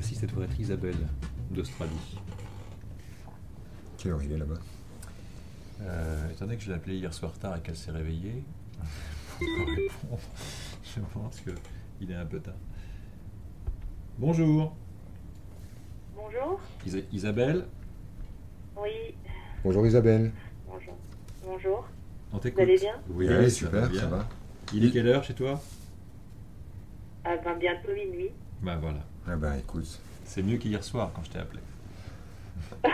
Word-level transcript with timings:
Voici 0.00 0.14
cette 0.14 0.30
fois 0.30 0.44
être 0.44 0.58
Isabelle 0.58 0.96
d'Australie. 1.50 2.16
Quelle 3.98 4.12
heure 4.12 4.22
il 4.22 4.32
est 4.32 4.38
là-bas? 4.38 4.54
Euh, 5.82 6.30
étant 6.30 6.46
donné 6.46 6.56
que 6.56 6.62
je 6.62 6.68
l'ai 6.70 6.74
appelée 6.76 6.96
hier 6.96 7.12
soir 7.12 7.34
tard 7.38 7.58
et 7.58 7.60
qu'elle 7.60 7.76
s'est 7.76 7.90
réveillée, 7.90 8.42
je 9.42 11.00
pense 11.12 11.40
qu'il 11.42 12.10
est 12.10 12.14
un 12.14 12.24
peu 12.24 12.40
tard. 12.40 12.54
Bonjour, 14.16 14.74
Bonjour. 16.16 16.58
Isa- 16.86 17.04
Isabelle, 17.12 17.66
Oui, 18.78 19.14
Bonjour 19.62 19.86
Isabelle. 19.86 20.32
bonjour. 20.66 20.96
Bonjour. 21.44 21.86
on 22.32 22.38
t'écoute. 22.38 22.56
Vous 22.56 22.70
allez 22.70 22.78
bien? 22.78 22.94
Oui, 23.10 23.26
ça 23.26 23.34
va 23.36 23.50
super, 23.50 23.88
bien. 23.90 24.00
ça 24.00 24.06
va. 24.06 24.26
Il 24.72 24.82
est 24.86 24.90
quelle 24.92 25.08
heure 25.08 25.22
chez 25.24 25.34
toi? 25.34 25.60
Ah 27.22 27.36
ben 27.44 27.58
bientôt 27.58 27.92
minuit. 27.94 28.30
Ben 28.62 28.78
voilà, 28.78 29.00
Ah 29.32 29.36
bah 29.36 29.56
écoute, 29.56 29.86
c'est 30.24 30.42
mieux 30.42 30.56
qu'hier 30.58 30.82
soir 30.82 31.10
quand 31.14 31.22
je 31.24 31.30
t'ai 31.30 31.38
appelé. 31.38 31.60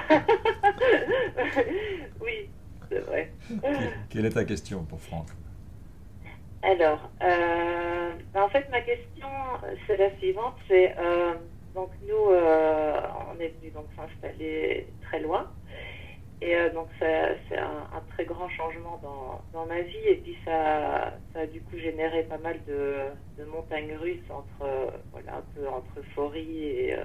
oui, 2.20 2.48
c'est 2.90 2.98
vrai. 3.00 3.32
Que- 3.48 4.08
Quelle 4.10 4.26
est 4.26 4.30
ta 4.30 4.44
question 4.44 4.84
pour 4.84 5.00
Franck? 5.00 5.28
Alors, 6.62 7.10
euh, 7.22 8.12
ben, 8.34 8.42
en 8.42 8.48
fait, 8.48 8.66
ma 8.70 8.80
question, 8.80 9.28
c'est 9.86 9.96
la 9.96 10.10
suivante. 10.18 10.54
C'est 10.68 10.94
euh, 10.98 11.34
donc 11.74 11.90
nous, 12.08 12.32
euh, 12.34 13.00
on 13.34 13.40
est 13.40 13.54
venu 13.60 13.70
donc 13.72 13.86
s'installer 13.96 14.88
très 15.02 15.20
loin, 15.20 15.46
et 16.42 16.54
euh, 16.54 16.70
donc 16.70 16.88
c'est 16.98 17.56
un, 17.56 18.02
très 18.10 18.26
grand 18.26 18.48
changement 18.50 19.00
dans, 19.52 19.66
ma 19.66 19.80
vie, 19.80 20.06
et 20.06 20.16
puis 20.16 20.36
ça, 20.44 21.14
ça 21.32 21.40
a 21.40 21.46
du 21.46 21.60
coup 21.62 21.78
généré 21.78 22.24
pas 22.24 22.38
mal 22.38 22.60
de, 22.66 23.44
montagnes 23.46 23.96
russes 23.96 24.30
entre, 24.30 24.62
euh, 24.62 24.90
voilà, 25.12 25.38
un 25.38 25.44
peu 25.54 25.66
entre 25.68 25.98
euphorie 25.98 26.64
et, 26.64 26.94
euh, 26.94 27.04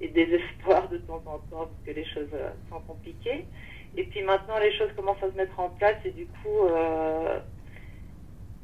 et 0.00 0.08
désespoir 0.08 0.88
de 0.88 0.98
temps 0.98 1.22
en 1.26 1.38
temps, 1.38 1.66
parce 1.66 1.82
que 1.86 1.92
les 1.92 2.04
choses 2.04 2.28
sont 2.70 2.80
compliquées. 2.80 3.46
Et 3.96 4.04
puis 4.04 4.22
maintenant, 4.22 4.58
les 4.58 4.76
choses 4.76 4.92
commencent 4.94 5.22
à 5.22 5.30
se 5.30 5.36
mettre 5.36 5.58
en 5.58 5.70
place, 5.70 5.96
et 6.04 6.10
du 6.10 6.26
coup. 6.26 6.68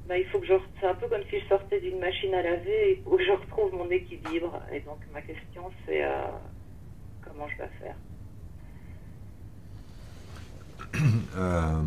bah, 0.06 0.18
il 0.18 0.27
faut 0.27 0.40
que 0.40 0.46
je 0.46 0.55
c'est 0.80 0.86
un 0.86 0.94
peu 0.94 1.08
comme 1.08 1.22
si 1.30 1.40
je 1.40 1.46
sortais 1.46 1.80
d'une 1.80 2.00
machine 2.00 2.34
à 2.34 2.42
laver, 2.42 3.02
que 3.05 3.24
je 3.24 3.33
retrouve 3.33 3.72
mon 3.74 3.88
équilibre. 3.90 4.60
Et 4.72 4.80
donc 4.80 4.98
ma 5.12 5.22
question 5.22 5.70
c'est 5.86 6.02
comment 7.22 7.48
je 7.48 7.62
vais 7.62 7.70
faire? 7.80 7.96
euh, 11.36 11.83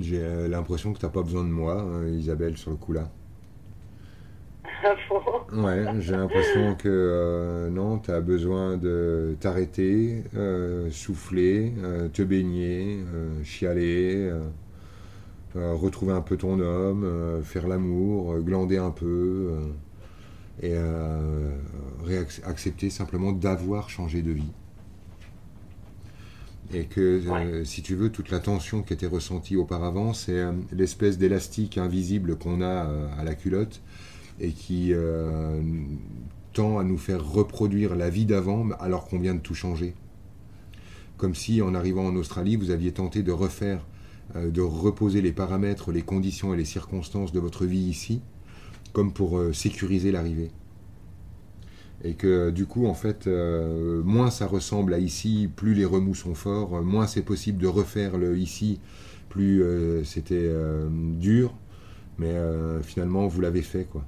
j'ai 0.00 0.20
euh, 0.22 0.48
l'impression 0.48 0.92
que 0.92 0.98
t'as 0.98 1.08
pas 1.08 1.22
besoin 1.22 1.44
de 1.44 1.50
moi, 1.50 1.80
hein, 1.80 2.06
Isabelle, 2.06 2.56
sur 2.56 2.70
le 2.70 2.76
coup 2.76 2.92
là. 2.92 3.10
Ah 4.84 4.94
Ouais, 5.52 5.86
j'ai 6.00 6.12
l'impression 6.12 6.74
que 6.74 6.88
euh, 6.88 7.70
non, 7.70 7.98
tu 7.98 8.10
as 8.10 8.20
besoin 8.20 8.76
de 8.76 9.34
t'arrêter, 9.40 10.22
euh, 10.36 10.90
souffler, 10.90 11.72
euh, 11.82 12.08
te 12.08 12.22
baigner, 12.22 13.00
euh, 13.14 13.42
chialer, 13.44 14.28
euh, 14.30 14.48
euh, 15.56 15.74
retrouver 15.74 16.12
un 16.12 16.20
peu 16.20 16.36
ton 16.36 16.60
homme, 16.60 17.04
euh, 17.04 17.42
faire 17.42 17.66
l'amour, 17.66 18.34
euh, 18.34 18.40
glander 18.40 18.76
un 18.76 18.90
peu 18.90 19.06
euh, 19.52 19.68
et 20.60 20.74
euh, 20.74 21.56
accepter 22.44 22.90
simplement 22.90 23.32
d'avoir 23.32 23.88
changé 23.88 24.22
de 24.22 24.32
vie. 24.32 24.52
Et 26.74 26.84
que, 26.84 27.00
euh, 27.00 27.64
si 27.64 27.82
tu 27.82 27.94
veux, 27.94 28.10
toute 28.10 28.30
la 28.30 28.40
tension 28.40 28.82
qui 28.82 28.92
était 28.92 29.06
ressentie 29.06 29.56
auparavant, 29.56 30.12
c'est 30.12 30.38
euh, 30.38 30.52
l'espèce 30.72 31.16
d'élastique 31.16 31.78
invisible 31.78 32.36
qu'on 32.36 32.60
a 32.60 32.86
euh, 32.86 33.08
à 33.18 33.24
la 33.24 33.34
culotte 33.34 33.80
et 34.40 34.52
qui 34.52 34.92
tend 36.52 36.78
à 36.78 36.84
nous 36.84 36.96
faire 36.96 37.28
reproduire 37.28 37.96
la 37.96 38.08
vie 38.08 38.24
d'avant 38.24 38.68
alors 38.78 39.08
qu'on 39.08 39.18
vient 39.18 39.34
de 39.34 39.40
tout 39.40 39.54
changer. 39.54 39.94
Comme 41.16 41.34
si 41.34 41.60
en 41.60 41.74
arrivant 41.74 42.06
en 42.06 42.14
Australie, 42.14 42.54
vous 42.54 42.70
aviez 42.70 42.92
tenté 42.92 43.24
de 43.24 43.32
refaire, 43.32 43.84
de 44.36 44.60
reposer 44.60 45.22
les 45.22 45.32
paramètres, 45.32 45.90
les 45.90 46.02
conditions 46.02 46.54
et 46.54 46.56
les 46.56 46.64
circonstances 46.64 47.32
de 47.32 47.40
votre 47.40 47.64
vie 47.64 47.80
ici, 47.80 48.20
comme 48.92 49.12
pour 49.12 49.42
sécuriser 49.52 50.12
l'arrivée. 50.12 50.52
Et 52.04 52.14
que 52.14 52.50
du 52.50 52.66
coup, 52.66 52.86
en 52.86 52.94
fait, 52.94 53.26
euh, 53.26 54.02
moins 54.04 54.30
ça 54.30 54.46
ressemble 54.46 54.94
à 54.94 54.98
ici, 54.98 55.48
plus 55.54 55.74
les 55.74 55.84
remous 55.84 56.14
sont 56.14 56.34
forts, 56.34 56.76
euh, 56.76 56.82
moins 56.82 57.06
c'est 57.06 57.22
possible 57.22 57.58
de 57.58 57.66
refaire 57.66 58.18
le 58.18 58.38
ici, 58.38 58.80
plus 59.28 59.62
euh, 59.62 60.04
c'était 60.04 60.36
euh, 60.38 60.88
dur, 60.90 61.54
mais 62.18 62.34
finalement, 62.82 63.28
vous 63.28 63.40
l'avez 63.40 63.62
fait, 63.62 63.84
quoi. 63.84 64.04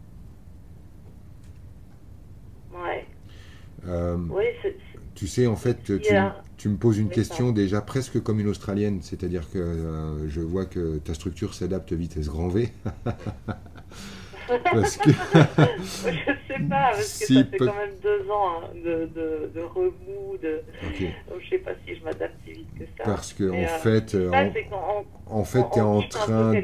Ouais. 2.73 3.07
Oui, 4.29 4.45
c'est- 4.63 4.77
tu 5.15 5.27
sais, 5.27 5.47
en 5.47 5.57
fait, 5.57 6.01
tu, 6.01 6.17
tu 6.57 6.69
me 6.69 6.77
poses 6.77 6.99
une 6.99 7.11
question 7.11 7.53
déjà 7.53 7.81
presque 7.81 8.23
comme 8.23 8.41
une 8.41 8.49
Australienne, 8.49 9.01
c'est-à-dire 9.03 9.51
que 9.51 10.27
je 10.29 10.41
vois 10.41 10.67
que 10.67 10.99
ta 10.99 11.15
structure 11.15 11.55
s'adapte 11.55 11.93
vitesse 11.93 12.29
grand 12.29 12.49
V. 12.49 12.71
Parce 14.59 14.97
que, 14.97 15.11
je 15.13 15.15
sais 16.49 16.61
pas, 16.69 16.91
parce 16.93 17.19
que 17.19 17.27
ça 17.27 17.45
fait 17.45 17.57
quand 17.59 17.65
même 17.77 17.95
deux 18.03 18.31
ans 18.31 18.63
hein, 18.63 18.69
de, 18.75 19.07
de, 19.15 19.51
de 19.55 19.61
remous, 19.61 20.37
de... 20.43 20.63
donc 21.29 21.41
je 21.41 21.49
sais 21.51 21.59
pas 21.59 21.73
si 21.87 21.95
je 21.97 22.05
m'adapte 22.05 22.35
si 22.45 22.53
vite 22.53 22.69
que 22.79 22.85
ça. 22.99 23.05
parce 23.05 23.33
que 23.33 23.45
Mais, 23.45 23.67
en 23.67 23.69
euh, 23.69 23.79
fait, 23.79 24.15
euh, 24.15 24.31
Ça, 24.31 24.39
en, 25.27 25.45
fait, 25.45 25.65
t'es 25.73 25.81
on 25.81 25.99
en 25.99 26.03
train, 26.03 26.55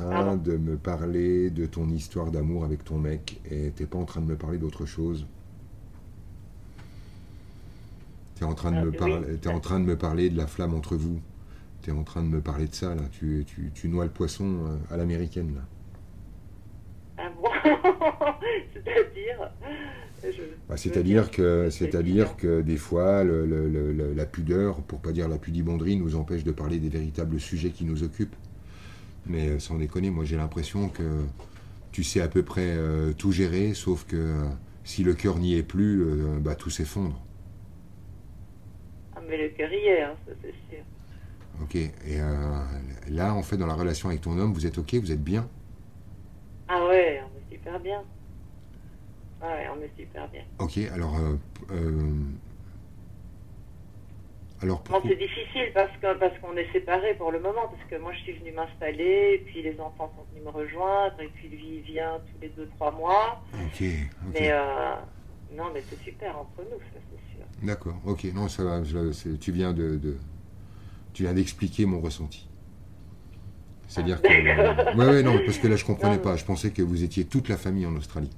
en 0.00 0.36
de 0.36 0.56
me 0.56 0.76
parler 0.76 1.50
de 1.50 1.66
ton 1.66 1.88
histoire 1.88 2.30
d'amour 2.30 2.64
avec 2.64 2.84
ton 2.84 2.98
mec, 2.98 3.40
et 3.50 3.70
t'es 3.70 3.86
pas 3.86 3.98
en 3.98 4.04
train 4.04 4.20
de 4.20 4.26
me 4.26 4.36
parler 4.36 4.58
d'autre 4.58 4.86
chose. 4.86 5.26
T'es 8.36 8.44
en 8.44 8.54
train 8.54 8.72
de 8.72 8.76
Ah, 8.78 8.84
me 8.84 8.90
oui. 8.90 8.96
parler, 8.96 9.36
t'es 9.40 9.48
en 9.48 9.60
train 9.60 9.78
de 9.80 9.84
me 9.84 9.96
parler 9.96 10.30
de 10.30 10.36
la 10.36 10.46
flamme 10.46 10.74
entre 10.74 10.96
vous. 10.96 11.20
T'es 11.82 11.92
en 11.92 12.04
train 12.04 12.22
de 12.22 12.28
me 12.28 12.40
parler 12.40 12.66
de 12.68 12.74
ça 12.74 12.94
là. 12.94 13.02
Tu, 13.12 13.44
tu, 13.46 13.70
tu 13.74 13.88
noies 13.88 14.04
le 14.04 14.10
poisson 14.10 14.44
euh, 14.66 14.94
à 14.94 14.96
l'américaine 14.96 15.54
là. 15.54 15.62
C'est-à-dire 18.72 19.50
je- 20.22 20.56
Bah, 20.68 20.76
c'est-à-dire 20.76 21.30
que, 21.30 21.68
c'est 21.70 21.86
c'est-à-dire 21.90 22.36
que 22.36 22.62
des 22.62 22.76
fois, 22.76 23.24
le- 23.24 23.44
le- 23.46 23.68
le- 23.68 23.92
le- 23.92 24.12
la 24.14 24.26
pudeur, 24.26 24.76
pour 24.82 25.00
pas 25.00 25.12
dire 25.12 25.28
la 25.28 25.38
pudibonderie, 25.38 25.96
nous 25.96 26.14
empêche 26.14 26.44
de 26.44 26.52
parler 26.52 26.78
des 26.78 26.88
véritables 26.88 27.40
sujets 27.40 27.70
qui 27.70 27.84
nous 27.84 28.02
occupent. 28.04 28.36
Mais 29.26 29.48
euh, 29.50 29.58
sans 29.60 29.76
déconner, 29.78 30.10
moi 30.10 30.24
j'ai 30.24 30.36
l'impression 30.36 30.88
que 30.88 31.04
tu 31.92 32.04
sais 32.04 32.20
à 32.22 32.28
peu 32.28 32.42
près 32.44 32.66
euh, 32.76 33.12
tout 33.14 33.32
gérer, 33.32 33.74
sauf 33.74 34.06
que 34.06 34.16
euh, 34.16 34.44
si 34.84 35.04
le 35.04 35.14
cœur 35.14 35.38
n'y 35.38 35.56
est 35.56 35.62
plus, 35.64 36.02
euh, 36.02 36.38
bah, 36.40 36.56
tout 36.56 36.70
s'effondre. 36.70 37.20
Ah, 39.14 39.20
mais 39.26 39.38
le 39.38 39.48
cœur 39.50 39.72
y 39.72 39.86
est, 39.86 40.02
hein, 40.02 40.16
ça 40.26 40.32
c'est 40.42 40.54
sûr. 40.68 40.84
Ok. 41.62 41.76
Et 41.76 41.92
là, 43.08 43.34
en 43.34 43.42
fait, 43.42 43.56
dans 43.56 43.66
la 43.66 43.74
relation 43.74 44.08
avec 44.08 44.20
ton 44.22 44.38
homme, 44.38 44.52
vous 44.52 44.66
êtes 44.66 44.78
ok, 44.78 44.94
vous 44.94 45.12
êtes 45.12 45.22
bien? 45.22 45.48
Ah 46.68 46.84
ouais, 46.88 47.22
on 47.24 47.30
super 47.62 47.78
bien. 47.80 48.02
Ah 49.40 49.46
ouais, 49.54 49.68
on 49.76 49.80
est 49.82 49.90
super 49.96 50.28
bien. 50.28 50.42
Ok. 50.58 50.78
Alors, 50.92 51.16
euh, 51.16 51.36
euh, 51.70 52.12
alors 54.62 54.82
Bon, 54.90 55.00
c'est 55.06 55.16
difficile 55.16 55.70
parce 55.74 55.90
que 56.00 56.18
parce 56.18 56.36
qu'on 56.40 56.56
est 56.56 56.70
séparés 56.72 57.14
pour 57.14 57.30
le 57.32 57.38
moment, 57.40 57.68
parce 57.70 57.82
que 57.88 57.96
moi 58.00 58.12
je 58.12 58.18
suis 58.18 58.32
venue 58.38 58.52
m'installer, 58.52 59.34
et 59.40 59.44
puis 59.46 59.62
les 59.62 59.78
enfants 59.80 60.12
sont 60.16 60.24
venus 60.32 60.44
me 60.44 60.50
rejoindre, 60.50 61.20
et 61.20 61.28
puis 61.28 61.48
lui 61.48 61.76
il 61.76 61.82
vient 61.82 62.20
tous 62.32 62.40
les 62.42 62.48
deux 62.50 62.68
trois 62.76 62.90
mois. 62.90 63.42
Ok. 63.54 63.84
Mais 64.32 64.50
euh, 64.52 64.94
non, 65.52 65.64
mais 65.72 65.82
c'est 65.88 65.98
super 66.00 66.36
entre 66.38 66.62
nous, 66.62 66.78
ça 66.92 67.00
c'est 67.10 67.36
sûr. 67.36 67.44
D'accord, 67.62 67.96
ok, 68.04 68.24
non, 68.34 68.48
ça 68.48 68.64
va, 68.64 68.80
tu 69.40 69.52
viens 69.52 69.72
de, 69.72 69.96
de- 69.96 70.18
tu 71.12 71.22
viens 71.24 71.34
d'expliquer 71.34 71.86
mon 71.86 72.00
ressenti. 72.00 72.48
C'est-à-dire 73.92 74.22
que, 74.22 74.28
d'accord. 74.28 74.94
ouais, 74.96 75.06
ouais, 75.06 75.22
non, 75.22 75.38
parce 75.44 75.58
que 75.58 75.68
là 75.68 75.76
je 75.76 75.84
comprenais 75.84 76.16
Non, 76.16 76.22
pas, 76.22 76.36
je 76.36 76.44
pensais 76.44 76.70
que 76.70 76.80
vous 76.80 77.04
étiez 77.04 77.24
toute 77.26 77.48
la 77.50 77.58
famille 77.58 77.84
en 77.84 77.94
Australie. 77.94 78.30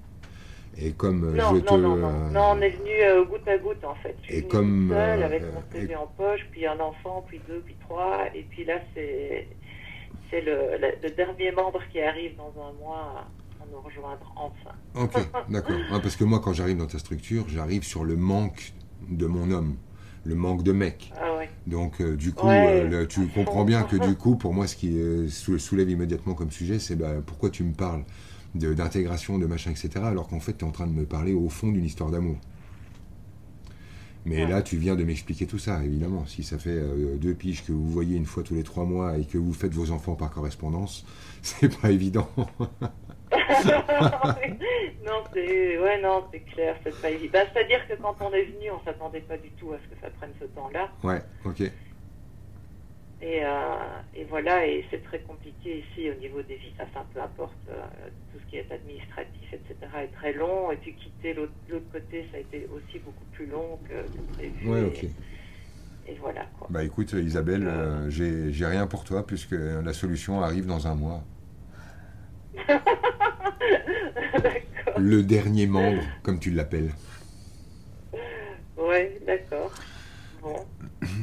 Et 0.77 0.91
comme 0.91 1.23
euh, 1.23 1.37
Non, 1.37 1.51
je 1.51 1.55
non, 1.59 1.61
te, 1.61 1.75
non, 1.75 1.97
non, 1.97 2.07
euh, 2.09 2.31
non, 2.31 2.41
on 2.57 2.61
est 2.61 2.71
venu 2.71 2.91
euh, 3.03 3.25
goutte 3.25 3.47
à 3.47 3.57
goutte 3.59 3.85
en 3.85 3.95
fait. 3.95 4.17
Je 4.29 4.35
Et 4.35 4.43
comme, 4.43 4.89
seule 4.91 5.23
euh, 5.23 5.27
avec 5.27 5.43
mon 5.43 5.49
euh, 5.61 5.73
CV 5.73 5.93
et- 5.93 5.97
en 5.97 6.09
poche, 6.09 6.41
puis 6.51 6.67
un 6.67 6.81
enfant, 6.81 7.25
puis 7.29 7.41
deux, 7.47 7.61
puis 7.61 7.77
trois, 7.81 8.25
et 8.35 8.43
puis 8.51 8.65
là 8.65 8.81
c'est 8.93 9.47
c'est 10.31 10.41
le, 10.41 10.77
le, 10.81 10.89
le 11.01 11.11
dernier 11.15 11.53
membre 11.53 11.81
qui 11.93 12.01
arrive 12.01 12.33
dans 12.37 12.53
un 12.61 12.73
mois 12.85 13.27
à 13.61 13.65
nous 13.73 13.81
rejoindre 13.81 14.35
enfin. 14.35 14.75
Ok, 14.97 15.25
d'accord. 15.49 15.77
Ah, 15.93 16.01
parce 16.03 16.17
que 16.17 16.25
moi, 16.25 16.41
quand 16.43 16.53
j'arrive 16.53 16.79
dans 16.79 16.87
ta 16.89 16.99
structure, 16.99 17.45
j'arrive 17.49 17.85
sur 17.85 18.03
le 18.05 18.17
manque 18.17 18.73
de 19.09 19.27
mon 19.27 19.53
homme, 19.53 19.77
le 20.25 20.35
manque 20.35 20.63
de 20.63 20.73
mec. 20.73 21.13
Ah 21.21 21.37
ouais. 21.37 21.49
Donc, 21.67 22.01
euh, 22.01 22.17
du 22.17 22.33
coup, 22.33 22.47
Ouais, 22.47 22.67
euh, 22.69 22.89
le- 23.03 23.09
tu 23.09 23.27
comprends 23.29 23.65
bien 23.65 23.83
que 23.83 23.97
du 23.97 24.15
coup, 24.17 24.37
pour 24.37 24.53
moi, 24.55 24.67
ce 24.67 24.77
qui 24.77 24.99
euh, 24.99 25.29
sou- 25.29 25.59
soulève 25.59 25.91
immédiatement 25.91 26.35
comme 26.35 26.51
sujet, 26.51 26.79
c'est 26.79 26.97
bah, 26.97 27.13
pourquoi 27.25 27.51
tu 27.51 27.63
me 27.65 27.73
parles 27.73 28.05
de- 28.55 28.75
d'intégration, 28.75 29.39
de, 29.39 29.47
machin, 29.47 29.71
etc., 29.71 29.91
alors 30.07 30.29
qu'en 30.29 30.41
fait, 30.41 30.55
tu 30.59 30.65
es 30.65 30.69
en 30.69 30.73
train 30.73 30.87
de 30.87 30.93
me 30.93 31.05
parler 31.05 31.33
au 31.35 31.49
fond 31.49 31.71
d'une 31.73 31.85
histoire 31.85 32.11
d'amour. 32.11 32.37
Mais 34.27 34.45
Ouais. 34.45 34.49
là, 34.49 34.63
tu 34.63 34.79
viens 34.79 34.97
de 34.97 35.05
m'expliquer 35.05 35.47
tout 35.47 35.59
ça, 35.59 35.85
évidemment. 35.85 36.25
Si 36.27 36.43
ça 36.43 36.59
fait 36.59 36.81
deux 37.21 37.35
piges 37.35 37.63
que 37.65 37.73
vous 37.73 37.91
voyez 37.91 38.17
une 38.17 38.25
fois 38.25 38.43
tous 38.43 38.55
les 38.55 38.63
trois 38.63 38.85
mois 38.87 39.19
et 39.19 39.25
que 39.27 39.37
vous 39.37 39.53
faites 39.53 39.75
vos 39.75 39.91
enfants 39.91 40.15
par 40.15 40.31
correspondance, 40.31 41.05
c'est 41.43 41.79
pas 41.81 41.91
évident. 41.91 42.29
non, 45.07 45.23
c'est 45.33 45.79
ouais, 45.79 46.01
non, 46.03 46.25
c'est 46.33 46.41
clair, 46.41 46.77
c'est 46.85 47.01
pas 47.01 47.11
évident. 47.11 47.33
Bah, 47.33 47.45
C'est-à-dire 47.53 47.87
que 47.89 47.95
quand 47.95 48.17
on 48.21 48.33
est 48.33 48.45
venu, 48.45 48.71
on 48.71 48.85
s'attendait 48.85 49.21
pas 49.21 49.37
du 49.37 49.51
tout 49.51 49.73
à 49.73 49.79
ce 49.79 49.95
que 49.95 50.01
ça 50.01 50.11
prenne 50.11 50.33
ce 50.41 50.47
temps-là. 50.47 50.89
Ouais, 51.03 51.21
ok. 51.45 51.61
Et, 53.23 53.43
euh, 53.43 53.49
et 54.15 54.25
voilà, 54.25 54.67
et 54.67 54.85
c'est 54.91 55.03
très 55.03 55.21
compliqué 55.21 55.79
ici 55.79 56.11
au 56.11 56.15
niveau 56.21 56.43
des 56.43 56.57
visas, 56.57 56.85
enfin 56.85 57.07
peu 57.15 57.21
importe, 57.23 57.55
euh, 57.71 57.81
tout 58.33 58.39
ce 58.45 58.51
qui 58.51 58.57
est 58.59 58.71
administratif, 58.71 59.53
etc. 59.53 59.75
est 60.03 60.15
très 60.15 60.35
long. 60.35 60.71
Et 60.73 60.77
puis 60.77 60.95
quitter 60.95 61.33
l'autre 61.33 61.53
l'autre 61.71 61.91
côté, 61.91 62.27
ça 62.31 62.37
a 62.37 62.41
été 62.41 62.69
aussi 62.75 62.99
beaucoup 62.99 63.25
plus 63.33 63.47
long 63.47 63.79
que, 63.89 63.95
que 63.95 64.35
prévu. 64.35 64.69
Ouais, 64.69 64.83
ok. 64.83 65.05
et 65.05 66.15
voilà 66.21 66.45
quoi. 66.59 66.67
Bah 66.69 66.85
écoute, 66.85 67.13
Isabelle, 67.13 67.67
euh, 67.67 68.11
j'ai 68.11 68.53
j'ai 68.53 68.67
rien 68.67 68.87
pour 68.87 69.05
toi 69.05 69.27
puisque 69.27 69.53
la 69.53 69.93
solution 69.95 70.43
arrive 70.43 70.67
dans 70.67 70.87
un 70.87 70.95
mois. 70.95 71.23
D'accord. 74.43 74.99
Le 74.99 75.23
dernier 75.23 75.67
membre, 75.67 76.03
comme 76.23 76.39
tu 76.39 76.51
l'appelles. 76.51 76.91
Ouais, 78.77 79.21
d'accord. 79.27 79.73
Bon. 80.43 80.57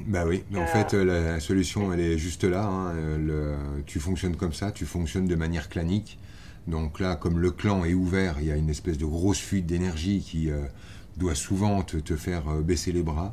Bah 0.07 0.23
oui, 0.25 0.43
mais 0.49 0.59
en 0.59 0.63
Ah. 0.63 0.67
fait, 0.67 0.93
euh, 0.95 1.03
la 1.33 1.39
solution, 1.39 1.93
elle 1.93 1.99
est 1.99 2.17
juste 2.17 2.43
là. 2.43 2.63
hein. 2.65 2.93
Euh, 2.95 3.17
le- 3.17 3.83
tu 3.83 3.99
fonctionnes 3.99 4.35
comme 4.35 4.53
ça, 4.53 4.71
tu 4.71 4.85
fonctionnes 4.85 5.27
de 5.27 5.35
manière 5.35 5.69
clanique. 5.69 6.17
Donc 6.67 6.99
là, 6.99 7.15
comme 7.15 7.39
le 7.39 7.51
clan 7.51 7.85
est 7.85 7.93
ouvert, 7.93 8.35
il 8.39 8.47
y 8.47 8.51
a 8.51 8.55
une 8.55 8.69
espèce 8.69 8.97
de 8.97 9.05
grosse 9.05 9.39
fuite 9.39 9.65
d'énergie 9.65 10.21
qui 10.21 10.49
euh, 10.51 10.61
doit 11.17 11.35
souvent 11.35 11.81
te, 11.83 11.97
te 11.97 12.15
faire 12.15 12.49
euh, 12.49 12.61
baisser 12.61 12.91
les 12.91 13.03
bras. 13.03 13.31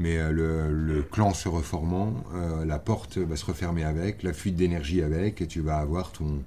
Mais 0.00 0.16
euh, 0.18 0.30
le, 0.30 0.70
le 0.72 1.02
clan 1.02 1.34
se 1.34 1.48
reformant, 1.48 2.14
euh, 2.34 2.64
la 2.64 2.78
porte 2.78 3.18
va 3.18 3.34
se 3.36 3.44
refermer 3.44 3.82
avec, 3.84 4.22
la 4.22 4.32
fuite 4.32 4.54
d'énergie 4.56 5.02
avec, 5.02 5.40
et 5.40 5.46
tu 5.48 5.60
vas 5.60 5.78
avoir 5.78 6.12
ton, 6.12 6.42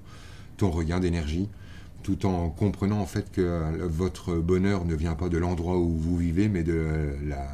ton 0.56 0.70
regain 0.70 1.00
d'énergie, 1.00 1.48
tout 2.02 2.26
en 2.26 2.48
comprenant 2.50 3.00
en 3.00 3.06
fait 3.06 3.30
que 3.32 3.40
euh, 3.40 3.86
votre 3.88 4.36
bonheur 4.36 4.84
ne 4.84 4.94
vient 4.94 5.14
pas 5.14 5.28
de 5.28 5.38
l'endroit 5.38 5.78
où 5.78 5.88
vous 5.96 6.16
vivez, 6.16 6.48
mais 6.48 6.62
de 6.62 6.72
euh, 6.74 7.16
la, 7.24 7.48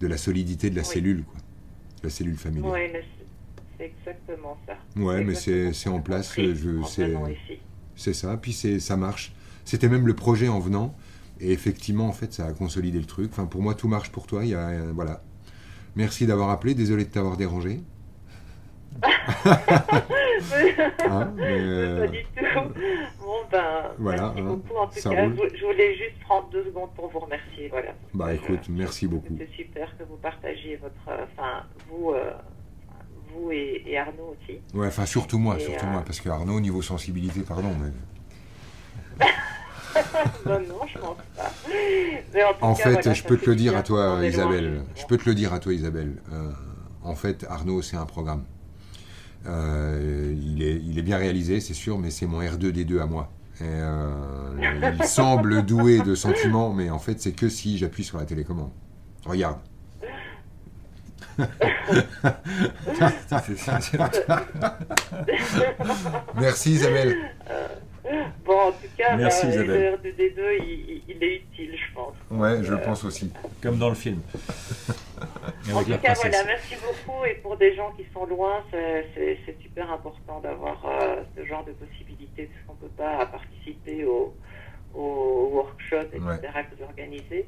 de 0.00 0.06
la 0.06 0.16
solidité 0.16 0.70
de 0.70 0.76
la 0.76 0.82
Oui. 0.82 0.88
cellule, 0.88 1.24
quoi. 1.24 1.40
La 2.02 2.10
cellule 2.10 2.36
familiale. 2.36 2.72
Mais 2.92 3.02
c'est- 3.78 3.84
exactement 3.84 4.56
ça. 4.66 4.74
Ouais, 5.00 5.22
mais 5.24 5.34
c'est 5.34 5.88
en 5.88 6.00
place, 6.00 6.36
c'est 7.96 8.12
ça, 8.14 8.36
puis 8.36 8.52
ça 8.52 8.96
marche. 8.96 9.32
C'était 9.64 9.88
même 9.88 10.06
le 10.06 10.14
projet 10.14 10.48
en 10.48 10.60
venant, 10.60 10.94
et 11.40 11.52
effectivement, 11.52 12.06
en 12.08 12.12
fait, 12.12 12.32
ça 12.32 12.46
a 12.46 12.52
consolidé 12.52 12.98
le 12.98 13.04
truc. 13.04 13.30
Enfin, 13.32 13.46
pour 13.46 13.62
moi, 13.62 13.74
tout 13.74 13.88
marche 13.88 14.10
pour 14.10 14.26
toi, 14.26 14.44
il 14.44 14.50
y 14.50 14.54
a, 14.54 14.68
euh, 14.68 14.92
voilà. 14.94 15.22
Merci 15.96 16.26
d'avoir 16.26 16.50
appelé, 16.50 16.74
désolé 16.74 17.04
de 17.04 17.10
t'avoir 17.10 17.36
dérangé. 17.36 17.80
Hein, 21.08 21.32
mais, 21.36 21.44
euh, 21.48 22.00
Pas 22.00 22.06
du 22.08 22.22
tout. 22.22 22.60
Bon, 23.20 23.34
ben, 23.50 23.64
Voilà, 23.98 24.22
merci 24.22 24.40
hein, 24.40 24.44
beaucoup. 24.44 24.76
En 24.76 24.86
tout 24.86 25.00
cas, 25.00 25.22
roule. 25.22 25.50
je, 25.54 25.64
voulais 25.64 25.94
juste 25.96 26.18
prendre 26.20 26.48
deux 26.50 26.64
secondes 26.64 26.90
pour 26.94 27.08
vous 27.08 27.18
remercier. 27.20 27.68
Voilà. 27.68 27.92
Bah 28.14 28.26
Je- 28.30 28.34
écoute, 28.36 28.68
merci 28.68 29.06
beaucoup. 29.06 29.36
C'était 29.38 29.52
super 29.56 29.96
que 29.96 30.02
vous 30.04 30.16
partagiez 30.16 30.76
votre. 30.76 30.94
euh, 31.08 31.24
Enfin, 31.32 31.64
vous, 31.88 32.10
euh, 32.12 32.30
vous 33.32 33.50
et, 33.52 33.82
et 33.86 33.98
Arnaud 33.98 34.36
aussi. 34.42 34.58
Ouais, 34.74 34.88
enfin, 34.88 35.06
surtout 35.06 35.38
moi, 35.38 35.56
Et, 35.58 35.60
surtout 35.60 35.86
euh, 35.86 35.90
moi, 35.90 36.02
parce 36.04 36.20
que 36.20 36.28
Arnaud, 36.28 36.60
niveau 36.60 36.82
sensibilité, 36.82 37.40
pardon, 37.40 37.70
mais... 37.80 39.26
non, 40.46 40.60
non, 40.68 40.80
je 40.86 40.98
pense 40.98 41.16
pas. 41.36 41.50
Mais 42.34 42.44
en 42.44 42.50
En 42.60 42.74
cas, 42.74 42.82
fait, 42.84 42.92
voilà, 42.92 43.12
je 43.14 43.22
peux 43.24 43.38
te 43.38 43.48
le 43.50 43.56
dire 43.56 43.76
à 43.76 43.82
toi. 43.82 44.20
Isabelle. 44.24 44.82
Je 44.94 45.06
peux 45.06 45.16
te 45.16 45.28
le 45.28 45.34
dire 45.34 45.52
à 45.54 45.58
toi, 45.60 45.72
Isabelle. 45.72 46.16
Euh, 46.32 46.50
en 47.02 47.14
fait, 47.14 47.44
Arnaud, 47.48 47.80
c'est 47.82 47.96
un 47.96 48.04
programme. 48.06 48.44
Euh, 49.48 50.34
il, 50.36 50.62
est, 50.62 50.80
il 50.84 50.98
est 50.98 51.02
bien 51.02 51.18
réalisé, 51.18 51.60
c'est 51.60 51.74
sûr, 51.74 51.98
mais 51.98 52.10
c'est 52.10 52.26
mon 52.26 52.42
R2D2 52.42 53.00
à 53.00 53.06
moi. 53.06 53.30
Et, 53.60 53.64
euh, 53.64 54.92
il 54.98 55.04
semble 55.04 55.62
doué 55.66 56.00
de 56.00 56.14
sentiments, 56.14 56.72
mais 56.72 56.90
en 56.90 56.98
fait, 56.98 57.20
c'est 57.20 57.32
que 57.32 57.48
si 57.48 57.78
j'appuie 57.78 58.04
sur 58.04 58.18
la 58.18 58.24
télécommande. 58.24 58.70
Regarde. 59.24 59.58
Merci 66.40 66.72
Isabelle. 66.72 67.16
Bon, 68.44 68.68
en 68.68 68.72
tout 68.72 68.88
cas, 68.96 69.16
Merci, 69.16 69.46
bah, 69.46 69.52
Isabelle. 69.52 69.98
le 70.02 70.10
R2D2, 70.10 70.40
il, 71.08 71.22
est 71.22 71.36
utile, 71.36 71.74
je 71.76 71.94
pense. 71.94 72.14
Ouais, 72.30 72.62
je 72.62 72.74
pense 72.74 73.04
aussi. 73.04 73.30
Comme 73.60 73.78
dans 73.78 73.88
le 73.90 73.94
film. 73.94 74.20
En 75.72 75.82
tout 75.84 75.98
cas, 75.98 76.14
voilà, 76.14 76.44
merci 76.44 76.74
beaucoup. 76.76 77.24
Et 77.24 77.34
pour 77.34 77.56
des 77.56 77.74
gens 77.74 77.92
qui 77.96 78.04
sont 78.12 78.26
loin, 78.26 78.62
c'est- 78.70 79.06
super 79.62 79.90
important 79.92 80.40
d'avoir 80.40 80.84
euh, 80.86 81.22
ce 81.36 81.44
genre 81.44 81.64
de 81.64 81.72
possibilités, 81.72 82.46
parce 82.46 82.64
qu'on 82.66 82.84
ne 82.84 82.88
peut 82.90 82.94
pas 82.96 83.26
participer 83.26 84.04
au, 84.04 84.34
au 84.94 85.50
workshop, 85.52 86.08
etc., 86.12 86.20
Ouais. 86.24 86.38
que 86.40 86.76
vous 86.76 86.84
organisez. 86.84 87.46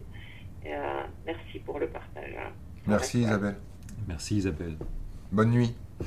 Et, 0.65 0.75
euh, 0.75 1.03
merci 1.25 1.59
pour 1.65 1.79
le 1.79 1.87
partage. 1.89 2.35
hein. 2.39 2.51
Merci 2.87 3.21
Isabelle. 3.23 3.57
Merci 4.07 4.37
Isabelle. 4.37 4.77
Bonne 5.33 5.51
nuit. 5.51 5.75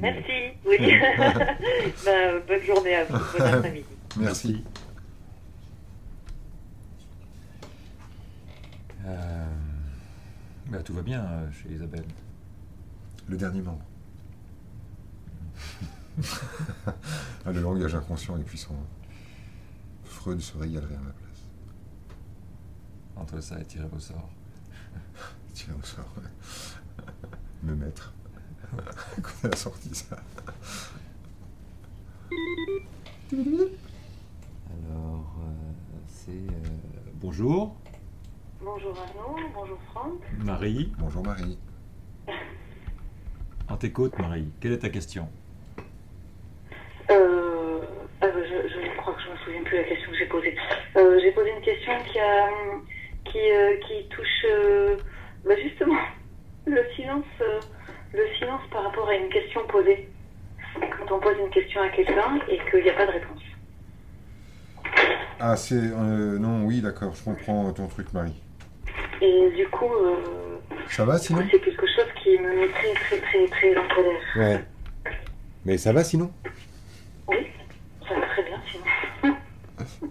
Merci, 0.00 0.52
oui. 0.66 0.76
Ben, 2.04 2.40
bonne 2.46 2.62
journée 2.62 2.94
à 2.94 3.04
vous, 3.04 3.18
bon 3.38 3.44
après-midi. 3.44 3.86
Merci. 4.16 4.64
Euh, 9.06 9.44
bah, 10.68 10.82
tout 10.82 10.94
va 10.94 11.02
bien 11.02 11.24
euh, 11.24 11.50
chez 11.52 11.70
Isabelle. 11.72 12.04
Le 13.28 13.36
dernier 13.36 13.62
membre. 13.62 13.84
ah, 17.44 17.52
le 17.52 17.60
langage 17.60 17.94
inconscient 17.94 18.36
est 18.38 18.42
puissant. 18.44 18.74
Freud 20.04 20.40
se 20.40 20.56
régalerait 20.56 20.94
à 20.96 21.00
ma 21.00 21.10
place. 21.10 21.44
Entre 23.16 23.40
ça 23.40 23.60
et 23.60 23.64
tirer 23.64 23.88
au 23.94 23.98
sort. 23.98 24.28
Tiens, 25.54 25.74
au 25.80 25.84
sort. 25.84 26.12
ouais. 26.18 27.04
Me 27.62 27.74
mettre. 27.74 28.12
Elle 29.44 29.52
a 29.52 29.56
sorti 29.56 29.94
ça. 29.94 30.16
Alors, 34.70 35.36
euh, 35.40 35.72
c'est. 36.08 36.30
euh, 36.32 37.10
bonjour, 37.14 37.76
Bonjour 38.66 38.98
Arnaud, 38.98 39.36
bonjour 39.54 39.78
Franck. 39.92 40.18
Marie. 40.44 40.92
Bonjour 40.98 41.22
Marie. 41.24 41.56
On 43.70 43.76
t'écoute, 43.76 44.18
Marie. 44.18 44.48
Quelle 44.60 44.72
est 44.72 44.80
ta 44.80 44.88
question? 44.88 45.28
Euh, 47.08 47.78
ah 48.20 48.26
je, 48.34 48.68
je 48.68 48.96
crois 48.96 49.14
que 49.14 49.22
je 49.22 49.30
me 49.30 49.36
souviens 49.44 49.62
plus 49.62 49.76
de 49.76 49.82
la 49.82 49.88
question 49.88 50.10
que 50.10 50.18
j'ai 50.18 50.26
posée. 50.26 50.56
Euh, 50.96 51.20
j'ai 51.22 51.30
posé 51.30 51.50
une 51.56 51.62
question 51.62 51.92
qui, 52.10 52.18
a, 52.18 52.48
qui, 53.26 53.38
euh, 53.38 53.76
qui 53.86 54.08
touche 54.08 54.44
euh, 54.50 54.96
bah, 55.44 55.54
justement 55.62 56.00
le 56.66 56.82
silence, 56.96 57.24
euh, 57.42 57.60
le 58.14 58.26
silence 58.36 58.62
par 58.72 58.82
rapport 58.82 59.08
à 59.08 59.14
une 59.14 59.28
question 59.28 59.60
posée. 59.68 60.08
Quand 60.74 61.14
on 61.14 61.20
pose 61.20 61.36
une 61.38 61.50
question 61.50 61.82
à 61.82 61.88
quelqu'un 61.90 62.40
et 62.48 62.58
qu'il 62.68 62.82
n'y 62.82 62.90
a 62.90 62.94
pas 62.94 63.06
de 63.06 63.12
réponse. 63.12 63.42
Ah, 65.38 65.54
c'est. 65.54 65.76
euh, 65.76 66.36
non, 66.40 66.64
oui, 66.64 66.80
d'accord, 66.80 67.14
je 67.14 67.22
comprends 67.22 67.70
ton 67.72 67.86
truc, 67.86 68.12
Marie. 68.12 68.42
Et 69.22 69.50
du 69.56 69.66
coup, 69.68 69.90
euh, 69.92 70.16
Ça 70.88 71.04
va 71.04 71.18
sinon 71.18 71.42
c'est 71.50 71.58
quelque 71.60 71.86
chose 71.86 72.06
qui 72.22 72.38
me 72.38 72.54
met 72.54 72.68
très 72.68 72.92
très 72.94 73.18
très 73.20 73.46
très 73.48 73.76
en 73.76 73.88
colère. 73.94 74.20
Ouais. 74.36 74.64
Mais 75.64 75.78
ça 75.78 75.92
va 75.92 76.04
sinon 76.04 76.30
Oui, 77.28 77.36
ça 78.08 78.14
va 78.14 78.26
très 78.26 78.42
bien 78.44 78.60
sinon. 78.70 79.34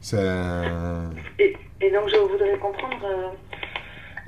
Ça. 0.00 1.02
Et, 1.38 1.56
et 1.80 1.90
donc 1.90 2.08
je 2.08 2.16
voudrais 2.16 2.58
comprendre. 2.58 3.04
euh, 3.04 3.28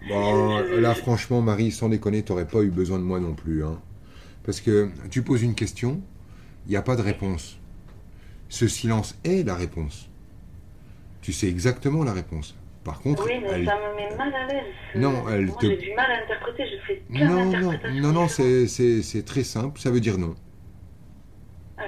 Bon, 0.09 0.59
Je- 0.65 0.75
je- 0.75 0.81
là, 0.81 0.95
franchement, 0.95 1.41
Marie, 1.43 1.71
sans 1.71 1.89
déconner, 1.89 2.23
t'aurais 2.23 2.47
pas 2.47 2.63
eu 2.63 2.71
besoin 2.71 2.99
de 2.99 3.05
moi 3.05 3.21
non 3.21 3.35
plus. 3.35 3.65
Hein. 3.65 3.81
Parce 4.45 4.61
que 4.61 4.89
tu 5.11 5.23
poses 5.23 5.43
une 5.43 5.55
question, 5.55 6.01
il 6.67 6.71
n'y 6.71 6.77
a 6.77 6.83
pas 6.83 6.97
de 6.97 7.03
réponse. 7.03 7.59
Ce 8.49 8.67
silence 8.67 9.17
est 9.25 9.47
la 9.47 9.55
réponse. 9.55 10.09
Tu 11.21 11.33
sais 11.33 11.49
exactement 11.49 12.03
la 12.05 12.13
réponse. 12.13 12.57
Par 12.85 13.01
contre, 13.01 13.27
Oui, 13.27 13.33
mais 13.43 13.49
elle- 13.53 13.65
ça 13.67 13.77
me 13.77 13.97
met 13.97 14.17
mal 14.17 14.35
à 14.35 14.47
l'aise. 14.47 14.65
Non, 14.97 15.29
elle 15.29 15.47
Moi, 15.47 15.57
te- 15.61 15.67
j'ai 15.67 15.77
du 15.77 15.95
mal 15.95 16.11
à 16.11 16.23
interpréter, 16.25 16.65
je 16.71 16.87
fais 16.87 16.95
plein 17.13 17.27
non, 17.29 17.45
non, 18.01 18.13
non, 18.13 18.29
c'est- 18.29 18.67
c'est 18.67 19.03
c'est 19.03 19.23
très 19.25 19.45
simple, 19.45 19.79
ça 19.81 19.91
veut 19.91 20.01
dire 20.01 20.17
non. 20.19 20.35
Ah 21.77 21.83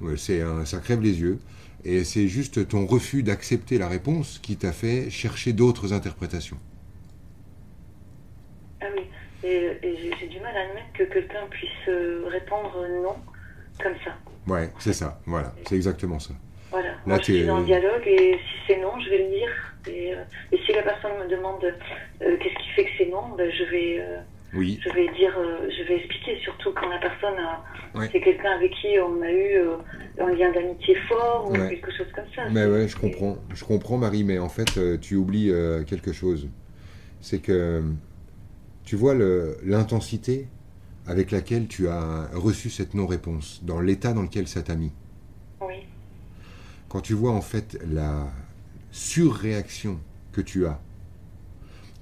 Ouais, 0.00 0.16
c'est 0.16 0.40
un- 0.42 0.64
ça 0.64 0.78
crève 0.78 1.00
les 1.02 1.20
yeux. 1.20 1.38
Et 1.84 2.04
c'est 2.04 2.28
juste 2.28 2.68
ton 2.68 2.84
refus 2.86 3.22
d'accepter 3.22 3.78
la 3.78 3.88
réponse 3.88 4.38
qui 4.42 4.56
t'a 4.56 4.72
fait 4.72 5.08
chercher 5.08 5.52
d'autres 5.54 5.92
interprétations. 5.94 6.58
Ah 8.82 8.86
oui, 8.96 9.02
et, 9.44 9.78
et 9.82 9.96
j'ai- 9.96 10.12
j'ai 10.20 10.28
du 10.28 10.40
mal 10.40 10.56
à 10.56 10.60
admettre 10.68 10.92
que 10.94 11.04
quelqu'un 11.04 11.46
puisse 11.50 11.70
euh, 11.88 12.24
répondre 12.28 12.86
non 13.02 13.16
comme 13.82 13.94
ça. 14.04 14.16
Ouais, 14.46 14.70
c'est 14.78 14.92
ça, 14.92 15.20
voilà, 15.26 15.54
c'est 15.66 15.76
exactement 15.76 16.18
ça. 16.18 16.34
Voilà, 16.70 16.94
moi 17.06 17.18
je 17.18 17.24
suis 17.24 17.50
en 17.50 17.62
dialogue 17.62 18.02
et 18.06 18.34
si 18.34 18.56
c'est 18.66 18.80
non, 18.80 18.92
je 19.04 19.10
vais 19.10 19.24
le 19.24 19.30
dire. 19.30 19.48
Et, 19.88 20.12
euh, 20.14 20.16
et 20.52 20.58
si 20.66 20.72
la 20.72 20.82
personne 20.82 21.12
me 21.24 21.28
demande 21.28 21.64
euh, 21.64 22.36
qu'est-ce 22.38 22.54
qui 22.62 22.70
fait 22.76 22.84
que 22.84 22.90
c'est 22.98 23.06
non, 23.06 23.34
ben, 23.36 23.50
je 23.50 23.64
vais, 23.64 23.98
euh, 24.00 24.18
Oui. 24.54 24.78
je 24.84 24.90
vais 24.90 25.08
dire, 25.14 25.32
je 25.34 25.82
vais 25.88 25.96
expliquer, 25.96 26.38
surtout 26.42 26.72
quand 26.74 26.88
la 26.88 26.98
personne, 26.98 27.38
a- 27.38 27.64
c'est 28.12 28.20
quelqu'un 28.20 28.52
avec 28.52 28.70
qui 28.72 28.88
on 29.00 29.20
a 29.22 29.30
eu 29.32 29.58
un 30.20 30.28
lien 30.34 30.52
d'amitié 30.52 30.94
fort 31.08 31.48
ou 31.50 31.54
Ouais. 31.54 31.70
quelque 31.70 31.90
chose 31.96 32.06
comme 32.14 32.26
ça. 32.36 32.42
Mais 32.50 32.66
ouais, 32.66 32.86
je 32.88 32.96
comprends. 32.96 33.38
Je 33.54 33.64
comprends, 33.64 33.96
Marie, 33.96 34.22
mais 34.22 34.38
en 34.38 34.48
fait, 34.50 34.78
tu 35.00 35.16
oublies 35.16 35.50
quelque 35.88 36.12
chose. 36.12 36.48
C'est 37.22 37.40
que 37.40 37.82
tu 38.84 38.96
vois 38.96 39.14
le- 39.14 39.56
l'intensité 39.64 40.46
avec 41.06 41.30
laquelle 41.30 41.66
tu 41.68 41.88
as 41.88 42.28
reçu 42.34 42.68
cette 42.70 42.92
non-réponse, 42.94 43.60
dans 43.64 43.80
l'état 43.80 44.12
dans 44.12 44.22
lequel 44.22 44.46
ça 44.46 44.62
t'a 44.62 44.74
mis. 44.76 44.92
Oui, 45.60 45.86
Quand 46.90 47.00
tu 47.00 47.14
vois 47.14 47.30
en 47.30 47.40
fait 47.40 47.78
la 47.88 48.28
surréaction 48.90 49.98
que 50.32 50.40
tu 50.40 50.66
as, 50.66 50.80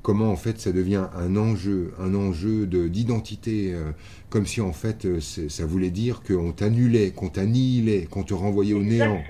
comment 0.03 0.33
en 0.33 0.37
fait 0.37 0.59
ça 0.59 0.73
devient 0.73 1.05
un 1.15 1.37
enjeu, 1.37 1.93
un 1.99 2.15
enjeu 2.15 2.67
de- 2.67 2.89
d'identité, 2.89 3.75
euh, 3.75 3.93
comme 4.31 4.47
si 4.47 4.63
en 4.63 4.73
fait 4.73 5.05
euh, 5.05 5.21
ça 5.21 5.67
voulait 5.67 5.91
dire 5.91 6.23
qu'on 6.23 6.53
t'annulait, 6.53 7.11
qu'on 7.11 7.29
t'annihilait, 7.29 8.07
qu'on 8.11 8.23
te 8.23 8.33
renvoyait 8.33 8.73
au 8.73 8.83
néant. 8.83 9.21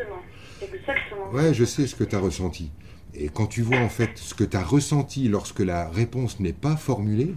Exactement. 0.62 1.33
Ouais, 1.33 1.53
je 1.53 1.65
sais 1.65 1.88
ce 1.88 1.97
que 1.97 2.05
tu 2.05 2.15
as 2.15 2.21
ressenti. 2.21 2.71
Et 3.15 3.29
quand 3.29 3.49
tu 3.49 3.62
vois 3.62 3.79
en 3.79 3.88
fait 3.88 4.11
ce 4.15 4.35
que 4.35 4.45
tu 4.45 4.57
as 4.57 4.62
ressenti 4.62 5.27
lorsque 5.29 5.59
la 5.61 5.88
réponse 5.88 6.38
n'est 6.38 6.53
pas 6.53 6.77
formulée, 6.77 7.35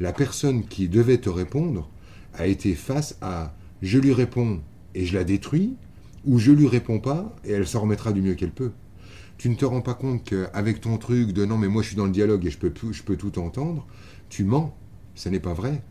la 0.00 0.12
personne 0.12 0.64
qui 0.66 0.88
devait 0.88 1.18
te 1.18 1.30
répondre 1.30 1.88
a 2.34 2.48
été 2.48 2.74
face 2.74 3.16
à 3.20 3.54
je 3.80 3.98
lui 3.98 4.12
réponds 4.12 4.60
et 4.96 5.06
je 5.06 5.16
la 5.16 5.22
détruis, 5.22 5.76
ou 6.24 6.38
je 6.38 6.52
lui 6.52 6.68
réponds 6.68 7.00
pas 7.00 7.34
et 7.44 7.52
elle 7.52 7.66
s'en 7.66 7.80
remettra 7.80 8.12
du 8.12 8.22
mieux 8.22 8.34
qu'elle 8.34 8.52
peut. 8.52 8.72
Tu 9.38 9.50
ne 9.50 9.54
te 9.56 9.64
rends 9.64 9.82
pas 9.82 9.94
compte 9.94 10.24
qu'avec 10.24 10.80
ton 10.80 10.98
truc 10.98 11.32
de 11.32 11.44
non 11.46 11.58
mais 11.58 11.68
moi 11.68 11.82
je 11.82 11.88
suis 11.88 11.96
dans 11.96 12.06
le 12.06 12.12
dialogue 12.12 12.46
et 12.46 12.50
je 12.50 12.58
peux, 12.58 12.70
tout- 12.70 12.92
je 12.92 13.02
peux 13.02 13.16
tout 13.16 13.38
entendre, 13.38 13.86
tu 14.28 14.44
mens. 14.44 14.76
Ce 15.14 15.28
n'est 15.28 15.40
pas 15.40 15.54
vrai. 15.54 15.82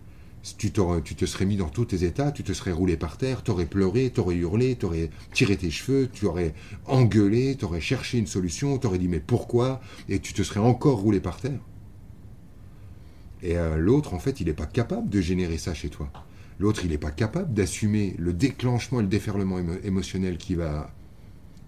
Tu, 0.58 0.72
tu 1.04 1.16
te 1.16 1.26
serais 1.26 1.46
mis 1.46 1.58
dans 1.58 1.70
tous 1.70 1.86
tes 1.86 2.06
états, 2.06 2.32
tu 2.32 2.44
te 2.44 2.54
serais 2.54 2.72
roulé 2.72 2.98
par 2.98 3.18
terre, 3.18 3.44
t'aurais 3.44 3.66
pleuré, 3.66 4.10
t'aurais 4.10 4.36
hurlé, 4.36 4.76
t'aurais 4.76 5.10
tiré 5.34 5.58
tes 5.58 5.70
cheveux, 5.72 6.10
tu 6.12 6.26
aurais 6.26 6.54
engueulé, 6.86 7.56
t'aurais 7.58 7.82
cherché 7.82 8.18
une 8.20 8.28
solution, 8.28 8.78
t'aurais 8.78 9.00
dit 9.00 9.10
mais 9.10 9.20
pourquoi? 9.20 9.82
Et 10.08 10.20
tu 10.20 10.34
te 10.34 10.44
serais 10.44 10.62
encore 10.62 11.00
roulé 11.00 11.20
par 11.20 11.40
terre. 11.42 11.60
Et 13.42 13.58
euh, 13.58 13.78
l'autre, 13.78 14.14
en 14.14 14.20
fait, 14.20 14.40
il 14.42 14.48
n'est 14.48 14.54
pas 14.54 14.66
capable 14.66 15.10
de 15.10 15.22
générer 15.22 15.58
ça 15.58 15.74
chez 15.74 15.90
toi. 15.90 16.12
L'autre, 16.60 16.82
il 16.84 16.92
n'est 16.92 16.98
pas 16.98 17.12
capable 17.12 17.54
d'assumer 17.54 18.16
le 18.20 18.34
déclenchement 18.34 19.00
et 19.00 19.04
le 19.04 19.08
déferlement 19.08 19.60
émo- 19.60 19.80
émotionnel 19.84 20.38
qui 20.38 20.56
va, 20.56 20.92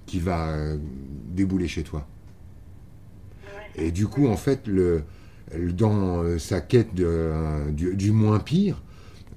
qui 0.06 0.20
va 0.20 0.50
euh, 0.50 0.78
débouler 1.30 1.68
chez 1.70 1.84
toi. 1.84 2.06
Et 3.76 3.92
du 3.92 4.08
coup, 4.08 4.28
en 4.28 4.36
fait, 4.36 4.68
le, 4.68 5.04
dans 5.74 6.24
euh, 6.24 6.38
sa 6.38 6.60
quête 6.60 6.94
de, 6.94 7.06
euh, 7.08 7.72
du, 7.72 7.96
du 7.96 8.12
moins 8.12 8.40
pire, 8.40 8.82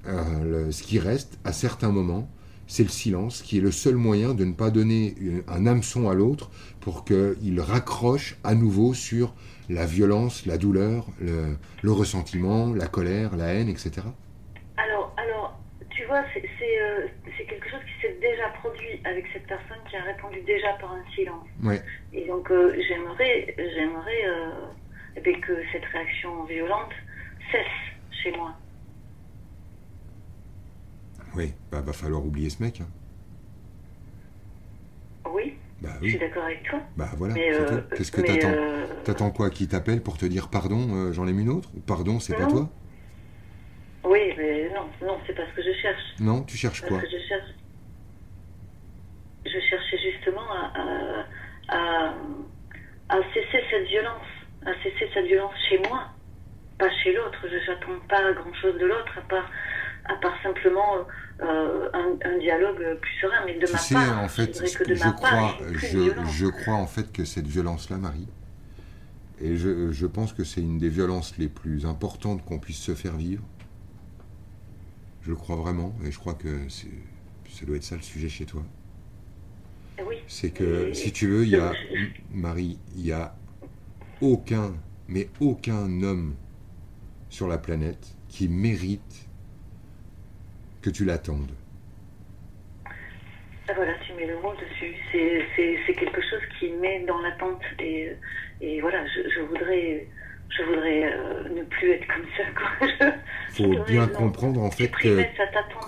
euh, 0.07 0.65
le- 0.65 0.71
ce 0.73 0.83
qui 0.83 0.99
reste 0.99 1.39
à 1.45 1.53
certains 1.53 1.89
moments, 1.91 2.29
c'est 2.67 2.83
le 2.83 2.89
silence, 2.89 3.41
qui 3.41 3.59
est 3.59 3.61
le 3.61 3.71
seul 3.71 3.95
moyen 3.95 4.33
de 4.33 4.43
ne 4.43 4.51
pas 4.53 4.71
donner 4.71 5.15
une- 5.19 5.43
un 5.47 5.65
hameçon 5.67 6.09
à 6.09 6.13
l'autre 6.15 6.51
pour 6.81 7.05
qu'il 7.05 7.61
raccroche 7.61 8.37
à 8.43 8.55
nouveau 8.55 8.93
sur 8.93 9.33
la 9.69 9.85
violence, 9.85 10.45
la 10.45 10.57
douleur, 10.57 11.07
le, 11.21 11.55
le 11.81 11.91
ressentiment, 11.91 12.73
la 12.73 12.87
colère, 12.87 13.37
la 13.37 13.53
haine, 13.53 13.69
etc. 13.69 13.91
Alors, 14.77 15.14
tu 16.05 16.11
vois, 16.11 16.23
c'est 16.33 16.81
euh, 16.81 17.07
quelque 17.49 17.67
chose 17.67 17.79
qui 17.79 18.01
s'est 18.07 18.15
déjà 18.21 18.47
produit 18.59 19.01
avec 19.05 19.25
cette 19.33 19.47
personne 19.47 19.79
qui 19.89 19.95
a 19.95 20.03
répondu 20.03 20.39
déjà 20.41 20.73
par 20.73 20.93
un 20.93 21.03
silence. 21.15 21.47
Ouais. 21.63 21.81
Et 22.13 22.27
donc, 22.27 22.51
euh, 22.51 22.75
j'aimerais, 22.87 23.55
j'aimerais 23.57 24.25
euh, 24.27 24.51
eh 25.15 25.21
bien, 25.21 25.39
que 25.41 25.53
cette 25.71 25.85
réaction 25.85 26.43
violente 26.43 26.91
cesse 27.51 27.65
chez 28.21 28.31
moi. 28.33 28.53
Oui, 31.35 31.53
bah, 31.71 31.81
va 31.81 31.91
falloir 31.91 32.23
oublier 32.23 32.51
ce 32.51 32.61
mec. 32.61 32.81
hein. 32.81 32.87
Oui, 35.33 35.55
Bah 35.81 35.89
je 36.03 36.09
suis 36.09 36.19
d'accord 36.19 36.43
avec 36.43 36.63
toi. 36.69 36.79
bah 36.95 37.09
voilà, 37.17 37.33
euh. 37.35 37.81
Qu'est-ce 37.95 38.11
que 38.11 38.21
t'attends 38.21 38.53
euh, 38.53 38.85
T'attends 39.03 39.31
quoi 39.31 39.49
Qui 39.49 39.67
t'appelle 39.67 40.01
pour 40.03 40.17
te 40.19 40.25
dire 40.27 40.49
pardon, 40.49 40.87
euh, 40.93 41.13
j'en 41.13 41.27
aime 41.27 41.39
une 41.39 41.49
autre? 41.49 41.71
Ou 41.75 41.79
Pardon, 41.79 42.19
c'est 42.19 42.35
pas 42.35 42.45
toi? 42.45 42.69
Oui, 44.05 44.33
mais 44.37 44.69
non, 44.69 44.89
non, 45.05 45.17
c'est 45.25 45.33
pas 45.33 45.43
ce 45.49 45.55
que 45.55 45.63
je 45.63 45.73
cherche. 45.81 46.03
Non, 46.19 46.43
tu 46.43 46.57
cherches 46.57 46.81
Parce 46.81 46.91
quoi 46.93 47.01
que 47.01 47.07
je 47.07 47.17
cherche. 47.27 47.49
Je 49.45 49.59
cherchais 49.69 49.97
justement 50.11 50.51
à, 50.51 50.71
à, 51.69 51.77
à, 51.77 52.13
à 53.09 53.17
cesser 53.33 53.63
cette 53.69 53.87
violence, 53.87 54.25
à 54.65 54.73
cesser 54.83 55.09
cette 55.13 55.25
violence 55.25 55.53
chez 55.69 55.79
moi, 55.87 56.07
pas 56.79 56.89
chez 57.03 57.13
l'autre. 57.13 57.37
Je 57.43 57.71
n'attends 57.71 57.99
pas 58.09 58.31
grand 58.33 58.53
chose 58.55 58.77
de 58.79 58.85
l'autre, 58.85 59.17
à 59.17 59.21
part, 59.21 59.49
à 60.05 60.15
part 60.15 60.33
simplement 60.43 60.97
euh, 61.41 61.89
un, 61.93 62.17
un 62.27 62.37
dialogue 62.39 62.97
plus 62.99 63.13
serein, 63.21 63.43
mais 63.45 63.55
de 63.59 63.65
Tu 63.65 63.71
ma 63.71 63.77
sais, 63.77 63.93
part. 63.95 64.19
en 64.23 64.27
fait, 64.27 64.67
je 64.67 64.77
que 64.77 64.83
de 64.83 64.99
ma 64.99 65.11
crois, 65.11 65.29
part, 65.29 65.57
je 65.73 66.47
crois 66.47 66.75
en 66.75 66.87
fait 66.87 67.11
que 67.11 67.23
cette 67.25 67.47
violence-là, 67.47 67.97
Marie, 67.97 68.27
et 69.41 69.57
je, 69.57 69.91
je 69.91 70.05
pense 70.07 70.33
que 70.33 70.43
c'est 70.43 70.61
une 70.61 70.77
des 70.79 70.89
violences 70.89 71.37
les 71.37 71.49
plus 71.49 71.85
importantes 71.85 72.43
qu'on 72.45 72.57
puisse 72.59 72.81
se 72.81 72.95
faire 72.95 73.15
vivre. 73.15 73.43
Je 75.25 75.31
le 75.31 75.35
crois 75.35 75.55
vraiment, 75.55 75.91
et 76.05 76.11
je 76.11 76.19
crois 76.19 76.35
que 76.35 76.69
ça 76.69 77.65
doit 77.65 77.77
être 77.77 77.83
ça 77.83 77.95
le 77.95 78.03
sujet 78.03 78.29
chez 78.29 78.45
toi. 78.45 78.61
Oui. 80.05 80.17
C'est 80.27 80.51
que, 80.51 80.93
si 80.93 81.11
tu 81.11 81.27
veux, 81.27 81.43
il 81.43 81.49
y 81.49 81.55
a, 81.55 81.73
Marie, 82.31 82.77
il 82.95 83.07
y 83.07 83.11
a 83.11 83.35
aucun, 84.21 84.75
mais 85.07 85.29
aucun 85.39 86.03
homme 86.03 86.35
sur 87.29 87.47
la 87.47 87.57
planète 87.57 88.15
qui 88.29 88.47
mérite 88.47 89.27
que 90.83 90.91
tu 90.91 91.05
l'attendes. 91.05 91.51
Ah, 92.85 93.73
Voilà, 93.75 93.93
tu 94.05 94.13
mets 94.13 94.27
le 94.27 94.39
mot 94.41 94.53
dessus. 94.53 94.93
C'est 95.11 95.95
quelque 95.95 96.21
chose 96.21 96.43
qui 96.59 96.69
met 96.69 97.03
dans 97.07 97.19
l'attente. 97.21 97.63
Et, 97.79 98.11
et 98.61 98.79
voilà, 98.79 99.03
je, 99.07 99.27
je 99.27 99.41
voudrais, 99.41 100.07
je 100.49 100.63
voudrais 100.63 101.05
euh, 101.13 101.49
ne 101.55 101.63
plus 101.63 101.91
être 101.91 102.07
comme 102.07 102.25
ça. 102.37 103.15
Je- 103.57 103.63
faut 103.63 103.83
bien 103.85 104.07
comprendre 104.07 104.61
en 104.61 104.71
fait 104.71 104.89
que 104.89 105.23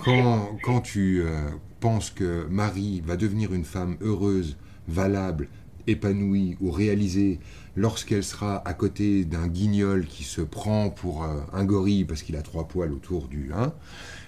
quand, 0.04 0.58
quand 0.62 0.80
tu 0.80 1.20
euh, 1.22 1.48
penses 1.80 2.10
que 2.10 2.46
Marie 2.48 3.02
va 3.04 3.16
devenir 3.16 3.52
une 3.52 3.64
femme 3.64 3.96
heureuse, 4.00 4.56
valable, 4.88 5.48
épanouie 5.86 6.56
ou 6.60 6.70
réalisée 6.70 7.40
lorsqu'elle 7.76 8.24
sera 8.24 8.66
à 8.66 8.72
côté 8.74 9.24
d'un 9.24 9.48
guignol 9.48 10.06
qui 10.06 10.24
se 10.24 10.40
prend 10.40 10.90
pour 10.90 11.24
euh, 11.24 11.40
un 11.52 11.64
gorille 11.64 12.04
parce 12.04 12.22
qu'il 12.22 12.36
a 12.36 12.42
trois 12.42 12.66
poils 12.68 12.92
autour 12.92 13.28
du 13.28 13.50
hein, 13.54 13.72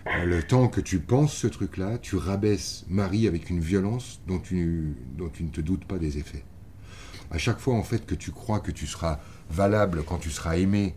euh, 0.06 0.24
le 0.24 0.42
temps 0.42 0.68
que 0.68 0.80
tu 0.80 1.00
penses 1.00 1.34
ce 1.34 1.46
truc-là, 1.46 1.98
tu 1.98 2.16
rabaisses 2.16 2.84
Marie 2.88 3.26
avec 3.26 3.50
une 3.50 3.60
violence 3.60 4.20
dont 4.26 4.38
tu, 4.38 4.94
dont 5.16 5.28
tu 5.28 5.44
ne 5.44 5.50
te 5.50 5.60
doutes 5.60 5.84
pas 5.84 5.98
des 5.98 6.18
effets. 6.18 6.44
À 7.30 7.38
chaque 7.38 7.58
fois 7.58 7.74
en 7.74 7.82
fait 7.82 8.04
que 8.06 8.14
tu 8.14 8.30
crois 8.32 8.60
que 8.60 8.70
tu 8.70 8.86
seras 8.86 9.18
valable 9.50 10.04
quand 10.04 10.18
tu 10.18 10.30
seras 10.30 10.56
aimé 10.56 10.94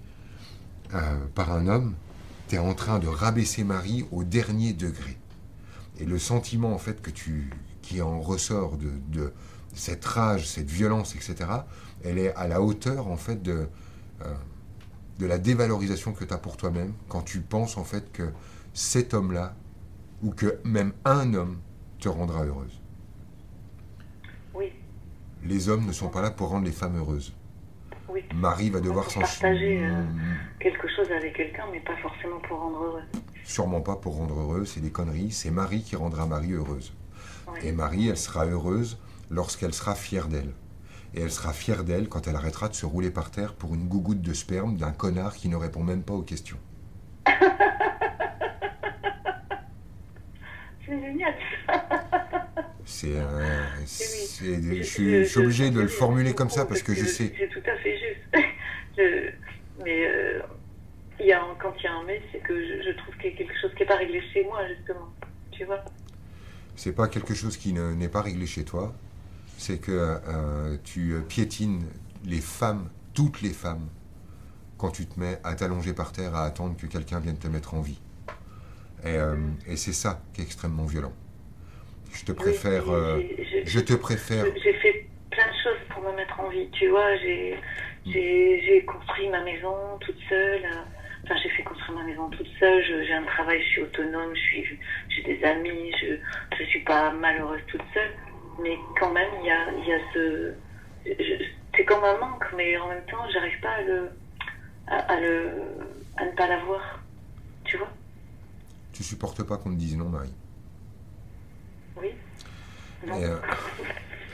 euh, 0.94 1.00
par 1.36 1.52
un 1.52 1.68
homme, 1.68 1.96
tu 2.48 2.56
es 2.56 2.60
en 2.60 2.74
train 2.74 3.00
de 3.00 3.08
rabaisser 3.08 3.64
Marie 3.64 4.06
au 4.12 4.24
dernier 4.24 4.74
degré. 4.74 5.18
Et 6.00 6.06
le 6.06 6.20
sentiment 6.20 6.74
en 6.74 6.78
fait 6.78 7.02
que 7.02 7.10
tu, 7.12 7.50
qui 7.82 8.02
en 8.02 8.22
ressort 8.22 8.78
de, 8.78 8.92
de 9.10 9.34
cette 9.74 10.06
rage, 10.06 10.48
cette 10.48 10.70
violence, 10.70 11.16
etc., 11.16 11.36
elle 12.04 12.18
est 12.18 12.34
à 12.36 12.48
la 12.48 12.62
hauteur 12.62 13.08
en 13.08 13.18
fait 13.18 13.42
de, 13.42 13.68
euh, 14.22 14.34
de 15.20 15.26
la 15.26 15.38
dévalorisation 15.38 16.14
que 16.14 16.26
tu 16.26 16.34
as 16.34 16.38
pour 16.38 16.58
toi-même 16.58 16.94
quand 17.08 17.22
tu 17.22 17.42
penses 17.42 17.78
en 17.78 17.84
fait 17.84 18.12
que 18.12 18.30
cet 18.74 19.14
homme-là, 19.14 19.56
ou 20.22 20.32
que 20.32 20.60
même 20.64 20.94
un 21.06 21.34
homme, 21.34 21.60
te 22.00 22.10
rendra 22.10 22.44
heureuse. 22.44 22.82
Oui, 24.54 24.74
Les 25.44 25.70
hommes 25.70 25.86
ne 25.86 25.92
sont 25.92 26.10
pas 26.10 26.22
là 26.22 26.32
pour 26.32 26.50
rendre 26.50 26.66
les 26.66 26.72
femmes 26.72 26.98
heureuses. 26.98 27.34
Oui. 28.14 28.24
Marie 28.36 28.70
va 28.70 28.80
devoir 28.80 29.10
s'en 29.10 29.22
partager, 29.22 29.84
euh, 29.84 30.04
quelque 30.60 30.88
chose 30.96 31.12
avec 31.12 31.36
quelqu'un, 31.36 31.66
mais 31.72 31.80
pas 31.80 31.96
forcément 31.98 32.40
pour 32.48 32.60
rendre 32.60 32.84
heureux. 32.84 33.04
Sûrement 33.44 33.82
pas 33.82 33.96
pour 33.96 34.16
rendre 34.18 34.40
heureux, 34.40 34.66
c'est 34.66 34.80
des 34.82 34.92
conneries. 34.92 35.32
C'est 35.32 35.52
Marie 35.52 35.84
qui 35.84 35.96
rendra 35.96 36.26
Marie 36.26 36.54
heureuse. 36.54 36.94
Et 37.62 37.72
Marie, 37.72 38.10
elle 38.10 38.18
sera 38.18 38.46
heureuse 38.46 39.00
lorsqu'elle 39.30 39.74
sera 39.74 39.96
fière 39.96 40.28
d'elle. 40.28 40.54
Et 41.14 41.22
elle 41.22 41.32
sera 41.32 41.54
fière 41.54 41.84
d'elle 41.84 42.10
quand 42.10 42.28
elle 42.28 42.36
arrêtera 42.36 42.70
de 42.70 42.74
se 42.74 42.86
rouler 42.86 43.12
par 43.12 43.32
terre 43.32 43.54
pour 43.54 43.74
une 43.76 43.88
gougoute 43.88 44.22
de 44.22 44.34
sperme 44.34 44.78
d'un 44.78 44.92
connard 44.92 45.36
qui 45.36 45.50
ne 45.50 45.56
répond 45.56 45.84
même 45.84 46.04
pas 46.04 46.14
aux 46.14 46.24
questions. 46.24 46.58
C'est 50.86 51.00
génial. 51.00 51.34
C'est, 52.86 53.16
euh, 53.16 53.66
oui. 53.80 54.78
je, 54.78 54.84
suis, 54.84 55.20
je 55.20 55.24
suis 55.24 55.40
obligé 55.40 55.70
de 55.72 55.80
le 55.82 55.88
formuler 55.88 56.34
comme 56.34 56.50
ça 56.50 56.66
parce 56.66 56.82
que 56.84 56.94
je 56.94 57.06
sais. 57.06 57.34
C'est 57.38 57.48
tout 57.50 57.70
à 57.70 57.78
fait 57.78 57.98
juste. 57.98 58.46
Je- 58.98 59.32
mais 59.84 60.06
euh, 60.06 60.40
il 61.20 61.26
y 61.28 61.32
a 61.32 61.42
un- 61.42 61.56
quand 61.60 61.74
il 61.80 61.84
y 61.84 61.88
a 61.88 61.94
un 61.94 62.04
mais, 62.04 62.22
c'est 62.32 62.40
que 62.40 62.54
je, 62.56 62.84
je 62.84 62.96
trouve 62.98 63.16
qu'il 63.18 63.32
y 63.32 63.34
a 63.34 63.38
quelque 63.38 63.54
chose 63.60 63.72
qui 63.74 63.80
n'est 63.82 63.88
pas 63.88 63.96
réglé 63.96 64.22
chez 64.32 64.44
moi, 64.44 64.60
justement. 64.68 65.12
Tu 65.52 65.66
vois? 65.66 65.84
C'est 66.76 66.92
pas 66.94 67.08
quelque 67.08 67.34
chose 67.34 67.58
qui 67.58 67.74
ne- 67.74 67.94
n'est 67.94 68.08
pas 68.10 68.22
réglé 68.22 68.46
chez 68.46 68.64
toi. 68.66 68.94
C'est 69.58 69.80
que 69.80 69.92
euh, 69.92 70.78
tu 70.84 71.16
piétines 71.28 71.86
les 72.26 72.42
femmes, 72.42 72.90
toutes 73.16 73.42
les 73.42 73.50
femmes, 73.52 73.88
quand 74.78 74.90
tu 74.92 75.06
te 75.08 75.20
mets 75.20 75.40
à 75.44 75.56
t'allonger 75.56 75.94
par 75.94 76.12
terre 76.12 76.36
à 76.36 76.46
attendre 76.46 76.76
que 76.78 76.86
quelqu'un 76.86 77.20
vienne 77.20 77.38
te 77.38 77.48
mettre 77.48 77.74
en 77.74 77.82
vie. 77.82 78.00
Et, 79.04 79.16
euh, 79.16 79.36
et 79.68 79.76
c'est 79.78 79.94
ça 79.94 80.22
qui 80.34 80.42
est 80.42 80.44
extrêmement 80.44 80.86
violent. 80.86 81.14
Je 82.14 82.26
te 82.26 82.32
préfère. 82.32 82.84
Oui, 82.88 82.94
euh, 82.96 83.20
j'ai- 83.38 83.46
j'ai- 83.52 83.66
je 83.66 83.80
te 83.80 83.94
préfère. 83.94 84.46
Je- 84.46 84.62
J'ai 84.62 84.74
fait 84.74 85.06
plein 85.32 85.48
de 85.48 85.54
choses 85.64 85.80
pour 85.90 86.04
me 86.04 86.16
mettre 86.16 86.40
en 86.40 86.50
vie. 86.50 86.70
Tu 86.72 86.88
vois, 86.90 87.16
j'ai 87.18 88.86
construit 88.86 89.30
ma 89.30 89.44
maison 89.44 89.74
toute 90.00 90.18
seule. 90.30 90.64
euh, 90.66 90.82
Enfin, 91.26 91.36
j'ai 91.42 91.48
fait 91.52 91.64
construire 91.64 91.98
ma 92.00 92.04
maison 92.04 92.30
toute 92.32 92.48
seule. 92.60 92.84
J'ai 92.84 93.14
un 93.14 93.24
travail, 93.24 93.62
je 93.64 93.68
suis 93.70 93.82
autonome, 93.82 94.36
je 94.36 94.42
suis, 94.42 94.80
j'ai 95.08 95.24
des 95.24 95.42
amis. 95.46 95.94
Je 96.02 96.18
je 96.58 96.64
suis 96.66 96.82
pas 96.82 97.12
malheureuse 97.14 97.62
toute 97.68 97.82
seule. 97.94 98.12
Mais 98.62 98.78
quand 99.00 99.10
même, 99.14 99.30
il 99.40 99.48
y 99.48 99.50
a, 99.50 99.72
il 99.72 99.88
y 99.88 99.94
a 99.94 100.00
ce. 100.14 100.54
C'est 101.76 101.86
comme 101.86 102.04
un 102.04 102.18
manque, 102.18 102.44
mais 102.58 102.78
en 102.78 102.90
même 102.90 103.06
temps, 103.06 103.26
j'arrive 103.32 103.58
pas 103.62 103.72
à 103.72 103.82
le, 103.84 104.10
à, 104.88 104.98
à 105.14 105.20
le, 105.22 105.50
à 106.18 106.26
ne 106.26 106.32
pas 106.32 106.48
l'avoir. 106.48 107.00
Tu 107.64 107.78
vois 107.78 107.90
Tu 108.92 109.02
supportes 109.04 109.44
pas 109.44 109.56
qu'on 109.58 109.72
te 109.72 109.80
dise 109.80 109.96
non, 109.98 110.10
Marie. 110.10 110.34
Et, 113.08 113.26
euh, 113.26 113.38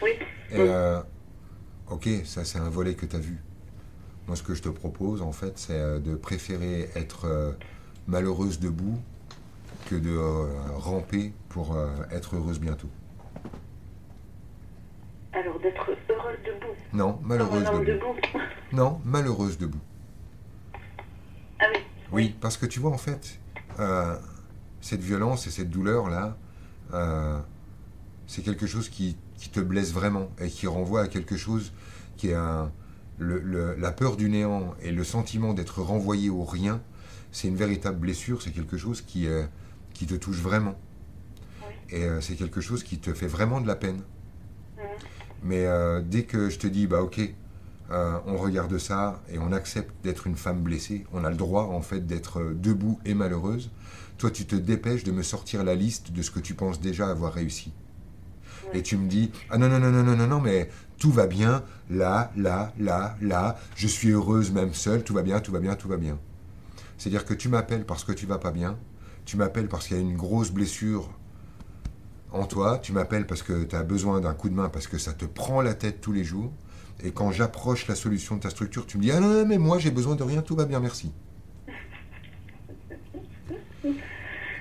Oui. 0.02 0.12
Et 0.52 0.60
euh, 0.60 1.02
ok, 1.90 2.08
ça 2.26 2.46
c'est 2.46 2.60
un 2.60 2.70
volet 2.70 2.96
que 2.96 3.06
tu 3.06 3.16
as 3.16 3.20
vu. 3.20 3.38
Moi 4.28 4.36
ce 4.36 4.44
que 4.44 4.54
je 4.54 4.62
te 4.62 4.70
propose 4.70 5.22
en 5.22 5.32
fait 5.32 5.58
c'est 5.58 5.80
euh, 5.80 6.00
de 6.00 6.16
préférer 6.16 6.90
être 6.96 7.26
euh, 7.26 7.52
malheureuse 8.08 8.60
debout 8.60 9.00
que 9.90 9.96
de 9.96 10.16
ramper 10.76 11.34
pour 11.48 11.76
être 12.12 12.36
heureuse 12.36 12.60
bientôt. 12.60 12.90
Alors 15.34 15.60
d'être 15.60 15.90
heureuse 16.10 16.38
debout. 16.46 16.74
Non, 16.94 17.20
malheureuse 17.24 17.64
debout. 17.66 17.86
debout. 17.86 18.16
Non, 18.72 19.02
malheureuse 19.04 19.58
debout. 19.58 19.80
Ah 21.60 21.66
oui. 21.74 21.80
Oui, 22.12 22.36
parce 22.40 22.56
que 22.56 22.68
tu 22.68 22.80
vois 22.80 22.92
en 22.92 23.00
fait, 23.00 23.40
cette 24.80 25.02
violence 25.02 25.48
et 25.48 25.50
cette 25.50 25.72
douleur 25.72 26.10
là, 26.10 26.38
c'est 28.30 28.44
quelque 28.44 28.68
chose 28.68 28.90
qui, 28.90 29.18
qui 29.40 29.50
te 29.50 29.60
blesse 29.60 29.92
vraiment 29.92 30.30
et 30.40 30.50
qui 30.50 30.68
renvoie 30.68 31.02
à 31.02 31.08
quelque 31.08 31.36
chose 31.36 31.72
qui 32.16 32.30
est 32.30 32.36
un, 32.36 32.72
le- 33.18 33.40
le- 33.40 33.74
la 33.76 33.92
peur 33.92 34.18
du 34.18 34.30
néant 34.30 34.76
et 34.84 34.92
le 34.92 35.04
sentiment 35.04 35.56
d'être 35.56 35.82
renvoyé 35.82 36.30
au 36.30 36.44
rien, 36.44 36.80
c'est 37.32 37.48
une 37.48 37.56
véritable 37.56 37.98
blessure, 37.98 38.44
c'est 38.44 38.52
quelque 38.52 38.78
chose 38.78 39.02
qui, 39.02 39.26
euh, 39.26 39.46
qui 39.96 40.06
te 40.06 40.14
touche 40.14 40.38
vraiment. 40.38 40.76
Oui. 41.62 41.74
Et 41.98 42.04
euh, 42.04 42.22
c'est 42.22 42.36
quelque 42.36 42.62
chose 42.62 42.84
qui 42.84 43.00
te 43.00 43.16
fait 43.16 43.26
vraiment 43.28 43.62
de 43.62 43.68
la 43.68 43.76
peine. 43.76 44.02
Mais 45.42 45.66
euh, 45.66 46.02
dès 46.06 46.24
que 46.24 46.50
je 46.52 46.60
te 46.60 46.68
dis, 46.68 46.86
bah 46.86 47.02
ok, 47.02 47.20
on 47.92 48.38
regarde 48.38 48.78
ça 48.78 49.20
et 49.32 49.40
on 49.40 49.52
accepte 49.52 49.92
d'être 50.04 50.28
une 50.28 50.36
femme 50.36 50.62
blessée, 50.62 51.08
on 51.12 51.24
a 51.24 51.32
le 51.32 51.36
droit 51.36 51.64
en 51.64 51.82
fait 51.82 52.06
d'être 52.06 52.54
debout 52.54 53.00
et 53.06 53.16
malheureuse, 53.16 53.72
toi 54.20 54.30
tu 54.30 54.46
te 54.46 54.56
dépêches 54.56 55.04
de 55.04 55.12
me 55.12 55.24
sortir 55.24 55.64
la 55.64 55.74
liste 55.74 56.12
de 56.12 56.22
ce 56.22 56.30
que 56.30 56.40
tu 56.40 56.54
penses 56.54 56.80
déjà 56.80 57.10
avoir 57.10 57.34
réussi. 57.34 57.72
Et 58.74 58.84
tu 58.84 58.98
me 58.98 59.08
dis, 59.08 59.32
ah 59.50 59.58
non, 59.58 59.68
non, 59.68 59.80
non, 59.80 59.92
non, 59.92 60.04
non, 60.04 60.16
non, 60.16 60.28
non, 60.28 60.40
mais 60.40 60.70
tout 60.98 61.12
va 61.12 61.28
bien, 61.28 61.64
là, 61.90 62.32
là, 62.36 62.74
là, 62.78 63.16
là, 63.22 63.58
je 63.76 63.88
suis 63.88 64.10
heureuse 64.10 64.52
même 64.52 64.74
seule, 64.74 65.04
tout 65.04 65.14
va 65.14 65.24
bien, 65.24 65.40
tout 65.40 65.52
va 65.52 65.60
bien, 65.60 65.76
tout 65.76 65.88
va 65.88 65.98
bien. 65.98 66.18
C'est-à-dire 66.98 67.26
que 67.26 67.34
tu 67.34 67.50
m'appelles 67.50 67.86
parce 67.86 68.04
que 68.04 68.12
tu 68.12 68.26
vas 68.26 68.38
pas 68.38 68.52
bien, 68.52 68.78
tu 69.26 69.38
m'appelles 69.38 69.68
parce 69.68 69.88
qu'il 69.88 69.98
y 69.98 70.00
a 70.00 70.04
une 70.04 70.18
grosse 70.18 70.52
blessure 70.52 71.10
en 72.32 72.46
toi, 72.46 72.78
tu 72.78 72.92
m'appelles 72.92 73.26
parce 73.26 73.42
que 73.42 73.64
tu 73.64 73.76
as 73.76 73.84
besoin 73.84 74.22
d'un 74.22 74.34
coup 74.34 74.50
de 74.50 74.54
main, 74.54 74.70
parce 74.70 74.88
que 74.88 74.98
ça 74.98 75.14
te 75.14 75.26
prend 75.26 75.62
la 75.62 75.74
tête 75.74 76.02
tous 76.02 76.12
les 76.12 76.24
jours, 76.24 76.52
et 77.04 77.12
quand 77.12 77.32
j'approche 77.32 77.88
la 77.88 77.96
solution 77.96 78.36
de 78.36 78.42
ta 78.42 78.50
structure, 78.50 78.86
tu 78.86 78.98
me 78.98 79.04
dis, 79.04 79.12
ah 79.12 79.20
non, 79.20 79.30
non, 79.30 79.46
mais 79.48 79.58
moi 79.58 79.80
j'ai 79.80 79.92
besoin 79.92 80.16
de 80.16 80.24
rien, 80.24 80.42
tout 80.42 80.56
va 80.56 80.66
bien, 80.66 80.80
merci. 80.80 81.12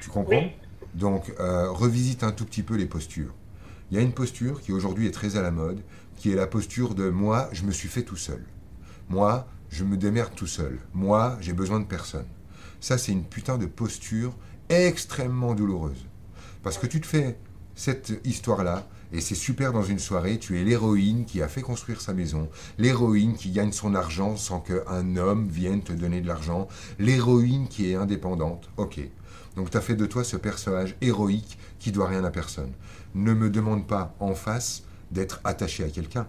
Tu 0.00 0.10
comprends? 0.10 0.38
Oui. 0.38 0.52
Donc, 0.94 1.32
euh, 1.40 1.70
revisite 1.70 2.22
un 2.22 2.30
tout 2.30 2.44
petit 2.44 2.62
peu 2.62 2.76
les 2.76 2.86
postures. 2.86 3.34
Il 3.90 3.96
y 3.96 4.00
a 4.00 4.02
une 4.02 4.12
posture 4.12 4.60
qui 4.60 4.72
aujourd'hui 4.72 5.06
est 5.06 5.12
très 5.12 5.36
à 5.36 5.42
la 5.42 5.50
mode, 5.50 5.82
qui 6.16 6.30
est 6.30 6.34
la 6.34 6.46
posture 6.46 6.94
de 6.94 7.08
moi, 7.08 7.48
je 7.52 7.64
me 7.64 7.72
suis 7.72 7.88
fait 7.88 8.02
tout 8.02 8.16
seul. 8.16 8.44
Moi, 9.08 9.48
je 9.70 9.84
me 9.84 9.96
démerde 9.96 10.34
tout 10.34 10.46
seul. 10.46 10.78
Moi, 10.92 11.38
j'ai 11.40 11.54
besoin 11.54 11.80
de 11.80 11.86
personne. 11.86 12.26
Ça, 12.80 12.98
c'est 12.98 13.12
une 13.12 13.24
putain 13.24 13.56
de 13.56 13.66
posture 13.66 14.36
extrêmement 14.68 15.54
douloureuse. 15.54 16.06
Parce 16.62 16.76
que 16.76 16.86
tu 16.86 17.00
te 17.00 17.06
fais 17.06 17.38
cette 17.74 18.12
histoire-là, 18.24 18.86
et 19.12 19.22
c'est 19.22 19.34
super 19.34 19.72
dans 19.72 19.84
une 19.84 19.98
soirée, 19.98 20.38
tu 20.38 20.60
es 20.60 20.64
l'héroïne 20.64 21.24
qui 21.24 21.40
a 21.40 21.48
fait 21.48 21.62
construire 21.62 22.00
sa 22.00 22.12
maison, 22.12 22.50
l'héroïne 22.76 23.36
qui 23.36 23.52
gagne 23.52 23.72
son 23.72 23.94
argent 23.94 24.36
sans 24.36 24.60
qu'un 24.60 25.16
homme 25.16 25.48
vienne 25.48 25.82
te 25.82 25.94
donner 25.94 26.20
de 26.20 26.26
l'argent, 26.26 26.68
l'héroïne 26.98 27.68
qui 27.68 27.90
est 27.90 27.94
indépendante. 27.94 28.68
Ok. 28.76 29.00
Donc 29.56 29.70
tu 29.70 29.76
as 29.76 29.80
fait 29.80 29.96
de 29.96 30.06
toi 30.06 30.24
ce 30.24 30.36
personnage 30.36 30.94
héroïque 31.00 31.58
qui 31.78 31.92
doit 31.92 32.08
rien 32.08 32.24
à 32.24 32.30
personne. 32.30 32.72
Ne 33.14 33.34
me 33.34 33.50
demande 33.50 33.86
pas 33.86 34.14
en 34.20 34.34
face 34.34 34.84
d'être 35.10 35.40
attaché 35.44 35.84
à 35.84 35.88
quelqu'un. 35.90 36.26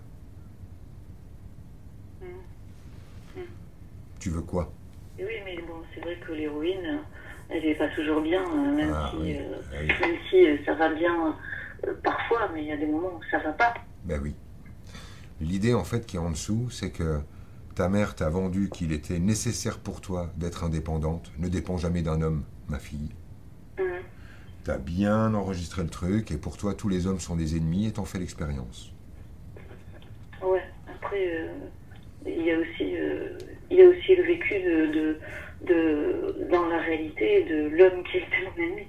Tu 4.20 4.30
veux 4.30 4.42
quoi? 4.42 4.72
Oui, 5.18 5.26
mais 5.46 5.56
bon, 5.62 5.82
c'est 5.94 6.02
vrai 6.02 6.18
que 6.26 6.34
l'héroïne, 6.34 7.00
elle 7.50 7.64
n'est 7.64 7.76
pas 7.76 7.88
toujours 7.96 8.22
bien, 8.22 8.44
même 8.56 8.92
Ah, 8.94 9.10
si, 9.12 9.18
oui. 9.22 9.38
euh, 9.38 9.56
Ah 9.72 9.76
oui. 9.82 9.88
même 9.88 10.16
si 10.30 10.46
euh, 10.46 10.58
ça 10.66 10.74
va 10.76 10.94
bien 10.94 11.36
euh, 11.88 11.94
parfois, 12.04 12.50
mais 12.54 12.64
il 12.64 12.68
y 12.68 12.72
a 12.72 12.78
des 12.78 12.86
moments 12.86 13.16
où 13.18 13.22
ça 13.32 13.40
va 13.40 13.52
pas. 13.54 13.74
Ben 14.06 14.20
oui. 14.22 14.36
L'idée 15.42 15.74
en 15.74 15.86
fait 15.86 16.06
qui 16.06 16.18
est 16.18 16.20
en 16.20 16.32
dessous, 16.32 16.70
c'est 16.70 16.92
que 16.92 17.22
ta 17.76 17.88
mère 17.88 18.14
t'a 18.16 18.30
vendu 18.30 18.70
qu'il 18.70 18.92
était 18.92 19.20
nécessaire 19.20 19.80
pour 19.80 20.02
toi 20.02 20.30
d'être 20.36 20.66
indépendante. 20.66 21.32
Ne 21.38 21.48
dépend 21.48 21.78
jamais 21.78 22.02
d'un 22.02 22.22
homme, 22.22 22.44
ma 22.68 22.78
fille. 22.80 23.10
Mhm. 24.60 24.64
T'as 24.66 24.78
bien 24.78 25.34
enregistré 25.34 25.84
le 25.84 25.90
truc 25.90 26.32
et 26.32 26.38
pour 26.38 26.58
toi 26.58 26.74
tous 26.74 26.90
les 26.90 27.08
hommes 27.08 27.20
sont 27.20 27.36
des 27.36 27.56
ennemis 27.58 27.88
et 27.88 27.92
t'en 27.94 28.06
fais 28.06 28.20
l'expérience. 28.20 28.92
Ouais, 30.44 30.64
après, 30.88 31.28
euh, 31.34 31.48
il 32.26 32.44
y 32.46 32.52
a 32.52 32.58
aussi, 32.60 32.96
euh, 32.96 33.38
il 33.72 33.78
y 33.78 33.82
a 33.82 33.88
aussi 33.88 34.16
le 34.16 34.24
vécu 34.24 34.54
de, 34.62 34.86
de, 34.94 35.20
de, 35.68 36.48
dans 36.52 36.68
la 36.68 36.80
réalité 36.82 37.44
de 37.46 37.70
l'homme 37.76 38.04
qui 38.04 38.18
était 38.18 38.44
mon 38.46 38.64
ennemi. 38.64 38.88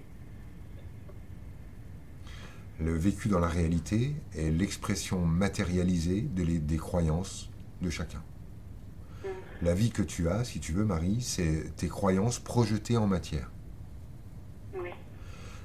Le 2.80 2.92
vécu 2.94 3.28
dans 3.28 3.40
la 3.40 3.48
réalité 3.48 4.14
est 4.36 4.50
l'expression 4.50 5.20
matérialisée 5.24 6.22
de 6.22 6.42
les- 6.42 6.58
des 6.58 6.76
croyances 6.78 7.50
de 7.82 7.90
chacun. 7.90 8.22
La 9.62 9.74
vie 9.74 9.90
que 9.90 10.02
tu 10.02 10.28
as, 10.30 10.44
si 10.44 10.58
tu 10.60 10.72
veux, 10.72 10.84
Marie, 10.86 11.20
c'est 11.20 11.76
tes 11.76 11.88
croyances 11.88 12.38
projetées 12.38 12.96
en 12.96 13.06
matière. 13.06 13.50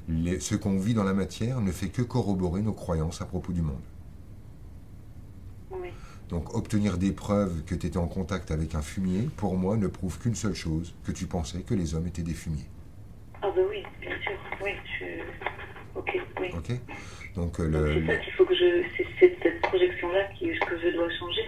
Les- 0.08 0.39
ce 0.39 0.56
qu'on 0.56 0.78
vit 0.78 0.94
dans 0.94 1.04
la 1.04 1.13
matière 1.13 1.62
ne 1.62 1.72
fait 1.72 1.89
que 1.89 2.02
corroborer 2.02 2.62
nos 2.62 2.74
croyances 2.74 3.22
à 3.22 3.26
propos 3.26 3.52
du 3.54 3.62
monde. 3.62 3.82
Oui. 5.72 5.89
Donc 6.30 6.56
obtenir 6.56 6.98
des 6.98 7.12
preuves 7.12 7.63
que 7.65 7.76
tu 7.76 7.88
étais 7.88 7.98
en 7.98 8.08
contact 8.08 8.52
avec 8.52 8.76
un 8.76 8.82
fumier, 8.82 9.30
pour 9.38 9.58
moi, 9.58 9.78
ne 9.78 9.88
prouve 9.88 10.20
qu'une 10.20 10.36
seule 10.36 10.54
chose, 10.56 10.94
que 11.06 11.12
tu 11.12 11.26
pensais 11.26 11.62
que 11.62 11.74
les 11.74 11.96
hommes 11.96 12.08
étaient 12.08 12.22
des 12.24 12.34
fumiers. 12.34 12.70
Ah 13.41 13.50
bah 13.56 13.62
oui, 13.70 13.84
bien 14.00 14.15
sûr. 14.22 14.32
Oui, 14.63 14.72
je... 15.00 16.00
Ok, 16.00 16.12
oui. 16.39 16.48
Ok 16.56 16.72
Donc 17.36 17.60
euh, 17.60 17.70
Donc 17.70 17.74
le, 17.74 17.94
c'est 18.02 18.08
ça 18.08 18.18
qu'il 18.18 18.34
faut 18.34 18.46
que 18.46 18.56
je... 18.56 18.84
C'est 18.98 19.06
c'est 19.20 19.38
cette 19.41 19.62
projection-là 19.62 20.24
qui- 20.38 20.48
que 20.60 20.80
je 20.80 20.96
dois 20.96 21.10
changer. 21.20 21.41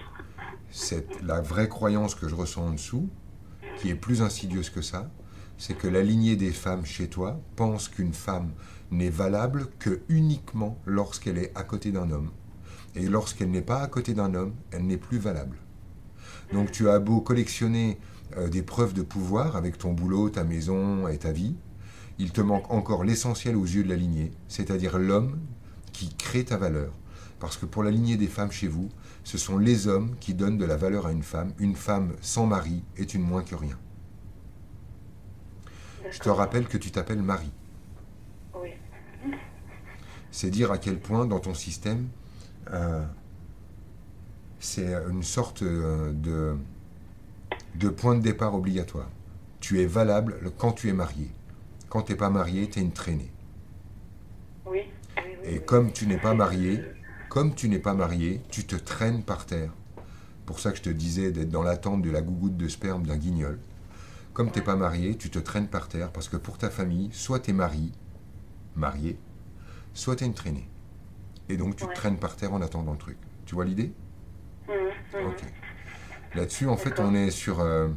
cette- 0.72 1.22
la 1.24 1.42
vraie 1.42 1.70
croyance 1.70 2.16
que 2.16 2.28
je 2.28 2.36
ressens 2.36 2.66
en 2.68 2.72
dessous, 2.72 3.10
qui 3.78 3.90
est 3.90 3.96
plus 3.96 4.22
insidieuse 4.22 4.70
que 4.72 4.82
ça, 4.82 5.10
c'est 5.58 5.78
que 5.78 5.88
la 5.88 6.04
lignée 6.04 6.36
des 6.36 6.52
femmes 6.52 6.86
chez 6.86 7.08
toi 7.08 7.40
pense 7.56 7.90
qu'une 7.90 8.14
femme 8.14 8.52
n'est 8.92 9.10
valable 9.10 9.68
que 9.80 10.02
uniquement 10.10 10.78
lorsqu'elle 10.86 11.38
est 11.38 11.52
à 11.56 11.64
côté 11.64 11.92
d'un 11.92 12.12
homme. 12.12 12.32
Et 12.96 13.08
lorsqu'elle 13.08 13.52
n'est 13.52 13.62
pas 13.62 13.82
à 13.82 13.88
côté 13.88 14.14
d'un 14.14 14.34
homme, 14.34 14.54
elle 14.72 14.86
n'est 14.86 14.98
plus 14.98 15.18
valable. 15.18 15.58
Donc 16.54 16.72
tu 16.72 16.90
as 16.90 17.00
beau 17.00 17.22
collectionner 17.22 18.00
euh, 18.38 18.50
des 18.50 18.62
preuves 18.62 18.94
de 18.94 19.02
pouvoir 19.02 19.56
avec 19.56 19.78
ton 19.78 19.94
boulot, 19.94 20.30
ta 20.30 20.44
maison 20.44 21.08
et 21.08 21.18
ta 21.18 21.32
vie, 21.32 21.56
il 22.20 22.32
te 22.32 22.42
manque 22.42 22.72
encore 22.72 23.04
l'essentiel 23.04 23.56
aux 23.56 23.66
yeux 23.66 23.84
de 23.84 23.90
la 23.90 23.96
lignée, 23.96 24.32
c'est-à-dire 24.48 24.98
l'homme 24.98 25.40
qui 25.92 26.14
crée 26.16 26.46
ta 26.46 26.58
valeur. 26.58 26.92
Parce 27.40 27.58
que 27.58 27.66
pour 27.66 27.84
la 27.84 27.92
lignée 27.92 28.18
des 28.18 28.28
femmes 28.28 28.52
chez 28.52 28.68
vous, 28.68 28.90
ce 29.24 29.38
sont 29.38 29.58
les 29.58 29.88
hommes 29.88 30.16
qui 30.20 30.34
donnent 30.34 30.58
de 30.58 30.66
la 30.66 30.78
valeur 30.78 31.06
à 31.06 31.12
une 31.12 31.24
femme. 31.24 31.54
Une 31.60 31.76
femme 31.76 32.14
sans 32.22 32.48
mari 32.48 32.84
est 32.98 33.14
une 33.14 33.22
moins 33.22 33.44
que 33.44 33.56
rien. 33.56 33.78
Je 36.12 36.20
te 36.20 36.30
rappelle 36.30 36.68
que 36.68 36.78
tu 36.78 36.92
t'appelles 36.92 37.22
Marie. 37.22 37.52
Oui. 38.56 38.70
C'est 40.32 40.50
dire 40.50 40.72
à 40.72 40.78
quel 40.78 41.00
point 41.00 41.26
dans 41.26 41.40
ton 41.40 41.54
système, 41.54 42.08
euh, 42.72 43.04
c'est 44.60 44.94
une 45.10 45.24
sorte 45.24 45.64
euh, 45.64 46.12
de, 46.14 46.56
de 47.76 47.90
point 47.90 48.16
de 48.16 48.22
départ 48.22 48.56
obligatoire. 48.56 49.10
Tu 49.60 49.82
es 49.82 49.86
valable 49.86 50.52
quand 50.58 50.74
tu 50.74 50.90
es 50.90 50.94
marié. 50.94 51.30
Quand 51.90 52.04
tu 52.04 52.12
n'es 52.12 52.18
pas 52.18 52.30
marié, 52.30 52.70
tu 52.70 52.80
es 52.80 52.82
une 52.82 52.92
traînée. 52.92 53.32
Oui. 54.66 54.82
oui, 55.18 55.24
oui, 55.44 55.50
Et 55.50 55.60
comme 55.60 55.92
tu 55.92 56.06
n'es 56.06 56.18
pas 56.20 56.34
marié, 56.34 56.84
comme 57.30 57.56
tu 57.56 57.70
n'es 57.70 57.80
pas 57.80 57.94
marié, 57.94 58.42
tu 58.50 58.66
te 58.66 58.76
traînes 58.76 59.24
par 59.24 59.46
terre 59.46 59.72
pour 60.48 60.62
ça 60.62 60.72
que 60.72 60.78
je 60.78 60.82
te 60.82 60.90
disais 60.90 61.32
d'être 61.32 61.50
dans 61.50 61.62
l'attente 61.62 62.02
de 62.02 62.10
la 62.10 62.22
gougoute 62.22 62.56
de 62.58 62.68
sperme 62.70 63.06
d'un 63.06 63.18
guignol. 63.18 63.60
Comme 64.38 64.52
t'es 64.52 64.62
pas 64.62 64.76
marié, 64.76 65.18
tu 65.18 65.32
te 65.32 65.40
traînes 65.40 65.68
par 65.68 65.90
terre 65.90 66.12
parce 66.12 66.30
que 66.30 66.38
pour 66.38 66.60
ta 66.60 66.70
famille, 66.70 67.10
soit 67.12 67.40
t'es 67.40 67.54
marié, 67.54 67.92
marié, 68.76 69.18
soit 69.96 70.18
t'es 70.18 70.28
une 70.28 70.36
traînée. 70.36 70.70
Et 71.50 71.58
donc 71.58 71.76
tu 71.76 71.86
Ouais. 71.86 71.90
te 71.90 71.96
traînes 71.96 72.20
par 72.20 72.36
terre 72.36 72.54
en 72.54 72.62
attendant 72.62 72.92
le 72.92 73.00
truc. 73.00 73.18
Tu 73.48 73.56
vois 73.56 73.66
l'idée? 73.66 73.92
Mhm, 74.68 74.76
mhm. 75.22 75.28
Ok. 75.30 75.42
Là-dessus, 76.36 76.68
en 76.68 76.78
fait, 76.78 77.00
on 77.00 77.16
est 77.16 77.32
sur 77.32 77.62
euh, 77.62 77.88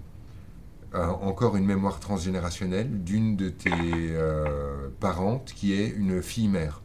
euh, 0.94 1.08
encore 1.08 1.58
une 1.58 1.66
mémoire 1.66 2.00
transgénérationnelle 2.00 3.04
d'une 3.04 3.36
de 3.36 3.50
tes 3.50 3.70
euh, 3.74 4.88
parentes 4.98 5.52
qui 5.52 5.74
est 5.74 5.90
une 5.90 6.22
fille-mère. 6.22 6.80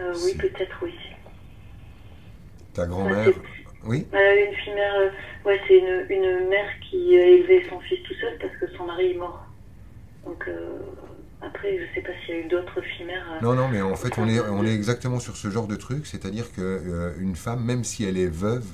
Euh, 0.00 0.12
oui, 0.24 0.34
peut-être, 0.34 0.76
oui. 0.82 0.94
Ta 2.72 2.84
grand-mère. 2.84 3.30
Oui 3.84 4.06
Euh, 4.14 4.46
une 4.48 4.54
fille 4.56 4.74
mère, 4.74 4.94
euh, 4.96 5.10
ouais, 5.46 5.60
c'est 5.66 5.78
une, 5.78 6.06
une 6.10 6.48
mère 6.48 6.68
qui 6.88 7.16
a 7.16 7.26
élevé 7.26 7.66
son 7.68 7.80
fils 7.80 8.02
tout 8.04 8.14
seul 8.14 8.38
parce 8.40 8.54
que 8.56 8.76
son 8.76 8.84
mari 8.86 9.12
est 9.12 9.18
mort. 9.18 9.44
Donc 10.24 10.44
euh, 10.48 10.78
après, 11.40 11.78
je 11.78 11.94
sais 11.94 12.00
pas 12.02 12.12
s'il 12.24 12.34
y 12.36 12.38
a 12.38 12.40
eu 12.42 12.48
d'autres 12.48 12.80
filles 12.80 13.06
mères. 13.06 13.26
euh, 13.32 13.40
Non, 13.42 13.54
non, 13.54 13.68
mais 13.68 13.82
en 13.82 13.96
fait, 13.96 14.16
on 14.18 14.28
est, 14.28 14.40
on 14.40 14.64
est 14.64 14.74
exactement 14.74 15.18
sur 15.18 15.36
ce 15.36 15.48
genre 15.50 15.66
de 15.66 15.76
truc, 15.76 16.06
c'est-à-dire 16.06 16.52
qu'une 16.52 17.12
une 17.18 17.36
femme, 17.36 17.64
même 17.64 17.82
si 17.82 18.04
elle 18.04 18.18
est 18.18 18.28
veuve, 18.32 18.66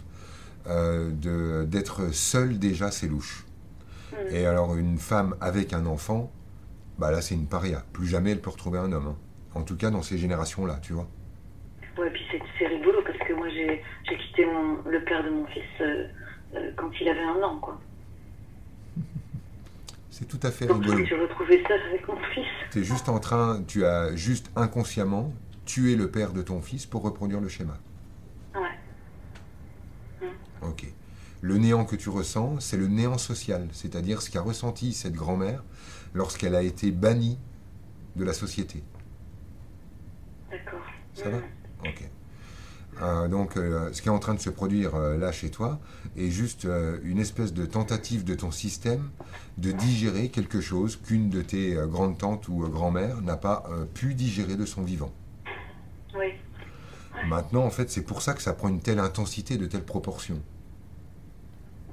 euh, 0.66 1.10
de- 1.10 1.64
d'être 1.64 2.12
seule 2.12 2.58
déjà, 2.58 2.90
c'est 2.90 3.06
louche. 3.08 3.46
Mhm. 4.12 4.34
Et 4.36 4.44
alors, 4.46 4.76
une 4.76 4.98
femme 4.98 5.36
avec 5.40 5.72
un 5.72 5.86
enfant, 5.86 6.30
bah 6.98 7.10
là, 7.10 7.22
c'est 7.22 7.34
une 7.34 7.46
paria. 7.46 7.82
Plus 7.94 8.06
jamais 8.06 8.32
elle 8.32 8.40
peut 8.40 8.50
retrouver 8.50 8.78
un 8.78 8.92
homme. 8.92 9.06
hein. 9.08 9.16
En 9.54 9.62
tout 9.62 9.76
cas, 9.76 9.88
dans 9.90 10.02
ces 10.02 10.18
générations-là, 10.18 10.78
tu 10.82 10.92
vois. 10.92 11.08
Ouais, 11.96 12.10
puis 12.10 12.22
c'est 12.58 12.66
rigolo 12.66 13.00
parce 13.04 13.18
que 13.18 13.32
moi 13.32 13.48
j'ai 13.48 13.82
j'ai 14.08 14.16
quitté 14.16 14.27
mon, 14.58 14.90
le 14.90 15.02
père 15.04 15.24
de 15.24 15.30
mon 15.30 15.46
fils 15.46 15.62
euh, 15.80 16.06
euh, 16.54 16.70
quand 16.76 16.90
il 17.00 17.08
avait 17.08 17.22
un 17.22 17.42
an, 17.42 17.58
quoi. 17.58 17.80
C'est 20.10 20.26
tout 20.26 20.40
à 20.42 20.50
fait 20.50 20.66
Donc 20.66 20.82
je 20.82 20.88
rigolo. 20.88 21.06
suis 21.06 21.14
retrouvée 21.14 21.62
seule 21.68 21.80
avec 21.90 22.06
mon 22.08 22.16
fils. 22.34 22.46
Tu 22.72 22.80
es 22.80 22.84
juste 22.84 23.08
en 23.08 23.20
train, 23.20 23.62
tu 23.68 23.84
as 23.84 24.16
juste 24.16 24.50
inconsciemment 24.56 25.32
tué 25.64 25.94
le 25.96 26.10
père 26.10 26.32
de 26.32 26.42
ton 26.42 26.60
fils 26.60 26.86
pour 26.86 27.02
reproduire 27.02 27.40
le 27.40 27.48
schéma. 27.48 27.78
Ouais. 28.54 30.28
Ok. 30.62 30.86
Le 31.40 31.56
néant 31.58 31.84
que 31.84 31.94
tu 31.94 32.08
ressens, 32.08 32.58
c'est 32.58 32.76
le 32.76 32.88
néant 32.88 33.16
social, 33.18 33.68
c'est-à-dire 33.70 34.20
ce 34.22 34.30
qu'a 34.30 34.40
ressenti 34.40 34.92
cette 34.92 35.12
grand-mère 35.14 35.62
lorsqu'elle 36.14 36.56
a 36.56 36.62
été 36.62 36.90
bannie 36.90 37.38
de 38.16 38.24
la 38.24 38.32
société. 38.32 38.82
D'accord. 40.50 40.80
Ça 41.14 41.28
va? 41.30 41.36
Mhm. 41.36 41.44
Ok. 41.86 42.10
Euh, 43.00 43.28
donc, 43.28 43.56
euh, 43.56 43.92
ce 43.92 44.02
qui 44.02 44.08
est 44.08 44.12
en 44.12 44.18
train 44.18 44.34
de 44.34 44.40
se 44.40 44.50
produire 44.50 44.94
euh, 44.94 45.16
là 45.16 45.30
chez 45.30 45.50
toi 45.50 45.78
est 46.16 46.30
juste 46.30 46.66
une 47.04 47.18
espèce 47.18 47.52
de 47.52 47.64
tentative 47.64 48.24
de 48.24 48.34
ton 48.34 48.50
système 48.50 49.10
de 49.56 49.70
digérer 49.70 50.30
quelque 50.30 50.60
chose 50.60 50.96
qu'une 50.96 51.30
de 51.30 51.42
tes 51.42 51.74
grandes 51.86 52.18
tantes 52.18 52.48
ou 52.48 52.58
grand-mères 52.68 53.20
n'a 53.22 53.36
pas 53.36 53.68
pu 53.94 54.14
digérer 54.14 54.56
de 54.56 54.64
son 54.64 54.82
vivant. 54.82 55.12
Oui. 56.16 56.32
Maintenant, 57.26 57.64
en 57.64 57.70
fait, 57.70 57.90
c'est 57.90 58.02
pour 58.02 58.22
ça 58.22 58.34
que 58.34 58.42
ça 58.42 58.52
prend 58.52 58.68
une 58.68 58.80
telle 58.80 58.98
intensité, 58.98 59.58
de 59.58 59.66
telles 59.66 59.84
proportions. 59.84 60.40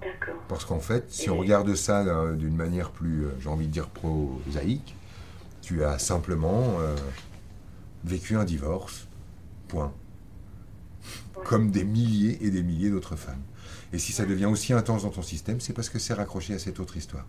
D'accord. 0.02 0.42
Parce 0.48 0.66
qu'en 0.66 0.80
fait, 0.80 1.12
si 1.12 1.30
on 1.30 1.38
regarde 1.38 1.74
ça 1.76 2.34
d'une 2.34 2.56
manière 2.56 2.92
plus, 2.92 3.28
j'ai 3.40 3.50
envie 3.50 3.68
de 3.68 3.72
dire, 3.72 3.90
prosaïque, 3.90 4.96
tu 5.62 5.84
as 5.84 6.00
simplement 6.00 6.78
vécu 8.04 8.38
un 8.38 8.44
divorce, 8.44 9.08
point. 9.68 9.92
Comme 11.44 11.72
des 11.72 11.84
milliers 11.84 12.44
et 12.46 12.50
des 12.50 12.64
milliers 12.64 12.90
d'autres 12.90 13.16
femmes. 13.16 13.42
Et 13.94 14.00
si 14.00 14.12
ça 14.12 14.26
devient 14.26 14.46
aussi 14.48 14.74
intense 14.74 15.04
dans 15.04 15.10
ton 15.10 15.22
système, 15.22 15.60
c'est 15.60 15.74
parce 15.74 15.90
que 15.90 16.00
c'est 16.00 16.14
raccroché 16.14 16.54
à 16.56 16.60
cette 16.60 16.80
autre 16.80 16.98
histoire. 16.98 17.26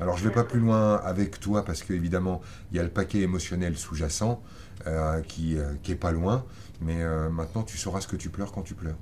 Alors 0.00 0.16
je 0.18 0.24
ne 0.24 0.28
vais 0.28 0.34
pas 0.34 0.44
plus 0.44 0.60
loin 0.60 0.96
avec 0.96 1.40
toi 1.40 1.64
parce 1.64 1.82
qu'évidemment, 1.82 2.42
il 2.70 2.76
y 2.76 2.80
a 2.80 2.82
le 2.82 2.90
paquet 2.90 3.20
émotionnel 3.20 3.76
sous-jacent 3.78 4.42
euh, 4.86 5.22
qui, 5.22 5.56
euh, 5.56 5.72
qui 5.82 5.92
est 5.92 5.96
pas 5.96 6.12
loin, 6.12 6.44
mais 6.82 7.02
euh, 7.02 7.30
maintenant 7.30 7.62
tu 7.62 7.78
sauras 7.78 8.00
ce 8.02 8.08
que 8.08 8.16
tu 8.16 8.28
pleures 8.28 8.52
quand 8.52 8.62
tu 8.62 8.74
pleures. 8.74 8.98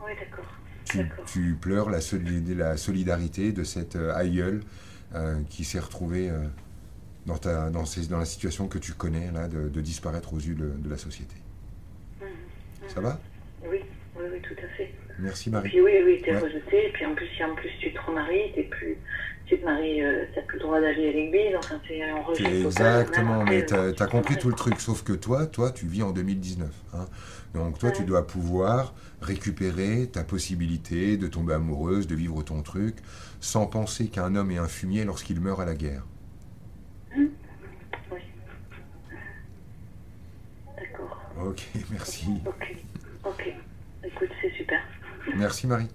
Oui, 0.00 0.12
d'accord. 0.18 0.44
Tu, 1.26 1.54
pleures 1.54 1.88
la, 1.90 2.00
soli- 2.00 2.54
la 2.54 2.76
solidarité 2.76 3.52
de 3.52 3.64
cette 3.64 3.96
euh, 3.96 4.14
aïeule 4.14 4.62
qui 5.48 5.64
s'est 5.64 5.78
retrouvée 5.80 6.30
dans, 7.24 7.38
ta, 7.38 7.70
dans, 7.70 7.86
ces- 7.86 8.06
dans 8.08 8.18
la 8.18 8.26
situation 8.26 8.68
que 8.68 8.76
tu 8.78 8.92
connais, 8.92 9.30
là, 9.32 9.48
de, 9.48 9.68
de 9.68 9.80
disparaître 9.80 10.34
aux 10.34 10.38
yeux 10.38 10.54
de, 10.54 10.68
de 10.76 10.90
la 10.90 10.98
société. 10.98 11.36
Ça 12.88 13.00
va 13.00 13.18
Oui, 13.62 13.78
oui, 14.16 14.24
oui, 14.32 14.40
tout 14.42 14.54
à 14.64 14.68
fait. 14.76 14.92
Merci 15.18 15.48
Et 15.48 15.52
Marie. 15.52 15.68
puis 15.70 15.80
oui, 15.80 15.92
oui, 16.04 16.22
t'es 16.24 16.32
Ouais. 16.32 16.38
rejeté. 16.40 16.88
Et 16.88 16.92
puis 16.92 17.06
en 17.06 17.14
plus, 17.14 17.26
si 17.36 17.42
en 17.44 17.54
plus 17.54 17.70
tu 17.80 17.92
te 17.92 18.00
remaries, 18.00 18.52
t'es 18.54 18.64
plus, 18.64 18.96
tu 19.46 19.58
te 19.58 19.64
maries, 19.64 20.02
euh, 20.02 20.24
t'as 20.34 20.42
plus 20.42 20.58
le 20.58 20.64
droit 20.64 20.80
d'aller 20.80 21.08
à 21.08 21.12
l'église. 21.12 21.56
Enfin, 21.58 21.80
c'est 21.88 22.02
un 22.02 22.20
rejet 22.22 22.44
C'est 22.44 22.62
total. 22.62 23.00
Exactement, 23.00 23.44
mais 23.44 23.64
t'as 23.64 23.88
as 23.98 24.06
compris 24.06 24.36
tout 24.36 24.48
le 24.48 24.54
truc, 24.54 24.78
sauf 24.80 25.02
que 25.02 25.12
toi, 25.14 25.46
toi, 25.46 25.70
tu 25.72 25.86
vis 25.86 26.02
en 26.02 26.10
2019. 26.12 26.70
hein. 26.94 27.06
Donc 27.54 27.78
toi, 27.78 27.90
tu 27.90 28.04
dois 28.04 28.26
pouvoir 28.26 28.94
récupérer 29.22 30.08
ta 30.12 30.22
possibilité 30.24 31.16
de 31.16 31.26
tomber 31.26 31.54
amoureuse, 31.54 32.06
de 32.06 32.14
vivre 32.14 32.42
ton 32.42 32.62
truc, 32.62 32.96
sans 33.40 33.66
penser 33.66 34.08
qu'un 34.08 34.34
homme 34.36 34.50
est 34.50 34.58
un 34.58 34.68
fumier 34.68 35.04
lorsqu'il 35.04 35.40
meurt 35.40 35.60
à 35.60 35.64
la 35.64 35.74
guerre. 35.74 36.02
Oui. 37.16 37.30
D'accord. 40.76 41.22
Ok, 41.40 41.62
merci. 41.90 42.28
Ok. 42.46 42.76
Ok. 43.24 43.52
Écoute, 44.04 44.30
c'est 44.40 44.50
super. 44.52 44.80
Merci 45.34 45.66
Marie. 45.66 45.88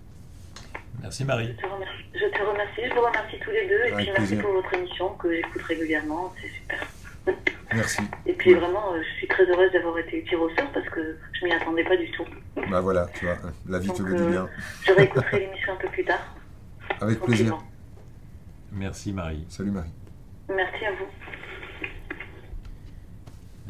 Merci 1.02 1.26
Marie. 1.26 1.48
Je 1.56 1.62
te 1.62 1.68
remercie. 1.68 2.04
Je 2.14 2.26
te 2.26 2.44
remercie. 2.44 2.82
Je 2.90 2.94
vous 2.94 3.02
remercie 3.06 3.40
tous 3.40 3.52
les 3.52 3.68
deux. 3.68 3.80
Et 3.86 3.92
Avec 3.94 4.06
puis 4.06 4.12
merci 4.18 4.36
pour 4.36 4.52
votre 4.52 4.74
émission 4.74 5.10
que 5.16 5.34
j'écoute 5.34 5.62
régulièrement. 5.64 6.34
C'est 6.42 6.50
super. 6.50 6.88
Merci. 7.74 8.02
Et 8.26 8.34
puis 8.34 8.54
vraiment, 8.54 8.94
euh, 8.94 9.02
je 9.02 9.18
suis 9.18 9.28
très 9.28 9.46
heureuse 9.46 9.72
d'avoir 9.72 9.98
été 10.00 10.24
tirée 10.24 10.36
au 10.42 10.50
sort 10.50 10.70
parce 10.74 10.90
que 10.90 11.18
je 11.32 11.46
m'y 11.46 11.54
attendais 11.54 11.84
pas 11.86 11.96
du 11.96 12.10
tout. 12.12 12.26
Bah 12.70 12.82
voilà, 12.82 13.08
tu 13.14 13.26
vois, 13.26 13.38
la 13.70 13.80
vie 13.80 13.94
te 13.94 14.02
le 14.02 14.16
dit 14.16 14.24
euh, 14.24 14.30
bien. 14.30 14.50
Je 14.84 14.92
réécouterai 14.92 15.40
l'émission 15.46 15.74
un 15.74 15.76
peu 15.78 15.88
plus 15.88 16.04
tard. 16.04 16.36
Avec 17.00 17.20
plaisir. 17.22 17.58
Merci 18.74 19.14
Marie. 19.14 19.46
Salut 19.50 19.72
Marie. 19.72 19.92
Merci 20.50 20.86
à 20.86 20.92
vous. 20.92 21.08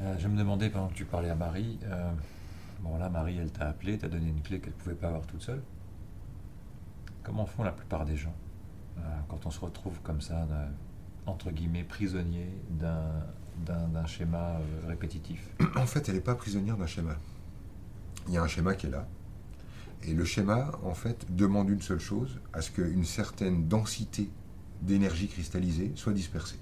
Euh, 0.01 0.15
je 0.17 0.27
me 0.27 0.37
demandais 0.37 0.69
pendant 0.69 0.87
que 0.87 0.95
tu 0.95 1.05
parlais 1.05 1.29
à 1.29 1.35
Marie, 1.35 1.77
euh, 1.83 2.11
bon 2.81 2.97
là 2.97 3.07
Marie 3.09 3.37
elle 3.37 3.51
t'a 3.51 3.67
appelé, 3.67 3.99
t'a 3.99 4.07
donné 4.07 4.29
une 4.29 4.41
clé 4.41 4.59
qu'elle 4.59 4.73
ne 4.73 4.77
pouvait 4.77 4.95
pas 4.95 5.07
avoir 5.07 5.27
toute 5.27 5.43
seule. 5.43 5.61
Comment 7.23 7.45
font 7.45 7.63
la 7.63 7.71
plupart 7.71 8.05
des 8.05 8.15
gens 8.17 8.33
euh, 8.97 9.01
quand 9.29 9.45
on 9.45 9.51
se 9.51 9.59
retrouve 9.59 9.99
comme 10.01 10.19
ça, 10.19 10.47
entre 11.27 11.51
guillemets, 11.51 11.83
prisonnier 11.83 12.49
d'un, 12.71 14.05
schéma 14.07 14.59
répétitif? 14.87 15.47
En 15.75 15.85
fait, 15.85 16.09
elle 16.09 16.15
n'est 16.15 16.21
pas 16.21 16.33
prisonnière 16.33 16.77
d'un 16.77 16.87
schéma. 16.87 17.15
Il 18.27 18.33
y 18.33 18.37
a 18.37 18.41
un 18.41 18.47
schéma 18.47 18.73
qui 18.73 18.87
est 18.87 18.89
là. 18.91 19.07
Et 20.03 20.15
le 20.15 20.25
schéma, 20.25 20.71
en 20.83 20.95
fait, 20.95 21.27
demande 21.35 21.69
une 21.69 21.81
seule 21.81 21.99
chose, 21.99 22.39
à 22.53 22.61
ce 22.61 22.71
qu'une 22.71 23.05
certaine 23.05 23.67
densité 23.67 24.31
d'énergie 24.81 25.27
cristallisée 25.27 25.91
soit 25.95 26.13
dispersée. 26.13 26.59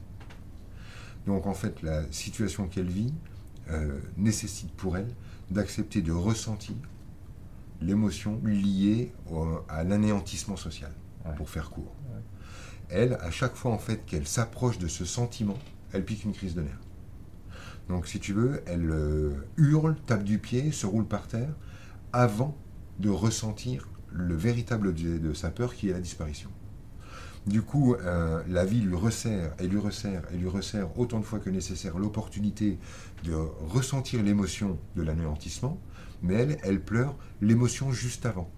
Donc, 1.26 1.48
en 1.48 1.54
fait, 1.54 1.82
la 1.84 2.12
situation 2.12 2.68
qu'elle 2.68 2.90
vit 2.90 3.14
euh, 3.72 4.00
nécessite 4.18 4.72
pour 4.74 4.98
elle 4.98 5.08
d'accepter 5.52 6.02
de 6.02 6.12
ressentir 6.12 6.76
l'émotion 7.82 8.40
liée 8.44 9.12
au- 9.32 9.60
à 9.70 9.84
l'anéantissement 9.84 10.58
social, 10.58 10.92
Ouais. 11.26 11.34
pour 11.36 11.50
faire 11.50 11.70
court. 11.70 11.96
Ouais. 12.14 12.22
Elle, 12.90 13.14
à 13.22 13.32
chaque 13.32 13.56
fois 13.56 13.72
en 13.72 13.78
fait 13.78 14.06
qu'elle 14.06 14.28
s'approche 14.28 14.78
de 14.80 14.88
ce 14.88 15.06
sentiment, 15.06 15.58
elle 15.94 16.04
pique 16.04 16.24
une 16.26 16.34
crise 16.34 16.56
de 16.56 16.62
nerfs. 16.62 16.80
Donc, 17.88 18.06
si 18.08 18.20
tu 18.20 18.34
veux, 18.34 18.62
elle 18.68 18.90
euh, 18.92 19.32
hurle, 19.58 19.96
tape 20.06 20.24
du 20.24 20.38
pied, 20.38 20.72
se 20.72 20.86
roule 20.86 21.06
par 21.06 21.28
terre, 21.28 21.50
avant 22.14 22.56
de 23.00 23.10
ressentir 23.10 23.88
le 24.12 24.36
véritable 24.36 24.88
objet 24.88 25.18
de 25.20 25.34
sa 25.34 25.50
peur 25.50 25.74
qui 25.74 25.90
est 25.90 25.94
la 25.94 26.00
disparition. 26.00 26.50
Du 27.48 27.62
coup, 27.64 27.96
euh, 27.96 28.44
la 28.48 28.66
vie 28.66 28.82
lui 28.82 28.96
resserre 28.96 29.54
et 29.60 29.68
lui 29.68 29.80
resserre 29.80 30.24
et 30.32 30.38
lui 30.38 30.50
resserre 30.50 31.00
autant 31.00 31.20
de 31.20 31.26
fois 31.26 31.40
que 31.40 31.50
nécessaire 31.50 31.98
l'opportunité 31.98 32.78
de 33.24 33.34
ressentir 33.34 34.24
l'émotion 34.24 34.78
de 34.96 35.02
l'anéantissement, 35.02 35.80
mais 36.22 36.36
elle, 36.36 36.58
elle 36.64 36.82
pleure 36.82 37.16
l'émotion 37.42 37.92
juste 37.92 38.26
avant. 38.26 38.50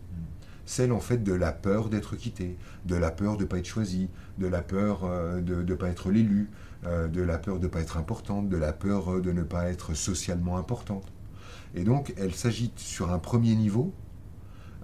Celle 0.65 0.91
en 0.91 0.99
fait 0.99 1.23
de 1.23 1.33
la 1.33 1.51
peur 1.51 1.89
d'être 1.89 2.15
quitté, 2.15 2.57
de 2.85 2.95
la 2.95 3.11
peur 3.11 3.35
de 3.37 3.43
ne 3.43 3.47
pas 3.47 3.57
être 3.57 3.67
choisi, 3.67 4.09
de 4.37 4.47
la 4.47 4.61
peur 4.61 5.01
euh, 5.03 5.41
de 5.41 5.63
ne 5.63 5.75
pas 5.75 5.89
être 5.89 6.11
l'élu, 6.11 6.49
euh, 6.85 7.07
de 7.07 7.21
la 7.21 7.37
peur 7.37 7.59
de 7.59 7.63
ne 7.63 7.67
pas 7.67 7.81
être 7.81 7.97
importante, 7.97 8.49
de 8.49 8.57
la 8.57 8.73
peur 8.73 9.13
euh, 9.13 9.21
de 9.21 9.31
ne 9.31 9.43
pas 9.43 9.69
être 9.69 9.93
socialement 9.93 10.57
importante. 10.57 11.11
Et 11.75 11.83
donc, 11.83 12.13
elle 12.17 12.33
s'agite 12.33 12.79
sur 12.79 13.11
un 13.11 13.19
premier 13.19 13.55
niveau, 13.55 13.93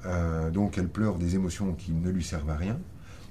euh, 0.06 0.52
donc 0.52 0.78
elle 0.78 0.90
pleure 0.90 1.18
des 1.18 1.36
émotions 1.36 1.74
qui 1.74 1.92
ne 1.92 2.10
lui 2.10 2.24
servent 2.24 2.50
à 2.50 2.56
rien, 2.56 2.80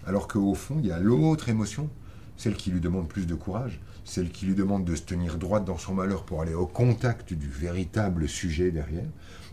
alors 0.07 0.29
qu'au 0.29 0.55
fond, 0.55 0.77
il 0.81 0.87
y 0.87 0.93
a 0.93 0.99
l'autre 0.99 1.49
émotion 1.49 1.91
celle 2.37 2.55
qui 2.55 2.71
lui 2.71 2.81
demande 2.81 3.09
plus 3.09 3.27
de 3.27 3.35
courage, 3.35 3.81
celle 4.07 4.31
qui 4.31 4.47
lui 4.47 4.55
demande 4.55 4.85
de 4.85 4.95
se 4.95 5.03
tenir 5.03 5.37
droite 5.37 5.65
dans 5.65 5.79
son 5.79 5.93
malheur 5.93 6.25
pour 6.25 6.41
aller 6.41 6.55
au 6.55 6.67
contact 6.67 7.35
du 7.35 7.49
véritable 7.49 8.29
sujet 8.29 8.71
derrière. 8.71 9.09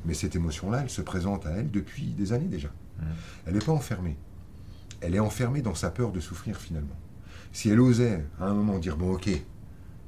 Mais 0.05 0.13
cette 0.13 0.35
émotion-là, 0.35 0.81
elle 0.83 0.91
se 0.91 1.01
présente 1.01 1.47
à 1.47 1.49
elle 1.49 1.71
depuis 1.71 2.11
des 2.11 2.33
années 2.33 2.47
déjà. 2.47 2.69
Mhm. 2.99 3.07
Elle 3.47 3.53
n'est 3.55 3.65
pas 3.65 3.71
enfermée. 3.71 4.15
Elle 5.01 5.15
est 5.15 5.19
enfermée 5.19 5.63
dans 5.63 5.73
sa 5.73 5.89
peur 5.89 6.11
de 6.11 6.19
souffrir 6.19 6.57
finalement. 6.57 6.95
Si 7.51 7.69
elle 7.69 7.79
osait 7.79 8.23
à 8.39 8.45
un 8.45 8.53
moment 8.53 8.77
dire 8.77 8.95
bon 8.95 9.13
ok, 9.13 9.27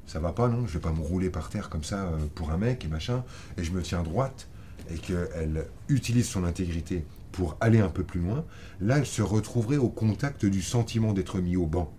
ça 0.06 0.20
va 0.20 0.30
pas 0.30 0.48
non, 0.48 0.64
je 0.64 0.74
vais 0.74 0.80
pas 0.80 0.92
me 0.92 1.00
rouler 1.00 1.28
par 1.28 1.48
terre 1.48 1.68
comme 1.68 1.84
ça 1.84 2.04
euh, 2.04 2.16
pour 2.36 2.52
un 2.52 2.56
mec 2.56 2.84
et 2.84 2.88
machin, 2.88 3.24
et 3.58 3.64
je 3.64 3.72
me 3.72 3.82
tiens 3.82 4.04
droite, 4.04 4.48
et 4.90 4.98
qu'elle 4.98 5.66
utilise 5.88 6.28
son 6.28 6.44
intégrité 6.44 7.04
pour 7.32 7.56
aller 7.60 7.80
un 7.80 7.88
peu 7.88 8.04
plus 8.04 8.20
loin, 8.20 8.44
là 8.80 8.98
elle 8.98 9.06
se 9.06 9.22
retrouverait 9.22 9.76
au 9.76 9.88
contact 9.88 10.46
du 10.46 10.62
sentiment 10.62 11.12
d'être 11.12 11.40
mis 11.40 11.56
au 11.56 11.66
banc, 11.66 11.92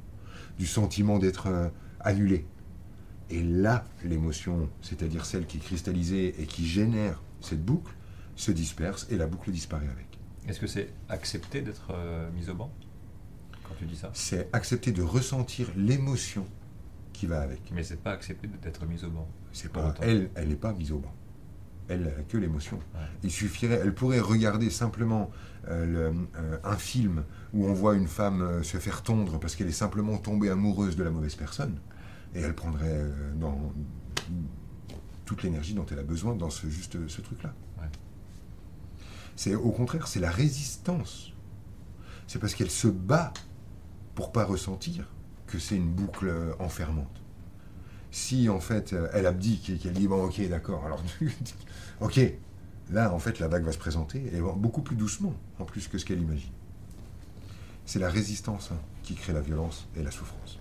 du 0.58 0.66
sentiment 0.66 1.20
d'être 1.20 1.50
euh, 2.08 2.12
annulé. 2.12 2.46
Et 3.30 3.44
là, 3.44 3.86
l'émotion, 4.04 4.70
c'est-à-dire 4.82 5.26
celle 5.26 5.46
qui 5.46 5.58
est 5.58 5.62
cristallisée 5.62 6.36
et 6.42 6.46
qui 6.46 6.66
génère 6.66 7.22
cette 7.42 7.64
boucle, 7.64 7.94
se 8.36 8.52
disperse 8.52 9.08
et 9.10 9.18
la 9.18 9.28
boucle 9.28 9.52
disparaît 9.52 9.88
avec. 9.88 10.06
Est-ce 10.48 10.60
que 10.60 10.68
c'est 10.68 10.90
accepter 11.10 11.62
d'être 11.62 11.92
euh, 11.92 12.30
mis 12.32 12.50
au 12.50 12.56
banc 12.56 12.72
quand 13.64 13.74
tu 13.78 13.86
dis 13.86 13.98
ça? 13.98 14.12
C'est 14.14 14.48
accepter 14.54 14.92
de 14.92 15.02
ressentir 15.02 15.70
l'émotion 15.76 16.46
qui 17.14 17.26
va 17.26 17.42
avec. 17.42 17.72
Mais 17.74 17.84
c'est 17.84 18.00
pas 18.02 18.12
accepter 18.12 18.48
d'être 18.48 18.86
mis 18.86 19.04
au 19.04 19.10
banc. 19.10 19.28
C'est 19.52 19.72
pas 19.72 19.94
elle, 20.02 20.30
elle 20.36 20.50
n'est 20.50 20.56
pas 20.56 20.72
mise 20.74 20.92
au 20.92 21.00
banc. 21.00 21.14
Elle 21.90 22.04
n'a 22.04 22.12
que 22.12 22.38
l'émotion. 22.38 22.78
Ouais. 22.78 23.02
Il 23.24 23.32
suffirait, 23.32 23.80
elle 23.84 23.94
pourrait 23.94 24.20
regarder 24.20 24.70
simplement 24.70 25.32
euh, 25.68 25.86
le- 25.86 26.28
euh, 26.38 26.58
un 26.64 26.76
film 26.78 27.24
où 27.54 27.66
on 27.66 27.74
voit 27.74 27.96
une 27.96 28.08
femme 28.08 28.42
euh, 28.42 28.64
se 28.64 28.78
faire 28.78 29.04
tondre 29.04 29.40
parce 29.40 29.56
qu'elle 29.56 29.68
est 29.68 29.72
simplement 29.72 30.18
tombée 30.18 30.50
amoureuse 30.50 30.96
de 30.96 31.04
la 31.04 31.10
mauvaise 31.10 31.36
personne, 31.36 31.80
et 32.38 32.42
elle 32.42 32.54
prendrait 32.54 32.86
euh, 32.88 33.34
dans 33.36 33.74
toute 35.26 35.44
l'énergie 35.44 35.74
dont 35.74 35.86
elle 35.92 36.00
a 36.00 36.04
besoin 36.04 36.36
dans 36.36 36.50
ce 36.50 36.70
juste 36.70 37.08
ce 37.08 37.22
truc-là. 37.22 37.54
Ouais. 37.80 37.90
C'est 39.36 39.56
au 39.56 39.72
contraire, 39.72 40.08
c'est 40.08 40.20
la 40.20 40.32
résistance. 40.32 41.34
C'est 42.28 42.40
parce 42.40 42.54
qu'elle 42.54 42.70
se 42.70 42.88
bat 42.88 43.34
pour 44.16 44.32
pas 44.32 44.46
ressentir 44.46 45.10
que 45.48 45.58
c'est 45.60 45.76
une 45.76 45.90
boucle 45.90 46.28
euh, 46.28 46.54
enfermante. 46.60 47.22
Si 48.12 48.50
en 48.50 48.60
fait 48.60 48.94
euh, 48.94 49.10
elle 49.14 49.26
abdique 49.26 49.70
et 49.70 49.78
qu'elle 49.78 49.94
dit 49.94 50.08
bon 50.08 50.24
ok 50.26 50.48
d'accord 50.48 50.86
alors 50.86 51.04
ok 52.02 52.20
là 52.92 53.14
en 53.14 53.20
fait 53.20 53.40
la 53.40 53.48
vague 53.48 53.64
va 53.64 53.72
se 53.72 53.78
présenter 53.78 54.24
et 54.34 54.40
beaucoup 54.40 54.82
plus 54.82 54.96
doucement 54.96 55.34
en 55.60 55.66
plus 55.66 55.88
que 55.88 55.98
ce 55.98 56.06
qu'elle 56.06 56.22
imagine. 56.22 56.52
C'est 57.86 58.00
la 58.00 58.10
résistance 58.10 58.72
hein, 58.72 58.80
qui 59.04 59.16
crée 59.16 59.34
la 59.34 59.42
violence 59.42 59.88
et 59.96 60.04
la 60.04 60.12
souffrance. 60.12 60.57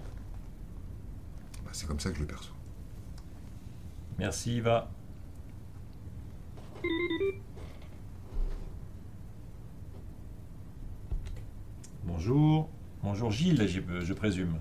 C'est 1.77 1.87
comme 1.87 2.01
ça 2.01 2.09
que 2.09 2.17
je 2.17 2.23
le 2.23 2.27
perçois. 2.27 2.57
Merci 4.19 4.57
Yva. 4.57 4.89
Bonjour. 12.05 12.71
Bonjour 13.03 13.31
Gilles, 13.31 13.69
je, 13.69 13.81
je 14.01 14.15
présume. 14.15 14.55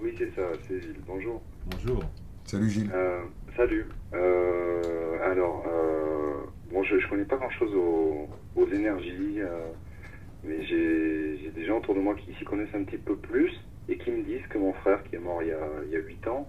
Oui, 0.00 0.14
c'est 0.16 0.34
ça, 0.34 0.48
c'est 0.66 0.80
Gilles. 0.80 0.96
Bonjour. 1.06 1.42
Bonjour. 1.66 2.02
Salut 2.46 2.70
Gilles. 2.70 2.90
Euh, 2.94 3.20
salut. 3.54 3.84
Euh, 4.14 5.30
alors, 5.30 5.66
euh, 5.68 6.46
bon, 6.72 6.82
je 6.84 6.94
ne 6.94 7.10
connais 7.10 7.26
pas 7.26 7.36
grand-chose 7.36 7.74
aux, 7.74 8.30
aux 8.56 8.66
énergies, 8.68 9.40
euh, 9.40 9.66
mais 10.42 10.64
j'ai 10.64 11.38
j'ai 11.44 11.50
des 11.50 11.66
gens 11.66 11.76
autour 11.80 11.94
de 11.94 12.00
moi 12.00 12.14
qui 12.14 12.32
s'y 12.32 12.44
connaissent 12.46 12.74
un 12.74 12.84
petit 12.84 12.96
peu 12.96 13.14
plus 13.14 13.52
et 13.90 13.98
qui 13.98 14.10
me 14.10 14.22
disent 14.22 14.46
que 14.48 14.56
mon 14.56 14.72
frère, 14.72 15.02
qui 15.04 15.16
est 15.16 15.18
mort 15.18 15.42
il 15.42 15.48
y 15.48 15.52
a, 15.52 15.68
il 15.84 15.90
y 15.92 15.96
a 15.96 16.00
8 16.00 16.28
ans, 16.28 16.46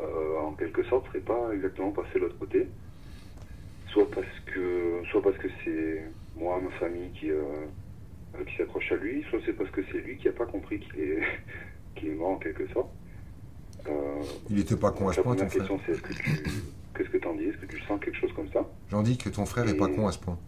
en 0.00 0.52
quelque 0.52 0.82
sorte, 0.84 1.06
serait 1.08 1.20
pas 1.20 1.52
exactement 1.54 1.90
passé 1.92 2.14
de 2.14 2.20
l'autre 2.20 2.38
côté. 2.38 2.68
Soit 3.92 4.10
parce 4.10 4.40
que, 4.46 5.02
soit 5.10 5.22
parce 5.22 5.36
que 5.36 5.48
c'est 5.64 6.02
moi, 6.36 6.60
ma 6.60 6.70
famille 6.78 7.10
qui, 7.12 7.30
euh, 7.30 7.42
euh, 8.34 8.44
qui 8.44 8.56
s'accroche 8.56 8.90
à 8.92 8.96
lui, 8.96 9.24
soit 9.28 9.40
c'est 9.44 9.52
parce 9.52 9.70
que 9.70 9.82
c'est 9.90 9.98
lui 9.98 10.16
qui 10.16 10.26
n'a 10.26 10.32
pas 10.32 10.46
compris 10.46 10.80
qu'il 10.80 11.00
est, 11.00 11.22
qu'il 11.94 12.08
est 12.10 12.14
mort 12.14 12.30
en 12.30 12.36
quelque 12.38 12.66
sorte. 12.68 12.90
Euh, 13.88 14.22
Il 14.48 14.60
était 14.60 14.76
pas 14.76 14.92
con 14.92 15.08
à 15.08 15.12
ce 15.12 15.20
point 15.20 15.34
ton 15.34 15.48
frère. 15.48 15.58
question, 15.58 15.80
c'est 15.84 15.92
est-ce 15.92 16.00
que 16.02 16.12
tu, 16.12 16.22
qu'est-ce 16.96 17.08
que 17.10 17.18
t'en 17.18 17.34
dis? 17.34 17.44
Est-ce 17.44 17.58
que 17.58 17.66
tu 17.66 17.80
sens 17.82 18.00
quelque 18.00 18.16
chose 18.16 18.32
comme 18.34 18.50
ça? 18.52 18.66
J'en 18.90 19.02
dis 19.02 19.18
que 19.18 19.28
ton 19.28 19.44
frère 19.44 19.68
est 19.68 19.76
pas 19.76 19.88
con 19.88 20.06
à 20.06 20.12
ce 20.12 20.18
point. 20.18 20.38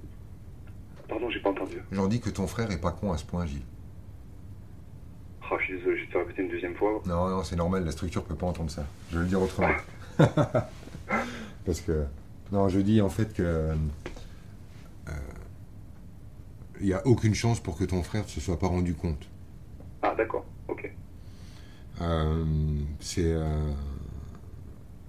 Pardon, 1.09 1.29
j'ai 1.29 1.41
pas 1.41 1.51
entendu. 1.51 1.77
J'en 1.93 2.07
dis 2.07 2.21
que 2.21 2.31
ton 2.31 2.47
frère 2.47 2.71
est 2.71 2.81
pas 2.81 2.93
con 2.93 3.13
à 3.13 3.19
ce 3.19 3.25
point 3.25 3.45
Gilles. 3.45 3.63
Je 5.59 5.65
suis 5.65 5.79
désolé, 5.79 5.99
je 6.05 6.11
t'ai 6.13 6.19
répété 6.19 6.43
une 6.43 6.49
deuxième 6.49 6.75
fois. 6.75 7.01
Non, 7.07 7.29
non, 7.29 7.43
c'est 7.45 7.57
normal, 7.57 7.85
la 7.85 7.93
structure 7.93 8.25
peut 8.25 8.35
pas 8.35 8.47
entendre 8.47 8.71
ça. 8.71 8.85
Je 9.11 9.17
vais 9.19 9.23
le 9.25 9.29
dire 9.29 9.41
autrement. 9.41 9.69
Parce 11.67 11.81
que. 11.81 12.05
Non, 12.53 12.69
je 12.69 12.81
dis 12.81 13.01
en 13.01 13.09
fait 13.09 13.33
que. 13.33 13.43
euh, 13.43 13.75
Il 16.81 16.87
n'y 16.87 16.93
a 16.93 17.07
aucune 17.07 17.35
chance 17.35 17.61
pour 17.61 17.77
que 17.79 17.85
ton 17.85 18.03
frère 18.03 18.25
ne 18.25 18.29
se 18.29 18.41
soit 18.41 18.59
pas 18.59 18.67
rendu 18.67 18.95
compte. 18.95 19.29
Ah, 20.03 20.15
d'accord, 20.17 20.45
ok. 20.69 20.93
Euh, 22.03 22.45
c'est. 23.01 23.23
euh, 23.33 23.71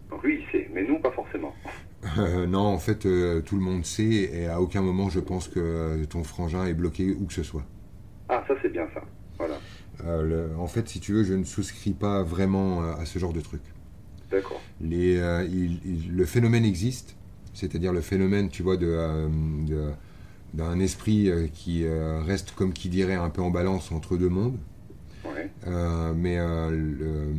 Donc 0.09 0.23
lui, 0.23 0.39
il 0.41 0.51
sait, 0.51 0.69
mais 0.73 0.83
nous, 0.87 0.99
pas 0.99 1.11
forcément. 1.11 1.53
euh, 2.19 2.45
non, 2.45 2.59
en 2.65 2.77
fait, 2.77 3.05
euh, 3.05 3.41
tout 3.41 3.55
le 3.55 3.61
monde 3.61 3.83
sait, 3.85 4.03
et 4.03 4.47
à 4.47 4.61
aucun 4.61 4.81
moment 4.81 5.09
je 5.09 5.19
pense 5.19 5.47
que 5.47 5.59
euh, 5.59 6.05
ton 6.05 6.23
frangin 6.23 6.65
est 6.65 6.73
bloqué 6.75 7.11
où 7.19 7.25
que 7.25 7.33
ce 7.33 7.43
soit. 7.43 7.63
Ah, 8.29 8.43
ça, 8.47 8.53
c'est 8.61 8.69
bien 8.71 8.87
ça. 8.93 9.01
Voilà, 9.37 9.55
Euh, 9.55 9.57
le- 10.03 10.51
en 10.57 10.67
fait, 10.67 10.87
si 10.89 10.99
tu 10.99 11.13
veux, 11.13 11.23
je 11.23 11.33
ne 11.33 11.43
souscris 11.43 11.93
pas 11.93 12.23
vraiment 12.23 12.83
euh, 12.83 12.95
à 12.95 13.05
ce 13.05 13.19
genre 13.19 13.33
de 13.33 13.41
truc. 13.41 13.61
d'accord. 14.29 14.65
Les, 14.81 15.17
euh, 15.17 15.43
il- 15.45 15.79
il- 15.85 16.11
le 16.15 16.25
phénomène 16.25 16.65
existe, 16.65 17.15
c'est-à-dire 17.53 17.93
le 17.93 18.01
phénomène, 18.01 18.49
tu 18.49 18.63
vois, 18.63 18.77
de, 18.77 18.87
euh, 18.87 19.27
de- 19.67 19.91
d'un 20.53 20.79
esprit 20.79 21.29
euh, 21.29 21.47
qui 21.53 21.85
euh, 21.85 22.21
reste, 22.23 22.53
comme 22.53 22.73
qui 22.73 22.89
dirait, 22.89 23.15
un 23.15 23.29
peu 23.29 23.41
en 23.41 23.51
balance 23.51 23.91
entre 23.91 24.17
deux 24.17 24.29
mondes. 24.29 24.57
Ouais, 25.23 25.51
Euh, 25.67 26.13
mais 26.15 26.37
euh, 26.37 26.69
euh, 27.01 27.33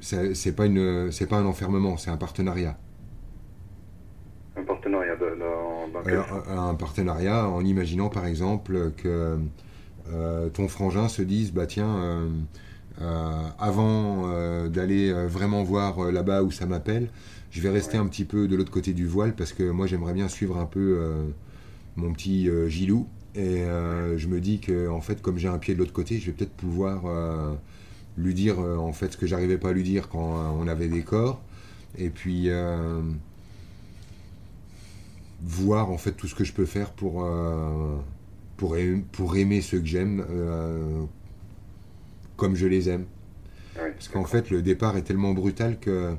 c'est 0.00 0.54
pas 0.54 0.66
une, 0.66 1.10
c'est 1.12 1.26
pas 1.26 1.38
un 1.38 1.46
enfermement, 1.46 1.96
c'est 1.96 2.10
un 2.10 2.16
partenariat. 2.16 2.76
un 4.56 4.64
partenariat 4.64 5.14
de- 5.16 5.36
dans, 5.38 5.88
dans 5.88 6.02
quel 6.04 6.18
Euh, 6.18 6.22
sens? 6.24 6.42
un, 6.48 6.68
un 6.70 6.74
partenariat 6.74 7.48
en 7.48 7.64
imaginant 7.64 8.08
par 8.08 8.26
exemple 8.26 8.92
que 8.96 9.08
euh, 9.08 9.36
ton 10.52 10.68
frangin 10.68 11.08
se 11.08 11.22
dise 11.22 11.52
bah 11.52 11.66
tiens 11.66 11.96
euh, 11.96 12.28
euh, 13.00 13.48
avant 13.58 14.24
euh, 14.28 14.68
d'aller 14.68 15.10
euh, 15.10 15.26
vraiment 15.26 15.64
voir 15.64 15.98
euh, 15.98 16.12
là-bas 16.12 16.42
où 16.42 16.50
ça 16.52 16.66
m'appelle 16.66 17.08
je 17.50 17.60
vais 17.60 17.70
rester 17.70 17.96
un 17.96 18.06
petit 18.06 18.24
peu 18.24 18.48
de 18.48 18.56
l'autre 18.56 18.72
côté 18.72 18.92
du 18.92 19.06
voile 19.06 19.34
parce 19.34 19.52
que 19.52 19.62
moi 19.70 19.86
j'aimerais 19.86 20.12
bien 20.12 20.28
suivre 20.28 20.58
un 20.58 20.66
peu 20.66 20.98
euh, 21.00 21.24
mon 21.96 22.12
petit 22.12 22.48
euh, 22.48 22.68
Gilou. 22.68 23.06
Et 23.36 23.62
euh, 23.62 24.18
je 24.18 24.28
me 24.28 24.40
dis 24.40 24.58
que 24.60 24.88
en 24.88 25.00
fait 25.00 25.22
comme 25.22 25.38
j'ai 25.38 25.48
un 25.48 25.58
pied 25.58 25.74
de 25.74 25.78
l'autre 25.78 25.92
côté 25.92 26.18
je 26.18 26.26
vais 26.26 26.32
peut-être 26.32 26.52
pouvoir 26.52 27.02
euh, 27.06 27.54
lui 28.16 28.34
dire 28.34 28.60
euh, 28.60 28.76
en 28.76 28.92
fait 28.92 29.12
ce 29.12 29.16
que 29.16 29.26
j'arrivais 29.26 29.58
pas 29.58 29.70
à 29.70 29.72
lui 29.72 29.84
dire 29.84 30.08
quand 30.08 30.36
euh, 30.36 30.50
on 30.60 30.66
avait 30.68 30.88
des 30.88 31.02
corps. 31.02 31.42
Et 31.96 32.10
puis 32.10 32.50
euh, 32.50 33.00
voir 35.42 35.90
en 35.90 35.98
fait 35.98 36.12
tout 36.12 36.26
ce 36.26 36.34
que 36.34 36.44
je 36.44 36.52
peux 36.52 36.66
faire 36.66 36.90
pour 36.90 37.24
euh, 37.24 37.96
pour, 38.56 38.76
pour 39.12 39.36
aimer 39.36 39.60
ceux 39.60 39.80
que 39.80 39.86
j'aime 39.86 40.24
euh, 40.30 41.04
comme 42.36 42.54
je 42.56 42.66
les 42.66 42.88
aime 42.88 43.06
Ouais, 43.76 43.92
parce 43.92 44.08
qu'en 44.08 44.24
fait 44.24 44.50
le 44.50 44.62
départ 44.62 44.96
est 44.96 45.02
tellement 45.02 45.32
brutal 45.32 45.78
que 45.80 46.14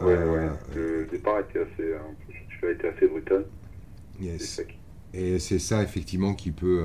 Ouais, 0.00 0.06
euh, 0.06 0.48
ouais. 0.48 0.50
Le 0.74 1.06
départ 1.10 1.40
était 1.40 1.60
assez, 1.60 1.94
un 1.94 2.14
peu- 2.26 2.32
tu 2.60 2.66
as 2.66 2.70
été 2.72 2.88
assez 2.88 3.06
brutal. 3.06 3.44
Yes. 4.20 4.62
et 5.14 5.38
c'est 5.38 5.58
ça 5.58 5.82
effectivement 5.82 6.34
qui 6.34 6.50
peut 6.52 6.80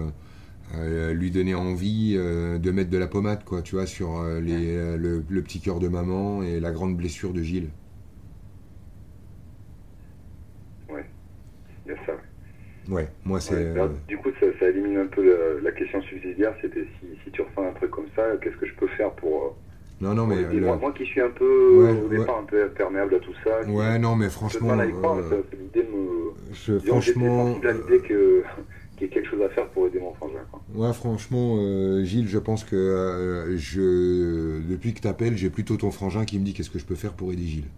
euh, 0.76 0.78
euh, 0.78 1.13
lui 1.13 1.32
donner 1.32 1.56
envie 1.56 2.15
euh, 2.17 2.58
de 2.60 2.71
mettre 2.71 2.89
de 2.89 2.97
la 2.97 3.08
pommade 3.08 3.43
quoi 3.45 3.62
tu 3.62 3.76
vois 3.76 3.86
sur 3.86 4.17
euh, 4.19 4.41
les, 4.41 4.76
euh, 4.76 4.97
le, 4.97 5.23
le 5.30 5.41
petit 5.43 5.62
cœur 5.62 5.80
de 5.80 5.88
maman 5.88 6.43
et 6.43 6.60
la 6.60 6.71
grande 6.71 6.97
blessure 6.97 7.34
de 7.34 7.41
Gilles 7.43 7.69
Il 11.86 11.91
y 11.91 11.95
a 11.95 12.06
ça. 12.06 12.16
Ouais. 12.89 12.95
ouais 12.95 13.08
moi 13.26 13.39
c'est 13.39 13.54
Ouais, 13.56 13.80
euh, 13.80 13.88
du 14.08 14.17
coup, 14.17 14.30
ça, 14.39 14.45
ça 14.60 14.69
élimine 14.69 14.97
un 14.97 15.08
peu 15.08 15.23
la, 15.26 15.62
la 15.62 15.71
question 15.71 16.02
subsidiaire. 16.02 16.54
C'était 16.62 16.86
si, 17.00 17.08
si 17.23 17.32
tu 17.32 17.41
ressens 17.41 17.67
un 17.69 17.73
truc 17.73 17.91
comme 17.91 18.06
ça, 18.15 18.23
qu'est-ce 18.41 18.58
que 18.58 18.65
je 18.67 18.73
peux 18.76 18.88
faire 18.88 19.12
pour. 19.12 19.43
euh, 19.43 19.50
non 20.00 20.13
non 20.13 20.28
pour 20.28 20.36
mais 20.36 20.43
euh, 20.43 20.60
moi, 20.62 20.76
le- 20.76 20.82
moi 20.82 20.91
qui 20.93 21.06
suis 21.06 21.21
un 21.21 21.30
peu, 21.32 21.45
Ouais, 21.84 21.91
au 21.91 22.08
ouais. 22.08 22.19
départ, 22.19 22.39
un 22.39 22.43
peu 22.45 22.63
imperméable 22.63 23.15
à 23.15 23.19
tout 23.19 23.34
ça. 23.43 23.63
qui- 23.65 23.71
ouais 23.71 23.97
non 24.00 24.15
mais 24.15 24.30
franchement 24.30 24.78
euh, 24.80 25.41
c'est 25.50 25.58
l'idée 25.60 25.89
me. 25.91 26.32
je, 26.54 26.73
Disons 26.73 26.86
franchement 27.02 27.60
l'idée 27.63 28.00
que- 28.08 28.43
qu'il 28.97 29.08
y 29.08 29.10
ait 29.10 29.13
quelque 29.13 29.30
chose 29.30 29.41
à 29.43 29.50
faire 29.50 29.67
pour 29.69 29.88
aider 29.88 30.00
mon 30.00 30.13
frangin. 30.15 30.39
Ouais, 30.73 30.91
franchement, 30.93 31.58
euh, 31.60 32.04
Gilles, 32.04 32.28
je 32.28 32.39
pense 32.39 32.63
que 32.63 33.56
je, 33.58 34.60
depuis 34.67 34.93
que 34.95 35.02
tu 35.02 35.08
appelles, 35.08 35.38
j'ai 35.38 35.50
plutôt 35.52 35.78
ton 35.78 35.91
frangin 35.91 36.26
qui 36.26 36.39
me 36.39 36.43
dit 36.45 36.54
qu'est-ce 36.54 36.69
que 36.71 36.80
je 36.80 36.86
peux 36.86 36.95
faire 36.95 37.13
pour 37.13 37.32
aider 37.32 37.43
Gilles. 37.43 37.69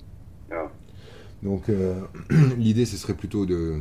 Ah. 0.52 0.70
Donc, 1.44 1.64
l'idée, 2.58 2.86
ce 2.86 2.96
serait 2.98 3.14
plutôt 3.16 3.46
de 3.46 3.76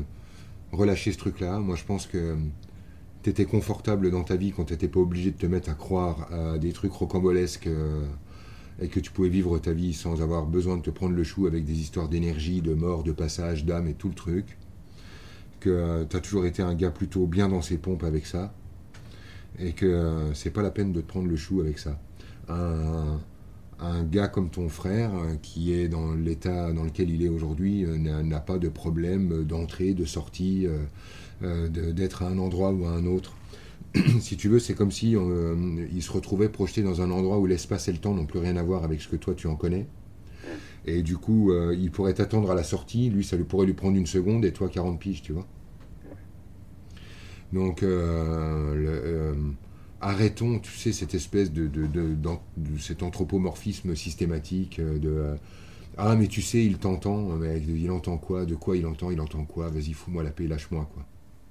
relâcher 0.72 1.12
ce 1.12 1.18
truc-là. 1.18 1.59
Moi, 1.59 1.76
je 1.76 1.85
pense 1.85 2.07
que 2.07 2.35
tu 2.35 2.40
tu 3.22 3.31
étais 3.31 3.44
confortable 3.44 4.11
dans 4.11 4.22
ta 4.22 4.37
vie, 4.37 4.52
quand 4.52 4.64
tu 4.64 4.72
n'étais 4.72 4.88
pas 4.88 5.00
obligé 5.00 5.33
de 5.33 5.37
te 5.37 5.46
mettre 5.46 5.68
à 5.70 5.74
croire 5.74 6.33
à 6.33 6.59
des 6.59 6.72
trucs 6.72 6.92
rocambolesques 6.92 7.66
euh, 7.66 8.07
et 8.81 8.88
que 8.88 9.00
tu 9.00 9.11
pouvais 9.11 9.28
vivre 9.28 9.59
ta 9.59 9.72
vie 9.72 9.92
sans 9.92 10.22
avoir 10.22 10.46
besoin 10.46 10.76
de 10.76 10.83
te 10.83 10.90
prendre 10.90 11.14
le 11.14 11.24
chou 11.24 11.46
avec 11.46 11.64
des 11.64 11.81
histoires 11.81 12.09
d'énergie, 12.09 12.62
de 12.62 12.74
mort, 12.74 13.02
de 13.02 13.12
passage, 13.12 13.64
d'âme 13.64 13.88
et 13.88 13.94
tout 13.94 14.09
le 14.09 14.14
truc. 14.14 14.57
Que 15.61 15.70
euh, 15.70 16.04
tu 16.09 16.16
as 16.16 16.20
toujours 16.20 16.46
été 16.46 16.62
un 16.62 16.74
gars 16.74 16.90
plutôt 16.90 17.26
bien 17.26 17.48
dans 17.48 17.62
ses 17.62 17.76
pompes 17.76 18.04
avec 18.04 18.24
ça. 18.24 18.54
Et 19.59 19.72
que 19.72 19.87
euh, 19.87 20.33
c'est 20.35 20.50
pas 20.50 20.62
la 20.62 20.70
peine 20.70 20.92
de 20.92 21.00
te 21.00 21.07
prendre 21.07 21.28
le 21.28 21.37
chou 21.37 21.61
avec 21.61 21.78
ça. 21.78 21.98
Un 23.81 24.03
gars 24.03 24.29
comme 24.29 24.51
ton 24.51 24.69
frère, 24.69 25.14
euh, 25.14 25.35
qui 25.41 25.73
est 25.73 25.88
dans 25.88 26.14
l'état 26.14 26.73
dans 26.73 26.85
lequel 26.85 27.11
il 27.11 27.25
est 27.25 27.29
aujourd'hui, 27.29 27.85
euh, 27.85 27.97
n'a 27.97 28.41
pas 28.41 28.59
de 28.59 28.69
problème 28.69 29.45
d'entrée, 29.45 29.95
de 29.95 30.05
sortie, 30.05 30.67
euh, 31.43 31.69
d'être 31.69 32.23
à 32.23 32.29
un 32.29 32.38
endroit 32.38 32.73
ou 32.73 32.87
à 32.87 32.91
un 32.91 33.07
autre. 33.07 33.35
si 34.21 34.37
tu 34.37 34.49
veux, 34.49 34.59
c'est 34.59 34.75
comme 34.75 34.91
si 34.91 35.14
il 35.93 36.03
se 36.03 36.12
retrouvait 36.12 36.49
projeté 36.49 36.83
dans 36.83 37.01
un 37.01 37.11
endroit 37.11 37.38
où 37.38 37.47
l'espace 37.47 37.88
et 37.88 37.93
le 37.93 37.99
temps 37.99 38.14
n'ont 38.14 38.27
plus 38.27 38.38
rien 38.38 38.57
à 38.57 38.62
voir 38.62 38.85
avec 38.85 39.01
ce 39.01 39.09
que 39.09 39.17
toi 39.17 39.35
tu 39.35 39.47
en 39.47 39.57
connais. 39.57 39.87
Et 40.85 41.03
du 41.03 41.17
coup, 41.17 41.53
il 41.73 41.91
pourrait 41.91 42.14
t'attendre 42.14 42.51
à 42.51 42.55
la 42.55 42.64
sortie, 42.64 43.09
lui, 43.09 43.25
ça 43.25 43.37
lui 43.37 43.45
pourrait 43.45 43.67
lui 43.67 43.75
prendre 43.75 43.97
une 43.97 44.07
seconde 44.07 44.45
et 44.45 44.53
toi 44.53 44.69
40 44.69 44.99
piges, 44.99 45.23
tu 45.23 45.33
vois. 45.33 45.47
Donc, 47.53 47.83
arrêtons, 50.01 50.59
tu 50.61 50.73
sais, 50.73 50.93
cette 50.93 51.15
espèce 51.15 51.53
de, 51.53 51.67
de, 51.67 51.87
de- 51.87 52.15
d'an- 52.15 52.43
de 52.57 52.79
cet 52.79 53.03
anthropomorphisme 53.03 53.95
systématique 53.97 54.79
euh, 54.79 54.99
de 54.99 55.09
euh, 55.11 55.35
ah 55.97 56.17
mais 56.17 56.29
tu 56.29 56.43
sais, 56.43 56.65
il 56.65 56.79
t'entend, 56.79 57.23
mais 57.37 57.61
il 57.61 57.91
entend 57.91 58.19
quoi 58.19 58.47
De 58.47 58.55
quoi 58.55 58.77
il 58.77 58.87
entend 58.87 59.11
Il 59.11 59.21
entend 59.21 59.45
quoi 59.45 59.69
Vas-y, 59.71 59.93
fous-moi 59.95 60.23
la 60.23 60.31
paix, 60.31 60.47
lâche-moi 60.47 60.89
quoi. 60.95 61.05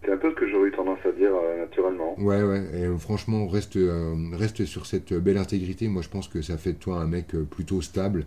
C'est 0.03 0.11
un 0.11 0.17
peu 0.17 0.29
ce 0.29 0.35
que 0.35 0.47
j'aurais 0.49 0.69
eu 0.69 0.71
tendance 0.71 0.99
à 1.05 1.11
dire 1.11 1.31
euh, 1.33 1.59
naturellement. 1.65 2.17
Ouais, 2.19 2.41
ouais. 2.43 2.63
Et 2.73 2.97
franchement, 2.97 3.47
reste, 3.47 3.75
euh, 3.75 4.15
reste 4.33 4.65
sur 4.65 4.85
cette 4.85 5.13
belle 5.13 5.37
intégrité. 5.37 5.87
Moi, 5.87 6.01
je 6.01 6.09
pense 6.09 6.27
que 6.27 6.41
ça 6.41 6.57
fait 6.57 6.73
de 6.73 6.77
toi 6.77 7.01
un 7.01 7.07
mec 7.07 7.27
plutôt 7.49 7.81
stable, 7.81 8.25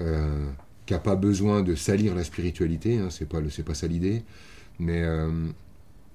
euh, 0.00 0.46
qui 0.86 0.94
a 0.94 0.98
pas 0.98 1.16
besoin 1.16 1.62
de 1.62 1.74
salir 1.74 2.14
la 2.14 2.24
spiritualité. 2.24 2.98
Hein, 2.98 3.08
c'est 3.10 3.28
pas, 3.28 3.40
pas 3.40 3.74
ça 3.74 3.86
l'idée, 3.86 4.22
mais 4.78 5.02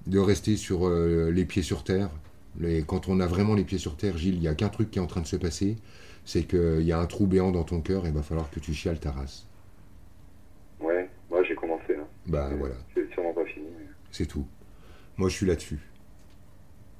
de 0.06 0.18
rester 0.18 0.56
sur 0.56 0.88
les 0.90 1.44
pieds 1.44 1.62
sur 1.62 1.84
terre. 1.84 2.10
Les- 2.58 2.82
quand 2.82 3.08
on 3.08 3.18
a 3.20 3.26
vraiment 3.26 3.54
les 3.54 3.64
pieds 3.64 3.78
sur 3.78 3.96
terre, 3.96 4.16
Gilles, 4.18 4.34
il 4.34 4.40
n'y 4.40 4.48
a 4.48 4.54
qu'un 4.54 4.68
truc 4.68 4.90
qui 4.90 4.98
est 4.98 5.02
en 5.02 5.06
train 5.06 5.22
de 5.22 5.26
se 5.26 5.36
passer, 5.36 5.76
c'est 6.24 6.44
qu'il 6.44 6.82
y 6.82 6.92
a 6.92 6.98
un 7.00 7.06
trou 7.06 7.26
béant 7.26 7.50
dans 7.50 7.64
ton 7.64 7.80
cœur 7.80 8.04
et 8.04 8.08
il 8.08 8.14
va 8.14 8.22
falloir 8.22 8.50
que 8.50 8.60
tu 8.60 8.72
chiales 8.74 9.00
ta 9.00 9.10
race. 9.12 9.46
Ouais, 10.80 11.08
moi 11.30 11.42
j'ai 11.44 11.54
commencé. 11.54 11.94
Hein. 11.98 12.06
Bah 12.26 12.50
voilà, 12.58 12.74
C'est 12.94 13.10
sûrement 13.12 13.32
pas 13.32 13.44
fini. 13.46 13.66
mais- 13.78 13.86
c'est 14.10 14.26
tout. 14.26 14.46
Moi, 15.16 15.28
je 15.28 15.34
suis 15.34 15.46
là-dessus. 15.46 15.80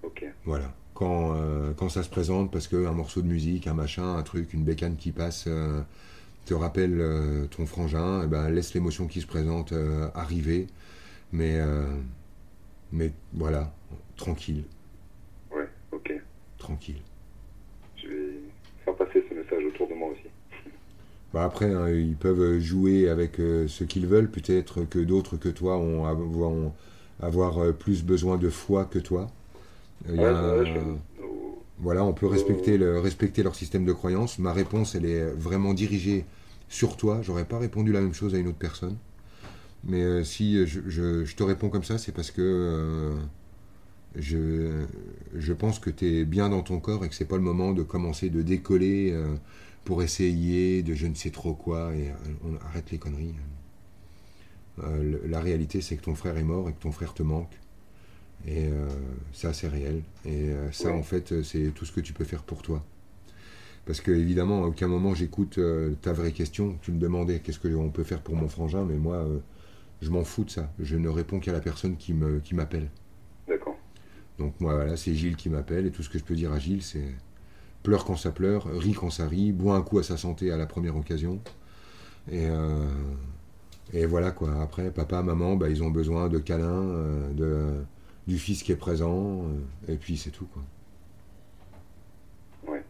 Ok. 0.02 0.24
Voilà. 0.44 0.74
Quand, 0.94 1.34
euh, 1.36 1.72
quand 1.74 1.88
ça 1.88 2.02
se 2.02 2.08
présente, 2.10 2.50
parce 2.52 2.68
qu'un 2.68 2.92
morceau 2.92 3.22
de 3.22 3.26
musique, 3.26 3.66
un 3.66 3.74
machin, 3.74 4.16
un 4.16 4.22
truc, 4.22 4.52
une 4.52 4.64
bécane 4.64 4.96
qui 4.96 5.12
passe, 5.12 5.44
euh, 5.46 5.80
te 6.44 6.54
rappelle 6.54 7.00
euh, 7.00 7.46
ton 7.46 7.66
frangin, 7.66 8.22
eh 8.24 8.26
ben, 8.26 8.48
laisse 8.50 8.74
l'émotion 8.74 9.06
qui 9.06 9.20
se 9.20 9.26
présente 9.26 9.72
arriver. 10.14 10.66
Mais, 11.32 11.58
mais 12.92 13.10
voilà, 13.32 13.72
tranquille. 14.16 14.64
Tranquille. 16.62 17.01
Je 17.96 18.09
vais 18.09 18.33
faire 18.85 18.94
passer 18.96 19.22
ce 19.29 19.35
message 19.35 19.64
autour 19.66 19.88
de 19.88 19.94
moi 19.94 20.09
aussi. 20.11 20.29
Bah 21.35 21.44
après, 21.44 21.72
hein, 21.72 21.88
ils 21.88 22.16
peuvent 22.16 22.59
jouer 22.59 23.09
avec 23.09 23.38
euh, 23.40 23.66
ce 23.68 23.85
qu'ils 23.85 24.07
veulent. 24.07 24.31
Peut-être 24.31 24.85
que 24.85 24.98
d'autres 24.98 25.37
que 25.37 25.48
toi 25.48 25.77
ont, 25.79 26.03
vont 26.14 26.72
avoir 27.20 27.59
euh, 27.59 27.72
plus 27.72 28.05
besoin 28.05 28.37
de 28.38 28.48
foi 28.51 28.85
que 28.85 28.98
toi. 28.98 29.31
Il 30.09 30.16
y 30.16 30.25
a 30.25 30.33
Ouais, 30.33 30.66
je- 30.66 31.22
oh, 31.22 31.62
Voilà, 31.79 32.05
on 32.05 32.12
peut 32.12 32.27
respecter, 32.27 32.77
le, 32.79 32.98
respecter 33.01 33.42
leur 33.42 33.55
système 33.55 33.85
de 33.85 33.92
croyance. 33.92 34.38
Ma 34.38 34.53
réponse, 34.53 34.94
elle 34.94 35.07
est 35.07 35.25
vraiment 35.33 35.75
dirigée 35.75 36.25
sur 36.68 36.96
toi. 36.96 37.20
J'aurais 37.22 37.44
pas 37.46 37.59
répondu 37.59 37.92
la 37.92 38.01
même 38.01 38.14
chose 38.14 38.35
à 38.35 38.38
une 38.38 38.48
autre 38.48 38.59
personne. 38.59 38.96
Mais 39.85 40.03
euh, 40.03 40.25
si 40.25 40.66
je, 40.66 40.81
je- 40.87 41.25
je 41.25 41.37
te 41.37 41.42
réponds 41.42 41.70
comme 41.70 41.85
ça, 41.85 41.98
c'est 41.98 42.12
parce 42.12 42.31
que 42.31 42.42
euh, 42.42 43.14
je, 44.16 44.85
je 45.35 45.53
pense 45.53 45.79
que 45.79 45.90
tu 45.90 46.07
es 46.20 46.25
bien 46.25 46.48
dans 46.51 46.62
ton 46.62 46.81
corps 46.81 47.05
et 47.05 47.09
que 47.09 47.14
c'est 47.14 47.25
pas 47.29 47.37
le 47.37 47.42
moment 47.42 47.72
de 47.72 47.83
commencer 47.83 48.31
de 48.31 48.42
décoller 48.42 49.12
euh, 49.12 49.35
pour 49.85 50.03
essayer 50.03 50.83
de 50.83 50.94
je 50.94 51.07
ne 51.07 51.14
sais 51.14 51.31
trop 51.31 51.55
quoi. 51.55 51.94
Et 51.96 52.11
euh, 52.11 52.14
on 52.44 52.57
arrête 52.66 52.90
les 52.90 52.98
conneries. 52.98 53.35
Euh, 54.83 55.18
la 55.27 55.40
réalité, 55.40 55.81
c'est 55.81 55.96
que 55.96 56.03
ton 56.03 56.14
frère 56.14 56.37
est 56.38 56.42
mort 56.44 56.68
et 56.68 56.72
que 56.72 56.81
ton 56.81 56.92
frère 56.92 57.14
te 57.14 57.22
manque. 57.22 57.53
Et 58.46 58.66
euh, 58.66 58.88
ça, 59.33 59.53
c'est 59.53 59.68
réel. 59.68 60.03
Et 60.27 60.51
ça, 60.72 60.90
Ouais. 60.90 60.98
en 60.98 61.03
fait, 61.05 61.42
c'est 61.42 61.72
tout 61.75 61.85
ce 61.87 61.92
que 61.92 62.01
tu 62.01 62.12
peux 62.12 62.25
faire 62.25 62.42
pour 62.44 62.62
toi. 62.62 62.85
Parce 63.87 64.01
que, 64.01 64.12
évidemment, 64.12 64.64
à 64.64 64.68
aucun 64.68 64.88
moment 64.88 65.14
j'écoute 65.14 65.59
ta 66.03 66.12
vraie 66.12 66.33
question. 66.33 66.79
Tu 66.83 66.92
me 66.92 66.98
demandais 66.98 67.40
qu'est-ce 67.40 67.59
qu'on 67.61 67.90
peut 67.90 68.05
faire 68.05 68.22
pour 68.22 68.37
mon 68.37 68.48
frangin, 68.48 68.85
mais 68.85 68.96
moi, 68.96 69.27
je 70.03 70.11
m'en 70.11 70.25
fous 70.25 70.44
de 70.44 70.51
ça. 70.51 70.72
Je 70.81 70.96
ne 70.96 71.09
réponds 71.09 71.40
qu'à 71.40 71.53
la 71.53 71.61
personne 71.61 71.96
qui 71.96 72.14
m'appelle. 72.55 72.90
Donc, 74.42 74.61
moi, 74.61 74.74
voilà, 74.74 74.96
c'est 74.96 75.14
Gilles 75.14 75.37
qui 75.37 75.48
m'appelle. 75.48 75.87
Et 75.87 75.92
tout 75.92 76.02
ce 76.02 76.11
que 76.11 76.18
je 76.18 76.24
peux 76.24 76.35
dire 76.35 76.52
à 76.52 76.59
Gilles, 76.59 76.83
c'est 76.83 77.14
pleure 77.85 78.05
quand 78.05 78.16
ça 78.16 78.33
pleure, 78.33 78.66
rit 78.76 78.92
quand 78.92 79.11
ça 79.11 79.28
rit, 79.28 79.52
bois 79.52 79.76
un 79.76 79.83
coup 79.83 79.98
à 79.98 80.02
sa 80.02 80.16
santé 80.16 80.50
à 80.50 80.57
la 80.57 80.66
première 80.66 80.96
occasion. 80.96 81.40
Et, 82.31 82.46
euh, 82.46 82.88
et 83.92 84.05
voilà, 84.07 84.33
quoi. 84.33 84.61
Après, 84.61 84.90
papa, 84.90 85.22
maman, 85.22 85.55
bah, 85.55 85.68
ils 85.70 85.83
ont 85.85 85.90
besoin 85.90 86.28
de 86.28 86.38
câlins, 86.38 86.64
euh, 86.88 87.33
de, 87.33 87.85
du 88.26 88.38
fils 88.38 88.64
qui 88.64 88.72
est 88.72 88.76
présent. 88.76 89.44
euh, 89.44 89.92
et 89.92 89.96
puis, 89.96 90.16
c'est 90.16 90.31
tout, 90.31 90.46
quoi. 90.46 90.62
Ouais. 92.66 92.85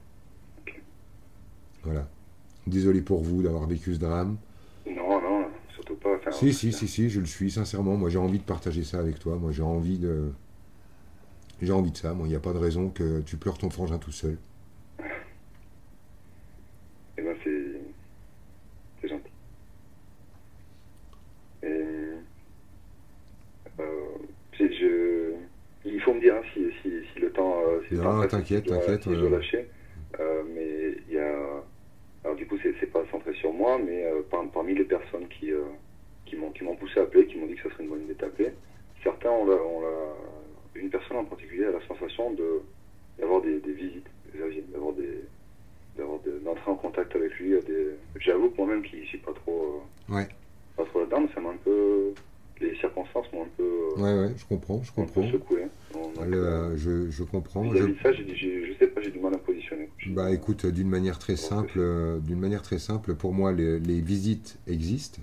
Voilà. 1.83 2.09
Désolé 2.67 3.03
pour 3.03 3.23
vous 3.23 3.43
d'avoir 3.43 3.67
vécu 3.67 3.95
ce 3.95 3.99
drame. 3.99 4.37
Non, 4.87 5.21
non, 5.21 5.47
surtout 5.75 5.97
pas. 5.97 6.17
Enfin, 6.17 6.31
Si, 6.33 6.55
si, 6.55 6.73
si, 6.73 6.89
si, 6.89 7.11
je 7.11 7.21
le 7.21 7.27
suis, 7.27 7.51
sincèrement. 7.51 7.97
Moi, 7.97 8.09
j'ai 8.09 8.19
envie 8.19 8.39
de 8.39 8.45
partager 8.45 8.85
ça 8.85 9.01
avec 9.01 9.19
toi. 9.19 9.37
Moi, 9.37 9.53
j'ai 9.53 9.63
envie 9.63 9.99
de. 9.99 10.33
J'ai 11.63 11.73
envie 11.73 11.93
de 11.93 11.97
ça. 11.97 12.13
Moi, 12.13 12.27
il 12.27 12.31
n'y 12.31 12.37
a 12.37 12.41
pas 12.41 12.53
de 12.53 12.59
raison 12.59 12.91
que 12.91 13.21
tu 13.23 13.37
pleures 13.37 13.57
ton 13.57 13.71
frangin 13.71 13.99
tout 13.99 14.11
seul. 14.11 14.37
Eh 17.17 17.23
ben, 17.23 17.37
c'est. 17.45 17.81
C'est 19.01 19.09
gentil. 19.09 19.31
Et. 21.63 21.67
Euh, 23.81 23.85
je... 24.59 25.33
Il 25.85 26.01
faut 26.03 26.15
me 26.15 26.21
dire 26.21 26.35
hein, 26.37 26.43
si, 26.53 26.65
si, 26.83 26.91
si 27.13 27.21
le 27.21 27.31
temps. 27.31 27.61
euh, 27.69 27.81
si 27.89 27.95
Non, 27.95 28.27
t'inquiète, 28.27 28.67
t'inquiète, 28.67 29.05
Si 29.05 29.11
je 29.11 29.15
dois 29.21 29.29
euh. 29.29 29.37
lâcher. 29.37 29.69
Euh, 30.21 30.43
mais 30.55 30.97
il 31.09 31.15
y 31.15 31.19
a. 31.19 31.63
Alors, 32.25 32.37
du 32.37 32.47
coup, 32.47 32.57
c'est 32.63 32.87
pas 32.93 33.05
centré 33.11 33.33
sur 33.35 33.53
moi, 33.53 33.79
mais 33.85 34.05
euh, 34.05 34.23
par- 34.31 34.49
parmi 34.51 34.75
les 34.75 34.85
personnes 34.85 35.27
qui, 35.29 35.51
qui 36.27 36.37
m'ont 36.37 36.51
qui 36.51 36.63
m'ont 36.65 36.77
poussé 36.77 37.01
à 37.01 37.03
appeler, 37.05 37.27
qui 37.27 37.37
m'ont 37.37 37.47
dit 37.47 37.55
que 37.55 37.63
ça 37.69 37.71
serait 37.71 37.85
une 37.85 37.91
bonne 37.91 38.03
idée 38.03 38.15
d'appeler, 38.15 38.53
certains 39.03 39.31
ont 39.31 39.45
la- 39.47 39.57
Une 40.75 40.91
personne 40.91 41.19
en 41.19 41.25
particulier 41.25 41.65
a 41.67 41.71
la 41.73 41.87
sensation 41.87 42.33
de 42.35 42.61
d'avoir 43.19 43.43
des, 43.43 43.61
des 43.61 43.73
visites, 43.73 44.07
d'avoir 44.73 44.93
des 44.95 45.21
d'avoir 45.97 46.19
de- 46.21 46.39
d'entrer 46.45 46.71
en 46.71 46.77
contact 46.77 47.15
avec 47.15 47.33
lui. 47.39 47.51
Des... 47.67 47.89
J'avoue 48.19 48.51
que 48.51 48.57
moi-même 48.57 48.83
qui 48.83 49.05
suis 49.07 49.19
pas 49.19 49.33
trop 49.35 49.83
euh, 50.11 50.15
Ouais. 50.15 50.29
pas 50.77 50.85
trop 50.87 51.01
là-dedans, 51.01 51.29
ça 51.35 51.41
m'a 51.41 51.51
un 51.51 51.57
peu 51.63 52.15
les 52.61 52.75
circonstances 52.77 53.27
m'ont 53.33 53.43
un 53.43 53.49
peu, 53.57 53.65
euh, 53.65 54.01
Ouais, 54.01 54.21
ouais, 54.29 54.35
je 54.37 54.45
comprends, 54.47 54.83
je 54.83 54.93
comprends. 54.93 55.31
secoué. 55.31 55.63
Donc, 55.93 56.13
Le- 56.25 56.77
je, 56.77 57.11
je 57.11 57.25
comprends. 57.25 57.65
Je- 57.75 57.85
de 57.85 57.95
ça, 58.03 58.13
j'ai 58.13 58.35
j'ai- 58.37 58.65
je 58.67 58.79
sais 58.79 58.87
pas, 58.87 59.01
j'ai 59.03 59.11
du 59.11 59.19
mal 59.19 59.35
à 59.35 59.37
me 59.37 59.43
positionner. 59.43 59.91
Bah 60.07 60.31
écoute, 60.31 60.65
d'une 60.67 60.89
manière 60.89 61.19
très 61.19 61.37
simple, 61.37 61.75
euh, 61.79 62.19
d'une 62.21 62.39
manière 62.41 62.63
très 62.63 62.79
simple, 62.79 63.15
pour 63.15 63.33
moi, 63.35 63.53
les, 63.53 63.79
les 63.81 64.01
visites 64.01 64.59
existent. 64.67 65.21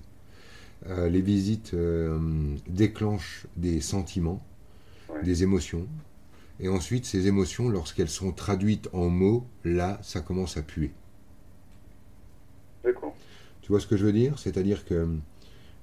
Euh, 0.86 1.08
les 1.08 1.20
visites 1.20 1.72
déclenchent 2.68 3.46
des 3.56 3.80
sentiments, 3.80 4.42
Ouais. 5.14 5.22
des 5.22 5.42
émotions. 5.42 5.86
Et 6.60 6.68
ensuite, 6.68 7.06
ces 7.06 7.26
émotions, 7.26 7.68
lorsqu'elles 7.68 8.10
sont 8.10 8.32
traduites 8.32 8.88
en 8.92 9.08
mots, 9.08 9.46
là, 9.64 9.98
ça 10.02 10.20
commence 10.20 10.56
à 10.56 10.62
puer. 10.62 10.90
D'accord. 12.84 13.14
Tu 13.62 13.68
vois 13.72 13.80
ce 13.80 13.86
que 13.86 13.96
je 13.96 14.04
veux 14.04 14.12
dire? 14.12 14.38
C'est-à-dire 14.38 14.84
que 14.84 15.08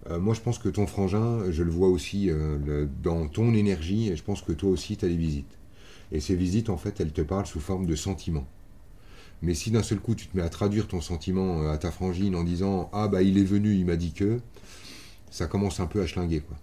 euh, 0.09 0.19
moi, 0.19 0.33
je 0.33 0.41
pense 0.41 0.59
que 0.59 0.69
ton 0.69 0.87
frangin, 0.87 1.51
je 1.51 1.63
le 1.63 1.71
vois 1.71 1.89
aussi 1.89 2.29
euh, 2.29 2.57
le- 2.65 2.89
dans 3.03 3.27
ton 3.27 3.53
énergie, 3.53 4.09
et 4.09 4.15
je 4.15 4.23
pense 4.23 4.41
que 4.41 4.51
toi 4.53 4.69
aussi, 4.69 4.97
tu 4.97 5.05
as 5.05 5.09
des 5.09 5.17
visites. 5.17 5.57
Et 6.11 6.19
ces 6.19 6.35
visites, 6.35 6.69
en 6.69 6.77
fait, 6.77 6.99
elles 7.01 7.11
te 7.11 7.21
parlent 7.21 7.45
sous 7.47 7.59
forme 7.59 7.85
de 7.85 7.95
sentiments. 7.95 8.47
Mais 9.41 9.53
si 9.53 9.71
d'un 9.71 9.83
seul 9.83 9.99
coup, 9.99 10.15
tu 10.15 10.27
te 10.27 10.35
mets 10.37 10.43
à 10.43 10.49
traduire 10.49 10.87
ton 10.87 11.01
sentiment 11.01 11.61
euh, 11.63 11.71
à 11.71 11.77
ta 11.77 11.91
frangine 11.91 12.35
en 12.35 12.43
disant 12.43 12.89
Ah, 12.93 13.07
bah, 13.07 13.21
il 13.23 13.37
est 13.37 13.43
venu, 13.43 13.73
il 13.73 13.85
m'a 13.85 13.95
dit 13.95 14.13
que, 14.13 14.39
ça 15.29 15.47
commence 15.47 15.79
un 15.79 15.87
peu 15.87 16.01
à 16.01 16.07
schlinguer, 16.07 16.41
quoi. 16.41 16.57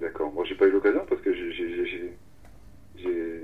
D'accord. 0.00 0.32
Moi, 0.32 0.44
j'ai 0.48 0.54
pas 0.54 0.66
eu 0.66 0.70
l'occasion 0.72 1.02
parce 1.08 1.20
que 1.22 1.34
j'ai, 1.34 1.52
j'ai, 1.52 1.68
j'ai, 1.74 1.86
j'ai- 1.86 2.18
j'ai- 3.02 3.42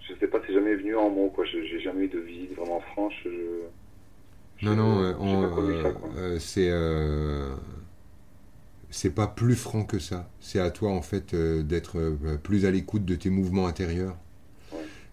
je 0.00 0.14
sais 0.20 0.26
pas, 0.28 0.40
c'est 0.46 0.54
jamais 0.54 0.74
venu 0.74 0.96
en 1.08 1.28
quoi. 1.28 1.44
J'ai 1.44 1.80
jamais 1.80 2.04
eu 2.04 2.08
de 2.08 2.18
visite 2.18 2.54
vraiment 2.54 2.80
franche. 2.80 3.14
Je, 3.24 4.66
Non, 4.66 4.74
non, 4.76 5.02
euh, 5.02 5.94
euh, 6.16 6.38
c'est 6.38 6.68
euh, 6.70 7.54
c'est 8.90 9.14
pas 9.14 9.26
plus 9.26 9.54
franc 9.54 9.84
que 9.84 9.98
ça. 9.98 10.28
C'est 10.40 10.60
à 10.60 10.70
toi 10.70 10.90
en 10.90 11.02
fait 11.02 11.34
euh, 11.34 11.62
d'être 11.62 11.98
euh, 11.98 12.36
plus 12.42 12.64
à 12.66 12.70
l'écoute 12.70 13.04
de 13.04 13.14
tes 13.14 13.30
mouvements 13.30 13.66
intérieurs 13.66 14.16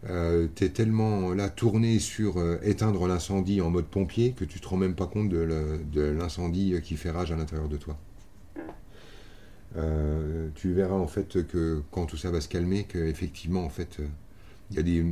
euh, 0.08 0.48
tu 0.56 0.66
es 0.66 0.70
tellement 0.70 1.34
là 1.34 1.50
tourné 1.50 1.98
sur 1.98 2.36
éteindre 2.64 3.08
l'incendie 3.08 3.60
en 3.62 3.72
mode 3.72 3.88
pompier 3.88 4.34
que 4.34 4.46
tu 4.46 4.60
te 4.60 4.68
rends 4.68 4.78
même 4.78 4.94
pas 4.94 5.08
compte 5.08 5.30
de 5.30 6.02
l'incendie 6.12 6.80
qui 6.84 6.96
fait 6.96 7.10
rage 7.10 7.32
à 7.32 7.36
l'intérieur 7.36 7.68
de 7.68 7.78
toi. 7.78 7.98
Tu 10.56 10.74
verras 10.74 10.96
en 10.96 11.08
fait 11.08 11.48
que 11.48 11.82
quand 11.92 12.06
tout 12.06 12.18
ça 12.18 12.30
va 12.30 12.40
se 12.40 12.48
calmer, 12.48 12.84
qu'effectivement 12.84 13.66
en 13.66 13.70
fait 13.70 13.98
il 14.70 14.78
y 14.78 14.80
a 14.80 14.84
des 14.84 15.04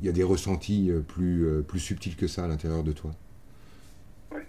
il 0.00 0.06
y 0.06 0.08
a 0.08 0.12
des 0.12 0.22
ressentis 0.24 0.90
euh, 0.90 1.00
plus, 1.00 1.46
euh, 1.46 1.62
plus 1.62 1.80
subtils 1.80 2.16
que 2.16 2.26
ça 2.26 2.44
à 2.44 2.48
l'intérieur 2.48 2.84
de 2.84 2.92
toi. 2.92 3.16
Ouais. 4.32 4.46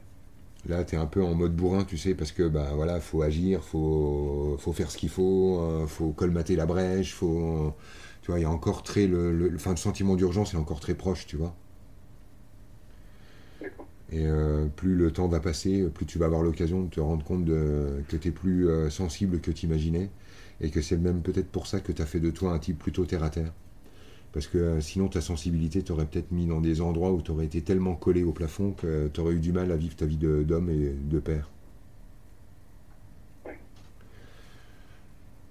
Là, 0.65 0.83
tu 0.83 0.95
es 0.95 0.97
un 0.97 1.05
peu 1.07 1.23
en 1.23 1.35
mode 1.35 1.55
bourrin, 1.55 1.83
tu 1.85 1.97
sais, 1.97 2.15
parce 2.15 2.31
que 2.31 2.47
bah 2.47 2.71
voilà, 2.75 2.99
faut 3.01 3.21
agir, 3.21 3.63
faut, 3.63 4.57
faut 4.59 4.73
faire 4.73 4.91
ce 4.91 4.97
qu'il 4.97 5.09
faut, 5.09 5.59
euh, 5.61 5.87
faut 5.87 6.11
colmater 6.11 6.55
la 6.55 6.65
brèche, 6.65 7.13
faut 7.13 7.75
tu 8.21 8.31
vois, 8.31 8.39
il 8.39 8.43
y 8.43 8.45
a 8.45 8.51
encore 8.51 8.83
très 8.83 9.07
le, 9.07 9.31
le, 9.33 9.55
enfin, 9.55 9.71
le 9.71 9.77
sentiment 9.77 10.15
d'urgence 10.15 10.53
est 10.53 10.57
encore 10.57 10.79
très 10.79 10.95
proche, 10.95 11.25
tu 11.25 11.37
vois. 11.37 11.55
Et 14.11 14.25
euh, 14.25 14.67
plus 14.67 14.95
le 14.95 15.11
temps 15.11 15.27
va 15.27 15.39
passer, 15.39 15.87
plus 15.89 16.05
tu 16.05 16.17
vas 16.19 16.25
avoir 16.25 16.41
l'occasion 16.41 16.83
de 16.83 16.89
te 16.89 16.99
rendre 16.99 17.23
compte 17.23 17.45
de, 17.45 18.03
que 18.07 18.17
tu 18.17 18.29
es 18.29 18.31
plus 18.31 18.67
euh, 18.67 18.89
sensible 18.89 19.39
que 19.39 19.51
tu 19.51 19.65
imaginais. 19.67 20.11
Et 20.61 20.71
que 20.71 20.81
c'est 20.81 20.97
même 20.97 21.21
peut-être 21.21 21.49
pour 21.51 21.67
ça 21.67 21.79
que 21.79 21.91
tu 21.91 22.01
as 22.01 22.05
fait 22.05 22.19
de 22.19 22.31
toi 22.31 22.51
un 22.53 22.59
type 22.59 22.79
plutôt 22.79 23.05
terre 23.05 23.23
à 23.23 23.29
terre. 23.29 23.53
Parce 24.33 24.47
que 24.47 24.57
euh, 24.57 24.81
sinon, 24.81 25.07
ta 25.07 25.21
sensibilité 25.21 25.81
t'aurait 25.83 26.05
peut-être 26.05 26.31
mis 26.31 26.45
dans 26.45 26.61
des 26.61 26.81
endroits 26.81 27.11
où 27.11 27.21
tu 27.21 27.31
aurais 27.31 27.45
été 27.45 27.61
tellement 27.61 27.95
collé 27.95 28.23
au 28.23 28.31
plafond 28.31 28.71
que 28.73 29.09
tu 29.13 29.19
aurais 29.19 29.33
eu 29.33 29.39
du 29.39 29.51
mal 29.51 29.71
à 29.71 29.77
vivre 29.77 29.95
ta 29.95 30.05
vie 30.05 30.17
d'homme 30.17 30.69
et 30.69 30.93
de 31.09 31.19
père. 31.19 31.49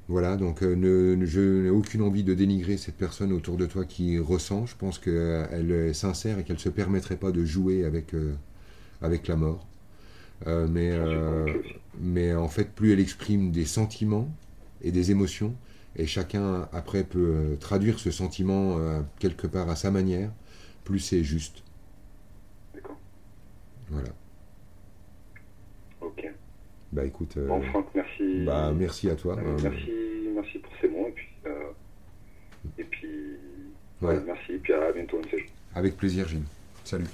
Voilà, 0.09 0.37
donc 0.37 0.63
euh, 0.63 1.19
je 1.27 1.41
n'ai 1.65 1.69
aucune 1.71 2.01
envie 2.01 2.25
de 2.25 2.33
dénigrer 2.33 2.79
cette 2.79 2.97
personne 2.97 3.31
autour 3.31 3.59
de 3.59 3.67
toi 3.67 3.85
qui 3.85 4.19
ressent. 4.19 4.65
Je 4.65 4.75
pense 4.75 4.99
qu'elle 4.99 5.71
est 5.71 5.93
sincère 5.93 6.39
et 6.39 6.45
qu'elle 6.45 6.57
ne 6.57 6.61
se 6.61 6.71
permettrait 6.71 7.17
pas 7.17 7.31
de 7.31 7.45
jouer 7.45 7.85
avec, 7.85 8.15
euh, 8.15 8.35
avec 9.03 9.29
la 9.29 9.37
mort. 9.37 9.67
Euh, 10.47 10.67
mais, 10.69 10.91
euh, 10.93 11.47
mais 12.01 12.35
en 12.35 12.49
fait, 12.49 12.71
plus 12.75 12.93
elle 12.93 13.01
exprime 13.01 13.51
des 13.51 13.65
sentiments 13.67 14.29
et 14.83 14.93
des 14.93 15.11
émotions, 15.11 15.55
et 15.97 16.07
chacun 16.07 16.69
après 16.73 17.05
peut 17.05 17.19
euh, 17.35 17.57
traduire 17.57 17.99
ce 17.99 18.11
sentiment 18.11 18.79
euh, 18.79 19.01
quelque 19.19 19.47
part 19.47 19.69
à 19.69 19.77
sa 19.77 19.91
manière, 19.91 20.31
plus 20.85 21.01
c'est 21.01 21.25
juste. 21.25 21.63
D'accord. 22.75 22.97
Voilà. 23.89 24.11
Ok. 26.01 26.31
Bah 26.93 27.05
écoute, 27.05 27.37
euh, 27.37 27.47
Bon, 27.49 27.61
Franck, 27.63 27.87
merci. 27.95 28.45
bah, 28.45 28.73
merci 28.73 29.11
à 29.11 29.15
toi. 29.17 29.37
Euh, 29.39 29.59
merci, 29.63 29.91
merci 30.35 30.59
pour 30.59 30.73
ces 30.81 30.89
mots. 30.89 31.07
Et 31.09 31.13
puis, 31.13 31.29
euh, 31.47 31.71
et 32.79 32.85
puis 32.85 33.09
Ouais. 34.01 34.15
ouais, 34.17 34.23
merci. 34.25 34.53
Et 34.53 34.59
puis 34.59 34.73
à 34.73 34.93
bientôt, 34.93 35.19
un 35.19 35.23
de 35.23 35.29
ces 35.31 35.39
jours. 35.39 35.49
Avec 35.75 35.97
plaisir, 35.97 36.29
Gilles. 36.29 36.45
Salut. 36.85 37.07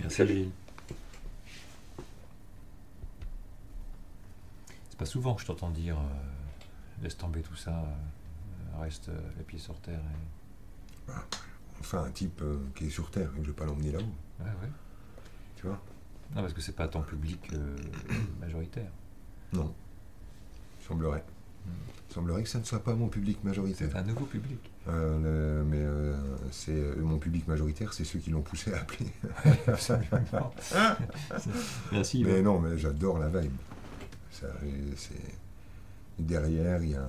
Merci 0.00 0.26
Gilles. 0.26 0.50
C'est 4.88 4.98
pas 4.98 5.04
souvent 5.06 5.34
que 5.34 5.42
je 5.42 5.46
t'entends 5.46 5.70
dire 5.70 5.96
euh, 5.96 7.02
laisse 7.02 7.16
tomber 7.16 7.40
tout 7.40 7.56
ça, 7.56 7.70
euh, 7.70 7.84
reste 8.78 9.08
euh, 9.08 9.18
les 9.38 9.44
pieds 9.44 9.58
sur 9.58 9.78
terre. 9.80 10.00
Et... 10.00 11.12
Enfin, 11.80 12.04
un 12.04 12.10
type 12.10 12.40
euh, 12.42 12.58
qui 12.74 12.86
est 12.86 12.90
sur 12.90 13.10
Terre, 13.10 13.30
je 13.40 13.46
vais 13.48 13.52
pas 13.52 13.64
l'emmener 13.64 13.90
là-haut, 13.92 14.02
Ouais, 14.40 14.46
ouais. 14.46 14.70
tu 15.56 15.66
vois? 15.66 15.80
Non, 16.34 16.42
parce 16.42 16.52
que 16.52 16.60
c'est 16.60 16.76
pas 16.76 16.86
ton 16.88 17.02
public 17.02 17.40
euh, 17.54 17.76
majoritaire. 18.40 18.90
Non. 19.52 19.74
Semblerait. 20.86 21.24
Semblerait 22.10 22.42
que 22.42 22.48
ça 22.48 22.58
ne 22.58 22.64
soit 22.64 22.82
pas 22.82 22.94
mon 22.94 23.08
public 23.08 23.42
majoritaire. 23.44 23.88
C'est 23.92 23.98
un 23.98 24.02
nouveau 24.02 24.24
public. 24.26 24.58
Euh, 24.88 25.58
le- 25.60 25.64
mais 25.64 25.78
euh, 25.78 26.16
c'est 26.50 26.72
euh, 26.74 26.96
mon 27.02 27.18
public 27.18 27.46
majoritaire, 27.48 27.92
c'est 27.92 28.04
ceux 28.04 28.18
qui 28.18 28.30
l'ont 28.30 28.42
poussé 28.42 28.72
à 28.74 28.80
appeler. 28.80 29.10
Absolument. 29.66 30.52
Merci. 31.92 32.24
mais 32.24 32.42
non, 32.42 32.58
mais 32.60 32.76
j'adore 32.78 33.18
la 33.18 33.28
vibe. 33.28 33.52
Ça, 34.30 34.46
derrière, 36.18 36.82
il 36.82 36.90
y 36.90 36.94
a 36.94 37.02
un, 37.02 37.08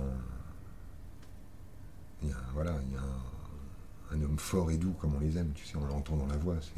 il 2.22 2.28
y 2.28 2.32
a 2.32 2.36
un- 2.36 2.52
voilà, 2.54 2.74
il 2.86 2.92
y 2.92 2.96
a 2.96 3.00
un, 3.00 4.16
un 4.18 4.22
homme 4.24 4.38
fort 4.38 4.70
et 4.70 4.76
doux 4.76 4.92
comme 5.00 5.14
on 5.14 5.20
les 5.20 5.36
aime. 5.38 5.52
Tu 5.54 5.64
sais, 5.66 5.76
on 5.76 5.86
l'entend 5.86 6.16
dans 6.16 6.26
la 6.26 6.36
voix. 6.36 6.56
C'est 6.60 6.72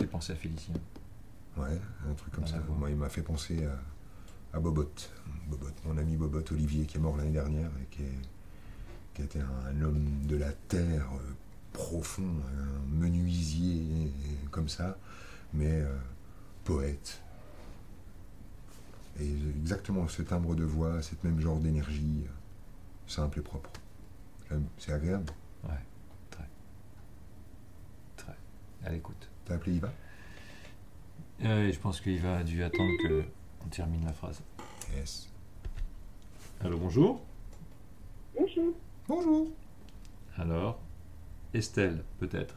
J'ai 0.00 0.06
pensé 0.06 0.32
à 0.32 0.36
Félicien. 0.36 0.74
ouais, 1.56 1.80
un 2.08 2.14
truc 2.14 2.32
comme 2.34 2.44
Dans 2.44 2.50
ça. 2.50 2.58
Moi, 2.78 2.90
il 2.90 2.96
m'a 2.96 3.08
fait 3.08 3.22
penser 3.22 3.64
à, 3.64 4.56
à 4.56 4.60
Bobot. 4.60 4.90
Bobot, 5.48 5.66
mon 5.84 5.98
ami 5.98 6.16
Bobot 6.16 6.44
Olivier, 6.52 6.86
qui 6.86 6.96
est 6.96 7.00
mort 7.00 7.16
l'année 7.16 7.32
dernière 7.32 7.70
et 7.82 7.86
qui, 7.94 8.02
est, 8.02 8.18
qui 9.14 9.22
était 9.22 9.40
un, 9.40 9.66
un 9.76 9.82
homme 9.82 10.26
de 10.26 10.36
la 10.36 10.52
terre 10.52 11.08
euh, 11.14 11.32
profond, 11.72 12.22
un 12.56 12.86
menuisier 12.98 13.82
euh, 14.06 14.48
comme 14.50 14.68
ça, 14.68 14.96
mais 15.52 15.80
euh, 15.82 15.96
poète. 16.64 17.20
Et 19.18 19.28
exactement 19.60 20.06
ce 20.08 20.22
timbre 20.22 20.54
de 20.54 20.64
voix, 20.64 21.02
cette 21.02 21.22
même 21.24 21.40
genre 21.40 21.58
d'énergie, 21.58 22.22
euh, 22.24 22.30
simple 23.08 23.40
et 23.40 23.42
propre. 23.42 23.70
J'aime, 24.50 24.66
C'est 24.78 24.92
agréable. 24.92 25.32
Ouais, 25.64 25.70
très. 26.30 26.44
Très. 28.16 28.34
À 28.84 28.90
l'écoute. 28.90 29.28
T'as 29.44 29.54
appelé 29.54 29.76
Iva? 29.76 29.92
Euh, 31.44 31.72
je 31.72 31.78
pense 31.78 32.00
qu'il 32.00 32.18
va 32.20 32.42
dû 32.42 32.62
attendre 32.62 32.90
que 33.02 33.22
on 33.64 33.68
termine 33.68 34.04
la 34.04 34.12
phrase. 34.12 34.42
Yes. 34.96 35.28
Allô, 36.62 36.76
bonjour. 36.78 37.20
Bonjour. 38.38 38.74
Bonjour. 39.08 39.46
Alors, 40.36 40.78
Estelle, 41.54 42.02
peut-être? 42.18 42.54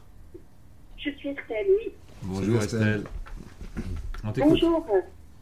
Je 0.98 1.10
suis 1.10 1.28
Estelle, 1.30 1.66
oui. 1.68 1.92
Bonjour 2.22 2.62
Estelle. 2.62 2.80
Estelle. 2.98 3.04
On 4.24 4.32
t'écoute. 4.32 4.50
Bonjour, 4.50 4.86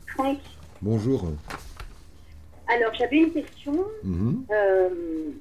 Franck. 0.08 0.38
Bonjour. 0.80 1.32
Alors, 2.68 2.94
j'avais 2.94 3.16
une 3.18 3.32
question 3.32 3.84
Mhm. 4.04 4.44
euh, 4.50 4.88
bon, 4.90 5.34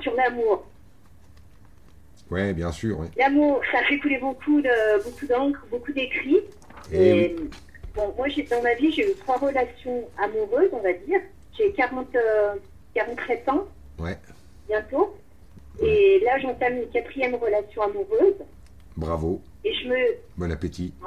sur 0.00 0.14
l'amour. 0.14 0.66
Ouais, 2.30 2.52
bien 2.52 2.72
sûr. 2.72 2.98
ouais. 3.00 3.08
L'amour, 3.16 3.60
ça 3.70 3.82
fait 3.84 3.98
couler 3.98 4.18
beaucoup 4.18 4.60
de 4.60 5.02
beaucoup 5.04 5.26
d'encre, 5.26 5.66
beaucoup 5.70 5.92
d'écrits. 5.92 6.40
Et 6.92 7.08
Et, 7.26 7.36
bon, 7.94 8.12
moi, 8.16 8.28
j'ai, 8.28 8.42
dans 8.44 8.62
ma 8.62 8.74
vie, 8.74 8.92
j'ai 8.92 9.10
eu 9.10 9.14
trois 9.16 9.36
relations 9.38 10.08
amoureuses, 10.18 10.70
on 10.72 10.80
va 10.80 10.92
dire. 10.92 11.20
J'ai 11.56 11.72
40, 11.72 12.14
euh, 12.16 12.54
47 12.94 13.48
ans, 13.48 13.66
Ouais, 13.98 14.18
bientôt. 14.68 15.16
Et 15.82 16.20
là, 16.24 16.38
j'entame 16.40 16.78
une 16.78 16.88
quatrième 16.90 17.34
relation 17.34 17.82
amoureuse. 17.82 18.34
bravo. 18.96 19.40
Et 19.64 19.72
je 19.74 19.88
me, 19.88 19.96
Bon 20.36 20.50
appétit. 20.50 20.92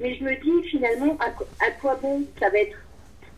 mais 0.00 0.14
je 0.16 0.24
me 0.24 0.34
dis 0.62 0.68
finalement, 0.68 1.16
à, 1.20 1.30
quoi- 1.30 1.46
à 1.66 1.70
quoi 1.72 1.96
bon 1.96 2.24
ça 2.38 2.50
va 2.50 2.58
être, 2.58 2.76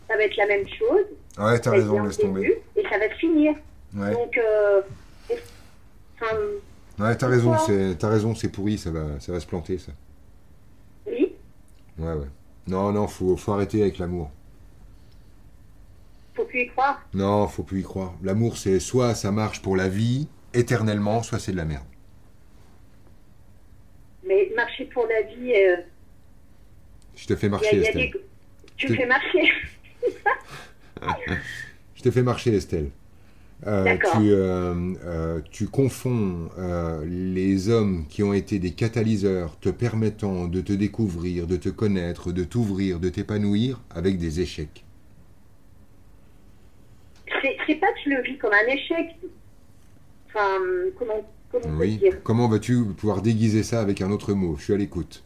ça 0.07 0.15
va 0.17 0.23
être 0.23 0.35
la 0.37 0.47
même 0.47 0.67
chose. 0.67 1.05
Ouais, 1.37 1.59
t'as 1.59 1.71
raison, 1.71 2.03
laisse 2.03 2.17
début, 2.17 2.27
tomber. 2.29 2.63
Et 2.75 2.83
ça 2.83 2.97
va 2.97 3.09
se 3.09 3.15
finir. 3.15 3.53
Ouais, 3.95 4.11
Donc, 4.11 4.37
euh, 4.37 4.81
enfin, 6.15 6.35
ouais 6.99 7.15
t'as 7.15 7.27
raison, 7.27 7.57
c'est, 7.59 7.95
t'as 7.97 8.09
raison, 8.09 8.35
c'est 8.35 8.49
pourri, 8.49 8.77
ça 8.77 8.91
va, 8.91 9.19
ça 9.19 9.31
va 9.31 9.39
se 9.39 9.45
planter, 9.47 9.77
ça. 9.77 9.91
oui, 11.05 11.33
Ouais, 11.99 12.13
ouais. 12.13 12.27
Non, 12.67 12.91
non, 12.91 13.07
faut, 13.07 13.37
faut 13.37 13.53
arrêter 13.53 13.81
avec 13.81 13.97
l'amour. 13.97 14.29
faut 16.35 16.43
plus 16.45 16.61
y 16.63 16.67
croire. 16.67 17.01
Non, 17.13 17.47
faut 17.47 17.63
plus 17.63 17.79
y 17.79 17.83
croire. 17.83 18.13
L'amour, 18.21 18.57
c'est 18.57 18.79
soit 18.79 19.15
ça 19.15 19.31
marche 19.31 19.61
pour 19.61 19.75
la 19.77 19.87
vie, 19.89 20.27
éternellement, 20.53 21.23
soit 21.23 21.39
c'est 21.39 21.51
de 21.51 21.57
la 21.57 21.65
merde. 21.65 21.85
Mais 24.23 24.51
marcher 24.55 24.85
pour 24.85 25.07
la 25.07 25.21
vie, 25.21 25.53
euh, 25.55 25.77
Je 27.15 27.25
te 27.27 27.35
fais 27.35 27.47
il 27.47 27.51
y 27.51 27.53
a, 27.53 27.57
marcher, 27.57 27.77
y 27.77 27.87
a 27.87 27.91
des... 27.93 28.13
Tu- 28.75 28.89
me 28.91 28.95
fais 28.95 29.05
marcher. 29.05 29.49
Je 31.95 32.03
te 32.03 32.11
fais 32.11 32.23
marcher, 32.23 32.55
Estelle. 32.55 32.89
Euh, 33.65 33.97
tu, 33.97 34.31
euh, 34.31 34.93
euh, 35.03 35.41
tu 35.49 35.67
confonds 35.67 36.49
les 37.05 37.69
hommes 37.69 38.05
qui 38.07 38.21
ont 38.21 38.33
été 38.33 38.59
des 38.59 38.71
catalyseurs 38.71 39.57
te 39.59 39.69
permettant 39.69 40.47
de 40.47 40.61
te 40.61 40.73
découvrir, 40.73 41.47
de 41.47 41.55
te 41.55 41.69
connaître, 41.69 42.31
de 42.31 42.43
t'ouvrir, 42.43 42.99
de 42.99 43.09
t'épanouir 43.09 43.81
avec 43.89 44.19
des 44.19 44.41
échecs. 44.41 44.83
C'est 47.65 47.75
pas 47.75 47.87
que 47.87 47.99
je 48.05 48.09
le 48.11 48.21
vis 48.21 48.37
comme 48.37 48.53
un 48.53 48.71
échec. 48.71 49.15
Enfin, 50.27 50.57
comment, 50.97 51.29
comment 51.51 51.77
Oui. 51.77 51.97
dire? 51.97 52.23
Comment 52.23 52.47
vas-tu 52.47 52.85
pouvoir 52.97 53.21
déguiser 53.21 53.63
ça 53.63 53.81
avec 53.81 54.01
un 54.01 54.11
autre 54.11 54.33
mot? 54.33 54.55
Je 54.57 54.63
suis 54.63 54.73
à 54.73 54.77
l'écoute. 54.77 55.23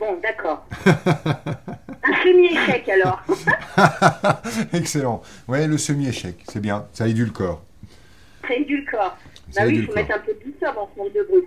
Bon, 0.00 0.18
d'accord. 0.22 0.66
un 0.86 2.22
semi-échec 2.24 2.88
alors. 2.88 3.22
Excellent. 4.72 5.20
Ouais, 5.46 5.66
le 5.66 5.76
semi-échec, 5.78 6.42
c'est 6.50 6.60
bien. 6.60 6.86
Ça 6.92 7.06
édulcore. 7.06 7.62
Ça 8.48 8.54
édulcore. 8.54 9.16
Ça 9.50 9.60
Bah 9.62 9.66
oui, 9.68 9.76
il 9.80 9.86
faut 9.86 9.94
mettre 9.94 10.14
un 10.14 10.20
peu 10.20 10.32
de 10.32 10.50
douceur 10.50 10.74
dans 10.74 10.88
ce 10.94 10.98
monde 10.98 11.12
de 11.14 11.22
bruit. 11.28 11.44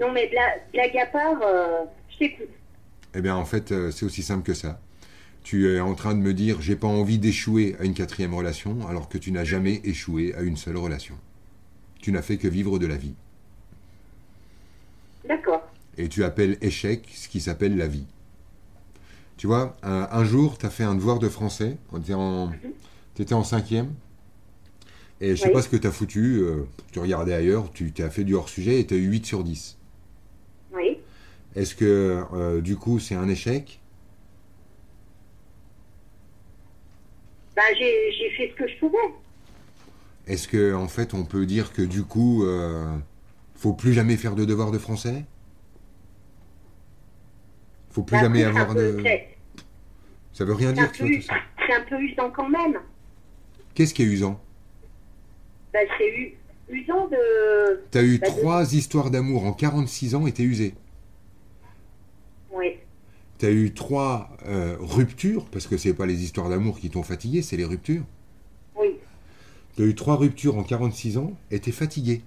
Non, 0.00 0.12
mais 0.12 0.28
bla- 0.28 0.56
blague 0.72 0.96
à 0.96 1.06
part, 1.06 1.40
euh, 1.42 1.80
je 2.10 2.18
t'écoute. 2.18 2.48
Eh 3.14 3.20
bien, 3.20 3.34
en 3.36 3.44
fait, 3.44 3.72
euh, 3.72 3.90
c'est 3.90 4.06
aussi 4.06 4.22
simple 4.22 4.44
que 4.44 4.54
ça. 4.54 4.78
Tu 5.42 5.68
es 5.74 5.80
en 5.80 5.94
train 5.94 6.14
de 6.14 6.20
me 6.20 6.32
dire 6.32 6.60
j'ai 6.62 6.76
pas 6.76 6.86
envie 6.86 7.18
d'échouer 7.18 7.74
à 7.80 7.84
une 7.84 7.94
quatrième 7.94 8.32
relation 8.32 8.86
alors 8.88 9.08
que 9.08 9.18
tu 9.18 9.32
n'as 9.32 9.42
jamais 9.44 9.80
échoué 9.82 10.34
à 10.36 10.42
une 10.42 10.56
seule 10.56 10.76
relation. 10.76 11.16
Tu 12.00 12.12
n'as 12.12 12.22
fait 12.22 12.36
que 12.36 12.46
vivre 12.46 12.78
de 12.78 12.86
la 12.86 12.96
vie. 12.96 13.14
D'accord. 15.28 15.62
Et 15.96 16.08
tu 16.10 16.22
appelles 16.24 16.58
échec 16.60 17.08
ce 17.14 17.28
qui 17.28 17.40
s'appelle 17.40 17.76
la 17.78 17.86
vie. 17.86 18.06
Tu 19.36 19.46
vois, 19.46 19.76
un, 19.82 20.08
un 20.10 20.24
jour, 20.24 20.58
tu 20.58 20.66
as 20.66 20.70
fait 20.70 20.84
un 20.84 20.94
devoir 20.94 21.18
de 21.18 21.28
français. 21.28 21.76
Tu 21.92 21.98
étais 22.00 22.14
en, 22.14 22.50
t'étais 23.14 23.34
en 23.34 23.44
cinquième. 23.44 23.92
Et 25.22 25.36
je 25.36 25.40
sais 25.40 25.48
Oui. 25.48 25.52
pas 25.52 25.62
ce 25.62 25.68
que 25.70 25.76
tu 25.76 25.86
as 25.86 25.90
foutu. 25.92 26.40
euh, 26.42 26.64
tu 26.92 26.98
regardais 26.98 27.32
ailleurs, 27.32 27.70
tu 27.72 27.92
t'as 27.92 28.10
fait 28.10 28.24
du 28.24 28.34
hors-sujet 28.34 28.80
et 28.80 28.86
tu 28.86 28.94
as 28.94 28.96
eu 28.98 29.06
8 29.08 29.24
sur 29.26 29.42
10. 29.44 29.78
Oui. 30.72 31.04
Est-ce 31.54 31.74
que 31.74 32.24
euh, 32.34 32.60
du 32.60 32.76
coup 32.76 32.98
c'est 32.98 33.14
un 33.14 33.28
échec? 33.28 33.80
Ben, 37.56 37.62
j'ai 37.78 38.12
j'ai 38.12 38.30
fait 38.36 38.50
ce 38.50 38.54
que 38.56 38.68
je 38.68 38.78
pouvais. 38.78 39.14
Est-ce 40.26 40.48
que 40.48 40.74
en 40.74 40.88
fait 40.88 41.14
on 41.14 41.24
peut 41.24 41.46
dire 41.46 41.72
que 41.72 41.82
du 41.82 42.02
coup 42.04 42.44
euh, 42.44 42.96
faut 43.56 43.72
plus 43.74 43.92
jamais 43.92 44.16
faire 44.16 44.34
de 44.36 44.44
devoir 44.44 44.70
de 44.70 44.78
français? 44.78 45.24
Faut 47.92 48.02
plus 48.02 48.18
jamais 48.18 48.44
un 48.44 48.48
avoir 48.56 48.74
peu- 48.74 48.96
de. 49.02 49.04
Ça 50.32 50.44
veut 50.44 50.54
rien 50.54 50.72
dire, 50.72 50.90
tu 50.92 51.02
vois 51.02 51.10
us- 51.12 51.26
tout 51.26 51.32
ça. 51.32 51.38
c'est 51.66 51.74
un 51.74 51.82
peu 51.82 52.00
usant 52.00 52.30
quand 52.30 52.48
même. 52.48 52.78
Qu'est-ce 53.74 53.92
qui 53.94 54.02
est 54.02 54.06
usant? 54.06 54.40
Ben, 55.72 55.86
c'est 55.98 56.08
u- 56.08 56.34
usant 56.70 57.06
de. 57.08 57.82
T'as 57.90 58.02
eu 58.02 58.18
Bah, 58.18 58.26
de- 58.28 58.32
trois 58.32 58.74
histoires 58.74 59.10
d'amour 59.10 59.44
en 59.44 59.52
46 59.52 60.14
ans 60.14 60.26
et 60.26 60.32
t'es 60.32 60.42
usé. 60.42 60.74
Oui. 62.50 62.78
T'as 63.38 63.50
eu 63.50 63.72
trois 63.74 64.30
euh, 64.46 64.76
ruptures, 64.80 65.46
parce 65.50 65.66
que 65.66 65.76
c'est 65.76 65.94
pas 65.94 66.06
les 66.06 66.22
histoires 66.22 66.48
d'amour 66.48 66.78
qui 66.78 66.90
t'ont 66.90 67.02
fatigué, 67.02 67.42
c'est 67.42 67.56
les 67.56 67.64
ruptures. 67.64 68.04
Oui. 68.76 68.96
T'as 69.76 69.84
eu 69.84 69.94
trois 69.94 70.16
ruptures 70.16 70.56
en 70.56 70.62
46 70.62 71.18
ans 71.18 71.32
et 71.50 71.58
t'es 71.60 71.72
fatigué. 71.72 72.22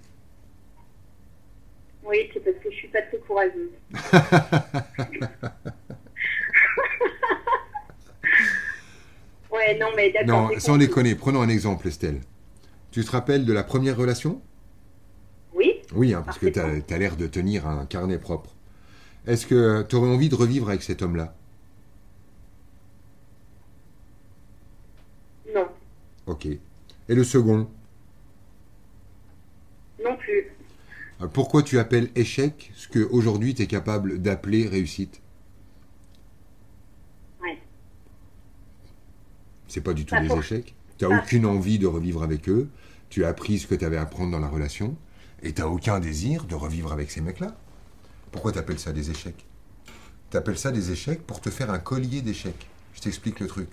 Oui, 2.04 2.30
c'est 2.34 2.40
parce 2.44 2.58
que 2.58 2.70
je 2.72 2.76
suis 2.76 2.88
pas 2.90 3.02
très 3.04 3.18
courageuse. 3.36 3.72
ouais, 9.52 9.78
non, 9.78 9.88
mais 9.96 10.12
d'accord. 10.12 10.52
Non, 10.52 10.60
sans 10.60 10.78
déconner, 10.78 11.16
prenons 11.16 11.42
un 11.42 11.50
exemple, 11.50 11.88
Estelle. 11.88 12.22
Tu 12.92 13.04
te 13.04 13.10
rappelles 13.12 13.46
de 13.46 13.54
la 13.54 13.64
première 13.64 13.98
relation? 13.98 14.42
Oui. 15.54 15.82
Oui, 15.94 16.14
hein, 16.14 16.22
parce 16.26 16.40
que 16.40 16.48
tu 16.48 16.60
as, 16.60 16.98
l'air 16.98 17.18
de 17.18 17.28
tenir 17.28 17.68
un 17.68 17.86
carnet 17.86 18.18
propre. 18.18 18.56
Est-ce 19.28 19.46
que 19.46 19.84
tu 19.84 19.98
aurais 19.98 20.10
envie 20.10 20.30
de 20.30 20.36
revivre 20.36 20.70
avec 20.70 20.84
cet 20.84 21.02
homme-là? 21.02 21.36
Non. 25.54 25.68
Ok. 26.26 26.46
Et 26.46 26.60
le 27.10 27.24
second? 27.24 27.68
Non 30.04 30.18
plus. 30.18 30.55
Euh, 31.22 31.28
Pourquoi 31.28 31.64
tu 31.64 31.80
appelles 31.80 32.10
échec 32.16 32.72
ce 32.76 32.88
que 32.88 33.00
aujourd'hui 33.00 33.54
tu 33.56 33.62
es 33.62 33.68
capable 33.68 34.22
d'appeler 34.22 34.68
réussite? 34.68 35.22
Ouais. 37.42 37.62
C'est 39.68 39.82
pas 39.82 39.94
du 39.94 40.06
tout 40.06 40.16
des 40.20 40.32
échecs. 40.34 40.76
Tu 40.98 41.06
n'as 41.06 41.20
aucune 41.20 41.46
envie 41.46 41.80
de 41.80 41.88
revivre 41.88 42.24
avec 42.24 42.50
eux. 42.50 42.70
Tu 43.10 43.26
as 43.26 43.30
appris 43.30 43.60
ce 43.60 43.68
que 43.68 43.76
tu 43.76 43.86
avais 43.86 43.98
à 43.98 44.02
apprendre 44.02 44.32
dans 44.32 44.40
la 44.40 44.48
relation. 44.48 44.96
Et 45.44 45.54
tu 45.54 45.62
n'as 45.62 45.68
aucun 45.68 46.00
désir 46.00 46.46
de 46.46 46.56
revivre 46.56 46.92
avec 46.92 47.12
ces 47.12 47.22
mecs-là. 47.22 47.56
Pourquoi 48.32 48.52
tu 48.52 48.60
appelles 48.60 48.80
ça 48.80 48.94
des 48.94 49.12
échecs? 49.12 49.46
Tu 50.32 50.38
appelles 50.38 50.58
ça 50.58 50.72
des 50.72 50.92
échecs 50.92 51.26
pour 51.26 51.40
te 51.40 51.50
faire 51.50 51.70
un 51.70 51.80
collier 51.80 52.22
d'échecs. 52.22 52.68
Je 52.94 53.02
t'explique 53.02 53.40
le 53.40 53.48
truc. 53.48 53.70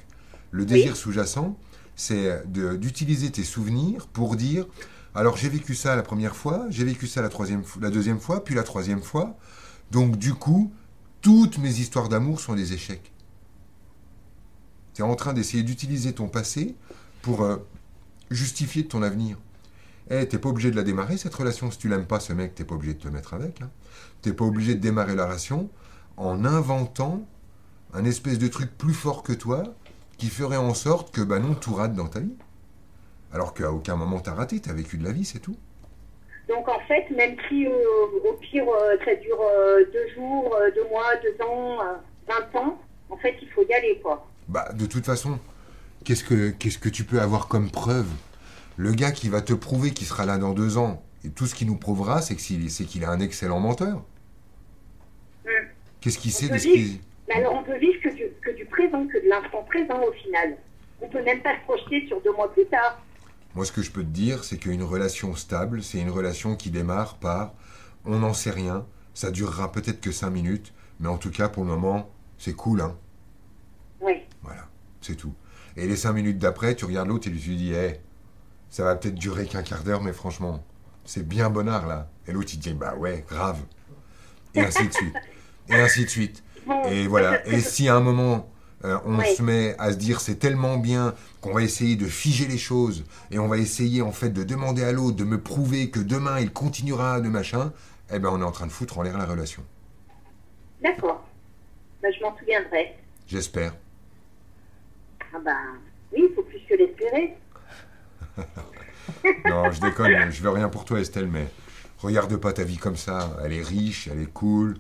Le 0.51 0.67
désir 0.67 0.97
sous-jacent, 0.97 1.57
c'est 1.97 2.43
d'utiliser 2.47 3.31
tes 3.31 3.45
souvenirs 3.45 4.07
pour 4.09 4.37
dire 4.37 4.67
alors 5.15 5.37
j'ai 5.37 5.49
vécu 5.49 5.75
ça 5.75 5.95
la 5.95 6.03
première 6.03 6.35
fois, 6.35 6.67
j'ai 6.71 6.85
vécu 6.85 7.07
ça 7.07 7.23
la, 7.23 7.91
deuxième 7.91 8.21
fois, 8.21 8.45
puis 8.45 8.55
la 8.55 8.63
troisième 8.63 9.03
fois. 9.03 9.37
Donc 9.91 10.17
du 10.17 10.35
coup, 10.35 10.73
toutes 11.21 11.59
mes 11.59 11.81
histoires 11.81 12.09
d'amour 12.09 12.41
sont 12.41 12.55
des 12.55 12.73
échecs. 12.73 13.13
Tu 14.95 15.03
es 15.03 15.05
en 15.05 15.15
train 15.15 15.33
d'essayer 15.33 15.63
d'utiliser 15.63 16.13
ton 16.13 16.29
passé 16.29 16.77
pour 17.21 17.43
euh, 17.43 17.57
justifier 18.31 18.87
ton 18.87 19.03
avenir. 19.03 19.39
Eh, 20.11 20.27
t'es 20.27 20.39
pas 20.39 20.49
obligé 20.49 20.71
de 20.71 20.77
la 20.77 20.83
démarrer 20.83 21.17
cette 21.17 21.35
relation. 21.35 21.71
Si 21.71 21.79
tu 21.79 21.89
l'aimes 21.89 22.07
pas, 22.07 22.21
ce 22.21 22.33
mec, 22.33 22.55
t'es 22.55 22.65
pas 22.65 22.75
obligé 22.75 22.95
de 22.95 22.99
te 22.99 23.09
mettre 23.09 23.35
avec. 23.35 23.63
Hein. 23.63 23.71
T'es 24.21 24.33
pas 24.33 24.45
obligé 24.45 24.75
de 24.75 24.81
démarrer 24.81 25.15
la 25.15 25.27
relation 25.27 25.71
en 26.17 26.45
inventant 26.45 27.27
un 27.95 28.05
espèce 28.05 28.39
de 28.39 28.49
truc 28.49 28.77
plus 28.77 28.95
fort 28.95 29.23
que 29.23 29.33
toi 29.33 29.63
qui 30.19 30.29
ferait 30.29 30.57
en 30.57 30.75
sorte 30.75 31.15
que, 31.15 31.21
bah 31.21 31.39
non, 31.39 31.55
tout 31.55 31.75
rate 31.75 31.95
dans 31.95 32.09
ta 32.09 32.21
vie. 32.21 32.35
Alors 33.33 33.55
qu'à 33.55 33.71
aucun 33.71 33.97
moment 33.97 34.21
t'as 34.21 34.35
raté, 34.35 34.61
t'as 34.61 34.73
vécu 34.73 34.97
de 34.99 35.05
la 35.05 35.13
vie, 35.13 35.25
c'est 35.25 35.39
tout. 35.41 35.57
Donc 36.49 36.69
en 36.69 36.81
fait, 36.81 37.09
même 37.11 37.37
si 37.49 37.67
euh, 37.67 37.71
au 38.29 38.33
pire 38.35 38.65
euh, 38.69 38.97
ça 39.05 39.15
dure 39.15 39.41
euh, 39.41 39.85
deux 39.93 40.09
jours, 40.15 40.57
deux 40.75 40.89
mois, 40.89 41.15
deux 41.23 41.45
ans, 41.45 41.79
20 42.29 42.59
ans, 42.61 42.79
en 43.11 43.17
fait 43.17 43.37
il 43.41 43.49
faut 43.51 43.65
y 43.69 43.73
aller 43.73 44.01
quoi. 44.03 44.27
Bah, 44.49 44.69
de 44.75 44.87
toute 44.87 45.07
façon, 45.07 45.39
qu'est-ce 46.05 46.25
que, 46.25 46.51
qu'est-ce 46.51 46.79
que 46.79 46.89
tu 46.89 47.05
peux 47.05 47.21
avoir 47.21 47.49
comme 47.49 47.71
preuve? 47.71 48.09
Le 48.77 48.93
gars 48.93 49.13
qui 49.13 49.29
va 49.29 49.41
te 49.41 49.53
prouver 49.53 49.91
qu'il 49.93 50.07
sera 50.07 50.27
là 50.27 50.37
dans 50.39 50.53
deux 50.53 50.79
ans, 50.79 51.03
et 51.25 51.31
tout 51.31 51.47
ce 51.47 51.55
qu'il 51.55 51.69
nous 51.69 51.77
prouvera, 51.77 52.21
c'est, 52.21 52.35
que 52.35 52.41
s'il- 52.41 52.71
c'est 52.71 52.85
qu'il 52.85 53.03
est 53.03 53.07
un 53.07 53.21
excellent 53.21 53.61
menteur. 53.61 54.03
Hmm. 55.45 55.51
Qu'est-ce 56.01 56.19
qu'il 56.19 56.33
sait 56.33 56.49
de 56.49 56.59
ce 56.59 56.65
qu'il... 56.65 56.99
Mais 57.29 57.35
alors 57.37 57.55
on 57.55 57.63
peut 57.63 57.79
vivre 57.79 58.01
que 58.03 58.09
du, 58.15 58.25
que 58.45 58.51
du 58.51 58.65
présent, 58.67 59.07
que 59.07 59.23
de 59.23 59.29
l'instant 59.29 59.63
présent 59.63 60.03
au 60.03 60.13
final. 60.13 60.57
On 61.01 61.09
peut 61.09 61.23
même 61.23 61.41
pas 61.41 61.55
se 61.57 61.65
projeter 61.65 62.07
sur 62.09 62.21
deux 62.23 62.33
mois 62.33 62.53
plus 62.53 62.67
tard. 62.67 63.01
Moi, 63.55 63.65
ce 63.65 63.73
que 63.73 63.83
je 63.83 63.91
peux 63.91 64.03
te 64.03 64.09
dire, 64.09 64.45
c'est 64.45 64.57
qu'une 64.57 64.83
relation 64.83 65.35
stable, 65.35 65.83
c'est 65.83 65.99
une 65.99 66.11
relation 66.11 66.57
qui 66.57 66.71
démarre 66.71 67.17
par 67.17 67.53
on 68.05 68.19
n'en 68.19 68.35
sait 68.35 68.51
rien, 68.51 68.87
ça 69.15 69.31
durera 69.31 69.71
peut-être 69.71 70.01
que 70.01 70.11
cinq 70.11 70.31
minutes, 70.31 70.73
mais 71.01 71.09
en 71.09 71.19
tout 71.19 71.31
cas, 71.31 71.49
pour 71.49 71.65
le 71.65 71.71
moment, 71.71 72.11
c'est 72.39 72.55
cool, 72.55 72.81
hein. 72.81 72.97
Oui. 74.01 74.23
Voilà, 74.43 74.67
c'est 75.01 75.15
tout. 75.15 75.35
Et 75.77 75.87
les 75.87 75.97
cinq 75.97 76.15
minutes 76.15 76.39
d'après, 76.39 76.75
tu 76.75 76.85
regardes 76.85 77.09
l'autre 77.09 77.29
et 77.29 77.31
tu 77.33 77.39
lui 77.39 77.57
dis, 77.57 77.73
hé, 77.73 78.01
ça 78.71 78.85
va 78.85 78.97
peut-être 78.97 79.15
durer 79.15 79.47
qu'un 79.47 79.63
quart 79.63 79.85
d'heure, 79.85 80.03
mais 80.03 80.13
franchement, 80.13 80.65
c'est 81.05 81.27
bien 81.27 81.51
bonnard, 81.51 81.87
là. 81.87 82.11
Et 82.27 82.33
l'autre, 82.33 82.51
il 82.55 82.59
dit, 82.59 82.75
bah 82.75 82.95
ouais, 82.97 83.25
grave. 83.29 83.61
Et 84.55 84.61
ainsi 84.61 84.87
de 84.87 84.93
suite. 84.93 85.15
Et 85.69 85.75
ainsi 85.75 86.05
de 86.05 86.11
suite. 86.11 86.43
Et 86.89 87.07
voilà. 87.07 87.47
Et 87.53 87.61
si 87.61 87.89
à 87.89 87.97
un 87.97 88.01
moment, 88.01 88.52
euh, 88.85 88.99
on 89.05 89.19
Oui. 89.19 89.35
se 89.37 89.43
met 89.43 89.77
à 89.79 89.93
se 89.93 89.97
dire 89.97 90.21
c'est 90.21 90.37
tellement 90.37 90.77
bien 90.79 91.15
qu'on 91.41 91.53
va 91.55 91.63
essayer 91.63 91.97
de 91.97 92.07
figer 92.07 92.47
les 92.47 92.59
choses 92.59 93.05
et 93.31 93.39
on 93.39 93.49
va 93.49 93.59
essayer 93.59 94.03
en 94.03 94.13
fait 94.13 94.31
de 94.31 94.43
demander 94.45 94.83
à 94.85 94.93
l'autre 94.93 95.17
de 95.17 95.25
me 95.25 95.41
prouver 95.41 95.91
que 95.91 96.01
demain 96.01 96.41
il 96.41 96.53
continuera 96.53 97.21
de 97.21 97.29
machin, 97.29 97.73
eh 98.13 98.19
ben 98.19 98.29
on 98.33 98.41
est 98.41 98.45
en 98.45 98.51
train 98.53 98.67
de 98.67 98.73
foutre 98.73 98.99
en 98.99 99.03
l'air 99.03 99.17
la 99.19 99.27
relation. 99.27 99.63
D'accord. 100.83 101.25
Ben, 102.03 102.13
je 102.19 102.23
m'en 102.25 102.37
souviendrai. 102.37 102.97
J'espère. 103.29 103.75
Ah 105.35 105.39
ben 105.45 105.57
oui, 106.13 106.27
il 106.29 106.35
faut 106.35 106.43
plus 106.43 106.61
que 106.69 106.75
l'espérer. 106.75 107.37
Non, 109.45 109.71
je 109.71 109.81
déconne, 109.81 110.31
je 110.31 110.43
veux 110.43 110.51
rien 110.51 110.69
pour 110.69 110.85
toi 110.85 111.01
Estelle, 111.01 111.29
mais 111.29 111.47
regarde 111.99 112.37
pas 112.37 112.53
ta 112.53 112.65
vie 112.65 112.77
comme 112.79 112.97
ça. 112.97 113.37
Elle 113.45 113.53
est 113.53 113.63
riche, 113.63 114.09
elle 114.11 114.21
est 114.21 114.33
cool, 114.33 114.77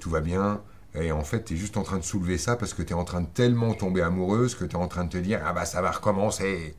tout 0.00 0.10
va 0.10 0.20
bien. 0.20 0.60
Et 0.94 1.10
en 1.10 1.24
fait, 1.24 1.44
tu 1.44 1.54
es 1.54 1.56
juste 1.56 1.76
en 1.76 1.82
train 1.82 1.98
de 1.98 2.04
soulever 2.04 2.36
ça 2.38 2.56
parce 2.56 2.74
que 2.74 2.82
tu 2.82 2.90
es 2.90 2.96
en 2.96 3.04
train 3.04 3.22
de 3.22 3.26
tellement 3.26 3.72
tomber 3.74 4.02
amoureuse 4.02 4.54
que 4.54 4.64
tu 4.64 4.72
es 4.72 4.78
en 4.78 4.88
train 4.88 5.04
de 5.04 5.10
te 5.10 5.18
dire 5.18 5.40
Ah 5.44 5.52
bah 5.52 5.64
ça 5.64 5.80
va 5.80 5.90
recommencer. 5.90 6.74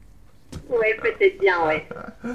Oui, 0.70 0.88
peut-être 1.02 1.40
bien, 1.40 1.68
ouais. 1.68 1.88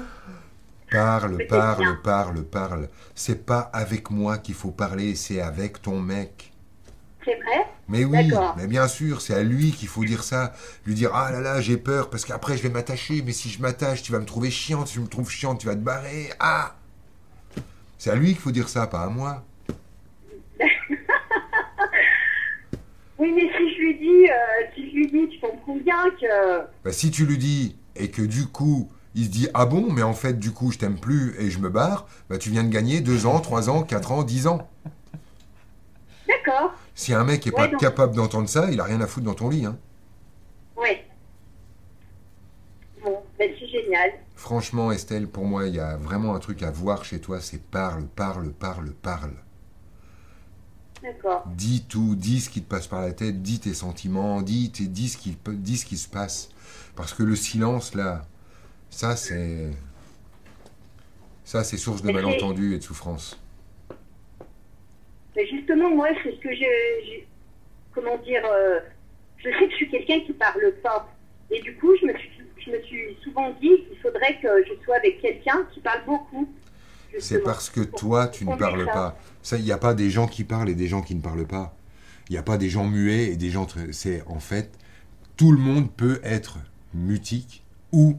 Parle, 0.91 1.45
parle, 1.47 1.83
bien. 1.83 1.99
parle, 2.03 2.43
parle. 2.43 2.89
C'est 3.13 3.45
pas 3.45 3.59
avec 3.59 4.09
moi 4.09 4.39
qu'il 4.39 4.55
faut 4.55 4.71
parler, 4.71 5.13
c'est 5.13 5.39
avec 5.39 5.83
ton 5.83 5.99
mec. 5.99 6.51
C'est 7.23 7.35
vrai? 7.35 7.67
Mais 7.87 8.05
oui, 8.05 8.31
mais 8.57 8.65
bien 8.65 8.87
sûr, 8.87 9.21
c'est 9.21 9.35
à 9.35 9.43
lui 9.43 9.71
qu'il 9.71 9.87
faut 9.87 10.03
dire 10.03 10.23
ça. 10.23 10.53
Lui 10.85 10.95
dire 10.95 11.11
Ah 11.13 11.31
là 11.31 11.41
là, 11.41 11.61
j'ai 11.61 11.77
peur 11.77 12.09
parce 12.09 12.25
qu'après 12.25 12.57
je 12.57 12.63
vais 12.63 12.69
m'attacher, 12.69 13.21
mais 13.23 13.33
si 13.33 13.49
je 13.49 13.61
m'attache, 13.61 14.01
tu 14.01 14.11
vas 14.11 14.19
me 14.19 14.25
trouver 14.25 14.49
chiante. 14.49 14.87
Si 14.87 14.95
je 14.95 15.01
me 15.01 15.07
trouve 15.07 15.29
chiante, 15.29 15.59
tu 15.59 15.67
vas 15.67 15.75
te 15.75 15.81
barrer. 15.81 16.31
Ah 16.39 16.75
C'est 17.99 18.09
à 18.09 18.15
lui 18.15 18.29
qu'il 18.29 18.37
faut 18.39 18.51
dire 18.51 18.67
ça, 18.69 18.87
pas 18.87 19.01
à 19.01 19.09
moi. 19.09 19.43
Oui, 23.19 23.31
mais 23.35 23.41
si 23.57 23.73
je 23.75 23.79
lui 23.81 23.99
dis, 23.99 24.29
euh, 24.29 24.35
si 24.75 24.89
je 24.89 24.95
lui 24.95 25.07
dis, 25.11 25.27
tu 25.29 25.39
comprends 25.39 25.75
bien 25.75 26.09
que... 26.19 26.61
Bah, 26.83 26.91
si 26.93 27.11
tu 27.11 27.25
lui 27.25 27.37
dis 27.37 27.75
et 27.95 28.09
que 28.09 28.21
du 28.21 28.47
coup 28.47 28.89
il 29.15 29.25
se 29.25 29.29
dit 29.29 29.49
Ah 29.53 29.65
bon, 29.65 29.91
mais 29.91 30.03
en 30.03 30.13
fait, 30.13 30.39
du 30.39 30.51
coup, 30.51 30.71
je 30.71 30.77
t'aime 30.77 30.97
plus 30.99 31.35
et 31.39 31.49
je 31.49 31.59
me 31.59 31.69
barre, 31.69 32.07
bah 32.29 32.37
tu 32.37 32.49
viens 32.51 32.63
de 32.63 32.69
gagner 32.69 33.01
2 33.01 33.25
ans, 33.25 33.39
3 33.41 33.69
ans, 33.69 33.81
4 33.83 34.11
ans, 34.11 34.23
10 34.23 34.47
ans. 34.47 34.69
D'accord, 36.27 36.73
Si 36.93 37.13
un 37.13 37.23
mec 37.23 37.45
est 37.47 37.49
Ouais, 37.49 37.55
pas 37.55 37.67
donc- 37.67 37.79
capable 37.79 38.15
d'entendre 38.15 38.47
ça, 38.47 38.69
il 38.71 38.79
a 38.79 38.83
rien 38.83 39.01
à 39.01 39.07
foutre 39.07 39.25
dans 39.25 39.33
ton 39.33 39.49
lit. 39.49 39.65
Hein. 39.65 39.77
oui. 40.77 40.89
Bon, 43.03 43.17
ben 43.37 43.51
c'est 43.59 43.67
génial. 43.67 44.11
Franchement, 44.35 44.91
Estelle, 44.91 45.27
pour 45.27 45.43
moi, 45.45 45.65
il 45.67 45.75
y 45.75 45.79
a 45.79 45.97
vraiment 45.97 46.35
un 46.35 46.39
truc 46.39 46.61
à 46.63 46.69
voir 46.71 47.03
chez 47.03 47.19
toi, 47.19 47.41
c'est 47.41 47.61
parle, 47.61 48.05
parle, 48.07 48.51
parle, 48.51 48.91
parle. 48.91 49.33
D'accord. 51.03 51.43
Dis 51.55 51.85
tout, 51.87 52.15
dis 52.15 52.41
ce 52.41 52.49
qui 52.49 52.61
te 52.61 52.69
passe 52.69 52.87
par 52.87 53.01
la 53.01 53.11
tête, 53.13 53.41
dis 53.41 53.59
tes 53.59 53.73
sentiments, 53.73 54.41
dis, 54.41 54.71
tes- 54.71 54.87
dis, 54.87 55.07
ce, 55.09 55.17
qui, 55.17 55.37
dis 55.47 55.77
ce 55.77 55.85
qui 55.85 55.97
se 55.97 56.09
passe. 56.09 56.49
Parce 56.95 57.13
que 57.13 57.23
le 57.23 57.35
silence, 57.35 57.95
là, 57.95 58.25
ça, 58.89 59.15
c'est. 59.15 59.69
Ça, 61.45 61.63
c'est 61.63 61.77
source 61.77 62.01
de 62.01 62.11
malentendus 62.11 62.75
et 62.75 62.77
de 62.79 62.83
souffrance. 62.83 63.39
Mais 65.35 65.47
justement, 65.47 65.89
moi, 65.89 66.09
c'est 66.23 66.31
ce 66.35 66.39
que 66.39 66.53
je, 66.53 67.21
comment 67.93 68.17
dire, 68.17 68.43
euh, 68.45 68.79
je 69.37 69.45
sais 69.49 69.65
que 69.65 69.71
je 69.71 69.75
suis 69.77 69.89
quelqu'un 69.89 70.19
qui 70.25 70.33
parle 70.33 70.73
pas. 70.83 71.09
Et 71.49 71.61
du 71.61 71.75
coup, 71.77 71.95
je 71.99 72.05
me 72.05 72.13
suis, 72.17 72.29
je 72.57 72.71
me 72.71 72.81
suis 72.83 73.17
souvent 73.23 73.49
dit 73.61 73.83
qu'il 73.87 73.97
faudrait 74.01 74.37
que 74.41 74.47
je 74.67 74.83
sois 74.83 74.97
avec 74.97 75.21
quelqu'un 75.21 75.65
qui 75.73 75.79
parle 75.79 76.03
beaucoup. 76.05 76.47
C'est 77.17 77.39
parce 77.41 77.69
que 77.69 77.81
toi, 77.81 78.27
tu 78.27 78.45
ne 78.45 78.55
parles 78.55 78.85
pas. 78.85 79.17
Ça, 79.41 79.57
il 79.57 79.63
n'y 79.63 79.71
a 79.71 79.77
pas 79.77 79.93
des 79.93 80.09
gens 80.09 80.27
qui 80.27 80.43
parlent 80.43 80.69
et 80.69 80.75
des 80.75 80.87
gens 80.87 81.01
qui 81.01 81.15
ne 81.15 81.21
parlent 81.21 81.47
pas. 81.47 81.75
Il 82.29 82.33
n'y 82.33 82.37
a 82.37 82.43
pas 82.43 82.57
des 82.57 82.69
gens 82.69 82.85
muets 82.85 83.25
et 83.25 83.37
des 83.37 83.49
gens. 83.49 83.67
C'est 83.91 84.23
en 84.27 84.39
fait, 84.39 84.71
tout 85.37 85.51
le 85.51 85.57
monde 85.57 85.91
peut 85.91 86.19
être 86.23 86.59
mutique 86.93 87.63
ou 87.91 88.17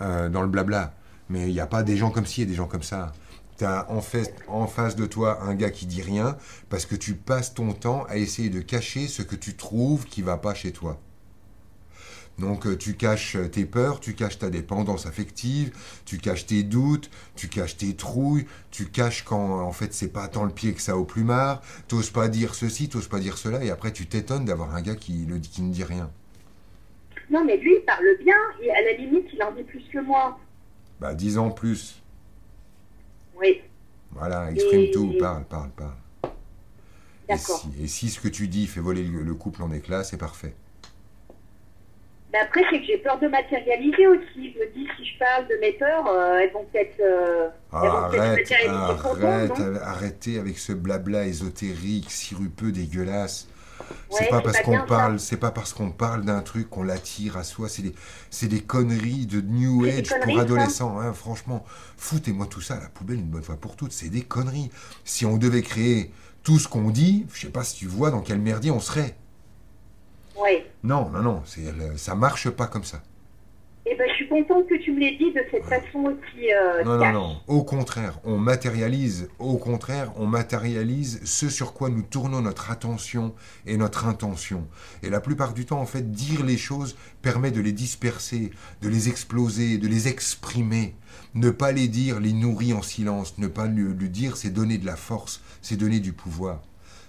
euh, 0.00 0.28
dans 0.28 0.42
le 0.42 0.48
blabla. 0.48 0.94
Mais 1.28 1.48
il 1.48 1.52
n'y 1.52 1.60
a 1.60 1.66
pas 1.66 1.82
des 1.82 1.96
gens 1.96 2.10
comme 2.10 2.26
ci 2.26 2.42
et 2.42 2.46
des 2.46 2.54
gens 2.54 2.66
comme 2.66 2.82
ça. 2.82 3.12
Tu 3.58 3.64
as 3.64 3.90
en, 3.90 4.00
fait, 4.00 4.34
en 4.48 4.66
face 4.66 4.96
de 4.96 5.06
toi 5.06 5.42
un 5.42 5.54
gars 5.54 5.70
qui 5.70 5.86
dit 5.86 6.02
rien 6.02 6.36
parce 6.68 6.86
que 6.86 6.96
tu 6.96 7.14
passes 7.14 7.54
ton 7.54 7.72
temps 7.72 8.04
à 8.08 8.16
essayer 8.16 8.50
de 8.50 8.60
cacher 8.60 9.06
ce 9.06 9.22
que 9.22 9.36
tu 9.36 9.54
trouves 9.54 10.06
qui 10.06 10.22
va 10.22 10.36
pas 10.36 10.54
chez 10.54 10.72
toi. 10.72 11.00
Donc 12.38 12.66
euh, 12.66 12.76
tu 12.76 12.94
caches 12.94 13.36
euh, 13.36 13.48
tes 13.48 13.64
peurs, 13.64 14.00
tu 14.00 14.14
caches 14.14 14.38
ta 14.38 14.50
dépendance 14.50 15.06
affective, 15.06 15.72
tu 16.04 16.18
caches 16.18 16.46
tes 16.46 16.64
doutes, 16.64 17.08
tu 17.36 17.48
caches 17.48 17.76
tes 17.76 17.94
trouilles, 17.94 18.46
tu 18.72 18.86
caches 18.86 19.22
quand 19.24 19.60
en 19.60 19.70
fait 19.72 19.94
c'est 19.94 20.08
pas 20.08 20.26
tant 20.26 20.44
le 20.44 20.50
pied 20.50 20.72
que 20.74 20.80
ça 20.80 20.96
au 20.96 21.04
plumard, 21.04 21.62
t'oses 21.86 22.10
pas 22.10 22.28
dire 22.28 22.54
ceci, 22.56 22.88
t'oses 22.88 23.06
pas 23.06 23.20
dire 23.20 23.38
cela, 23.38 23.62
et 23.64 23.70
après 23.70 23.92
tu 23.92 24.06
t'étonnes 24.06 24.44
d'avoir 24.46 24.74
un 24.74 24.82
gars 24.82 24.96
qui, 24.96 25.24
le, 25.26 25.38
qui 25.38 25.62
ne 25.62 25.72
dit 25.72 25.84
rien. 25.84 26.10
Non, 27.30 27.44
mais 27.44 27.56
lui, 27.56 27.76
il 27.76 27.84
parle 27.86 28.04
bien 28.22 28.36
et 28.62 28.70
à 28.70 28.82
la 28.82 28.92
limite, 28.98 29.26
il 29.32 29.42
en 29.42 29.52
dit 29.52 29.62
plus 29.62 29.82
que 29.92 29.98
moi. 30.00 30.38
Bah 31.00 31.14
dix 31.14 31.38
ans 31.38 31.50
plus. 31.50 32.02
Oui, 33.40 33.62
Voilà, 34.12 34.50
exprime 34.50 34.80
Et- 34.82 34.90
tout, 34.90 35.14
parle, 35.18 35.44
parle, 35.44 35.70
parle. 35.70 35.94
Et 37.28 37.32
d'accord. 37.34 37.60
si, 37.60 37.82
et 37.82 37.86
si 37.88 38.10
ce 38.10 38.20
que 38.20 38.28
tu 38.28 38.48
dis 38.48 38.66
fait 38.66 38.80
voler 38.80 39.04
le, 39.04 39.22
le 39.22 39.34
couple 39.34 39.62
en 39.62 39.72
éclats, 39.72 40.04
c'est 40.04 40.18
parfait. 40.18 40.54
Mais 42.34 42.40
après, 42.40 42.62
c'est 42.68 42.80
que 42.80 42.86
j'ai 42.86 42.98
peur 42.98 43.16
de 43.20 43.28
matérialiser 43.28 44.08
aussi. 44.08 44.52
Je 44.52 44.58
me 44.58 44.72
dis, 44.74 44.88
si 44.96 45.04
je 45.04 45.18
parle 45.20 45.46
de 45.46 45.54
mes 45.60 45.70
peurs, 45.74 46.04
euh, 46.08 46.40
elles 46.40 46.50
vont 46.50 46.64
peut-être. 46.64 46.98
euh, 47.00 47.48
vont 47.70 48.10
peut-être 48.10 48.52
Arrête, 48.66 49.00
pour 49.00 49.24
arrête, 49.24 49.56
non 49.56 49.76
arrêtez 49.80 50.40
avec 50.40 50.58
ce 50.58 50.72
blabla 50.72 51.26
ésotérique, 51.26 52.10
sirupeux, 52.10 52.72
dégueulasse. 52.72 53.46
Ouais, 54.10 54.18
c'est 54.18 54.28
pas 54.30 54.40
parce 54.40 54.62
qu'on 54.62 54.80
parle, 54.84 55.20
c'est 55.20 55.36
pas 55.36 55.52
parce 55.52 55.72
qu'on 55.72 55.92
parle 55.92 56.24
d'un 56.24 56.40
truc 56.40 56.68
qu'on 56.70 56.82
l'attire 56.82 57.36
à 57.36 57.44
soi. 57.44 57.68
C'est 57.68 58.48
des, 58.48 58.60
conneries 58.62 59.26
de 59.26 59.40
New 59.40 59.84
Age 59.84 60.08
pour 60.20 60.40
adolescents. 60.40 60.98
hein, 60.98 61.12
franchement, 61.12 61.64
foutez-moi 61.96 62.46
tout 62.46 62.60
ça 62.60 62.74
à 62.74 62.80
la 62.80 62.88
poubelle 62.88 63.20
une 63.20 63.26
bonne 63.26 63.44
fois 63.44 63.56
pour 63.56 63.76
toutes. 63.76 63.92
C'est 63.92 64.08
des 64.08 64.22
conneries. 64.22 64.70
Si 65.04 65.24
on 65.24 65.36
devait 65.36 65.62
créer 65.62 66.10
tout 66.42 66.58
ce 66.58 66.66
qu'on 66.66 66.90
dit, 66.90 67.26
je 67.32 67.42
sais 67.42 67.52
pas 67.52 67.62
si 67.62 67.76
tu 67.76 67.86
vois 67.86 68.10
dans 68.10 68.22
quel 68.22 68.40
merdier 68.40 68.72
on 68.72 68.80
serait. 68.80 69.14
Oui. 70.36 70.64
Non, 70.84 71.08
non, 71.10 71.22
non, 71.22 71.42
le- 71.56 71.96
ça 71.96 72.14
marche 72.14 72.48
pas 72.50 72.66
comme 72.68 72.84
ça. 72.84 73.02
Eh 73.86 73.94
ben, 73.96 74.06
je 74.08 74.14
suis 74.14 74.28
contente 74.30 74.66
que 74.66 74.82
tu 74.82 74.92
me 74.92 75.00
l'aies 75.00 75.16
dit 75.18 75.30
de 75.32 75.40
cette 75.50 75.64
façon 75.64 76.04
aussi. 76.04 76.50
Euh, 76.50 76.84
Non, 76.84 76.96
non, 76.96 77.12
non. 77.12 77.36
Au 77.48 77.64
contraire, 77.64 78.18
on 78.24 78.38
matérialise. 78.38 79.28
Au 79.38 79.58
contraire, 79.58 80.10
on 80.16 80.24
matérialise 80.26 81.20
ce 81.24 81.50
sur 81.50 81.74
quoi 81.74 81.90
nous 81.90 82.00
tournons 82.00 82.40
notre 82.40 82.70
attention 82.70 83.34
et 83.66 83.76
notre 83.76 84.06
intention. 84.06 84.66
Et 85.02 85.10
la 85.10 85.20
plupart 85.20 85.52
du 85.52 85.66
temps, 85.66 85.80
en 85.80 85.86
fait, 85.86 86.10
dire 86.12 86.44
les 86.46 86.56
choses 86.56 86.96
permet 87.20 87.50
de 87.50 87.60
les 87.60 87.72
disperser, 87.72 88.52
de 88.80 88.88
les 88.88 89.10
exploser, 89.10 89.76
de 89.76 89.86
les 89.88 90.08
exprimer. 90.08 90.94
Ne 91.34 91.50
pas 91.50 91.72
les 91.72 91.88
dire 91.88 92.20
les 92.20 92.32
nourrit 92.32 92.72
en 92.72 92.80
silence. 92.82 93.36
Ne 93.36 93.48
pas 93.48 93.66
le, 93.66 93.92
le 93.92 94.08
dire, 94.08 94.38
c'est 94.38 94.50
donner 94.50 94.78
de 94.78 94.86
la 94.86 94.96
force, 94.96 95.42
c'est 95.60 95.76
donner 95.76 96.00
du 96.00 96.14
pouvoir. 96.14 96.62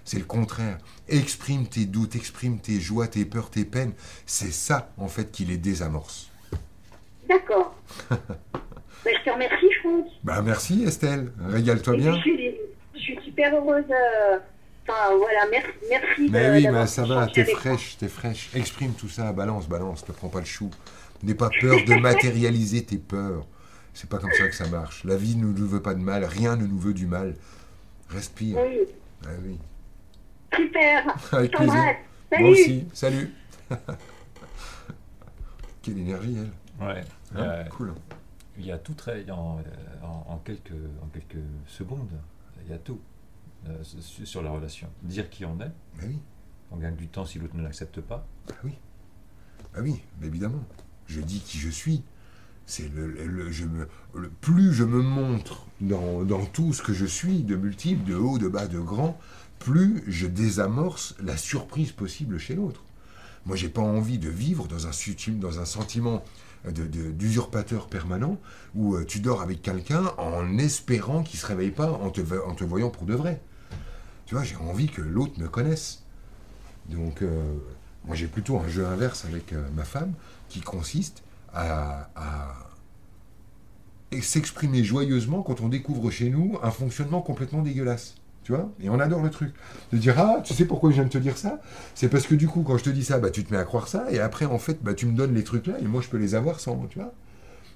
C'est 0.06 0.18
le 0.18 0.24
contraire. 0.24 0.78
Exprime 1.08 1.66
tes 1.66 1.84
doutes, 1.84 2.16
exprime 2.16 2.58
tes 2.60 2.80
joies, 2.80 3.08
tes 3.08 3.24
peurs, 3.26 3.50
tes 3.50 3.64
peines. 3.66 3.92
C'est 4.24 4.52
ça, 4.52 4.90
en 4.96 5.08
fait, 5.08 5.30
qui 5.32 5.44
les 5.44 5.58
désamorce. 5.58 6.30
D'accord. 7.28 7.74
ben, 8.10 8.16
je 9.04 9.24
te 9.24 9.30
remercie, 9.30 9.66
Franck. 9.82 10.06
Bah 10.24 10.42
merci 10.42 10.84
Estelle, 10.84 11.32
régale-toi 11.48 11.94
Et 11.94 11.98
bien. 11.98 12.14
Je 12.16 12.20
suis, 12.20 12.54
je 12.94 12.98
suis 13.00 13.18
super 13.24 13.54
heureuse. 13.54 13.84
euh, 13.90 14.38
Enfin, 14.88 15.16
voilà, 15.18 15.40
merci. 15.50 15.68
merci 15.90 16.28
Mais 16.30 16.46
de- 16.48 16.52
oui, 16.54 16.68
mais 16.72 16.86
ça 16.86 17.04
va, 17.04 17.26
t'es 17.26 17.44
fraîche, 17.44 17.96
t'es 17.98 18.06
fraîche. 18.06 18.50
Exprime 18.54 18.92
tout 18.94 19.08
ça, 19.08 19.32
balance, 19.32 19.68
balance, 19.68 20.06
ne 20.08 20.12
prends 20.14 20.28
pas 20.28 20.38
le 20.38 20.44
chou. 20.46 20.70
N'aie 21.24 21.34
pas 21.34 21.50
peur 21.60 21.76
de 21.84 21.94
matérialiser 21.96 22.84
tes 22.84 22.98
peurs. 22.98 23.44
C'est 23.94 24.08
pas 24.08 24.18
comme 24.18 24.30
ça 24.32 24.46
que 24.46 24.54
ça 24.54 24.68
marche. 24.68 25.02
La 25.04 25.16
vie 25.16 25.34
ne 25.34 25.46
nous 25.46 25.66
veut 25.66 25.82
pas 25.82 25.94
de 25.94 25.98
mal, 26.00 26.22
rien 26.24 26.54
ne 26.54 26.66
nous 26.66 26.78
veut 26.78 26.94
du 26.94 27.06
mal. 27.08 27.34
Respire. 28.10 28.58
Oui, 28.58 28.82
Ah 29.24 29.30
oui. 29.44 29.58
Super. 30.54 31.16
Avec 31.32 31.52
plaisir. 31.52 31.74
Salut. 32.30 32.42
Moi 32.42 32.50
aussi, 32.50 32.86
salut. 32.92 33.32
Quelle 35.82 35.98
énergie, 35.98 36.36
elle. 36.38 36.86
Ouais. 36.86 37.04
Hein 37.34 37.38
Euh, 37.42 37.64
cool. 37.64 37.94
Il 38.58 38.66
y 38.66 38.72
a 38.72 38.78
tout 38.78 38.94
très, 38.94 39.28
en, 39.30 39.60
en, 40.02 40.26
en 40.28 40.38
quelques, 40.38 40.72
en 41.02 41.06
quelques 41.08 41.42
secondes, 41.66 42.08
il 42.64 42.70
y 42.70 42.74
a 42.74 42.78
tout 42.78 43.00
euh, 43.68 43.82
sur 43.84 44.42
la 44.42 44.50
relation. 44.50 44.88
Dire 45.02 45.28
qui 45.30 45.44
on 45.44 45.54
est, 45.60 45.70
Bah 45.98 46.04
oui, 46.04 46.18
on 46.70 46.76
gagne 46.76 46.96
du 46.96 47.08
temps 47.08 47.24
si 47.26 47.38
l'autre 47.38 47.54
ne 47.56 47.62
l'accepte 47.62 48.00
pas. 48.00 48.26
bah 48.48 48.54
oui. 48.64 48.72
Bah 49.74 49.80
oui, 49.82 50.02
mais 50.20 50.26
évidemment. 50.28 50.64
Je 51.06 51.20
dis 51.20 51.40
qui 51.40 51.58
je 51.58 51.68
suis. 51.70 52.02
C'est 52.68 52.92
le, 52.92 53.06
le- 53.06 53.26
le- 53.26 53.50
je 53.52 53.64
me, 53.66 53.86
le- 54.14 54.28
plus 54.30 54.72
je 54.72 54.82
me 54.82 55.00
montre 55.00 55.66
dans, 55.80 56.24
dans 56.24 56.44
tout 56.46 56.72
ce 56.72 56.82
que 56.82 56.92
je 56.92 57.06
suis, 57.06 57.42
de 57.44 57.54
multiple, 57.54 58.02
de 58.10 58.16
haut, 58.16 58.38
de 58.38 58.48
bas, 58.48 58.66
de 58.66 58.80
grand, 58.80 59.16
plus 59.58 60.02
je 60.06 60.26
désamorce 60.26 61.14
la 61.20 61.36
surprise 61.36 61.92
possible 61.92 62.38
chez 62.38 62.54
l'autre. 62.54 62.82
Moi, 63.46 63.54
j'ai 63.54 63.68
pas 63.68 63.80
envie 63.80 64.18
de 64.18 64.28
vivre 64.28 64.66
dans 64.66 64.88
un, 64.88 65.64
sentiment 65.64 66.24
d'usurpateur 66.66 67.86
permanent 67.86 68.38
où 68.74 68.96
euh, 68.96 69.04
tu 69.04 69.20
dors 69.20 69.40
avec 69.40 69.62
quelqu'un 69.62 70.04
en 70.18 70.58
espérant 70.58 71.22
qu'il 71.22 71.38
se 71.38 71.46
réveille 71.46 71.70
pas 71.70 71.92
en 71.92 72.10
te, 72.10 72.64
voyant 72.64 72.90
pour 72.90 73.04
de 73.04 73.14
vrai. 73.14 73.40
Tu 74.26 74.34
vois, 74.34 74.42
j'ai 74.42 74.56
envie 74.56 74.88
que 74.88 75.00
l'autre 75.00 75.38
me 75.38 75.48
connaisse. 75.48 76.02
Donc, 76.88 77.22
euh, 77.22 77.54
moi, 78.04 78.16
j'ai 78.16 78.26
plutôt 78.26 78.58
un 78.58 78.66
jeu 78.68 78.84
inverse 78.84 79.24
avec 79.24 79.52
euh, 79.52 79.64
ma 79.76 79.84
femme 79.84 80.12
qui 80.48 80.60
consiste 80.60 81.22
à, 81.52 82.10
à 82.16 82.52
s'exprimer 84.20 84.82
joyeusement 84.82 85.42
quand 85.42 85.60
on 85.60 85.68
découvre 85.68 86.10
chez 86.10 86.30
nous 86.30 86.58
un 86.64 86.72
fonctionnement 86.72 87.22
complètement 87.22 87.62
dégueulasse. 87.62 88.16
Tu 88.46 88.52
vois 88.52 88.70
Et 88.80 88.88
on 88.88 89.00
adore 89.00 89.22
le 89.22 89.30
truc. 89.30 89.52
De 89.92 89.98
dire, 89.98 90.14
ah, 90.20 90.40
tu 90.44 90.54
sais 90.54 90.66
pourquoi 90.66 90.90
je 90.90 90.94
viens 90.94 91.04
de 91.04 91.08
te 91.08 91.18
dire 91.18 91.36
ça? 91.36 91.60
C'est 91.96 92.08
parce 92.08 92.28
que 92.28 92.36
du 92.36 92.46
coup, 92.46 92.62
quand 92.62 92.78
je 92.78 92.84
te 92.84 92.90
dis 92.90 93.02
ça, 93.02 93.18
bah, 93.18 93.30
tu 93.30 93.42
te 93.42 93.52
mets 93.52 93.58
à 93.58 93.64
croire 93.64 93.88
ça, 93.88 94.06
et 94.12 94.20
après, 94.20 94.44
en 94.44 94.60
fait, 94.60 94.84
bah, 94.84 94.94
tu 94.94 95.06
me 95.06 95.16
donnes 95.16 95.34
les 95.34 95.42
trucs 95.42 95.66
là, 95.66 95.74
et 95.80 95.82
moi, 95.82 96.00
je 96.00 96.08
peux 96.08 96.16
les 96.16 96.36
avoir 96.36 96.60
sans, 96.60 96.86
tu 96.86 97.00
vois 97.00 97.12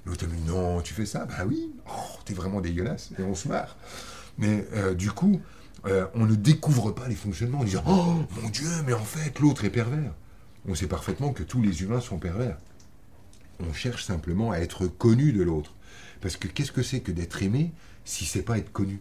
L'autre 0.07 0.29
me 0.29 0.33
dit, 0.33 0.45
non, 0.47 0.81
tu 0.81 0.95
fais 0.95 1.07
ça? 1.07 1.25
Bah 1.25 1.45
oui, 1.45 1.73
oh, 1.89 2.19
t'es 2.25 2.35
vraiment 2.35 2.61
dégueulasse, 2.61 3.11
et 3.19 3.23
on 3.25 3.35
se 3.35 3.49
marre. 3.49 3.77
Mais 4.39 4.65
euh, 4.75 4.95
du 4.95 5.11
coup, 5.11 5.41
euh, 5.87 6.07
on 6.15 6.25
ne 6.25 6.37
découvre 6.37 6.93
pas 6.93 7.09
les 7.09 7.17
fonctionnements 7.17 7.59
en 7.59 7.65
disant, 7.65 7.83
oh 7.89 8.23
mon 8.41 8.49
Dieu, 8.51 8.71
mais 8.87 8.93
en 8.93 9.05
fait, 9.05 9.41
l'autre 9.41 9.65
est 9.65 9.71
pervers. 9.71 10.13
On 10.69 10.77
sait 10.77 10.87
parfaitement 10.87 11.33
que 11.33 11.43
tous 11.43 11.63
les 11.63 11.83
humains 11.83 12.01
sont 12.01 12.19
pervers. 12.19 12.59
On 13.59 13.73
cherche 13.73 14.05
simplement 14.05 14.53
à 14.53 14.59
être 14.59 14.87
connu 14.87 15.33
de 15.33 15.43
l'autre. 15.43 15.75
Parce 16.21 16.37
que 16.37 16.47
qu'est-ce 16.47 16.71
que 16.71 16.85
c'est 16.85 17.01
que 17.01 17.11
d'être 17.11 17.43
aimé 17.43 17.73
si 18.05 18.25
c'est 18.25 18.43
pas 18.43 18.57
être 18.57 18.71
connu? 18.71 19.01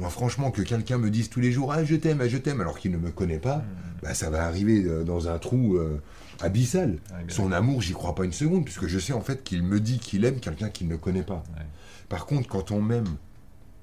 Moi, 0.00 0.08
franchement, 0.10 0.50
que 0.50 0.62
quelqu'un 0.62 0.98
me 0.98 1.10
dise 1.10 1.28
tous 1.28 1.40
les 1.40 1.52
jours 1.52 1.72
Ah, 1.72 1.84
je 1.84 1.94
t'aime, 1.94 2.20
ah, 2.22 2.28
je 2.28 2.38
t'aime, 2.38 2.60
alors 2.60 2.78
qu'il 2.78 2.90
ne 2.90 2.96
me 2.96 3.10
connaît 3.10 3.38
pas, 3.38 3.62
bah, 4.02 4.14
ça 4.14 4.30
va 4.30 4.44
arriver 4.46 4.82
euh, 4.84 5.04
dans 5.04 5.28
un 5.28 5.38
trou 5.38 5.76
euh, 5.76 6.00
abyssal. 6.40 6.98
Son 7.28 7.52
amour, 7.52 7.82
j'y 7.82 7.92
crois 7.92 8.14
pas 8.14 8.24
une 8.24 8.32
seconde, 8.32 8.64
puisque 8.64 8.86
je 8.86 8.98
sais 8.98 9.12
en 9.12 9.20
fait 9.20 9.44
qu'il 9.44 9.62
me 9.62 9.78
dit 9.78 9.98
qu'il 9.98 10.24
aime 10.24 10.40
quelqu'un 10.40 10.70
qu'il 10.70 10.88
ne 10.88 10.96
connaît 10.96 11.22
pas. 11.22 11.44
Ouais. 11.56 11.66
Par 12.08 12.24
contre, 12.26 12.48
quand 12.48 12.70
on 12.70 12.80
m'aime 12.80 13.16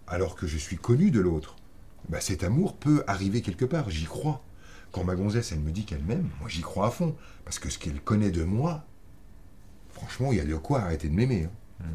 alors 0.08 0.36
que 0.36 0.48
je 0.48 0.58
suis 0.58 0.78
connu 0.78 1.12
de 1.12 1.20
l'autre, 1.20 1.56
bah, 2.10 2.20
cet 2.20 2.44
amour 2.44 2.76
peut 2.76 3.04
arriver 3.08 3.42
quelque 3.42 3.66
part, 3.66 3.90
j'y 3.90 4.06
crois. 4.06 4.44
Quand 4.92 5.04
ma 5.04 5.16
gonzesse, 5.16 5.52
elle 5.52 5.60
me 5.60 5.72
dit 5.72 5.84
qu'elle 5.86 6.04
m'aime, 6.04 6.30
moi 6.40 6.50
j'y 6.50 6.62
crois 6.62 6.88
à 6.88 6.92
fond. 6.92 7.16
Parce 7.46 7.60
que 7.60 7.70
ce 7.70 7.78
qu'elle 7.78 8.02
connaît 8.02 8.32
de 8.32 8.44
moi, 8.44 8.86
franchement, 9.92 10.32
il 10.32 10.38
y 10.38 10.42
a 10.42 10.46
de 10.46 10.56
quoi 10.56 10.82
arrêter 10.82 11.10
de 11.10 11.14
m'aimer. 11.14 11.48
hein. 11.82 11.86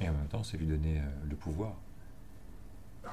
Et 0.00 0.08
en 0.08 0.12
même 0.12 0.26
temps, 0.30 0.42
c'est 0.42 0.56
lui 0.58 0.66
donner 0.66 0.98
euh, 0.98 1.02
le 1.30 1.36
pouvoir. 1.36 1.74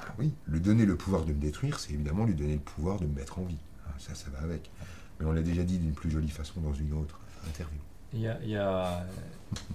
Ah 0.08 0.14
oui, 0.18 0.32
lui 0.46 0.60
donner 0.60 0.86
le 0.86 0.96
pouvoir 0.96 1.24
de 1.24 1.32
me 1.32 1.38
détruire, 1.40 1.78
c'est 1.78 1.92
évidemment 1.92 2.24
lui 2.24 2.34
donner 2.34 2.54
le 2.54 2.60
pouvoir 2.60 2.98
de 2.98 3.06
me 3.06 3.14
mettre 3.14 3.38
en 3.38 3.44
vie. 3.44 3.58
Ah, 3.86 3.92
ça, 3.98 4.14
ça 4.14 4.30
va 4.30 4.40
avec. 4.40 4.70
Mais 5.18 5.26
on 5.26 5.32
l'a 5.32 5.42
déjà 5.42 5.62
dit 5.62 5.78
d'une 5.78 5.92
plus 5.92 6.10
jolie 6.10 6.30
façon 6.30 6.60
dans 6.60 6.72
une 6.72 6.92
autre 6.94 7.20
interview. 7.46 7.78
Il 8.12 8.20
y 8.20 8.28
a, 8.28 8.38
il 8.42 8.48
y 8.50 8.56
a, 8.56 9.06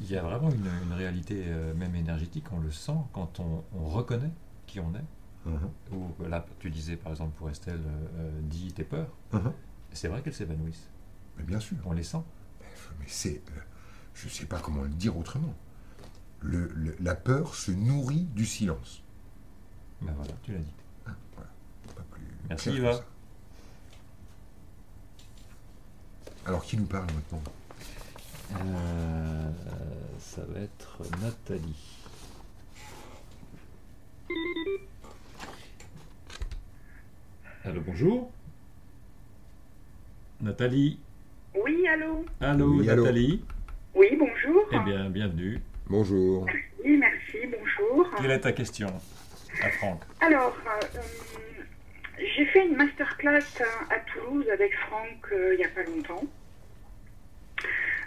il 0.02 0.12
y 0.12 0.18
a 0.18 0.22
vraiment 0.24 0.50
une, 0.50 0.68
une 0.88 0.94
réalité, 0.94 1.44
euh, 1.48 1.74
même 1.74 1.96
énergétique, 1.96 2.46
on 2.52 2.60
le 2.60 2.72
sent 2.72 2.98
quand 3.14 3.40
on, 3.40 3.64
on 3.74 3.86
reconnaît 3.86 4.32
qui 4.68 4.80
on 4.80 4.94
est. 4.94 5.50
Uh-huh. 5.50 5.96
Ou 5.96 6.28
là, 6.28 6.44
tu 6.60 6.70
disais 6.72 6.96
par 6.98 7.12
exemple 7.12 7.34
pour 7.38 7.50
Estelle, 7.50 7.80
euh, 7.86 8.08
euh, 8.18 8.42
dis 8.44 8.74
tes 8.74 8.84
peurs. 8.84 9.16
Uh-huh. 9.34 9.52
C'est 9.94 10.08
vrai 10.08 10.22
qu'elles 10.22 10.34
s'évanouissent. 10.34 10.90
Mais 11.38 11.44
bien 11.44 11.60
sûr. 11.60 11.78
On 11.86 11.94
les 11.94 12.04
sent. 12.04 12.24
Mais 13.00 13.06
c'est. 13.08 13.42
euh, 13.56 13.60
je 14.16 14.26
ne 14.26 14.32
sais 14.32 14.46
pas 14.48 14.60
comment 14.60 14.82
le 14.82 14.90
dire 14.90 15.16
autrement. 15.18 15.54
Le- 16.42 16.72
le- 16.76 16.96
la 17.00 17.16
peur 17.16 17.54
se 17.56 17.72
nourrit 17.72 18.24
du 18.36 18.46
silence. 18.46 19.04
Voilà, 20.48 20.52
tu 20.52 20.52
l'as 20.52 20.60
dit. 20.60 20.74
Pas 21.96 22.02
plus 22.12 22.22
Merci, 22.50 22.70
clair 22.70 22.78
Yva. 22.78 23.06
Alors, 26.46 26.64
qui 26.64 26.78
nous 26.78 26.86
parle 26.86 27.08
maintenant? 27.14 27.42
Euh, 28.62 29.50
ça 30.20 30.42
va 30.46 30.60
être 30.60 31.00
Nathalie. 31.22 32.00
Allô, 37.64 37.82
bonjour. 37.82 38.32
Nathalie. 40.42 41.00
Oui, 41.56 41.88
allô? 41.88 42.26
Allô, 42.40 42.78
Oui, 42.78 42.90
allô. 42.90 43.04
Nathalie. 43.04 43.44
Oui, 43.96 44.08
bonjour. 44.20 44.64
Eh 44.72 44.80
bien, 44.80 45.10
bienvenue. 45.10 45.62
Bonjour. 45.88 46.46
Oui, 46.84 46.98
merci, 46.98 47.38
bonjour. 47.48 48.10
Quelle 48.18 48.32
est 48.32 48.42
ta 48.42 48.52
question? 48.52 48.94
Alors, 50.22 50.56
euh, 50.66 51.00
euh, 51.00 51.64
j'ai 52.20 52.46
fait 52.46 52.66
une 52.66 52.76
masterclass 52.76 53.44
à, 53.60 53.94
à 53.96 54.00
Toulouse 54.00 54.48
avec 54.52 54.76
Franck 54.76 55.32
euh, 55.32 55.54
il 55.54 55.58
n'y 55.58 55.66
a 55.66 55.70
pas 55.70 55.84
longtemps, 55.84 56.24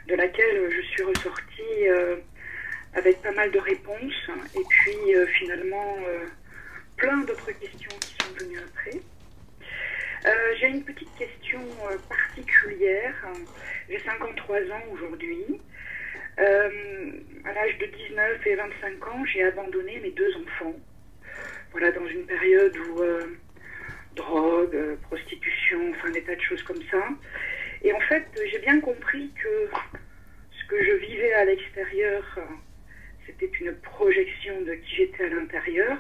de 0.07 0.15
laquelle 0.15 0.71
je 0.71 0.81
suis 0.83 1.03
ressortie 1.03 1.89
euh, 1.89 2.17
avec 2.95 3.21
pas 3.23 3.33
mal 3.33 3.51
de 3.51 3.59
réponses 3.59 4.31
et 4.55 4.65
puis 4.69 5.15
euh, 5.15 5.27
finalement 5.27 5.97
euh, 6.07 6.27
plein 6.97 7.19
d'autres 7.19 7.53
questions 7.53 7.93
qui 8.01 8.15
sont 8.25 8.33
venues 8.35 8.61
après. 8.61 9.01
Euh, 10.27 10.55
j'ai 10.59 10.69
une 10.69 10.85
petite 10.85 11.15
question 11.17 11.61
euh, 11.91 11.97
particulière. 12.09 13.15
J'ai 13.89 14.01
53 14.01 14.57
ans 14.57 14.83
aujourd'hui. 14.93 15.61
Euh, 16.41 17.11
à 17.45 17.53
l'âge 17.53 17.79
de 17.79 17.87
19 17.87 18.47
et 18.47 18.55
25 18.55 19.09
ans, 19.09 19.25
j'ai 19.27 19.45
abandonné 19.45 20.01
mes 20.01 20.11
deux 20.11 20.31
enfants 20.37 20.75
voilà, 21.73 21.93
dans 21.93 22.07
une 22.07 22.25
période 22.25 22.77
où 22.77 23.03
euh, 23.03 23.39
drogue, 24.17 24.75
euh, 24.75 24.97
prostitution, 25.03 25.91
enfin 25.91 26.11
des 26.11 26.23
tas 26.23 26.35
de 26.35 26.41
choses 26.41 26.63
comme 26.63 26.83
ça. 26.91 27.09
Et 27.83 27.93
en 27.93 28.01
fait, 28.01 28.27
j'ai 28.51 28.59
bien 28.59 28.81
compris 28.81 29.31
que 29.43 29.71
ce 30.51 30.67
que 30.69 30.83
je 30.83 30.93
vivais 30.93 31.33
à 31.35 31.45
l'extérieur, 31.45 32.39
c'était 33.27 33.51
une 33.61 33.75
projection 33.77 34.61
de 34.63 34.75
qui 34.75 34.97
j'étais 34.97 35.25
à 35.25 35.29
l'intérieur. 35.29 35.99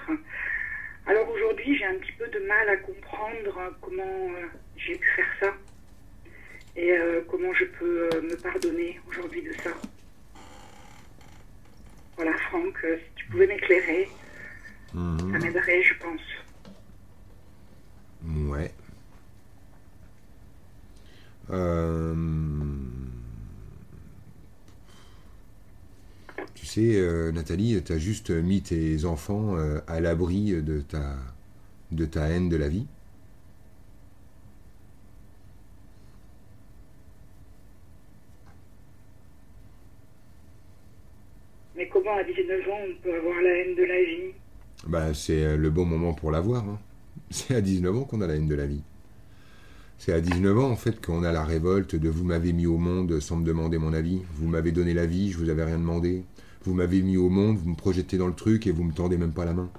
Alors 1.06 1.28
aujourd'hui, 1.30 1.76
j'ai 1.76 1.84
un 1.84 1.94
petit 1.94 2.12
peu 2.12 2.26
de 2.28 2.40
mal 2.40 2.68
à 2.68 2.76
comprendre 2.76 3.76
comment 3.80 4.30
euh, 4.32 4.46
j'ai 4.76 4.96
pu 4.96 5.08
faire 5.16 5.32
ça 5.40 5.54
et 6.76 6.94
comment 7.28 7.52
je 7.54 7.64
peux 7.64 8.08
me 8.22 8.36
pardonner 8.36 9.00
aujourd'hui 9.08 9.42
de 9.42 9.52
ça. 9.54 9.70
Voilà, 12.14 12.32
Franck, 12.38 12.78
si 12.82 13.14
tu 13.16 13.26
pouvais 13.26 13.48
m'éclairer. 13.48 14.08
Ça 14.92 14.98
Mhm. 14.98 15.38
m'aiderait, 15.38 15.82
je 15.82 15.94
pense. 16.00 16.20
Ouais. 18.24 18.72
Euh, 21.50 22.14
Tu 26.54 26.66
sais, 26.66 26.96
euh, 26.96 27.30
Nathalie, 27.32 27.82
tu 27.84 27.92
as 27.92 27.98
juste 27.98 28.30
mis 28.30 28.60
tes 28.62 29.04
enfants 29.04 29.56
euh, 29.56 29.80
à 29.86 30.00
l'abri 30.00 30.52
de 30.62 30.80
ta, 30.82 31.16
de 31.92 32.04
ta 32.04 32.28
haine 32.28 32.48
de 32.48 32.56
la 32.56 32.68
vie. 32.68 32.86
Mais 41.74 41.88
comment 41.88 42.16
à 42.16 42.24
19 42.24 42.68
ans 42.68 42.80
on 42.88 43.02
peut 43.02 43.16
avoir 43.16 43.40
la 43.40 43.50
haine 43.50 43.74
de 43.74 43.84
la 43.84 44.02
vie? 44.04 44.34
Bah, 44.88 45.14
c'est 45.14 45.44
euh, 45.44 45.56
le 45.56 45.70
bon 45.70 45.84
moment 45.84 46.14
pour 46.14 46.32
l'avoir. 46.32 46.64
hein. 46.68 46.80
C'est 47.30 47.54
à 47.54 47.60
19 47.60 47.96
ans 47.96 48.04
qu'on 48.04 48.20
a 48.22 48.26
la 48.26 48.34
haine 48.34 48.48
de 48.48 48.54
la 48.56 48.66
vie. 48.66 48.82
C'est 49.98 50.12
à 50.14 50.20
19 50.20 50.58
ans, 50.58 50.70
en 50.70 50.76
fait, 50.76 51.04
qu'on 51.04 51.22
a 51.24 51.30
la 51.32 51.44
révolte 51.44 51.94
de 51.94 52.08
vous 52.08 52.24
m'avez 52.24 52.52
mis 52.52 52.66
au 52.66 52.78
monde 52.78 53.20
sans 53.20 53.36
me 53.36 53.44
demander 53.44 53.78
mon 53.78 53.92
avis. 53.92 54.22
Vous 54.34 54.48
m'avez 54.48 54.72
donné 54.72 54.94
la 54.94 55.06
vie, 55.06 55.30
je 55.32 55.38
vous 55.38 55.50
avais 55.50 55.64
rien 55.64 55.78
demandé. 55.78 56.24
Vous 56.62 56.74
m'avez 56.74 57.02
mis 57.02 57.16
au 57.18 57.28
monde, 57.28 57.58
vous 57.58 57.70
me 57.70 57.76
projetez 57.76 58.16
dans 58.18 58.26
le 58.28 58.34
truc 58.34 58.66
et 58.66 58.72
vous 58.72 58.84
me 58.84 58.92
tendez 58.92 59.16
même 59.18 59.32
pas 59.34 59.44
la 59.44 59.54
main. 59.54 59.70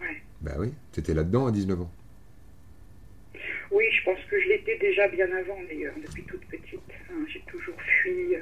Ouais. 0.00 0.22
Bah 0.40 0.56
oui, 0.58 0.74
t'étais 0.92 1.14
là-dedans 1.14 1.46
à 1.46 1.52
19 1.52 1.80
ans. 1.80 1.90
Oui, 3.70 3.84
je 3.92 4.04
pense 4.04 4.18
que 4.30 4.38
je 4.40 4.48
l'étais 4.48 4.78
déjà 4.78 5.08
bien 5.08 5.26
avant 5.32 5.62
d'ailleurs, 5.68 5.94
depuis 6.02 6.24
toute 6.24 6.44
petite. 6.46 6.80
Hein, 7.10 7.24
J'ai 7.32 7.42
toujours 7.46 7.76
fui 7.80 8.34
euh, 8.36 8.40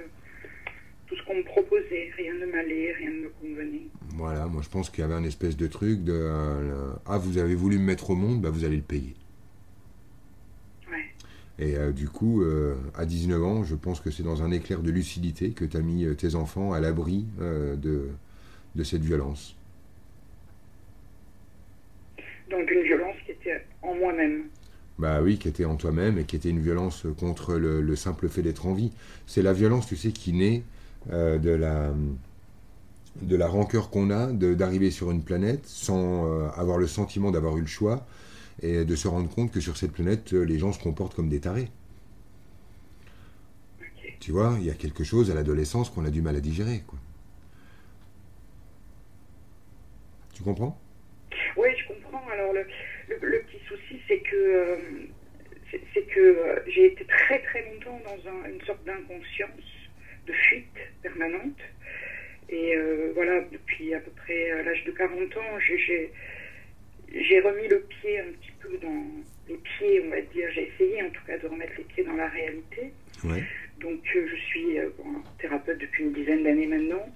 qu'on 1.30 1.36
me 1.36 1.42
proposait. 1.44 2.10
Rien 2.16 2.34
ne 2.34 2.46
m'allait, 2.46 2.92
rien 2.92 3.10
ne 3.10 3.20
me 3.22 3.28
convenait. 3.40 3.86
Voilà, 4.14 4.46
moi 4.46 4.62
je 4.62 4.68
pense 4.68 4.90
qu'il 4.90 5.02
y 5.02 5.04
avait 5.04 5.14
un 5.14 5.24
espèce 5.24 5.56
de 5.56 5.66
truc 5.66 6.02
de 6.02 6.12
euh, 6.12 6.92
Ah, 7.06 7.18
vous 7.18 7.38
avez 7.38 7.54
voulu 7.54 7.78
me 7.78 7.84
mettre 7.84 8.10
au 8.10 8.14
monde, 8.14 8.40
bah 8.40 8.50
vous 8.50 8.64
allez 8.64 8.76
le 8.76 8.82
payer. 8.82 9.14
Ouais. 10.90 11.64
Et 11.64 11.76
euh, 11.76 11.92
du 11.92 12.08
coup, 12.08 12.42
euh, 12.42 12.74
à 12.96 13.06
19 13.06 13.42
ans, 13.44 13.64
je 13.64 13.74
pense 13.74 14.00
que 14.00 14.10
c'est 14.10 14.22
dans 14.22 14.42
un 14.42 14.50
éclair 14.50 14.82
de 14.82 14.90
lucidité 14.90 15.50
que 15.50 15.64
tu 15.64 15.76
as 15.76 15.80
mis 15.80 16.04
tes 16.16 16.34
enfants 16.34 16.72
à 16.72 16.80
l'abri 16.80 17.26
de, 17.38 18.08
de 18.74 18.84
cette 18.84 19.02
violence. 19.02 19.56
Donc 22.50 22.68
une 22.68 22.82
violence 22.82 23.16
qui 23.24 23.32
était 23.32 23.64
en 23.82 23.94
moi-même. 23.94 24.46
Bah 24.98 25.22
oui, 25.22 25.38
qui 25.38 25.48
était 25.48 25.64
en 25.64 25.76
toi-même 25.76 26.18
et 26.18 26.24
qui 26.24 26.36
était 26.36 26.50
une 26.50 26.60
violence 26.60 27.06
contre 27.18 27.54
le, 27.54 27.80
le 27.80 27.96
simple 27.96 28.28
fait 28.28 28.42
d'être 28.42 28.66
en 28.66 28.74
vie. 28.74 28.92
C'est 29.26 29.40
la 29.40 29.52
violence, 29.52 29.86
tu 29.86 29.96
sais, 29.96 30.10
qui 30.10 30.32
naît 30.32 30.62
euh, 31.12 31.38
de 31.38 31.50
la 31.50 31.92
de 33.22 33.36
la 33.36 33.48
rancœur 33.48 33.90
qu'on 33.90 34.10
a 34.10 34.32
d'arriver 34.32 34.90
sur 34.90 35.10
une 35.10 35.22
planète 35.22 35.66
sans 35.66 36.26
euh, 36.26 36.48
avoir 36.56 36.78
le 36.78 36.86
sentiment 36.86 37.30
d'avoir 37.30 37.56
eu 37.56 37.60
le 37.60 37.66
choix 37.66 38.06
et 38.62 38.84
de 38.84 38.96
se 38.96 39.08
rendre 39.08 39.28
compte 39.28 39.50
que 39.52 39.60
sur 39.60 39.76
cette 39.76 39.92
planète, 39.92 40.32
euh, 40.32 40.42
les 40.44 40.58
gens 40.58 40.72
se 40.72 40.82
comportent 40.82 41.14
comme 41.14 41.28
des 41.28 41.40
tarés. 41.40 41.68
Tu 44.20 44.32
vois, 44.32 44.56
il 44.60 44.66
y 44.66 44.70
a 44.70 44.74
quelque 44.74 45.02
chose 45.04 45.30
à 45.30 45.34
l'adolescence 45.34 45.90
qu'on 45.90 46.04
a 46.04 46.10
du 46.10 46.22
mal 46.22 46.36
à 46.36 46.40
digérer. 46.40 46.82
Quoi. 46.86 46.98
Tu 50.34 50.42
comprends? 50.42 50.78
Oui, 51.56 51.68
je 51.78 51.86
comprends. 51.94 52.22
Alors 52.32 52.52
le, 52.52 52.66
le, 53.08 53.40
petit 53.42 53.58
souci, 53.66 54.00
c'est 54.06 54.20
que 54.20 55.08
que 56.14 56.62
j'ai 56.66 56.86
été 56.86 57.04
très 57.06 57.40
très 57.42 57.64
longtemps 57.70 58.00
dans 58.04 58.30
un- 58.30 58.50
une 58.50 58.60
sorte 58.62 58.84
d'inconscience, 58.84 59.50
de 60.30 60.36
fuite 60.36 60.78
permanente. 61.02 61.58
Et 62.48 62.74
euh, 62.76 63.12
voilà, 63.14 63.40
depuis 63.52 63.94
à 63.94 64.00
peu 64.00 64.10
près 64.12 64.50
euh, 64.50 64.62
l'âge 64.62 64.84
de 64.84 64.92
40 64.92 65.36
ans, 65.36 65.58
j'ai- 65.60 66.12
remis 67.40 67.68
le 67.68 67.80
pied 67.80 68.18
un 68.20 68.32
petit 68.32 68.52
peu 68.60 68.76
dans 68.78 69.06
les 69.48 69.56
pieds, 69.56 70.00
on 70.04 70.10
va 70.10 70.20
dire. 70.20 70.48
J'ai 70.52 70.68
essayé 70.72 71.02
en 71.02 71.10
tout 71.10 71.24
cas 71.26 71.38
de 71.38 71.46
remettre 71.46 71.72
les 71.78 71.84
pieds 71.84 72.04
dans 72.04 72.16
la 72.16 72.28
réalité. 72.28 72.92
Ouais. 73.24 73.42
Donc 73.78 74.02
euh, 74.14 74.26
je 74.30 74.36
suis 74.36 74.78
euh, 74.78 74.90
bon, 74.98 75.22
thérapeute 75.38 75.78
depuis 75.78 76.04
une 76.04 76.12
dizaine 76.12 76.42
d'années 76.44 76.66
maintenant. 76.66 77.06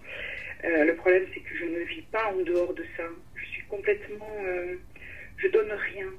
Le 0.62 0.94
problème 0.94 1.26
c'est 1.34 1.40
que 1.40 1.54
je 1.54 1.66
ne 1.66 1.80
vis 1.80 2.02
pas 2.10 2.32
en 2.32 2.38
dehors 2.38 2.72
de 2.72 2.84
ça. 2.96 3.06
Je 3.34 3.44
suis 3.46 3.62
complètement... 3.64 4.34
je 5.36 5.48
donne 5.48 5.70
rien. 5.70 6.10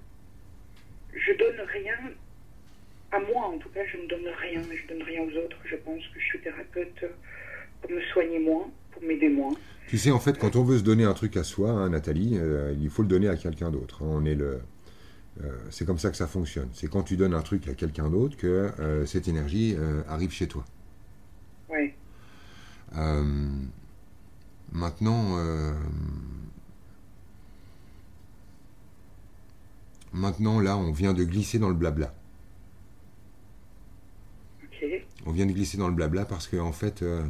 Je 1.15 1.33
donne 1.33 1.59
rien 1.61 1.97
à 3.11 3.19
moi 3.19 3.47
en 3.47 3.57
tout 3.57 3.69
cas, 3.69 3.81
je 3.91 3.97
ne 3.97 4.07
donne 4.07 4.27
rien. 4.41 4.61
Je 4.61 4.93
donne 4.93 5.03
rien 5.03 5.21
aux 5.21 5.45
autres. 5.45 5.57
Je 5.65 5.75
pense 5.77 6.01
que 6.13 6.19
je 6.19 6.25
suis 6.25 6.39
thérapeute 6.41 7.05
pour 7.81 7.91
me 7.91 8.01
soigner 8.13 8.39
moins, 8.39 8.69
pour 8.91 9.03
m'aider 9.03 9.29
moins. 9.29 9.53
Tu 9.87 9.97
sais, 9.97 10.11
en 10.11 10.19
fait, 10.19 10.39
quand 10.39 10.55
on 10.55 10.63
veut 10.63 10.79
se 10.79 10.83
donner 10.83 11.03
un 11.03 11.13
truc 11.13 11.37
à 11.37 11.43
soi, 11.43 11.69
hein, 11.69 11.89
Nathalie, 11.89 12.37
euh, 12.39 12.73
il 12.79 12.89
faut 12.89 13.03
le 13.03 13.07
donner 13.07 13.29
à 13.29 13.35
quelqu'un 13.35 13.69
d'autre. 13.69 13.99
On 14.01 14.25
est 14.25 14.33
le, 14.33 14.59
euh, 15.43 15.57
c'est 15.69 15.85
comme 15.85 15.97
ça 15.97 16.09
que 16.11 16.17
ça 16.17 16.27
fonctionne. 16.27 16.69
C'est 16.73 16.89
quand 16.89 17.03
tu 17.03 17.17
donnes 17.17 17.33
un 17.33 17.41
truc 17.41 17.67
à 17.67 17.73
quelqu'un 17.73 18.09
d'autre 18.09 18.37
que 18.37 18.71
euh, 18.79 19.05
cette 19.05 19.27
énergie 19.27 19.75
arrive 20.07 20.31
chez 20.31 20.47
toi. 20.47 20.63
Euh, 22.97 23.49
maintenant, 24.71 25.37
maintenant, 30.13 30.61
là, 30.61 30.77
on 30.77 30.93
vient 30.93 31.13
de 31.13 31.25
glisser 31.25 31.59
dans 31.59 31.67
le 31.67 31.75
blabla. 31.75 32.13
On 35.25 35.31
vient 35.31 35.45
de 35.45 35.51
glisser 35.51 35.77
dans 35.77 35.87
le 35.87 35.93
blabla 35.93 36.25
parce 36.25 36.47
que, 36.47 36.57
en 36.57 36.71
fait, 36.71 37.01
euh, 37.01 37.23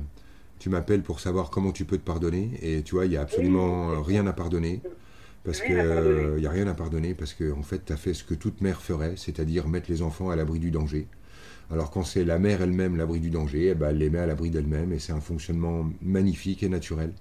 tu 0.60 0.70
m'appelles 0.70 1.02
pour 1.02 1.20
savoir 1.20 1.50
comment 1.50 1.72
tu 1.72 1.86
peux 1.86 1.98
te 1.98 2.04
pardonner. 2.04 2.52
Et 2.62 2.82
tu 2.82 2.96
vois, 2.96 3.06
il 3.06 3.10
n'y 3.10 3.18
a 3.18 3.22
absolument 3.22 3.92
euh, 3.92 4.00
rien 4.00 4.26
à 4.28 4.34
pardonner. 4.34 4.82
Parce 5.44 5.62
que 5.62 5.74
Rien 5.74 5.80
à 5.80 5.94
pardonner. 5.94 6.34
il 6.36 6.42
n'y 6.42 6.48
a 6.48 6.50
rien 6.50 6.68
à 6.68 6.74
pardonner 6.74 7.14
parce 7.14 7.34
que 7.36 7.52
en 7.52 7.62
fait 7.62 7.86
tu 7.86 7.94
as 7.94 7.98
fait 7.98 8.16
ce 8.16 8.24
que 8.24 8.34
toute 8.34 8.62
mère 8.62 8.82
ferait, 8.82 9.14
c'est-à-dire 9.16 9.68
mettre 9.68 9.92
les 9.92 10.02
enfants 10.02 10.32
à 10.32 10.36
l'abri 10.36 10.58
du 10.58 10.72
danger. 10.72 11.08
Alors 11.70 11.92
quand 11.92 12.04
c'est 12.04 12.26
la 12.26 12.40
mère 12.40 12.64
elle-même 12.64 12.96
l'abri 12.96 13.20
du 13.20 13.30
danger, 13.30 13.68
eh 13.68 13.76
ben, 13.76 13.90
elle 13.90 14.00
les 14.00 14.10
met 14.10 14.18
à 14.18 14.26
l'abri 14.26 14.50
d'elle-même 14.50 14.92
et 14.92 14.98
c'est 14.98 15.14
un 15.14 15.22
fonctionnement 15.22 15.88
magnifique 16.02 16.64
et 16.64 16.70
naturel. 16.70 17.14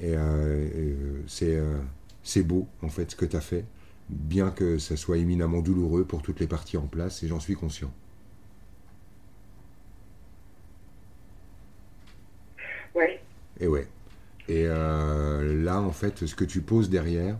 Et, 0.00 0.16
c'est, 1.28 1.62
c'est 2.24 2.42
beau, 2.42 2.66
en 2.82 2.88
fait, 2.88 3.12
ce 3.12 3.16
que 3.16 3.24
tu 3.24 3.36
as 3.36 3.40
fait, 3.40 3.64
bien 4.08 4.50
que 4.50 4.78
ça 4.78 4.96
soit 4.96 5.18
éminemment 5.18 5.60
douloureux 5.60 6.04
pour 6.04 6.22
toutes 6.22 6.40
les 6.40 6.46
parties 6.46 6.76
en 6.76 6.86
place, 6.86 7.22
et 7.22 7.28
j'en 7.28 7.40
suis 7.40 7.54
conscient. 7.54 7.92
Ouais. 12.94 13.20
Et 13.60 13.68
ouais. 13.68 13.86
Et 14.48 14.66
là, 14.66 15.80
en 15.80 15.92
fait, 15.92 16.26
ce 16.26 16.34
que 16.34 16.44
tu 16.44 16.60
poses 16.60 16.88
derrière, 16.88 17.36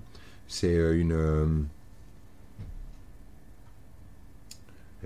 c'est 0.49 0.75
une 0.97 1.67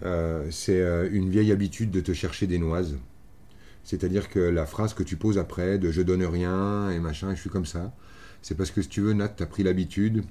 Euh, 0.02 0.46
c'est 0.50 0.80
euh, 0.80 1.08
une 1.12 1.28
vieille 1.30 1.52
habitude 1.52 1.90
de 1.90 2.00
te 2.00 2.12
chercher 2.12 2.46
des 2.46 2.58
noises. 2.58 2.96
C'est-à-dire 3.84 4.28
que 4.28 4.38
la 4.38 4.66
phrase 4.66 4.94
que 4.94 5.02
tu 5.02 5.16
poses 5.16 5.38
après 5.38 5.78
de 5.78 5.90
je 5.90 6.02
donne 6.02 6.24
rien 6.24 6.90
et 6.90 7.00
machin, 7.00 7.34
je 7.34 7.40
suis 7.40 7.50
comme 7.50 7.66
ça, 7.66 7.92
c'est 8.42 8.56
parce 8.56 8.70
que 8.70 8.82
si 8.82 8.88
tu 8.88 9.00
veux, 9.00 9.12
Nat, 9.12 9.28
tu 9.30 9.42
as 9.42 9.46
pris 9.46 9.62
l'habitude, 9.62 10.24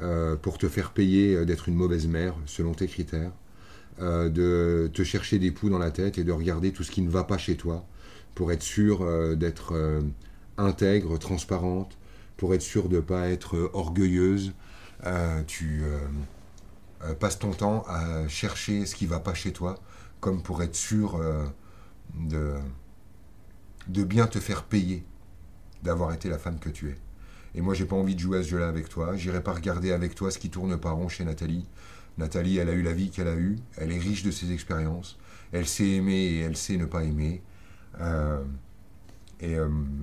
euh, 0.00 0.36
pour 0.36 0.58
te 0.58 0.68
faire 0.68 0.92
payer 0.92 1.44
d'être 1.46 1.68
une 1.68 1.76
mauvaise 1.76 2.06
mère, 2.08 2.34
selon 2.46 2.74
tes 2.74 2.86
critères, 2.88 3.32
de 4.00 4.90
te 4.92 5.04
chercher 5.04 5.38
des 5.38 5.52
poux 5.52 5.70
dans 5.70 5.78
la 5.78 5.92
tête 5.92 6.18
et 6.18 6.24
de 6.24 6.32
regarder 6.32 6.72
tout 6.72 6.82
ce 6.82 6.90
qui 6.90 7.00
ne 7.00 7.08
va 7.10 7.22
pas 7.22 7.38
chez 7.38 7.56
toi, 7.56 7.86
pour 8.34 8.52
être 8.52 8.62
sûr 8.62 9.36
d'être 9.36 10.02
intègre, 10.56 11.18
transparente, 11.18 11.96
pour 12.36 12.54
être 12.54 12.62
sûr 12.62 12.88
de 12.88 12.96
ne 12.96 13.00
pas 13.00 13.28
être 13.28 13.70
orgueilleuse. 13.74 14.52
tu 15.46 15.82
euh, 17.04 17.14
passe 17.14 17.38
ton 17.38 17.50
temps 17.50 17.84
à 17.86 18.26
chercher 18.28 18.86
ce 18.86 18.94
qui 18.94 19.06
va 19.06 19.20
pas 19.20 19.34
chez 19.34 19.52
toi, 19.52 19.78
comme 20.20 20.42
pour 20.42 20.62
être 20.62 20.74
sûr 20.74 21.16
euh, 21.16 21.44
de, 22.14 22.54
de 23.88 24.04
bien 24.04 24.26
te 24.26 24.38
faire 24.40 24.64
payer 24.64 25.04
d'avoir 25.82 26.14
été 26.14 26.28
la 26.30 26.38
femme 26.38 26.58
que 26.58 26.70
tu 26.70 26.88
es. 26.88 26.96
Et 27.54 27.60
moi, 27.60 27.74
j'ai 27.74 27.84
pas 27.84 27.96
envie 27.96 28.14
de 28.14 28.20
jouer 28.20 28.38
à 28.38 28.42
ce 28.42 28.48
jeu-là 28.48 28.68
avec 28.68 28.88
toi. 28.88 29.16
J'irai 29.16 29.42
pas 29.42 29.52
regarder 29.52 29.92
avec 29.92 30.14
toi 30.14 30.30
ce 30.30 30.38
qui 30.38 30.50
tourne 30.50 30.78
pas 30.78 30.92
rond 30.92 31.08
chez 31.08 31.24
Nathalie. 31.24 31.66
Nathalie, 32.16 32.58
elle 32.58 32.68
a 32.68 32.72
eu 32.72 32.82
la 32.82 32.92
vie 32.92 33.10
qu'elle 33.10 33.28
a 33.28 33.36
eue. 33.36 33.56
Elle 33.76 33.92
est 33.92 33.98
riche 33.98 34.22
de 34.22 34.30
ses 34.30 34.52
expériences. 34.52 35.18
Elle 35.52 35.66
sait 35.66 35.88
aimer 35.88 36.14
et 36.14 36.40
elle 36.40 36.56
sait 36.56 36.76
ne 36.76 36.86
pas 36.86 37.04
aimer. 37.04 37.42
Euh, 38.00 38.42
et 39.40 39.56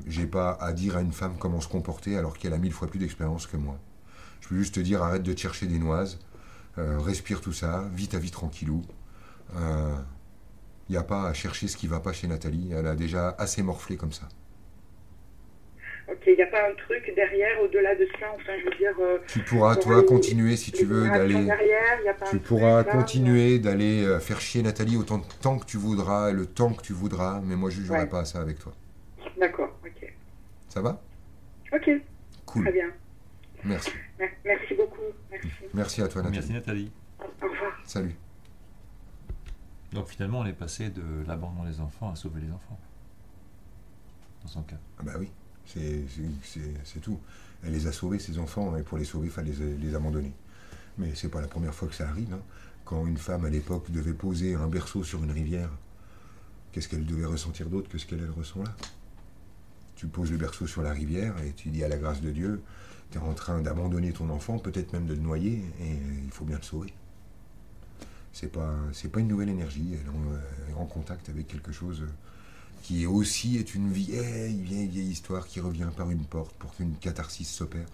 j'ai 0.05 0.27
pas 0.27 0.57
à 0.59 0.71
dire 0.71 0.97
à 0.97 1.01
une 1.01 1.13
femme 1.13 1.35
comment 1.39 1.61
se 1.61 1.67
comporter 1.67 2.15
alors 2.17 2.37
qu'elle 2.37 2.53
a 2.53 2.57
mille 2.57 2.73
fois 2.73 2.87
plus 2.87 2.99
d'expérience 2.99 3.47
que 3.47 3.57
moi. 3.57 3.77
Je 4.41 4.49
peux 4.49 4.57
juste 4.57 4.75
te 4.75 4.79
dire 4.79 5.01
arrête 5.01 5.23
de 5.23 5.35
chercher 5.35 5.65
des 5.65 5.79
noises. 5.79 6.19
Euh, 6.77 6.99
respire 6.99 7.41
tout 7.41 7.53
ça, 7.53 7.89
vis 7.93 8.07
ta 8.09 8.17
vie 8.17 8.31
tranquillou. 8.31 8.81
Il 9.53 9.57
euh, 9.59 9.95
n'y 10.89 10.97
a 10.97 11.03
pas 11.03 11.27
à 11.27 11.33
chercher 11.33 11.67
ce 11.67 11.75
qui 11.75 11.87
va 11.87 11.99
pas 11.99 12.13
chez 12.13 12.27
Nathalie, 12.27 12.71
elle 12.71 12.87
a 12.87 12.95
déjà 12.95 13.35
assez 13.37 13.61
morflé 13.61 13.97
comme 13.97 14.13
ça. 14.13 14.29
Ok, 16.11 16.23
il 16.27 16.35
n'y 16.35 16.41
a 16.41 16.47
pas 16.47 16.69
un 16.69 16.73
truc 16.75 17.13
derrière, 17.15 17.61
au-delà 17.61 17.95
de 17.95 18.05
ça, 18.19 18.27
enfin 18.35 18.51
je 18.59 18.65
veux 18.65 18.77
dire... 18.77 18.93
Euh, 18.99 19.19
tu 19.27 19.39
pourras, 19.39 19.77
toi, 19.77 20.03
continuer 20.03 20.57
si 20.57 20.71
tu 20.71 20.83
veux 20.83 21.07
d'aller... 21.07 21.47
Tu 22.29 22.39
pourras 22.39 22.83
continuer 22.83 23.59
d'aller 23.59 24.19
faire 24.19 24.41
chier 24.41 24.61
Nathalie 24.61 24.97
autant 24.97 25.19
de 25.19 25.23
temps 25.41 25.57
que 25.57 25.65
tu 25.65 25.77
voudras, 25.77 26.31
le 26.31 26.45
temps 26.45 26.73
que 26.73 26.81
tu 26.81 26.91
voudras, 26.91 27.41
mais 27.43 27.55
moi 27.55 27.69
je 27.69 27.77
ne 27.77 27.81
jugerai 27.83 28.09
pas 28.09 28.19
à 28.19 28.25
ça 28.25 28.41
avec 28.41 28.59
toi. 28.59 28.73
D'accord, 29.39 29.69
ok. 29.85 30.13
Ça 30.67 30.81
va? 30.81 31.01
Ok. 31.73 31.89
Cool. 32.45 32.63
Très 32.63 32.73
bien. 32.73 32.91
Merci. 33.63 33.91
Merci 34.43 34.73
beaucoup. 34.75 35.01
Merci. 35.73 36.01
à 36.01 36.07
toi, 36.07 36.21
Nathalie. 36.21 36.37
Merci, 36.37 36.53
Nathalie. 36.53 36.91
Au 37.19 37.47
revoir. 37.47 37.81
Salut. 37.85 38.15
Donc 39.93 40.07
finalement, 40.07 40.39
on 40.39 40.45
est 40.45 40.53
passé 40.53 40.89
de 40.89 41.01
l'abandon 41.27 41.63
des 41.63 41.79
enfants 41.79 42.11
à 42.11 42.15
sauver 42.15 42.41
les 42.41 42.51
enfants. 42.51 42.79
Dans 44.43 44.47
son 44.47 44.63
cas. 44.63 44.77
Ah 44.99 45.03
bah 45.03 45.13
oui, 45.19 45.31
c'est 45.73 46.99
tout. 47.01 47.19
Elle 47.63 47.73
les 47.73 47.87
a 47.87 47.91
sauvés, 47.91 48.19
ces 48.19 48.39
enfants, 48.39 48.75
et 48.77 48.83
pour 48.83 48.97
les 48.97 49.05
sauver, 49.05 49.27
il 49.27 49.31
fallait 49.31 49.53
les, 49.79 49.95
abandonner. 49.95 50.33
Mais 50.97 51.13
c'est 51.15 51.29
pas 51.29 51.41
la 51.41 51.47
première 51.47 51.73
fois 51.73 51.87
que 51.87 51.95
ça 51.95 52.07
arrive. 52.07 52.33
Hein. 52.33 52.41
Quand 52.85 53.05
une 53.05 53.17
femme, 53.17 53.45
à 53.45 53.49
l'époque, 53.49 53.91
devait 53.91 54.13
poser 54.13 54.55
un 54.55 54.67
berceau 54.67 55.03
sur 55.03 55.23
une 55.23 55.31
rivière, 55.31 55.69
qu'est-ce 56.71 56.89
qu'elle 56.89 57.05
devait 57.05 57.25
ressentir 57.25 57.69
d'autre 57.69 57.89
que 57.89 57.97
ce 57.97 58.05
qu'elle 58.05 58.27
ressent 58.29 58.63
là? 58.63 58.75
Tu 59.95 60.07
poses 60.07 60.31
le 60.31 60.37
berceau 60.37 60.65
sur 60.65 60.81
la 60.81 60.91
rivière 60.91 61.35
et 61.43 61.53
tu 61.53 61.69
dis 61.69 61.83
à 61.83 61.87
la 61.87 61.97
grâce 61.97 62.21
de 62.21 62.31
Dieu, 62.31 62.63
tu 63.11 63.19
es 63.19 63.21
en 63.21 63.33
train 63.33 63.61
d'abandonner 63.61 64.11
ton 64.13 64.29
enfant, 64.29 64.57
peut-être 64.57 64.93
même 64.93 65.05
de 65.05 65.13
le 65.13 65.19
noyer, 65.19 65.63
et 65.79 65.91
il 66.23 66.31
faut 66.31 66.45
bien 66.45 66.57
le 66.57 66.63
sauver. 66.63 66.93
C'est 68.33 68.51
pas, 68.51 68.73
pas 69.11 69.19
une 69.19 69.27
nouvelle 69.27 69.49
énergie, 69.49 69.93
elle 69.93 70.71
est 70.71 70.77
en 70.77 70.85
contact 70.85 71.29
avec 71.29 71.47
quelque 71.47 71.71
chose 71.71 72.03
qui 72.81 73.05
aussi 73.05 73.57
est 73.57 73.75
une 73.75 73.91
vieille, 73.91 74.61
vieille, 74.61 74.87
vieille 74.87 75.09
histoire 75.09 75.47
qui 75.47 75.59
revient 75.59 75.89
par 75.95 76.09
une 76.09 76.25
porte 76.25 76.55
pour 76.55 76.75
qu'une 76.75 76.95
catharsis 76.95 77.49
s'opère. 77.49 77.87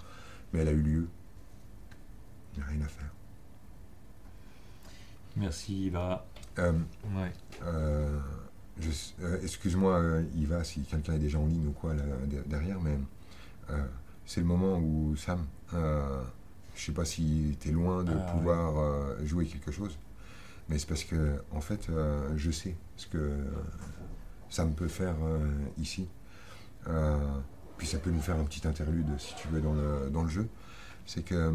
Mais 0.54 0.60
elle 0.60 0.70
a 0.70 0.72
eu 0.72 0.82
lieu. 0.82 1.08
Il 2.54 2.60
n'y 2.60 2.64
a 2.64 2.68
rien 2.68 2.82
à 2.82 2.88
faire. 2.88 3.12
Merci, 5.36 5.86
Yva. 5.86 6.26
Euh, 6.58 6.74
euh, 7.64 8.20
euh, 9.22 9.42
excuse-moi, 9.44 10.22
Yva, 10.36 10.64
si 10.64 10.82
quelqu'un 10.82 11.14
est 11.14 11.20
déjà 11.20 11.38
en 11.38 11.46
ligne 11.46 11.68
ou 11.68 11.72
quoi 11.72 11.94
là, 11.94 12.04
derrière, 12.48 12.80
mais 12.82 12.98
c'est 14.26 14.42
le 14.42 14.48
moment 14.48 14.80
où 14.80 15.16
Sam, 15.16 15.46
euh, 15.74 16.24
je 16.76 16.86
sais 16.86 16.92
pas 16.92 17.06
si 17.06 17.56
tu 17.60 17.70
es 17.70 17.72
loin 17.72 18.04
de 18.04 18.14
ah, 18.14 18.32
pouvoir 18.32 19.24
jouer 19.24 19.46
quelque 19.46 19.72
chose, 19.72 19.98
mais 20.70 20.80
c'est 20.80 20.88
parce 20.88 21.04
que, 21.04 21.40
en 21.52 21.62
fait, 21.62 21.88
je 22.36 22.52
sais 22.52 22.76
ce 22.96 23.06
que 23.08 23.32
Sam 24.50 24.74
peut 24.74 24.88
faire 24.88 25.16
ici. 25.78 26.08
puis 27.78 27.88
ça 27.88 28.00
peut 28.00 28.12
nous 28.12 28.22
faire 28.22 28.38
un 28.38 28.44
petit 28.44 28.68
interlude, 28.68 29.08
si 29.18 29.36
tu 29.36 29.48
veux, 29.50 29.62
dans 29.62 29.74
le, 29.74 30.10
dans 30.12 30.24
le 30.24 30.30
jeu. 30.30 30.48
C'est 31.06 31.24
que. 31.24 31.54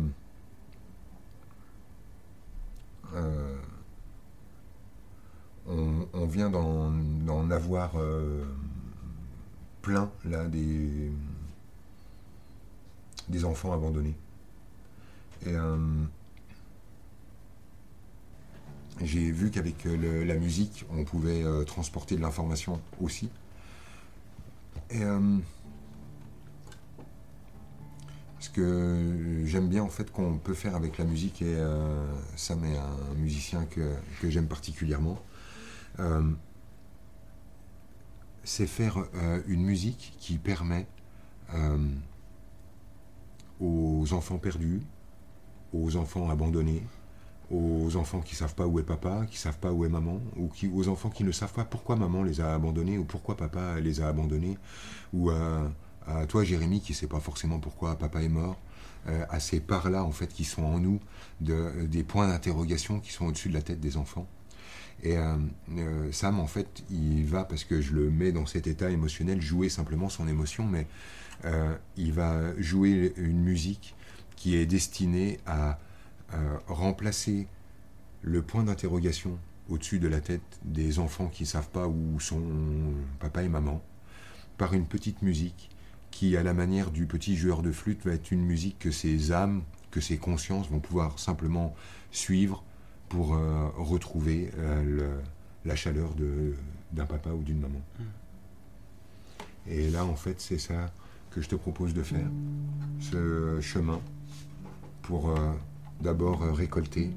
On, 5.67 6.27
vient 6.27 6.51
d'en 6.51 7.51
avoir 7.51 7.93
plein, 9.83 10.11
là, 10.25 10.49
des 10.49 11.13
des 13.29 13.45
enfants 13.45 13.73
abandonnés. 13.73 14.17
Et 15.45 15.55
euh, 15.55 15.77
j'ai 19.01 19.31
vu 19.31 19.51
qu'avec 19.51 19.87
euh, 19.87 20.25
la 20.25 20.35
musique, 20.35 20.85
on 20.91 21.05
pouvait 21.05 21.43
euh, 21.43 21.65
transporter 21.65 22.17
de 22.17 22.21
l'information 22.21 22.81
aussi. 23.01 23.31
Et 24.91 25.01
ce 28.41 28.51
que 28.51 29.43
j'aime 29.47 29.69
bien 29.69 29.83
en 29.83 29.89
fait 29.89 30.11
qu'on 30.11 30.37
peut 30.37 30.53
faire 30.53 30.77
avec 30.77 30.99
la 30.99 31.07
musique, 31.07 31.41
et 31.41 31.57
ça 32.37 32.55
est 32.55 32.77
un 32.77 33.15
musicien 33.17 33.65
que, 33.65 33.95
que 34.21 34.29
j'aime 34.29 34.49
particulièrement, 34.49 35.19
c'est 38.45 38.67
faire 38.67 38.99
une 39.47 39.63
musique 39.63 40.15
qui 40.19 40.37
permet 40.37 40.87
aux 43.61 44.13
enfants 44.13 44.37
perdus, 44.37 44.83
aux 45.73 45.97
enfants 45.97 46.29
abandonnés, 46.29 46.83
aux 47.53 47.97
enfants 47.97 48.21
qui 48.21 48.35
savent 48.35 48.55
pas 48.55 48.67
où 48.67 48.79
est 48.79 48.83
papa, 48.85 49.27
qui 49.31 49.39
savent 49.39 49.59
pas 49.59 49.73
où 49.73 49.85
est 49.85 49.89
maman, 49.89 50.21
ou 50.37 50.51
aux 50.75 50.89
enfants 50.89 51.11
qui 51.11 51.23
ne 51.23 51.33
savent 51.33 51.53
pas 51.53 51.65
pourquoi 51.65 51.97
maman 51.97 52.23
les 52.23 52.41
a 52.41 52.55
abandonnés 52.55 52.99
ou 52.99 53.05
pourquoi 53.05 53.37
papa 53.37 53.79
les 53.79 54.01
a 54.01 54.09
abandonnés, 54.09 54.57
ou 55.13 55.31
à, 55.31 55.71
toi 56.29 56.45
Jérémy 56.45 56.81
qui 56.81 56.95
sait 56.95 57.07
pas 57.07 57.21
forcément 57.21 57.59
pourquoi 57.59 57.97
papa 57.97 58.23
est 58.23 58.29
mort, 58.29 58.57
euh, 59.09 59.25
à 59.29 59.39
ces 59.39 59.61
parts-là 59.61 60.05
en 60.05 60.13
fait 60.13 60.29
qui 60.29 60.45
sont 60.45 60.63
en 60.63 60.79
nous, 60.79 61.01
de, 61.41 61.87
des 61.87 62.03
points 62.05 62.29
d'interrogation 62.29 63.01
qui 63.01 63.13
sont 63.13 63.27
au-dessus 63.27 63.51
de 63.51 63.55
la 63.55 63.63
tête 63.63 63.81
des 63.81 63.97
enfants. 63.97 64.27
Et 65.03 65.19
euh, 65.19 65.37
euh, 65.77 66.13
Sam 66.13 66.41
en 66.41 66.47
fait 66.47 66.85
il 66.91 67.27
va 67.27 67.45
parce 67.45 67.65
que 67.65 67.81
je 67.81 67.93
le 67.93 68.11
mets 68.11 68.33
dans 68.33 68.47
cet 68.47 68.67
état 68.67 68.91
émotionnel 68.91 69.43
jouer 69.43 69.69
simplement 69.69 70.09
son 70.09 70.27
émotion, 70.27 70.67
mais 70.67 70.87
il 71.97 72.13
va 72.13 72.57
jouer 72.59 73.13
une 73.17 73.43
musique 73.43 73.97
qui 74.37 74.55
est 74.55 74.65
destinée 74.65 75.41
à 75.45 75.81
euh, 76.35 76.59
remplacer 76.67 77.47
le 78.23 78.43
point 78.43 78.65
d'interrogation 78.65 79.39
au-dessus 79.69 79.99
de 79.99 80.09
la 80.09 80.21
tête 80.21 80.43
des 80.65 80.99
enfants 80.99 81.29
qui 81.29 81.45
ne 81.45 81.49
savent 81.49 81.71
pas 81.71 81.87
où 81.89 82.21
sont 82.21 82.43
papa 83.21 83.43
et 83.43 83.49
maman, 83.49 83.83
par 84.59 84.75
une 84.75 84.87
petite 84.87 85.23
musique 85.23 85.71
qui, 86.11 86.37
à 86.37 86.43
la 86.43 86.53
manière 86.53 86.91
du 86.91 87.07
petit 87.07 87.37
joueur 87.37 87.63
de 87.63 87.73
flûte, 87.73 88.05
va 88.05 88.13
être 88.13 88.31
une 88.31 88.45
musique 88.45 88.79
que 88.79 88.91
ces 88.91 89.33
âmes, 89.33 89.63
que 89.91 90.01
ces 90.01 90.19
consciences 90.19 90.69
vont 90.69 90.81
pouvoir 90.81 91.19
simplement 91.19 91.75
suivre 92.11 92.63
pour 93.09 93.35
euh, 93.35 93.69
retrouver 93.77 94.51
la 95.65 95.77
chaleur 95.77 96.11
d'un 96.93 97.07
papa 97.07 97.31
ou 97.31 97.43
d'une 97.43 97.61
maman. 97.61 97.81
Mmh. 97.99 98.03
Et 99.69 99.91
là, 99.91 100.05
en 100.05 100.17
fait, 100.17 100.41
c'est 100.41 100.59
ça 100.59 100.93
que 101.31 101.41
je 101.41 101.49
te 101.49 101.55
propose 101.55 101.95
de 101.95 102.03
faire, 102.03 102.29
ce 103.01 103.59
chemin, 103.61 104.01
pour 105.03 105.31
euh, 105.31 105.53
d'abord 106.03 106.43
euh, 106.43 106.53
récolter 106.53 107.11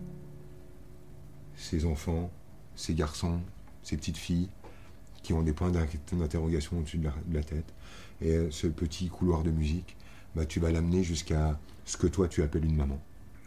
ces 1.55 1.85
enfants, 1.85 2.31
ces 2.75 2.93
garçons, 2.93 3.39
ces 3.83 3.97
petites 3.97 4.17
filles 4.17 4.49
qui 5.23 5.33
ont 5.33 5.41
des 5.41 5.53
points 5.53 5.71
d'interrogation 5.71 6.77
au-dessus 6.77 6.99
de, 6.99 7.09
la 7.33 7.43
tête. 7.43 7.73
Et 8.21 8.35
euh, 8.35 8.51
ce 8.51 8.67
petit 8.67 9.09
couloir 9.09 9.43
de 9.43 9.51
musique, 9.51 9.97
bah, 10.35 10.45
tu 10.45 10.59
vas 10.59 10.71
l'amener 10.71 11.03
jusqu'à 11.03 11.59
ce 11.83 11.97
que 11.97 12.07
toi 12.07 12.27
tu 12.27 12.43
appelles 12.43 12.65
une 12.65 12.75
maman. 12.75 12.99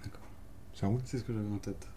D'accord. 0.03 0.27
Ça 0.75 0.87
roule? 0.89 1.01
C'est 1.05 1.19
ce 1.19 1.25
que 1.25 1.33
j'avais 1.33 1.53
en 1.53 1.59
tête. 1.59 1.89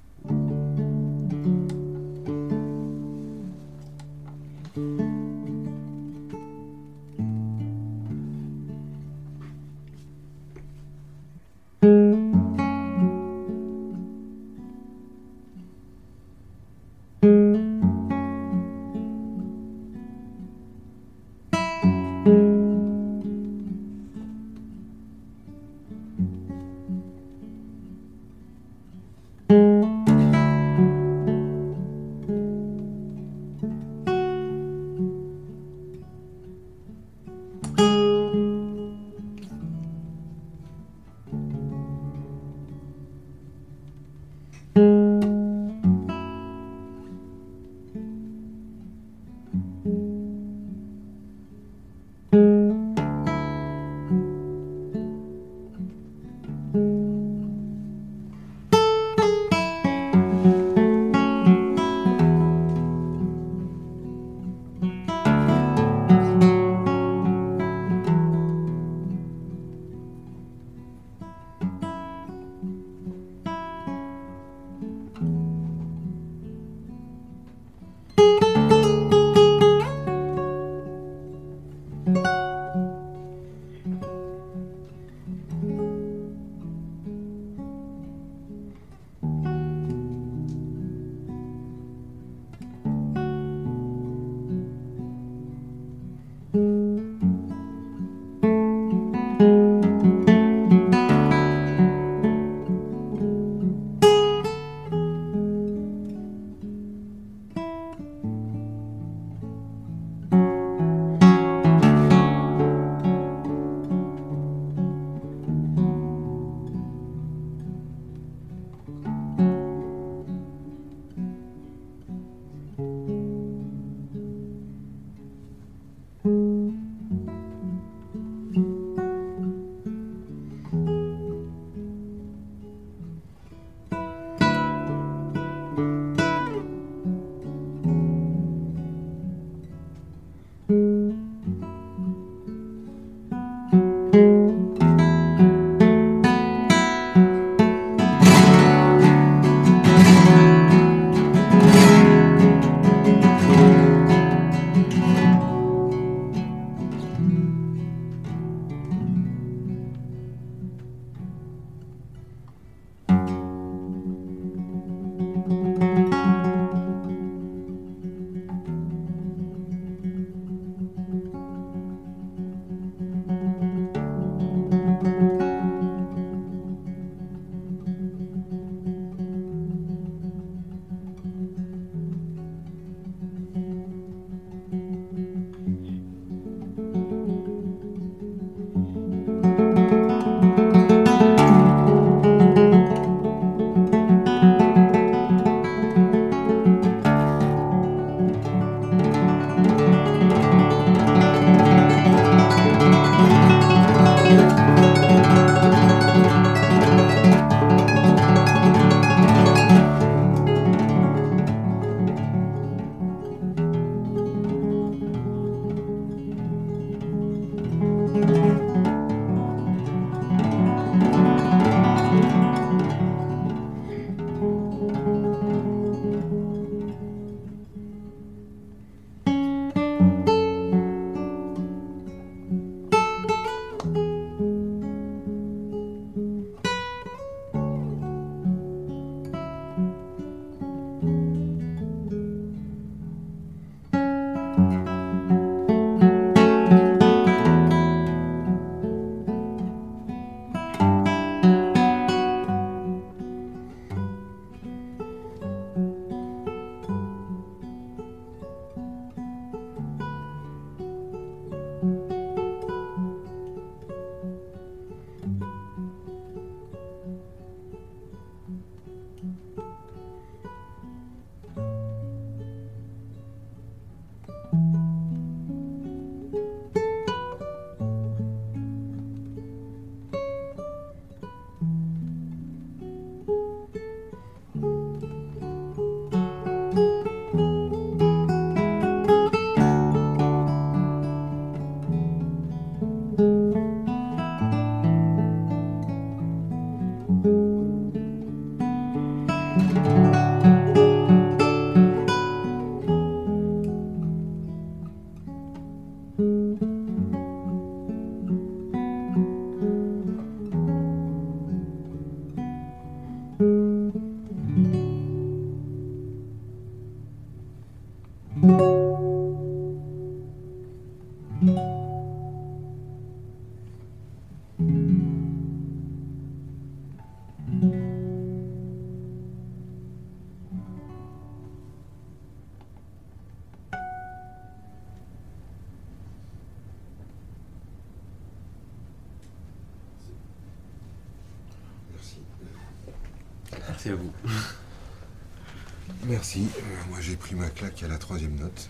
Merci 343.83 343.89
à 343.89 343.95
vous. 343.95 344.11
Merci. 346.07 346.47
Euh, 346.55 346.61
moi, 346.89 346.99
j'ai 347.01 347.15
pris 347.15 347.33
ma 347.33 347.49
claque 347.49 347.81
à 347.81 347.87
la 347.87 347.97
troisième 347.97 348.35
note. 348.35 348.69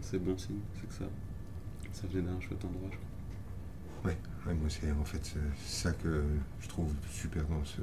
C'est 0.00 0.18
bon 0.18 0.36
signe, 0.36 0.58
c'est 0.74 0.88
que 0.88 0.94
ça, 0.94 1.04
ça 1.92 2.08
venait 2.08 2.26
d'un 2.28 2.40
chouette 2.40 2.64
endroit, 2.64 2.90
je 2.90 2.96
crois. 2.96 4.10
Ouais, 4.10 4.18
ouais, 4.48 4.54
moi, 4.54 4.68
c'est 4.68 4.90
en 4.90 5.04
fait 5.04 5.32
ça 5.64 5.92
que 5.92 6.24
je 6.60 6.68
trouve 6.68 6.92
super 7.08 7.44
dans 7.46 7.64
ce, 7.64 7.82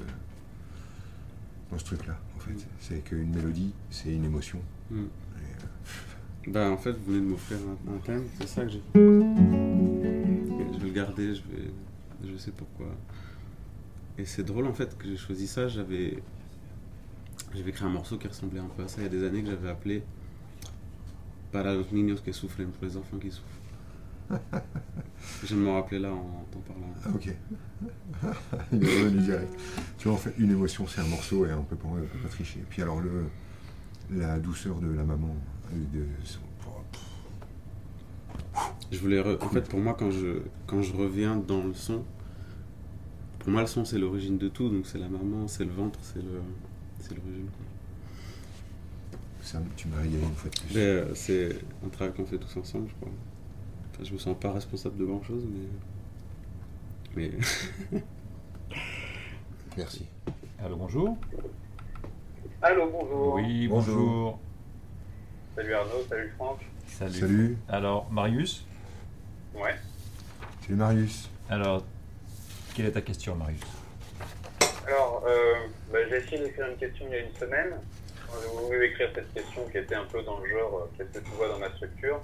dans 1.71 1.77
ce 1.77 1.85
truc-là. 1.85 2.17
En 2.35 2.39
fait, 2.39 2.51
Mm. 2.51 2.57
c'est 2.81 2.99
qu'une 3.05 3.33
mélodie, 3.33 3.73
c'est 3.89 4.13
une 4.13 4.25
émotion. 4.25 4.59
Et, 4.91 4.95
euh, 4.95 6.47
Bah 6.51 6.69
en 6.71 6.77
fait, 6.77 6.91
vous 6.91 7.05
venez 7.13 7.19
de 7.21 7.25
m'offrir 7.25 7.57
un, 7.87 7.93
un 7.95 7.97
thème, 7.99 8.25
c'est 8.37 8.47
ça 8.49 8.63
que 8.65 8.71
j'ai. 8.71 8.79
Et 8.79 10.73
Je 10.73 10.77
vais 10.79 10.87
le 10.87 10.91
garder, 10.93 11.35
je 11.35 11.41
vais, 11.43 11.71
je 12.29 12.35
sais 12.37 12.51
pourquoi. 12.51 12.87
Et 14.17 14.25
c'est 14.25 14.43
drôle 14.43 14.65
en 14.65 14.73
fait 14.73 14.97
que 14.97 15.07
j'ai 15.07 15.15
choisi 15.17 15.47
ça. 15.47 15.67
J'avais, 15.69 16.21
j'avais 17.53 17.69
écrit 17.69 17.85
un 17.85 17.89
morceau 17.89 18.17
qui 18.17 18.27
ressemblait 18.27 18.59
un 18.59 18.67
peu 18.75 18.83
à 18.83 18.87
ça 18.87 18.97
il 19.01 19.03
y 19.03 19.07
a 19.07 19.09
des 19.09 19.23
années 19.25 19.41
que 19.43 19.49
j'avais 19.49 19.69
appelé 19.69 20.03
Para 21.51 21.73
los 21.73 21.85
niños 21.91 22.21
que 22.23 22.31
sufren, 22.31 22.67
pour 22.69 22.85
les 22.85 22.95
enfants 22.95 23.17
qui 23.17 23.31
souffrent. 23.31 24.29
je 25.43 25.55
me 25.55 25.71
rappeler 25.71 25.97
là 25.97 26.13
en 26.13 26.45
t'en 26.51 26.59
parlant. 26.59 26.93
Ah, 27.03 27.09
ok. 27.15 27.35
Il 28.71 28.83
est 28.83 29.01
revenu 29.03 29.21
direct. 29.21 29.59
Tu 29.97 30.07
vois, 30.07 30.13
en 30.13 30.19
fait, 30.19 30.35
une 30.37 30.51
émotion, 30.51 30.85
c'est 30.85 31.01
un 31.01 31.07
morceau 31.07 31.47
et 31.47 31.53
on 31.55 31.63
peut 31.63 31.75
pas, 31.75 31.87
on 31.87 31.95
peut 31.95 32.19
pas 32.21 32.29
tricher. 32.29 32.63
Puis 32.69 32.83
alors, 32.83 33.01
le, 33.01 33.23
la 34.11 34.37
douceur 34.37 34.79
de 34.79 34.91
la 34.91 35.03
maman, 35.03 35.35
euh, 35.73 35.77
de 35.91 36.05
son- 36.23 36.37
Je 38.91 38.99
voulais. 38.99 39.21
re- 39.21 39.43
En 39.43 39.49
fait, 39.49 39.67
pour 39.67 39.79
moi, 39.79 39.95
quand 39.97 40.11
je, 40.11 40.41
quand 40.67 40.83
je 40.83 40.93
reviens 40.95 41.35
dans 41.35 41.63
le 41.63 41.73
son, 41.73 42.03
pour 43.39 43.49
moi, 43.49 43.61
le 43.61 43.67
son, 43.67 43.85
c'est 43.85 43.97
l'origine 43.97 44.37
de 44.37 44.49
tout. 44.49 44.69
Donc, 44.69 44.85
c'est 44.85 44.99
la 44.99 45.09
maman, 45.09 45.47
c'est 45.47 45.65
le 45.65 45.71
ventre, 45.71 45.97
c'est 46.03 46.21
le, 46.21 46.41
c'est 46.99 47.15
l'origine. 47.15 47.49
ça, 49.41 49.59
tu 49.75 49.87
m'as 49.87 49.97
régalé 49.97 50.23
une 50.23 50.33
fois 50.35 50.49
de 50.49 50.59
plus. 50.59 50.75
Mais 50.75 50.81
euh, 50.81 51.15
c'est 51.15 51.59
un 51.85 51.89
travail 51.89 52.13
qu'on 52.13 52.25
fait 52.25 52.37
tous 52.37 52.57
ensemble, 52.57 52.87
je 52.89 52.95
crois. 52.95 53.09
Enfin, 53.93 54.03
je 54.03 54.13
me 54.13 54.17
sens 54.17 54.37
pas 54.39 54.51
responsable 54.51 54.97
de 54.97 55.05
grand 55.05 55.23
chose, 55.23 55.43
mais. 57.15 57.31
Mais. 57.91 58.01
Merci. 59.77 60.05
Allô, 60.63 60.75
bonjour. 60.75 61.17
Allô, 62.61 62.89
bonjour. 62.91 63.35
Oui, 63.35 63.67
Bonjour. 63.67 63.95
bonjour. 63.95 64.39
Salut 65.55 65.73
Arnaud, 65.73 66.05
salut 66.09 66.31
Franck. 66.37 66.59
Salut. 66.87 67.13
Salut. 67.19 67.57
Alors, 67.69 68.11
Marius 68.11 68.65
Ouais. 69.55 69.75
Salut 70.61 70.75
Marius. 70.75 71.29
Alors, 71.49 71.83
quelle 72.73 72.87
est 72.87 72.91
ta 72.91 73.01
question, 73.01 73.35
Marius? 73.35 73.61
Euh, 75.25 75.67
bah, 75.91 75.99
j'ai 76.09 76.17
essayé 76.17 76.39
d'écrire 76.39 76.67
une 76.67 76.77
question 76.77 77.05
il 77.09 77.13
y 77.13 77.15
a 77.15 77.19
une 77.19 77.35
semaine. 77.35 77.73
J'ai 78.41 78.47
voulu 78.49 78.85
écrire 78.85 79.09
cette 79.13 79.33
question 79.33 79.65
qui 79.69 79.77
était 79.77 79.95
un 79.95 80.05
peu 80.05 80.21
dans 80.21 80.39
le 80.39 80.47
genre 80.49 80.77
euh, 80.77 80.91
qu'est-ce 80.95 81.19
que 81.19 81.25
tu 81.25 81.31
vois 81.31 81.47
dans 81.47 81.57
ma 81.57 81.69
structure. 81.71 82.21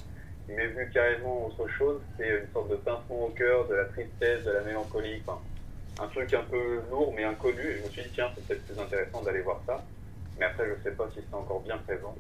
Il 0.47 0.55
m'est 0.55 0.67
venu 0.67 0.89
carrément 0.91 1.47
autre 1.47 1.67
chose. 1.67 1.99
C'est 2.17 2.29
une 2.29 2.47
sorte 2.53 2.69
de 2.69 2.75
pincement 2.75 3.25
au 3.25 3.29
cœur, 3.29 3.67
de 3.67 3.75
la 3.75 3.85
tristesse, 3.85 4.43
de 4.43 4.51
la 4.51 4.61
mélancolie. 4.61 5.21
Enfin, 5.25 5.39
un 5.99 6.07
truc 6.07 6.33
un 6.33 6.43
peu 6.43 6.81
lourd 6.91 7.13
mais 7.15 7.23
inconnu. 7.23 7.61
Et 7.61 7.77
je 7.79 7.83
me 7.83 7.89
suis 7.89 8.03
dit, 8.03 8.09
tiens, 8.13 8.29
c'est 8.35 8.47
peut-être 8.47 8.65
plus 8.65 8.79
intéressant 8.79 9.21
d'aller 9.23 9.41
voir 9.41 9.61
ça. 9.65 9.83
Mais 10.37 10.45
après, 10.45 10.65
je 10.67 10.83
sais 10.83 10.95
pas 10.95 11.09
si 11.13 11.21
c'est 11.27 11.35
encore 11.35 11.61
bien 11.61 11.77
présent. 11.79 12.15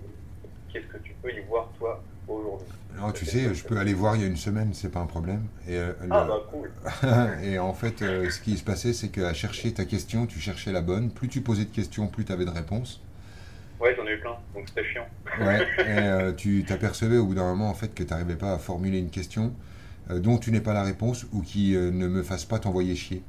Qu'est-ce 0.71 0.87
que 0.87 0.97
tu 0.97 1.13
peux 1.21 1.31
y 1.31 1.41
voir, 1.41 1.69
toi, 1.77 2.03
aujourd'hui 2.27 2.67
Alors, 2.97 3.13
tu 3.13 3.25
sais, 3.25 3.53
je 3.53 3.63
peux 3.63 3.77
aller 3.77 3.93
voir 3.93 4.15
il 4.15 4.21
y 4.21 4.25
a 4.25 4.27
une 4.27 4.37
semaine, 4.37 4.69
c'est 4.73 4.89
pas 4.89 4.99
un 5.01 5.05
problème. 5.05 5.43
Et, 5.67 5.75
euh, 5.77 5.93
le- 6.01 6.09
Ah, 6.11 6.25
bah 6.27 6.39
cool. 6.49 6.71
et 7.43 7.59
en 7.59 7.73
fait, 7.73 8.01
euh, 8.01 8.29
ce 8.29 8.39
qui 8.39 8.57
se 8.57 8.63
passait, 8.63 8.93
c'est 8.93 9.09
qu'à 9.09 9.33
chercher 9.33 9.73
ta 9.73 9.85
question, 9.85 10.25
tu 10.25 10.39
cherchais 10.39 10.71
la 10.71 10.81
bonne. 10.81 11.09
Plus 11.11 11.27
tu 11.27 11.41
posais 11.41 11.65
de 11.65 11.69
questions, 11.71 12.07
plus 12.07 12.25
tu 12.25 12.31
avais 12.31 12.45
de 12.45 12.51
réponses. 12.51 13.01
Ouais, 13.79 13.93
j'en 13.97 14.07
ai 14.07 14.13
eu 14.13 14.19
plein, 14.19 14.35
donc 14.53 14.67
c'était 14.69 14.85
chiant. 14.85 15.05
Ouais, 15.41 15.61
et 15.79 16.07
euh, 16.07 16.31
tu 16.33 16.63
t'apercevais 16.65 17.17
au 17.17 17.25
bout 17.25 17.35
d'un 17.35 17.43
moment 17.45 17.69
en 17.69 17.73
fait 17.73 17.93
que 17.93 18.03
tu 18.03 18.09
n'arrivais 18.09 18.37
pas 18.37 18.53
à 18.53 18.57
formuler 18.57 18.99
une 18.99 19.09
question 19.09 19.53
dont 20.09 20.37
tu 20.37 20.51
n'es 20.51 20.61
pas 20.61 20.73
la 20.73 20.83
réponse 20.83 21.25
ou 21.33 21.41
qui 21.41 21.73
ne 21.75 22.07
me 22.07 22.21
fasse 22.23 22.45
pas 22.45 22.59
t'envoyer 22.59 22.95
chier. 22.95 23.23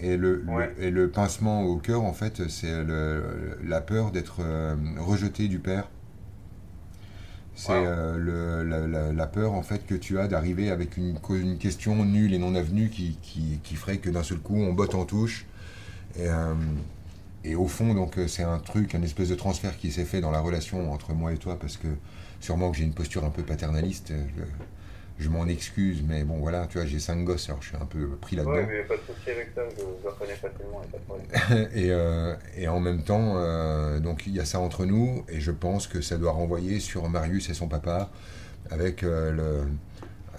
Et 0.00 0.16
le, 0.16 0.36
le- 0.36 0.82
et 0.82 0.90
le 0.90 1.10
pincement 1.10 1.62
au 1.64 1.76
cœur, 1.76 2.02
en 2.04 2.12
fait, 2.12 2.48
c'est 2.48 2.72
la 3.64 3.80
peur 3.80 4.12
d'être 4.12 4.40
rejeté 4.98 5.48
du 5.48 5.58
père. 5.58 5.88
C'est 7.60 7.72
Wow. 7.72 7.84
euh, 7.86 8.64
la, 8.64 8.86
la- 8.86 9.12
la 9.12 9.26
peur 9.26 9.52
en 9.52 9.62
fait 9.62 9.84
que 9.84 9.96
tu 9.96 10.18
as 10.20 10.28
d'arriver 10.28 10.70
avec 10.70 10.96
une, 10.96 11.18
question 11.58 12.04
nulle 12.04 12.32
et 12.32 12.38
non 12.38 12.54
avenue 12.54 12.88
qui, 12.88 13.18
qui, 13.20 13.58
qui 13.64 13.74
ferait 13.74 13.98
que 13.98 14.10
d'un 14.10 14.22
seul 14.22 14.38
coup 14.38 14.56
on 14.56 14.72
botte 14.74 14.94
en 14.94 15.04
touche. 15.04 15.44
Et, 16.16 16.28
euh, 16.28 16.54
et 17.44 17.54
au 17.56 17.66
fond, 17.66 17.94
donc, 17.94 18.18
euh, 18.18 18.28
c'est 18.28 18.42
un 18.44 18.58
truc, 18.58 18.94
un 18.94 19.02
espèce 19.02 19.28
de 19.30 19.34
transfert 19.34 19.76
qui 19.78 19.90
s'est 19.92 20.04
fait 20.04 20.20
dans 20.20 20.30
la 20.30 20.40
relation 20.40 20.92
entre 20.92 21.12
moi 21.14 21.32
et 21.32 21.38
toi, 21.38 21.58
parce 21.58 21.76
que 21.76 21.88
sûrement 22.40 22.70
que 22.70 22.76
j'ai 22.78 22.84
une 22.84 22.94
posture 22.94 23.24
un 23.24 23.30
peu 23.30 23.42
paternaliste. 23.42 24.12
Je, 24.12 24.42
je 25.18 25.28
m'en 25.28 25.46
excuse, 25.46 26.02
mais 26.06 26.24
bon, 26.24 26.38
voilà, 26.38 26.66
tu 26.66 26.78
vois, 26.78 26.86
j'ai 26.86 27.00
cinq 27.00 27.24
gosses, 27.24 27.48
alors 27.48 27.62
je 27.62 27.68
suis 27.68 27.76
un 27.76 27.86
peu 27.86 28.16
pris 28.16 28.36
là-dedans. 28.36 28.52
Ouais, 28.52 28.66
mais 28.66 28.84
pas 28.84 28.96
de 28.96 29.02
souci 29.02 29.30
avec 29.30 29.52
ça, 29.54 29.62
je, 29.76 29.80
le 29.82 30.08
reconnais 30.08 30.36
facilement, 30.38 30.82
et 30.82 30.88
pas 30.88 30.98
de 30.98 31.02
problème. 31.04 31.28
et, 31.74 31.90
euh, 31.90 32.34
et 32.56 32.68
en 32.68 32.80
même 32.80 33.02
temps, 33.02 33.34
euh, 33.36 34.00
donc 34.00 34.26
il 34.26 34.34
y 34.34 34.40
a 34.40 34.44
ça 34.44 34.60
entre 34.60 34.84
nous, 34.86 35.24
et 35.28 35.40
je 35.40 35.50
pense 35.50 35.86
que 35.86 36.00
ça 36.00 36.16
doit 36.16 36.32
renvoyer 36.32 36.80
sur 36.80 37.08
Marius 37.08 37.50
et 37.50 37.54
son 37.54 37.68
papa, 37.68 38.10
avec 38.70 39.02
euh, 39.02 39.30
le, 39.32 39.64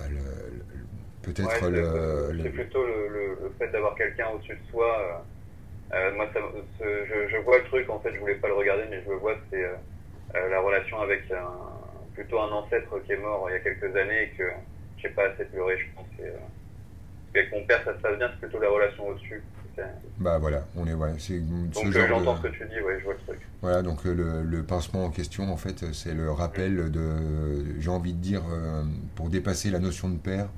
le- 0.10 0.16
le- 0.16 0.86
peut-être 1.24 1.48
Ouais, 1.48 1.70
le, 1.70 2.34
c'est 2.42 2.50
plutôt 2.50 2.86
le, 2.86 3.54
fait 3.58 3.70
d'avoir 3.72 3.96
quelqu'un 3.96 4.30
au-dessus 4.30 4.56
de 4.56 4.64
soi. 4.70 5.26
moi, 6.16 6.28
ça, 6.34 6.40
je, 6.80 7.28
je 7.30 7.38
vois 7.38 7.58
le 7.60 7.64
truc, 7.66 7.90
en 7.90 8.00
fait, 8.00 8.14
je 8.14 8.20
voulais 8.20 8.36
pas 8.36 8.48
le 8.48 8.56
regarder, 8.56 8.86
mais 8.90 9.02
je 9.04 9.10
le 9.10 9.18
vois, 9.18 9.36
c'est 9.50 9.64
la 10.34 10.62
relation 10.62 11.00
avec 11.02 11.30
un, 11.32 11.52
plutôt 12.20 12.42
un 12.42 12.52
ancêtre 12.52 13.00
qui 13.06 13.14
est 13.14 13.18
mort 13.18 13.48
il 13.50 13.54
y 13.54 13.56
a 13.56 13.60
quelques 13.60 13.96
années 13.96 14.24
et 14.24 14.30
que 14.38 14.44
j'ai 14.98 15.10
pas 15.10 15.30
assez 15.30 15.46
pleuré, 15.46 15.78
je 15.80 15.96
pense. 15.96 16.08
Et, 16.20 16.28
euh, 16.28 16.38
qu'avec 17.34 17.52
mon 17.54 17.66
père, 17.66 17.82
ça 17.86 17.96
se 17.96 18.02
passe 18.02 18.18
bien, 18.18 18.30
c'est 18.32 18.48
plutôt 18.48 18.60
la 18.60 18.70
relation 18.70 19.08
au-dessus. 19.08 19.42
Bah 20.18 20.38
voilà, 20.38 20.66
on 20.76 20.86
est, 20.86 20.94
ouais, 20.94 21.14
c'est 21.18 21.40
ce 21.40 21.40
Donc, 21.40 21.86
euh, 21.86 21.92
genre 21.92 22.20
j'entends 22.20 22.34
de... 22.34 22.38
ce 22.40 22.44
que 22.44 22.48
tu 22.50 22.66
dis, 22.68 22.82
ouais, 22.82 23.00
je 23.00 23.06
vois 23.06 23.14
le 23.14 23.20
truc. 23.20 23.40
Voilà, 23.62 23.82
donc 23.82 24.06
euh, 24.06 24.14
le, 24.14 24.44
le 24.44 24.64
pincement 24.64 25.06
en 25.06 25.10
question, 25.10 25.50
en 25.50 25.56
fait, 25.56 25.94
c'est 25.94 26.14
le 26.14 26.30
rappel 26.32 26.92
de, 26.92 27.80
j'ai 27.80 27.90
envie 27.90 28.12
de 28.12 28.20
dire, 28.20 28.42
euh, 28.52 28.84
pour 29.16 29.30
dépasser 29.30 29.70
la 29.70 29.80
notion 29.80 30.10
de 30.10 30.18
père, 30.18 30.50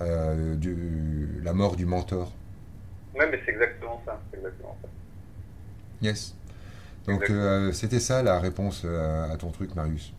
euh, 0.00 0.56
du, 0.56 1.28
la 1.44 1.52
mort 1.52 1.76
du 1.76 1.86
mentor. 1.86 2.32
Ouais, 3.14 3.28
mais 3.30 3.40
c'est 3.46 3.52
exactement 3.52 4.02
ça, 4.04 4.20
c'est 4.32 4.38
exactement 4.38 4.76
ça. 4.82 4.88
Yes. 6.02 6.34
Donc 7.06 7.30
c'était 7.72 8.00
ça 8.00 8.24
la 8.24 8.40
réponse 8.40 8.84
à 8.84 9.36
ton 9.36 9.52
truc, 9.52 9.76
Marius. 9.76 10.12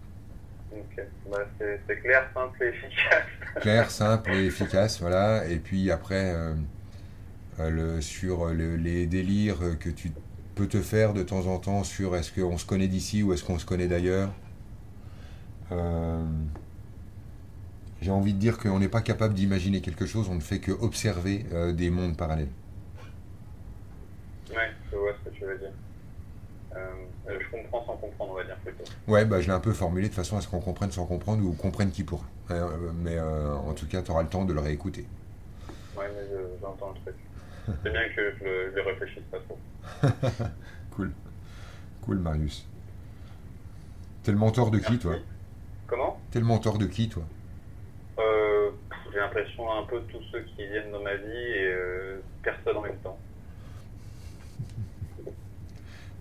Bah, 1.30 1.38
c'est 1.60 2.00
clair, 2.02 2.30
simple 2.34 2.64
et 2.64 2.68
efficace. 2.70 3.26
Clair, 3.60 3.92
simple 3.92 4.32
et 4.34 4.46
efficace, 4.46 5.00
voilà. 5.02 5.46
Et 5.48 5.58
puis 5.60 5.92
après, 5.92 6.34
euh, 6.34 6.54
euh, 7.60 7.70
le, 7.70 8.02
sur 8.02 8.48
le- 8.48 8.76
les 8.76 9.08
délires 9.08 9.60
que 9.80 9.90
tu 9.90 10.12
peux 10.56 10.68
te 10.68 10.82
faire 10.82 11.14
de 11.14 11.24
temps 11.24 11.46
en 11.48 11.60
temps 11.60 11.84
sur 11.84 12.16
est-ce 12.16 12.32
qu'on 12.32 12.58
se 12.58 12.66
connaît 12.66 12.88
d'ici 12.88 13.24
ou 13.24 13.34
est-ce 13.34 13.44
qu'on 13.44 13.60
se 13.60 13.66
connaît 13.66 13.88
d'ailleurs. 13.88 14.32
Euh, 15.72 16.24
J'ai 18.02 18.10
envie 18.10 18.34
de 18.34 18.40
dire 18.40 18.58
qu'on 18.58 18.80
n'est 18.80 18.90
pas 18.90 19.02
capable 19.02 19.36
d'imaginer 19.36 19.82
quelque 19.82 20.08
chose, 20.08 20.30
on 20.30 20.36
ne 20.36 20.40
fait 20.42 20.60
que 20.60 20.72
observer 20.72 21.46
euh, 21.54 21.74
des 21.74 21.92
mondes 21.92 22.18
parallèles. 22.18 22.50
Ouais, 24.50 24.72
je 24.92 24.96
vois 24.98 25.14
ce 25.14 25.30
que 25.30 25.36
tu 25.36 25.46
veux 25.46 25.58
dire. 25.58 25.72
Euh, 27.30 27.38
je 27.40 27.50
comprends 27.58 27.86
sans 27.86 27.98
comprendre, 27.98 28.32
on 28.34 28.36
va 28.36 28.44
dire 28.44 28.56
plutôt. 28.58 28.84
Ouais, 29.08 29.26
bah, 29.26 29.42
je 29.42 29.48
l'ai 29.48 29.54
un 29.54 29.60
peu 29.60 29.74
formulé 29.74 30.08
de 30.10 30.14
façon 30.14 30.38
à 30.38 30.42
ce 30.42 30.48
qu'on 30.48 30.60
comprenne 30.62 30.92
sans 30.92 31.06
comprendre 31.06 31.44
ou 31.46 31.52
comprenne 31.54 31.92
qui 31.92 32.04
pourra. 32.04 32.26
Euh, 32.52 32.92
mais 33.04 33.18
euh, 33.18 33.54
en 33.54 33.74
tout 33.74 33.88
cas, 33.88 34.02
tu 34.02 34.12
auras 34.12 34.24
le 34.24 34.30
temps 34.30 34.46
de 34.46 34.54
le 34.54 34.60
réécouter. 34.62 35.06
Ouais, 35.98 36.06
mais 36.16 36.22
je- 36.32 36.62
j'entends 36.62 36.94
le 36.94 37.02
truc. 37.02 37.16
C'est 37.84 37.92
bien 37.92 38.08
que 38.16 38.34
je 38.40 38.44
le, 38.46 38.74
je 38.76 38.80
réfléchisse 38.82 39.24
pas 39.32 39.40
trop. 39.40 39.60
Cool. 40.92 41.12
Cool, 42.02 42.18
Marius. 42.20 42.66
T'es 44.24 44.32
le 44.32 44.38
mentor 44.38 44.72
de 44.72 44.80
qui, 44.80 44.98
toi? 44.98 45.16
Comment? 45.88 46.20
T'es 46.32 46.40
le 46.40 46.46
mentor 46.46 46.78
de 46.78 46.86
qui, 46.86 47.08
toi? 47.10 47.24
Euh, 48.20 48.72
J'ai 49.12 49.20
l'impression 49.20 49.72
un 49.72 49.84
peu 49.84 50.00
de 50.00 50.06
tous 50.06 50.24
ceux 50.32 50.42
qui 50.42 50.66
viennent 50.68 50.92
dans 50.92 51.02
ma 51.02 51.16
vie 51.16 51.28
et 51.28 51.76
personne 52.42 52.78
en 52.78 52.82
même 52.82 52.98
temps. 53.04 53.20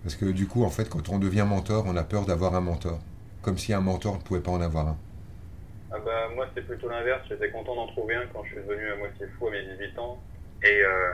Parce 0.07 0.15
que 0.15 0.31
du 0.31 0.47
coup, 0.47 0.63
en 0.63 0.69
fait, 0.69 0.87
quand 0.87 1.09
on 1.09 1.19
devient 1.19 1.45
mentor, 1.45 1.83
on 1.85 1.97
a 1.97 2.03
peur 2.05 2.25
d'avoir 2.25 2.55
un 2.55 2.61
mentor. 2.61 2.97
Comme 3.41 3.57
si 3.57 3.73
un 3.73 3.81
mentor 3.81 4.15
ne 4.15 4.21
pouvait 4.21 4.39
pas 4.39 4.51
en 4.51 4.61
avoir 4.61 4.87
un. 4.87 4.95
Ah 5.91 5.97
bah, 5.99 6.29
moi, 6.33 6.47
c'est 6.55 6.65
plutôt 6.65 6.87
l'inverse. 6.87 7.23
J'étais 7.27 7.49
content 7.49 7.75
d'en 7.75 7.87
trouver 7.87 8.15
un 8.15 8.25
quand 8.31 8.41
je 8.45 8.51
suis 8.51 8.65
devenu 8.65 8.89
à 8.89 8.95
moitié 8.95 9.27
fou 9.37 9.47
à 9.47 9.51
mes 9.51 9.63
18 9.63 9.99
ans 9.99 10.17
et, 10.63 10.81
euh, 10.81 11.11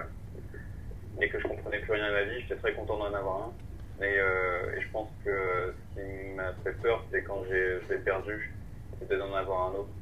et 1.20 1.28
que 1.28 1.40
je 1.40 1.48
comprenais 1.48 1.80
plus 1.80 1.94
rien 1.94 2.06
à 2.06 2.11
ma 2.11 2.22
vie. 2.22 2.41
J'étais 2.41 2.57
très 2.57 2.76
content 2.76 2.99
d'en 2.99 3.11
avoir 3.11 3.49
un. 3.49 4.06
Et, 4.06 4.15
euh, 4.20 4.78
et 4.78 4.82
je 4.82 4.91
pense 4.91 5.10
que 5.26 5.74
ce 5.95 5.99
qui 5.99 6.36
m'a 6.36 6.53
fait 6.64 6.74
peur, 6.74 7.03
c'est 7.11 7.24
quand 7.24 7.41
j'ai, 7.49 7.80
je 7.88 7.94
l'ai 7.95 7.99
perdu, 7.99 8.53
c'était 8.99 9.18
d'en 9.18 9.34
avoir 9.34 9.72
un 9.72 9.72
autre. 9.72 9.94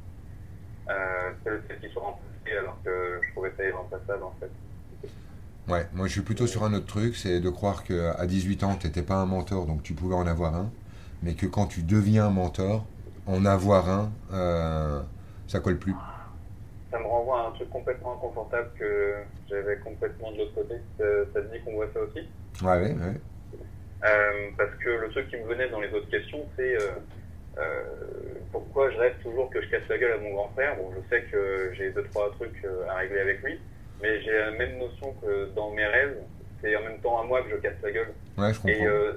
Euh, 0.90 1.30
c'est 1.42 1.50
le 1.50 1.62
fait 1.62 1.80
qu'il 1.80 1.90
soit 1.92 2.02
remplacé 2.02 2.58
alors 2.58 2.76
que 2.84 3.20
je 3.24 3.30
trouvais 3.32 3.52
ça 3.56 3.64
irremplaçable 3.64 4.22
en 4.22 4.34
fait. 4.38 4.50
Ouais, 5.68 5.86
moi 5.92 6.06
je 6.08 6.12
suis 6.12 6.22
plutôt 6.22 6.46
sur 6.46 6.64
un 6.64 6.74
autre 6.74 6.86
truc, 6.86 7.14
c'est 7.16 7.40
de 7.40 7.48
croire 7.48 7.84
qu'à 7.84 8.26
18 8.26 8.64
ans, 8.64 8.74
tu 8.74 8.86
n'étais 8.86 9.02
pas 9.02 9.14
un 9.14 9.26
mentor, 9.26 9.66
donc 9.66 9.82
tu 9.82 9.94
pouvais 9.94 10.14
en 10.14 10.26
avoir 10.26 10.56
un, 10.56 10.70
mais 11.22 11.34
que 11.34 11.46
quand 11.46 11.66
tu 11.66 11.82
deviens 11.82 12.26
un 12.26 12.30
mentor, 12.30 12.84
en 13.26 13.44
avoir 13.46 13.88
un, 13.88 14.12
euh, 14.32 15.00
ça 15.46 15.60
colle 15.60 15.78
plus. 15.78 15.94
Ça 16.90 16.98
me 16.98 17.06
renvoie 17.06 17.44
à 17.44 17.48
un 17.48 17.50
truc 17.52 17.70
complètement 17.70 18.14
inconfortable 18.14 18.68
que 18.78 19.14
j'avais 19.48 19.78
complètement 19.78 20.32
de 20.32 20.38
l'autre 20.38 20.54
côté. 20.54 20.74
Ça, 20.98 21.04
ça 21.32 21.40
te 21.42 21.52
dit 21.54 21.62
qu'on 21.64 21.74
voit 21.74 21.88
ça 21.94 22.00
aussi? 22.00 22.28
Ouais, 22.62 22.82
ouais, 22.82 22.92
ouais. 22.94 23.20
Euh, 24.04 24.50
parce 24.58 24.74
que 24.82 24.88
le 24.88 25.10
truc 25.10 25.28
qui 25.30 25.36
me 25.36 25.46
venait 25.46 25.68
dans 25.68 25.80
les 25.80 25.92
autres 25.92 26.10
questions, 26.10 26.44
c'est 26.56 26.76
euh, 26.76 26.90
euh, 27.58 27.84
pourquoi 28.50 28.90
je 28.90 28.98
rêve 28.98 29.14
toujours 29.22 29.48
que 29.50 29.62
je 29.62 29.68
casse 29.68 29.88
la 29.88 29.98
gueule 29.98 30.12
à 30.12 30.18
mon 30.18 30.32
grand 30.32 30.48
frère? 30.50 30.76
Bon, 30.76 30.90
je 30.96 31.08
sais 31.08 31.22
que 31.30 31.72
j'ai 31.76 31.90
deux 31.92 32.02
trois 32.04 32.30
trucs 32.32 32.64
euh, 32.64 32.88
à 32.90 32.96
régler 32.96 33.20
avec 33.20 33.42
lui, 33.42 33.60
mais 34.02 34.20
j'ai 34.22 34.32
la 34.32 34.50
même 34.50 34.78
notion 34.78 35.14
que 35.22 35.54
dans 35.54 35.70
mes 35.70 35.86
rêves, 35.86 36.16
c'est 36.60 36.74
en 36.76 36.82
même 36.82 36.98
temps 36.98 37.20
à 37.20 37.24
moi 37.24 37.42
que 37.42 37.50
je 37.50 37.56
casse 37.56 37.74
la 37.82 37.90
gueule. 37.92 38.12
Ouais, 38.36 38.52
je 38.52 38.60
comprends. 38.60 38.70
Et 38.70 38.86
euh, 38.86 39.12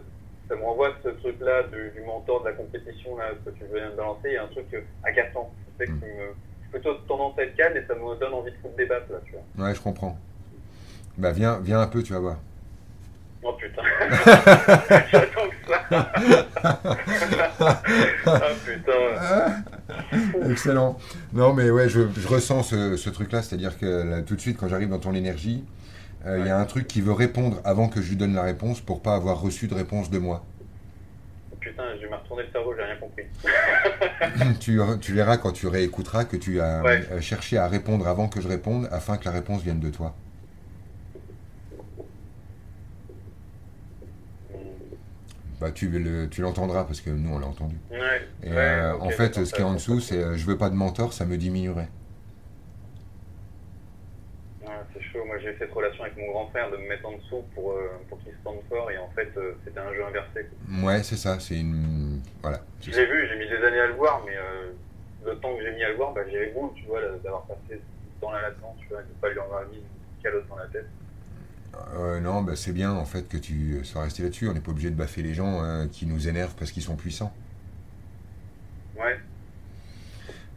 ça 0.47 0.55
me 0.55 0.63
renvoie 0.63 0.89
à 0.89 0.93
ce 1.03 1.09
truc-là 1.09 1.63
du, 1.63 1.89
du 1.91 2.01
mentor 2.05 2.41
de 2.43 2.49
la 2.49 2.53
compétition 2.53 3.17
là, 3.17 3.31
que 3.43 3.49
tu 3.51 3.63
viens 3.73 3.89
de 3.89 3.95
balancer. 3.95 4.21
Il 4.29 4.33
y 4.33 4.37
a 4.37 4.43
un 4.43 4.47
truc 4.47 4.67
euh, 4.73 4.81
agaçant. 5.03 5.51
Je 5.79 5.85
sais 5.85 5.91
que 5.91 5.95
Mm. 5.95 6.01
me, 6.01 6.35
plutôt 6.71 6.93
tendance 7.07 7.37
à 7.39 7.43
être 7.43 7.55
calme 7.55 7.77
et 7.77 7.85
ça 7.87 7.95
me 7.95 8.19
donne 8.19 8.33
envie 8.33 8.51
de 8.51 8.57
foutre 8.57 8.75
des 8.75 8.85
battes 8.85 9.09
là, 9.09 9.17
tu 9.25 9.33
vois. 9.55 9.65
Ouais, 9.67 9.73
je 9.75 9.81
comprends. 9.81 10.17
Bah 11.17 11.31
viens, 11.31 11.59
viens 11.61 11.79
un 11.79 11.87
peu, 11.87 12.03
tu 12.03 12.11
vas 12.13 12.19
voir. 12.19 12.37
Oh 13.47 13.53
putain, 13.53 13.83
j'attends 15.11 15.49
que 15.49 15.55
ça. 15.69 15.87
ah 18.25 18.41
putain. 18.65 20.49
Excellent. 20.49 20.97
Non, 21.33 21.53
mais 21.53 21.69
ouais, 21.69 21.87
je, 21.87 22.01
je 22.17 22.27
ressens 22.27 22.63
ce, 22.63 22.97
ce 22.97 23.09
truc-là, 23.11 23.43
c'est-à-dire 23.43 23.77
que 23.77 23.85
là, 23.85 24.21
tout 24.23 24.35
de 24.35 24.41
suite, 24.41 24.57
quand 24.57 24.67
j'arrive 24.67 24.89
dans 24.89 24.97
ton 24.99 25.13
énergie, 25.13 25.63
euh, 26.25 26.39
il 26.39 26.47
y 26.47 26.49
a 26.49 26.57
un 26.57 26.65
truc 26.65 26.87
qui 26.87 27.01
veut 27.01 27.11
répondre 27.11 27.61
avant 27.63 27.87
que 27.87 28.01
je 28.01 28.09
lui 28.09 28.15
donne 28.15 28.33
la 28.33 28.41
réponse 28.41 28.81
pour 28.81 29.01
pas 29.03 29.13
avoir 29.15 29.39
reçu 29.39 29.67
de 29.67 29.75
réponse 29.75 30.09
de 30.09 30.17
moi. 30.17 30.43
Putain, 31.59 31.83
je 31.97 32.01
vais 32.05 32.09
me 32.11 32.15
retourner 32.15 32.43
le 32.43 32.51
cerveau, 32.51 32.73
j'ai 32.75 32.83
rien 32.83 32.95
compris. 32.95 33.25
tu, 34.59 34.79
tu 35.01 35.13
verras 35.13 35.37
quand 35.37 35.51
tu 35.51 35.67
réécouteras 35.67 36.25
que 36.25 36.37
tu 36.37 36.59
as 36.61 36.81
Ouais. 36.81 37.21
cherché 37.21 37.57
à 37.59 37.67
répondre 37.67 38.07
avant 38.07 38.27
que 38.27 38.41
je 38.41 38.47
réponde 38.47 38.87
afin 38.91 39.17
que 39.17 39.25
la 39.25 39.31
réponse 39.31 39.61
vienne 39.61 39.79
de 39.79 39.89
toi. 39.91 40.15
Bah, 45.59 45.71
tu 45.71 45.87
le- 45.89 46.27
tu 46.29 46.41
l'entendras 46.41 46.83
parce 46.83 46.99
que 47.01 47.09
nous, 47.09 47.33
on 47.33 47.39
l'a 47.39 47.47
entendu. 47.47 47.75
Ouais. 47.89 48.27
Et 48.43 48.49
ouais, 48.49 48.55
euh, 48.57 48.97
en 48.99 49.09
fait, 49.09 49.33
ce 49.45 49.53
qui 49.53 49.61
est 49.61 49.63
en 49.63 49.73
dessous, 49.73 49.99
c'est 50.01 50.17
euh, 50.21 50.35
je 50.35 50.45
veux 50.45 50.57
pas 50.57 50.69
de 50.69 50.75
mentor, 50.75 51.13
ça 51.13 51.25
me 51.25 51.37
diminuerait. 51.37 51.87
Ouais, 54.61 54.69
c'est 54.93 55.01
chaud. 55.03 55.23
Moi, 55.25 55.37
j'ai 55.39 55.51
eu 55.51 55.55
cette 55.59 55.71
relation 55.71 56.03
avec 56.03 56.17
mon 56.17 56.27
grand 56.31 56.47
frère 56.47 56.69
de 56.71 56.77
me 56.77 56.87
mettre 56.87 57.05
en 57.07 57.13
dessous 57.17 57.43
pour, 57.53 57.71
euh, 57.71 57.87
pour 58.09 58.19
qu'il 58.23 58.31
se 58.33 58.37
sente 58.43 58.61
fort 58.67 58.89
et 58.91 58.97
en 58.97 59.09
fait, 59.15 59.29
euh, 59.37 59.53
c'était 59.63 59.79
un 59.79 59.93
jeu 59.93 60.03
inversé. 60.05 60.47
Ouais, 60.83 61.03
c'est 61.03 61.15
ça, 61.17 61.39
c'est 61.39 61.59
une. 61.59 62.19
Voilà. 62.41 62.59
Je 62.81 62.91
l'ai 62.91 63.05
vu, 63.05 63.27
j'ai 63.29 63.37
mis 63.37 63.47
des 63.47 63.63
années 63.65 63.79
à 63.79 63.87
le 63.87 63.93
voir, 63.93 64.23
mais 64.25 64.33
le 65.25 65.35
temps 65.37 65.55
que 65.55 65.63
j'ai 65.63 65.71
mis 65.71 65.83
à 65.83 65.89
le 65.89 65.95
voir, 65.95 66.13
bah, 66.13 66.21
j'ai 66.29 66.39
les 66.47 66.51
boules, 66.51 66.71
tu 66.75 66.83
vois, 66.85 66.99
d'avoir 67.23 67.43
passé 67.43 67.79
ce 67.79 68.21
temps-là 68.21 68.41
là-dedans, 68.41 68.75
tu 68.79 68.87
vois, 68.89 68.99
de 69.01 69.07
pas 69.21 69.29
lui 69.29 69.39
en 69.39 69.43
avoir 69.45 69.65
mis 69.69 69.77
une 69.77 70.21
calotte 70.23 70.47
dans 70.49 70.57
la 70.57 70.67
tête. 70.67 70.87
Euh, 71.95 72.19
non, 72.19 72.41
bah, 72.43 72.55
c'est 72.55 72.71
bien 72.73 72.91
en 72.93 73.05
fait 73.05 73.27
que 73.27 73.37
tu 73.37 73.83
sois 73.85 74.03
resté 74.03 74.23
là-dessus. 74.23 74.47
On 74.49 74.53
n'est 74.53 74.61
pas 74.61 74.71
obligé 74.71 74.89
de 74.89 74.95
baffer 74.95 75.21
les 75.23 75.33
gens 75.33 75.63
euh, 75.63 75.87
qui 75.87 76.05
nous 76.05 76.27
énervent 76.27 76.55
parce 76.55 76.71
qu'ils 76.71 76.83
sont 76.83 76.95
puissants. 76.95 77.33
Ouais, 78.95 79.19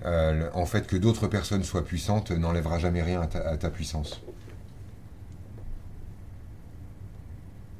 Euh, 0.05 0.51
en 0.55 0.66
fait, 0.66 0.86
que 0.89 0.97
d'autres 0.97 1.27
personnes 1.28 1.62
soient 1.65 1.85
puissantes 1.85 2.31
n'enlèvera 2.32 2.78
jamais 2.78 3.03
rien 3.03 3.20
à 3.23 3.27
ta, 3.28 3.49
à 3.49 3.57
ta 3.57 3.70
puissance. 3.70 4.24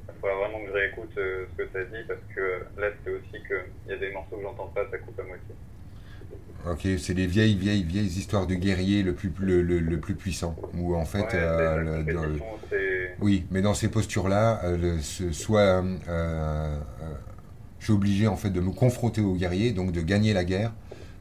il 0.07 0.13
faudra 0.19 0.35
vraiment 0.37 0.59
que 0.61 0.67
je 0.67 0.73
réécoute 0.73 1.17
euh, 1.17 1.45
ce 1.51 1.63
que 1.63 1.69
tu 1.69 1.77
as 1.77 1.85
dit 1.85 2.03
parce 2.07 2.19
que 2.35 2.39
euh, 2.41 2.59
là, 2.77 2.87
c'est 3.03 3.11
aussi 3.11 3.31
qu'il 3.47 3.71
y 3.87 3.93
a 3.93 3.97
des 3.97 4.11
morceaux 4.11 4.35
que 4.37 4.43
j'entends 4.43 4.67
pas, 4.67 4.89
ça 4.91 4.97
coupe 4.99 5.19
à 5.19 5.23
moitié. 5.23 5.55
Ok, 6.69 6.87
c'est 6.97 7.13
les 7.13 7.25
vieilles, 7.27 7.55
vieilles, 7.55 7.83
vieilles 7.83 8.05
histoires 8.07 8.45
de 8.47 8.55
guerriers 8.55 9.01
le 9.03 9.13
plus, 9.13 9.31
le, 9.39 9.61
le- 9.61 9.79
le 9.79 9.99
plus 9.99 10.15
puissant. 10.15 10.55
Où 10.75 10.95
en 10.95 11.05
fait, 11.05 11.19
ouais, 11.21 11.27
euh, 11.33 11.77
le- 12.23 12.39
oui, 13.21 13.45
mais 13.51 13.61
dans 13.61 13.73
ces 13.73 13.87
postures-là, 13.87 14.61
euh, 14.65 14.97
soit 15.31 15.59
euh, 15.83 15.97
euh, 16.09 16.79
je 17.79 17.85
suis 17.85 17.93
obligé 17.93 18.27
en 18.27 18.35
fait 18.35 18.49
de 18.49 18.59
me 18.59 18.71
confronter 18.71 19.21
aux 19.21 19.35
guerriers, 19.35 19.71
donc 19.71 19.91
de 19.93 20.01
gagner 20.01 20.33
la 20.33 20.43
guerre, 20.43 20.73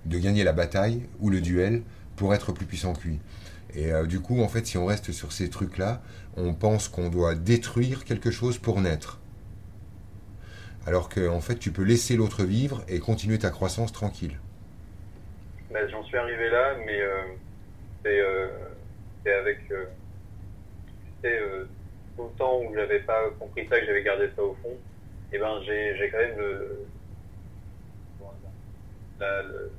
de 0.06 0.19
gagner 0.19 0.43
la 0.44 0.52
bataille 0.52 1.02
ou 1.20 1.31
le 1.31 1.40
duel 1.40 1.82
pour 2.16 2.35
être 2.35 2.52
plus 2.52 2.66
puissant 2.66 2.93
que 2.94 3.06
lui. 3.06 3.20
Et 3.74 3.93
euh, 3.93 4.06
du 4.06 4.20
coup, 4.20 4.40
en 4.43 4.48
fait, 4.48 4.66
si 4.66 4.77
on 4.77 4.86
reste 4.86 5.12
sur 5.12 5.32
ces 5.32 5.51
trucs-là, 5.51 6.02
on 6.36 6.52
pense 6.52 6.89
qu'on 6.89 7.10
doit 7.10 7.35
détruire 7.36 8.05
quelque 8.05 8.31
chose 8.32 8.59
pour 8.59 8.81
naître. 8.81 9.20
Alors 10.86 11.09
que 11.09 11.28
en 11.28 11.40
fait, 11.40 11.56
tu 11.59 11.70
peux 11.70 11.82
laisser 11.85 12.16
l'autre 12.16 12.44
vivre 12.44 12.82
et 12.89 12.98
continuer 12.98 13.39
ta 13.39 13.51
croissance 13.51 13.93
tranquille. 13.93 14.39
Bah, 15.70 15.86
J'en 15.89 16.03
suis 16.05 16.16
arrivé 16.16 16.49
là, 16.51 16.74
mais 16.86 17.01
euh, 17.01 17.24
c'est 18.05 18.20
euh, 18.20 18.49
c'est 19.24 19.32
avec. 19.35 19.59
Euh, 19.70 19.86
c'est 21.23 21.39
euh, 21.40 21.69
tout 22.16 22.24
le 22.28 22.35
temps 22.36 22.61
où 22.62 22.74
j'avais 22.74 23.01
pas 23.01 23.31
compris 23.39 23.66
ça, 23.69 23.78
que 23.81 23.86
j'avais 23.86 24.03
gardé 24.03 24.31
ça 24.36 24.43
au 24.43 24.55
fond, 24.62 24.78
et 25.32 25.39
ben 25.39 25.61
j'ai 25.65 25.97
j'ai 25.97 26.11
quand 26.11 26.19
même 26.19 26.39
le, 26.39 26.86
la- 29.20 29.43
le, 29.43 29.73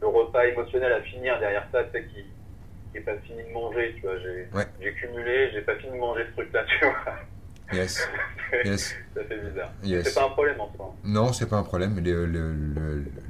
le 0.00 0.06
repas 0.08 0.46
émotionnel 0.46 0.92
à 0.92 1.02
finir 1.02 1.38
derrière 1.38 1.66
ça, 1.72 1.84
tu 1.84 1.92
sais, 1.92 2.06
qui 2.06 2.24
qui 2.92 2.98
est 2.98 3.02
pas 3.02 3.16
fini 3.18 3.42
de 3.44 3.52
manger, 3.52 3.94
tu 3.94 4.00
vois. 4.02 4.18
J'ai 4.18 4.48
Ouais. 4.52 4.64
j'ai 4.80 4.92
cumulé, 4.94 5.50
j'ai 5.52 5.62
pas 5.62 5.76
fini 5.76 5.92
de 5.92 5.98
manger 5.98 6.26
ce 6.26 6.32
truc-là, 6.32 6.64
tu 6.64 6.84
vois. 6.84 7.18
Yes, 7.72 8.08
yes, 8.64 8.94
ça 9.14 9.24
fait 9.24 9.38
bizarre. 9.38 9.72
yes. 9.82 10.08
C'est 10.08 10.14
pas 10.14 10.26
un 10.26 10.30
problème 10.30 10.60
en 10.60 10.72
soi. 10.76 10.94
Non, 11.04 11.32
c'est 11.32 11.48
pas 11.48 11.56
un 11.56 11.62
problème. 11.62 11.98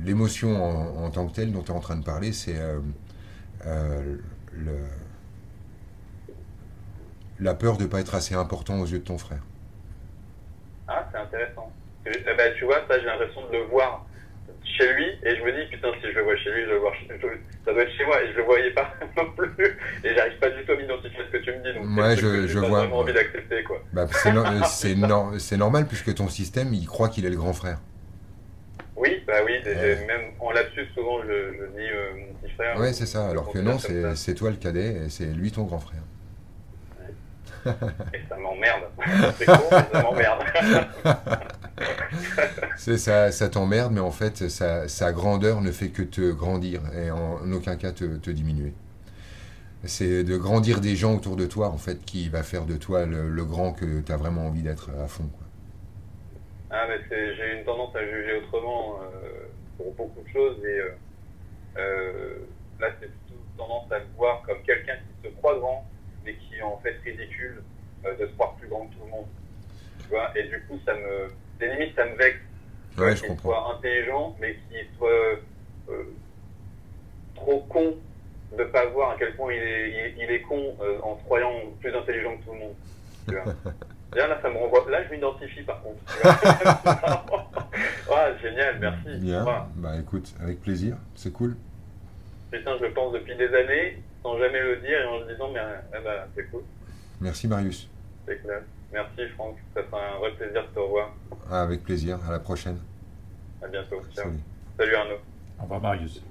L'émotion 0.05 0.63
en, 0.63 1.05
en 1.05 1.11
tant 1.11 1.27
que 1.27 1.35
telle 1.35 1.53
dont 1.53 1.63
tu 1.63 1.71
es 1.73 1.75
en 1.75 1.81
train 1.81 1.97
de 1.97 2.05
parler, 2.05 2.33
c'est 2.33 2.59
euh, 2.59 2.81
euh, 3.67 4.17
la 7.39 7.55
peur 7.55 7.77
de 7.77 7.85
ne 7.85 7.89
pas 7.89 8.01
être 8.01 8.15
assez 8.15 8.35
important 8.35 8.81
aux 8.81 8.87
yeux 8.87 8.99
de 8.99 9.05
ton 9.05 9.19
frère. 9.19 9.43
Ah, 10.89 11.09
c'est 11.13 11.19
intéressant. 11.19 11.73
Eh 12.07 12.11
ben, 12.37 12.55
tu 12.57 12.65
vois, 12.65 12.81
ça, 12.89 12.99
j'ai 12.99 13.07
l'impression 13.07 13.47
de 13.49 13.53
le 13.53 13.65
voir 13.65 14.07
chez 14.65 14.93
lui, 14.95 15.07
et 15.23 15.37
je 15.37 15.43
me 15.43 15.53
dis, 15.53 15.71
putain, 15.71 15.89
si 16.01 16.11
je 16.13 16.19
le 16.19 16.25
vois 16.25 16.37
chez 16.37 16.51
lui, 16.51 16.63
je 16.63 16.67
vais 16.67 16.73
le 16.75 16.79
voir 16.81 16.95
chez 16.95 17.09
je- 17.21 17.50
Ça 17.65 17.73
doit 17.75 17.83
être 17.83 17.93
chez 17.93 18.05
moi, 18.07 18.23
et 18.23 18.33
je 18.33 18.39
le 18.39 18.45
voyais 18.45 18.71
pas 18.71 18.95
non 19.17 19.31
plus, 19.37 19.79
et 20.03 20.15
j'arrive 20.15 20.39
pas 20.39 20.49
du 20.51 20.65
tout 20.65 20.73
à 20.73 20.77
m'identifier 20.77 21.21
à 21.21 21.27
ce 21.27 21.31
que 21.31 21.37
tu 21.45 21.53
me 21.53 21.59
dis, 21.63 21.75
donc 21.79 21.99
Ouais, 21.99 22.17
je- 22.17 22.47
je 22.47 22.59
pas 22.59 22.67
vois, 22.69 22.79
vraiment 22.81 22.97
ouais. 22.97 23.03
envie 23.03 23.13
d'accepter, 23.13 23.63
quoi. 23.65 23.83
Bah, 23.93 24.07
c'est 24.11 24.33
no- 24.33 24.45
euh, 25.35 25.39
c'est 25.39 25.57
normal 25.59 25.87
puisque 25.87 26.15
ton 26.15 26.29
système, 26.29 26.73
il 26.73 26.87
croit 26.87 27.09
qu'il 27.11 27.27
est 27.27 27.31
le 27.31 27.37
grand 27.37 27.53
frère. 27.53 27.79
Oui, 28.97 29.23
bah 29.27 29.35
oui, 29.47 29.53
Ouais. 29.65 30.05
même 30.07 30.33
en 30.41 30.51
lapsus, 30.53 30.87
souvent, 30.95 31.23
je, 31.23 31.29
je 31.29 31.65
dis 31.79 31.89
euh, 31.91 32.13
mon 32.17 32.35
petit 32.35 32.53
frère. 32.55 32.79
Ouais, 32.79 32.93
c'est 32.93 33.07
ça. 33.07 33.29
Alors 33.29 33.51
que 33.53 33.59
non, 33.59 33.79
c'est 33.79 34.35
toi 34.35 34.51
le 34.51 34.57
cadet 34.57 35.05
et 35.07 35.09
c'est 35.11 35.27
lui 35.27 35.51
ton 35.53 35.65
grand 35.65 35.79
frère. 35.81 36.01
Et 37.67 38.21
ça 38.29 38.37
m'emmerde. 38.37 38.85
c'est 39.39 39.45
con, 39.47 39.53
ça 39.93 40.03
m'emmerde. 40.03 40.41
C'est 42.77 42.99
ça, 42.99 43.31
ça 43.31 43.49
t'emmerde, 43.49 43.93
mais 43.93 44.01
en 44.01 44.11
fait, 44.11 44.49
sa, 44.49 45.13
grandeur 45.13 45.61
ne 45.61 45.71
fait 45.71 45.89
que 45.89 46.03
te 46.03 46.33
grandir 46.33 46.81
et 46.95 47.11
en, 47.11 47.53
aucun 47.53 47.77
cas 47.77 47.93
te, 47.93 48.31
diminuer. 48.31 48.73
C'est 49.85 50.25
de 50.25 50.37
grandir 50.37 50.81
des 50.81 50.97
gens 50.97 51.15
autour 51.17 51.37
de 51.37 51.47
toi, 51.47 51.69
en 51.69 51.79
fait, 51.79 52.05
qui 52.05 52.29
va 52.29 52.43
faire 52.43 52.67
de 52.67 52.77
toi 52.77 53.07
le, 53.07 53.45
grand 53.45 53.73
que 53.73 54.01
tu 54.01 54.13
as 54.13 54.17
vraiment 54.17 54.47
envie 54.47 54.63
d'être 54.63 54.91
à 55.03 55.09
fond. 55.09 55.29
Ah, 56.71 56.87
mais 56.89 57.01
j'ai 57.11 57.59
une 57.59 57.65
tendance 57.65 57.95
à 57.97 58.05
juger 58.05 58.37
autrement 58.37 59.01
euh, 59.03 59.49
pour 59.77 59.93
beaucoup 59.95 60.23
de 60.23 60.29
choses 60.29 60.65
et 60.65 60.79
euh, 60.79 60.91
euh, 61.79 62.35
là 62.79 62.91
c'est 63.01 63.09
plutôt 63.09 63.43
tendance 63.59 63.91
à 63.91 63.99
le 63.99 64.05
voir 64.17 64.43
comme 64.43 64.63
quelqu'un 64.63 64.95
qui 64.95 65.29
se 65.29 65.35
croit 65.35 65.59
grand 65.59 65.85
mais 66.25 66.37
qui 66.37 66.55
est 66.55 66.63
en 66.63 66.79
fait 66.79 66.97
ridicule 67.05 67.65
de 68.05 68.25
se 68.25 68.33
croire 68.35 68.55
plus 68.55 68.69
grand 68.69 68.87
que 68.87 68.95
tout 68.95 69.05
le 69.05 69.11
monde. 69.11 69.27
Et 70.35 70.45
du 70.45 70.61
coup, 70.63 70.79
ça 70.85 70.95
me, 70.95 71.29
des 71.61 71.69
limites, 71.69 71.95
ça 71.95 72.05
me 72.07 72.17
vexe. 72.17 72.41
Ouais, 72.99 73.15
je 73.17 73.23
comprends. 73.25 73.51
soit 73.51 73.77
intelligent 73.77 74.37
mais 74.41 74.55
qu'il 74.69 74.87
soit 74.99 75.09
euh, 75.89 76.03
trop 77.37 77.61
con 77.69 77.95
de 78.59 78.65
pas 78.65 78.87
voir 78.87 79.11
à 79.13 79.17
quel 79.17 79.37
point 79.37 79.53
il 79.53 79.63
est, 79.63 80.13
il, 80.17 80.25
il 80.25 80.31
est 80.31 80.41
con 80.43 80.75
euh, 80.83 80.99
en 81.03 81.17
se 81.17 81.23
croyant 81.23 81.53
plus 81.81 81.95
intelligent 81.95 82.37
que 82.37 82.45
tout 82.45 82.53
le 82.53 82.59
monde. 82.59 82.75
Tu 83.29 83.35
vois 83.35 83.55
Là, 84.17 84.27
là, 84.27 84.41
ça 84.43 84.51
me 84.51 84.59
renvoie. 84.59 84.85
Là, 84.91 85.05
je 85.05 85.15
m'identifie 85.15 85.63
par 85.63 85.81
contre. 85.83 86.01
ah, 88.13 88.31
génial, 88.43 88.79
merci. 88.81 89.19
Bien. 89.21 89.45
Bah 89.77 89.93
écoute, 90.01 90.35
avec 90.43 90.61
plaisir, 90.61 90.97
c'est 91.15 91.33
cool. 91.33 91.57
Putain, 92.51 92.77
je 92.79 92.87
le 92.87 92.93
pense 92.93 93.13
depuis 93.13 93.37
des 93.37 93.55
années, 93.55 94.03
sans 94.23 94.37
jamais 94.39 94.61
le 94.61 94.77
dire 94.79 95.01
et 95.01 95.05
en 95.05 95.21
le 95.21 95.33
disant, 95.33 95.51
mais 95.53 95.61
ah 95.61 95.99
bah, 96.03 96.27
c'est 96.35 96.51
cool, 96.51 96.63
Merci 97.21 97.47
Marius. 97.47 97.89
c'est 98.27 98.43
clair. 98.43 98.63
Merci 98.93 99.29
Franck, 99.37 99.57
ça 99.75 99.83
fait 99.83 99.97
un 99.97 100.19
vrai 100.19 100.33
plaisir 100.33 100.63
de 100.63 100.75
te 100.75 100.79
revoir. 100.79 101.11
Ah, 101.51 101.63
avec 101.63 101.85
plaisir, 101.85 102.19
à 102.27 102.33
la 102.33 102.41
prochaine. 102.41 102.79
À 103.63 103.69
bientôt. 103.69 104.01
Ciao. 104.13 104.25
Salut. 104.25 104.41
Salut 104.79 104.95
Arnaud. 104.97 105.19
Au 105.59 105.63
revoir 105.63 105.81
Marius. 105.81 106.25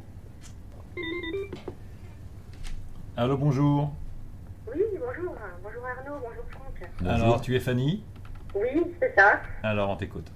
Allô, 3.15 3.37
bonjour. 3.37 3.93
Oui, 4.67 4.81
bonjour. 4.99 5.35
Bonjour 5.63 5.85
Arnaud, 5.85 6.19
bonjour 6.21 6.43
Franck. 6.49 6.89
Alors, 7.05 7.41
tu 7.41 7.55
es 7.55 7.59
Fanny? 7.59 8.03
Oui, 8.53 8.93
c'est 8.99 9.15
ça. 9.15 9.41
Alors, 9.63 9.89
on 9.89 9.95
t'écoute. 9.95 10.29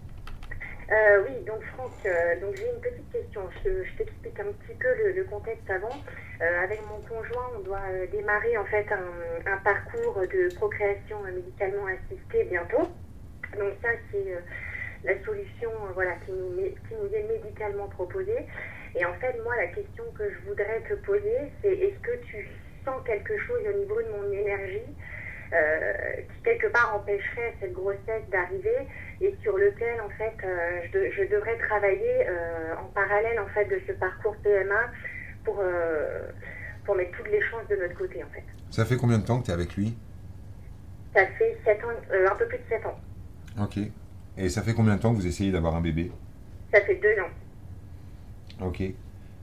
Euh, 0.94 1.24
oui, 1.26 1.44
donc 1.48 1.64
Franck, 1.74 1.92
euh, 2.06 2.40
donc 2.40 2.56
j'ai 2.56 2.70
une 2.70 2.80
petite 2.80 3.12
question. 3.12 3.42
Je, 3.66 3.98
t'explique 3.98 4.40
un 4.40 4.52
petit 4.52 4.78
peu 4.78 4.90
le, 5.16 5.24
contexte 5.24 5.68
avant. 5.68 5.96
Euh, 6.42 6.64
avec 6.64 6.82
mon 6.88 7.02
conjoint, 7.08 7.50
on 7.58 7.62
doit 7.62 7.82
démarrer 8.12 8.56
en 8.58 8.66
fait 8.66 8.86
un, 8.92 9.58
parcours 9.64 10.22
de 10.22 10.54
procréation 10.54 11.24
médicalement 11.24 11.88
assistée 11.88 12.44
bientôt. 12.44 12.88
Donc 13.58 13.74
ça, 13.82 13.90
c'est 14.12 14.38
la 15.04 15.24
solution 15.26 15.72
voilà, 15.96 16.14
qui, 16.26 16.32
nous, 16.32 16.54
qui 16.58 16.94
nous 16.94 17.12
est 17.16 17.24
médicalement 17.24 17.88
proposée. 17.88 18.46
Et 18.96 19.04
en 19.04 19.14
fait, 19.16 19.36
moi, 19.44 19.56
la 19.56 19.68
question 19.68 20.04
que 20.16 20.30
je 20.30 20.48
voudrais 20.48 20.82
te 20.82 20.94
poser, 21.06 21.52
c'est 21.64 21.74
est-ce 21.74 22.00
que 22.02 22.24
tu 22.26 22.48
sens 22.86 23.02
quelque 23.04 23.36
chose 23.40 23.62
au 23.68 23.78
niveau 23.80 24.00
de 24.00 24.10
mon 24.10 24.32
énergie 24.32 24.94
qui 25.54 26.44
quelque 26.44 26.68
part 26.68 26.94
empêcherait 26.96 27.54
cette 27.60 27.74
grossesse 27.74 28.24
d'arriver 28.32 28.88
et 29.22 29.36
sur 29.42 29.58
lequel 29.58 30.02
en 30.02 30.10
fait 30.10 30.34
euh, 30.44 30.82
je, 30.86 30.92
de- 30.98 31.12
je 31.12 31.24
devrais 31.36 31.58
travailler 31.58 32.28
euh, 32.28 32.76
en 32.78 32.86
parallèle 32.94 33.40
en 33.40 33.48
fait 33.48 33.66
de 33.66 33.80
ce 33.88 33.92
parcours 33.94 34.36
PMA 34.44 34.92
pour 35.44 35.60
euh, 35.62 36.28
pour 36.86 36.96
mettre 36.96 37.12
toutes 37.18 37.30
les 37.32 37.42
chances 37.42 37.68
de 37.70 37.76
notre 37.76 37.96
côté 37.96 38.24
en 38.24 38.28
fait. 38.34 38.44
Ça 38.72 38.86
fait 38.86 38.98
combien 38.98 39.20
de 39.20 39.26
temps 39.26 39.40
que 39.40 39.46
tu 39.46 39.52
es 39.52 39.54
avec 39.54 39.76
lui? 39.76 39.96
Ça 41.14 41.26
fait 41.38 41.58
sept 41.64 41.84
ans, 41.84 41.90
euh, 42.12 42.28
un 42.32 42.36
peu 42.36 42.48
plus 42.48 42.58
de 42.58 42.64
7 42.70 42.86
ans. 42.88 43.00
Ok. 43.62 43.78
Et 44.38 44.50
ça 44.50 44.64
fait 44.64 44.74
combien 44.74 44.96
de 44.96 45.02
temps 45.02 45.12
que 45.12 45.18
vous 45.18 45.28
essayez 45.28 45.52
d'avoir 45.52 45.76
un 45.76 45.82
bébé? 45.82 46.12
Ça 46.74 46.82
fait 46.82 46.96
deux 46.96 47.16
ans. 47.22 48.68
Ok. 48.68 48.82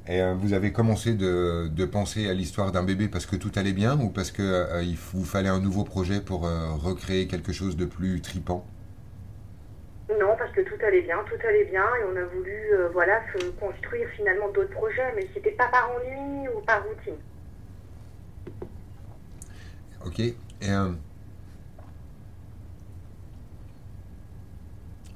Et 0.06 0.20
euh, 0.20 0.34
vous 0.34 0.54
avez 0.54 0.72
commencé 0.72 1.14
de, 1.14 1.68
de 1.68 1.84
penser 1.84 2.28
à 2.28 2.34
l'histoire 2.34 2.72
d'un 2.72 2.82
bébé 2.82 3.08
parce 3.08 3.26
que 3.26 3.36
tout 3.36 3.52
allait 3.54 3.72
bien 3.72 4.00
ou 4.00 4.08
parce 4.08 4.32
que 4.32 4.42
euh, 4.42 4.82
il 4.82 4.96
vous 4.96 5.24
fallait 5.24 5.48
un 5.48 5.60
nouveau 5.60 5.84
projet 5.84 6.20
pour 6.20 6.46
euh, 6.46 6.70
recréer 6.70 7.28
quelque 7.28 7.52
chose 7.52 7.76
de 7.76 7.84
plus 7.84 8.20
tripant? 8.20 8.66
Non, 10.08 10.34
parce 10.36 10.50
que 10.52 10.62
tout 10.62 10.84
allait 10.84 11.02
bien, 11.02 11.18
tout 11.26 11.46
allait 11.46 11.66
bien 11.66 11.84
et 11.84 12.04
on 12.12 12.16
a 12.16 12.24
voulu 12.24 12.50
euh, 12.72 12.88
voilà 12.92 13.22
se 13.32 13.50
construire 13.50 14.08
finalement 14.16 14.50
d'autres 14.50 14.72
projets, 14.72 15.12
mais 15.14 15.28
c'était 15.32 15.52
pas 15.52 15.68
par 15.68 15.90
ennui 15.92 16.48
ou 16.48 16.60
par 16.62 16.82
routine. 16.84 17.14
Ok. 20.04 20.18
Et 20.18 20.34
euh, 20.62 20.90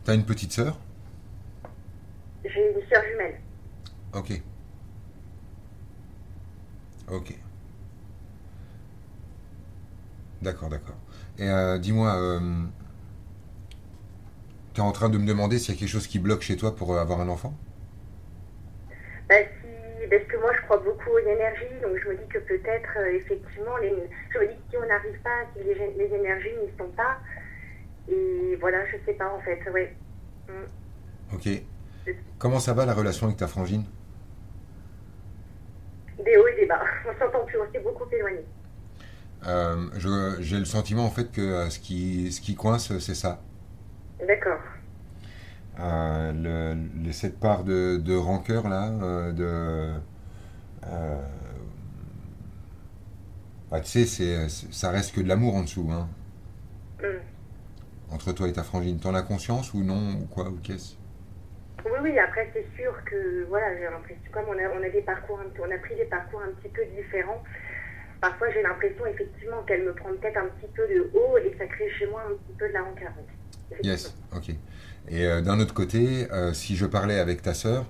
t'as 0.04 0.14
une 0.14 0.24
petite 0.24 0.52
sœur? 0.52 0.78
J'ai 2.44 2.70
une 2.70 2.86
sœur 2.88 3.02
jumelle. 3.10 3.40
Ok. 4.14 4.40
Ok. 7.10 7.34
D'accord, 10.42 10.68
d'accord. 10.68 10.96
Et 11.38 11.48
euh, 11.48 11.78
dis-moi, 11.78 12.14
euh, 12.16 12.40
tu 14.74 14.80
es 14.80 14.84
en 14.84 14.92
train 14.92 15.08
de 15.08 15.18
me 15.18 15.26
demander 15.26 15.58
s'il 15.58 15.74
y 15.74 15.76
a 15.76 15.80
quelque 15.80 15.88
chose 15.88 16.06
qui 16.06 16.18
bloque 16.18 16.42
chez 16.42 16.56
toi 16.56 16.76
pour 16.76 16.94
euh, 16.94 17.00
avoir 17.00 17.20
un 17.20 17.28
enfant? 17.28 17.54
Bah, 19.28 19.36
si, 19.38 20.08
parce 20.08 20.24
que 20.24 20.36
moi 20.38 20.52
je 20.54 20.62
crois 20.62 20.78
beaucoup 20.78 21.10
aux 21.10 21.18
énergies, 21.18 21.80
donc 21.82 21.96
je 22.02 22.08
me 22.08 22.16
dis 22.16 22.28
que 22.28 22.38
peut-être 22.38 22.90
euh, 22.98 23.16
effectivement, 23.16 23.76
les, 23.78 23.94
je 24.30 24.38
me 24.38 24.48
dis 24.48 24.54
que 24.54 24.70
si 24.70 24.76
on 24.76 24.86
n'arrive 24.86 25.18
pas, 25.22 25.44
si 25.56 25.64
les, 25.64 25.74
les 25.74 26.14
énergies 26.14 26.52
n'y 26.62 26.76
sont 26.76 26.90
pas, 26.90 27.18
et 28.08 28.56
voilà, 28.60 28.84
je 28.86 28.96
sais 29.06 29.14
pas 29.14 29.32
en 29.34 29.40
fait, 29.40 29.60
ouais. 29.70 29.96
Mm. 30.48 31.34
Ok. 31.34 31.48
Comment 32.38 32.60
ça 32.60 32.74
va 32.74 32.84
la 32.84 32.92
relation 32.92 33.26
avec 33.26 33.38
ta 33.38 33.46
frangine? 33.46 33.84
Des 36.24 36.36
hauts 36.36 36.46
et 36.48 36.56
des 36.56 36.66
bas, 36.66 36.80
on 37.06 37.18
s'entend 37.18 37.44
plus, 37.44 37.58
on 37.58 37.70
s'est 37.72 37.80
beaucoup 37.80 38.04
éloigné. 38.10 38.44
Euh, 39.46 40.36
J'ai 40.40 40.58
le 40.58 40.64
sentiment 40.64 41.04
en 41.04 41.10
fait 41.10 41.30
que 41.30 41.40
euh, 41.40 41.70
ce 41.70 41.78
qui, 41.78 42.32
ce 42.32 42.40
qui 42.40 42.54
coince, 42.54 42.96
c'est 42.98 43.14
ça. 43.14 43.40
D'accord. 44.26 44.60
Euh, 45.80 46.32
le, 46.32 47.04
le- 47.04 47.12
cette 47.12 47.38
part 47.40 47.64
de, 47.64 47.96
de 47.96 48.14
rancœur 48.16 48.68
là, 48.68 48.88
euh, 49.02 49.32
de. 49.32 50.00
bah, 53.70 53.80
tu 53.80 54.06
sais, 54.06 54.48
ça 54.48 54.90
reste 54.90 55.14
que 55.14 55.20
de 55.20 55.28
l'amour 55.28 55.54
en 55.56 55.62
dessous, 55.62 55.88
hein, 55.90 56.08
Mm. 57.02 58.14
entre 58.14 58.32
toi 58.32 58.48
et 58.48 58.52
ta 58.52 58.62
frangine. 58.62 58.98
T'en 58.98 59.14
as 59.14 59.22
conscience 59.22 59.74
ou 59.74 59.82
non 59.82 60.12
Ou 60.22 60.26
quoi 60.26 60.48
Ou 60.48 60.58
qu'est-ce? 60.62 60.94
Oui, 61.84 61.98
oui, 62.02 62.18
après 62.18 62.50
c'est 62.52 62.66
sûr 62.76 62.92
que 63.04 63.44
voilà, 63.48 63.76
j'ai 63.76 63.84
l'impression, 63.84 64.22
comme 64.32 64.44
on 64.48 64.58
a, 64.58 64.68
on 64.70 64.82
a 64.82 64.88
des 64.88 65.02
parcours, 65.02 65.38
on 65.60 65.70
a 65.70 65.78
pris 65.78 65.94
des 65.96 66.04
parcours 66.04 66.40
un 66.40 66.52
petit 66.52 66.68
peu 66.68 66.82
différents, 66.96 67.42
parfois 68.20 68.50
j'ai 68.50 68.62
l'impression 68.62 69.04
effectivement 69.06 69.62
qu'elle 69.62 69.84
me 69.84 69.92
prend 69.92 70.10
peut-être 70.10 70.38
un 70.38 70.46
petit 70.46 70.70
peu 70.74 70.86
de 70.88 71.10
haut 71.14 71.36
et 71.38 71.50
que 71.50 71.58
ça 71.58 71.66
crée 71.66 71.90
chez 71.98 72.06
moi 72.06 72.22
un 72.26 72.34
petit 72.34 72.58
peu 72.58 72.68
de 72.68 72.72
la 72.72 72.82
rancœur. 72.82 73.12
Yes, 73.82 74.14
ok. 74.34 74.50
Et 75.08 75.26
euh, 75.26 75.42
d'un 75.42 75.60
autre 75.60 75.74
côté, 75.74 76.30
euh, 76.32 76.52
si 76.52 76.76
je 76.76 76.86
parlais 76.86 77.18
avec 77.18 77.42
ta 77.42 77.54
sœur, 77.54 77.84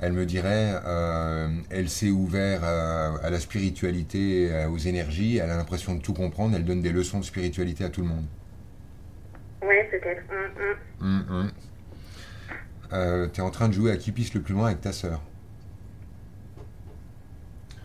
elle 0.00 0.12
me 0.12 0.26
dirait, 0.26 0.74
euh, 0.86 1.48
elle 1.70 1.88
s'est 1.88 2.10
ouverte 2.10 2.62
à 2.62 3.30
la 3.30 3.40
spiritualité, 3.40 4.48
aux 4.70 4.78
énergies, 4.78 5.38
elle 5.38 5.50
a 5.50 5.56
l'impression 5.56 5.94
de 5.94 6.00
tout 6.00 6.14
comprendre, 6.14 6.54
elle 6.54 6.64
donne 6.64 6.82
des 6.82 6.92
leçons 6.92 7.18
de 7.18 7.24
spiritualité 7.24 7.84
à 7.84 7.88
tout 7.88 8.02
le 8.02 8.08
monde. 8.08 8.24
Ouais, 9.60 9.88
peut-être. 9.90 10.22
Mm, 11.00 11.02
mm. 11.02 11.30
Hum, 11.30 11.50
Euh, 12.92 13.26
T'es 13.28 13.42
en 13.42 13.50
train 13.50 13.68
de 13.68 13.74
jouer 13.74 13.92
à 13.92 13.96
qui 13.96 14.12
pisse 14.12 14.34
le 14.34 14.40
plus 14.40 14.54
loin 14.54 14.66
avec 14.66 14.80
ta 14.80 14.92
sœur. 14.92 15.20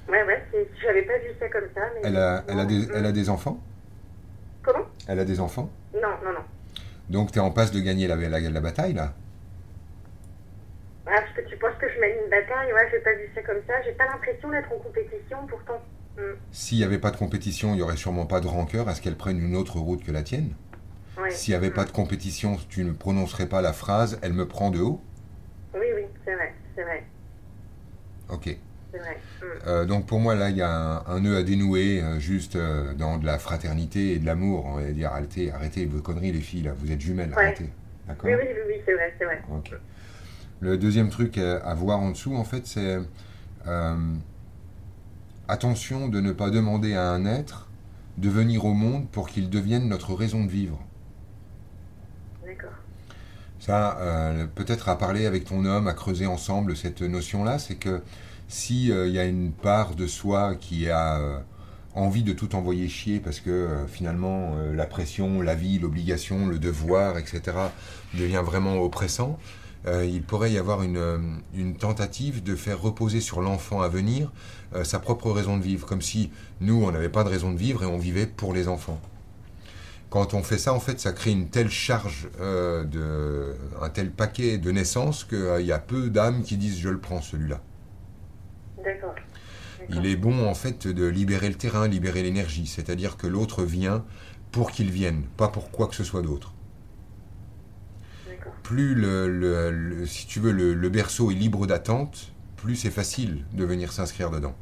Ouais, 0.07 0.23
ouais, 0.23 0.43
j'avais 0.81 1.01
pas 1.03 1.17
vu 1.17 1.29
ça 1.39 1.49
comme 1.49 1.67
ça. 1.73 1.81
Mais 1.95 2.01
Elle 2.03 2.17
a, 2.17 2.43
elle, 2.47 2.59
a 2.59 2.65
des, 2.65 2.87
elle 2.93 3.05
a 3.05 3.11
des 3.11 3.29
enfants? 3.29 3.59
Comment? 4.61 4.85
Elle 5.07 5.19
a 5.19 5.25
des 5.25 5.39
enfants? 5.39 5.69
Non, 5.93 6.09
non, 6.23 6.31
non. 6.33 6.43
Donc 7.09 7.31
t'es 7.31 7.39
en 7.39 7.51
passe 7.51 7.71
de 7.71 7.79
gagner 7.79 8.07
la, 8.07 8.15
la, 8.15 8.39
la 8.39 8.61
bataille 8.61 8.93
là? 8.93 9.13
Ah, 11.05 11.19
parce 11.19 11.33
que 11.33 11.49
tu 11.49 11.57
penses 11.57 11.75
que 11.81 11.87
je 11.93 11.99
mène 11.99 12.11
une 12.23 12.29
bataille, 12.29 12.71
ouais, 12.71 12.87
j'ai 12.91 12.99
pas 12.99 13.13
vu 13.13 13.29
ça 13.35 13.41
comme 13.41 13.61
ça. 13.67 13.73
J'ai 13.83 13.91
pas 13.91 14.05
l'impression 14.05 14.49
d'être 14.49 14.71
en 14.71 14.77
compétition, 14.79 15.37
pourtant. 15.49 15.81
Mm. 16.17 16.21
S'il 16.51 16.77
n'y 16.77 16.83
avait 16.85 16.99
pas 16.99 17.11
de 17.11 17.17
compétition, 17.17 17.71
il 17.73 17.75
n'y 17.75 17.81
aurait 17.81 17.97
sûrement 17.97 18.25
pas 18.25 18.39
de 18.39 18.47
rancœur 18.47 18.87
à 18.87 18.95
ce 18.95 19.01
qu'elle 19.01 19.17
prenne 19.17 19.39
une 19.39 19.55
autre 19.55 19.79
route 19.79 20.03
que 20.03 20.11
la 20.11 20.23
tienne? 20.23 20.53
Ouais. 21.21 21.29
S'il 21.31 21.51
n'y 21.51 21.55
avait 21.55 21.69
pas 21.71 21.85
de 21.85 21.91
compétition, 21.91 22.57
tu 22.69 22.83
ne 22.83 22.91
prononcerais 22.91 23.47
pas 23.47 23.61
la 23.61 23.73
phrase 23.73 24.19
Elle 24.21 24.33
me 24.33 24.47
prend 24.47 24.71
de 24.71 24.79
haut 24.79 24.99
Oui, 25.73 25.85
oui, 25.95 26.03
c'est 26.25 26.33
vrai, 26.33 26.53
c'est 26.75 26.83
vrai, 26.83 27.03
Ok. 28.29 28.57
c'est 28.91 28.97
vrai. 28.97 29.17
Mm. 29.41 29.45
Euh, 29.67 29.85
donc 29.85 30.07
pour 30.07 30.19
moi, 30.19 30.33
là, 30.35 30.49
il 30.49 30.57
y 30.57 30.61
a 30.61 30.69
un, 30.71 31.05
un 31.05 31.19
nœud 31.19 31.37
à 31.37 31.43
dénouer, 31.43 32.01
euh, 32.01 32.19
juste 32.19 32.55
euh, 32.55 32.93
dans 32.95 33.17
de 33.17 33.25
la 33.25 33.37
fraternité 33.37 34.13
et 34.13 34.19
de 34.19 34.25
l'amour. 34.25 34.65
On 34.65 34.75
va 34.75 34.91
dire 34.91 35.11
arrêtez, 35.11 35.51
arrêtez 35.51 35.85
vos 35.85 36.01
conneries, 36.01 36.31
les 36.31 36.41
filles, 36.41 36.63
là. 36.63 36.73
Vous 36.75 36.91
êtes 36.91 37.01
jumelles, 37.01 37.29
Ouais. 37.35 37.43
arrêtez. 37.43 37.69
D'accord 38.07 38.29
Oui, 38.31 38.35
oui, 38.39 38.47
oui, 38.49 38.61
oui, 38.75 38.81
c'est 38.85 38.93
vrai, 38.93 39.13
c'est 39.19 39.25
vrai. 39.25 39.41
Ok. 39.51 39.71
Le 40.61 40.77
deuxième 40.77 41.09
truc 41.09 41.37
à 41.37 41.73
voir 41.75 41.99
en 41.99 42.11
dessous, 42.11 42.35
en 42.35 42.43
fait, 42.43 42.65
c'est 42.65 42.97
attention 45.47 46.07
de 46.07 46.19
ne 46.21 46.31
pas 46.31 46.49
demander 46.49 46.95
à 46.95 47.09
un 47.11 47.25
être 47.25 47.67
de 48.17 48.29
venir 48.29 48.65
au 48.65 48.73
monde 48.73 49.09
pour 49.09 49.27
qu'il 49.27 49.49
devienne 49.49 49.87
notre 49.89 50.13
raison 50.13 50.43
de 50.43 50.49
vivre. 50.49 50.79
Ça, 53.65 53.97
euh, 54.01 54.45
peut-être 54.55 54.89
à 54.89 54.97
parler 54.97 55.25
avec 55.25 55.45
ton 55.45 55.63
homme, 55.63 55.87
à 55.87 55.93
creuser 55.93 56.25
ensemble 56.25 56.75
cette 56.75 57.01
notion-là, 57.01 57.59
c'est 57.59 57.75
que 57.75 58.01
si 58.49 58.91
euh, 58.91 59.07
il 59.07 59.13
y 59.13 59.19
a 59.19 59.23
une 59.23 59.53
part 59.53 59.95
de 59.95 60.05
soi 60.05 60.55
qui 60.55 60.89
a 60.89 61.17
euh, 61.17 61.39
envie 61.95 62.23
de 62.23 62.33
tout 62.33 62.55
envoyer 62.55 62.89
chier 62.89 63.21
parce 63.21 63.39
que 63.39 63.69
finalement 63.87 64.57
la 64.73 64.85
pression, 64.85 65.41
la 65.41 65.55
vie, 65.55 65.79
l'obligation, 65.79 66.45
le 66.45 66.59
devoir, 66.59 67.17
etc. 67.17 67.55
devient 68.15 68.41
vraiment 68.43 68.81
oppressant, 68.81 69.39
il 69.87 70.23
pourrait 70.23 70.51
y 70.51 70.57
avoir 70.57 70.81
une, 70.81 71.75
tentative 71.79 72.43
de 72.43 72.55
faire 72.55 72.81
reposer 72.81 73.21
sur 73.21 73.41
l'enfant 73.41 73.81
à 73.81 73.87
venir 73.87 74.31
sa 74.83 74.97
propre 74.99 75.31
raison 75.31 75.55
de 75.57 75.63
vivre, 75.63 75.85
comme 75.85 76.01
si 76.01 76.31
nous 76.61 76.83
on 76.83 76.91
n'avait 76.91 77.09
pas 77.09 77.23
de 77.23 77.29
raison 77.29 77.51
de 77.51 77.57
vivre 77.57 77.83
et 77.83 77.85
on 77.85 77.99
vivait 77.99 78.25
pour 78.25 78.53
les 78.53 78.67
enfants. 78.67 78.99
Quand 80.13 80.35
on 80.35 80.43
fait 80.43 80.59
ça, 80.59 80.75
en 80.75 80.79
fait, 80.79 80.99
ça 80.99 81.11
crée 81.11 81.31
une 81.31 81.49
telle 81.49 81.71
charge, 81.71 82.29
euh, 82.39 82.83
de, 82.83 83.55
un 83.81 83.89
tel 83.89 84.11
paquet 84.11 84.59
de 84.59 84.69
naissances 84.69 85.23
qu'il 85.23 85.65
y 85.65 85.71
a 85.71 85.79
peu 85.79 86.11
d'âmes 86.11 86.43
qui 86.43 86.55
disent 86.55 86.77
je 86.77 86.89
le 86.89 86.99
prends 86.99 87.19
celui-là. 87.19 87.59
D'accord. 88.83 89.15
Il 89.89 90.05
est 90.05 90.15
bon 90.15 90.47
en 90.47 90.53
fait 90.53 90.87
de 90.87 91.07
libérer 91.07 91.49
le 91.49 91.55
terrain, 91.55 91.87
libérer 91.87 92.21
l'énergie, 92.21 92.67
c'est-à-dire 92.67 93.17
que 93.17 93.25
l'autre 93.25 93.63
vient 93.63 94.05
pour 94.51 94.69
qu'il 94.69 94.91
vienne, 94.91 95.23
pas 95.35 95.47
pour 95.47 95.71
quoi 95.71 95.87
que 95.87 95.95
ce 95.95 96.03
soit 96.03 96.21
d'autre. 96.21 96.53
Plus 98.61 98.93
le, 98.93 99.27
le- 99.27 99.71
le- 99.71 100.05
si 100.05 100.27
tu 100.27 100.39
veux, 100.39 100.51
le, 100.51 100.75
le 100.75 100.89
berceau 100.89 101.31
est 101.31 101.33
libre 101.33 101.65
d'attente, 101.65 102.31
plus 102.57 102.75
c'est 102.75 102.91
facile 102.91 103.45
de 103.53 103.65
venir 103.65 103.91
s'inscrire 103.91 104.29
dedans. 104.29 104.53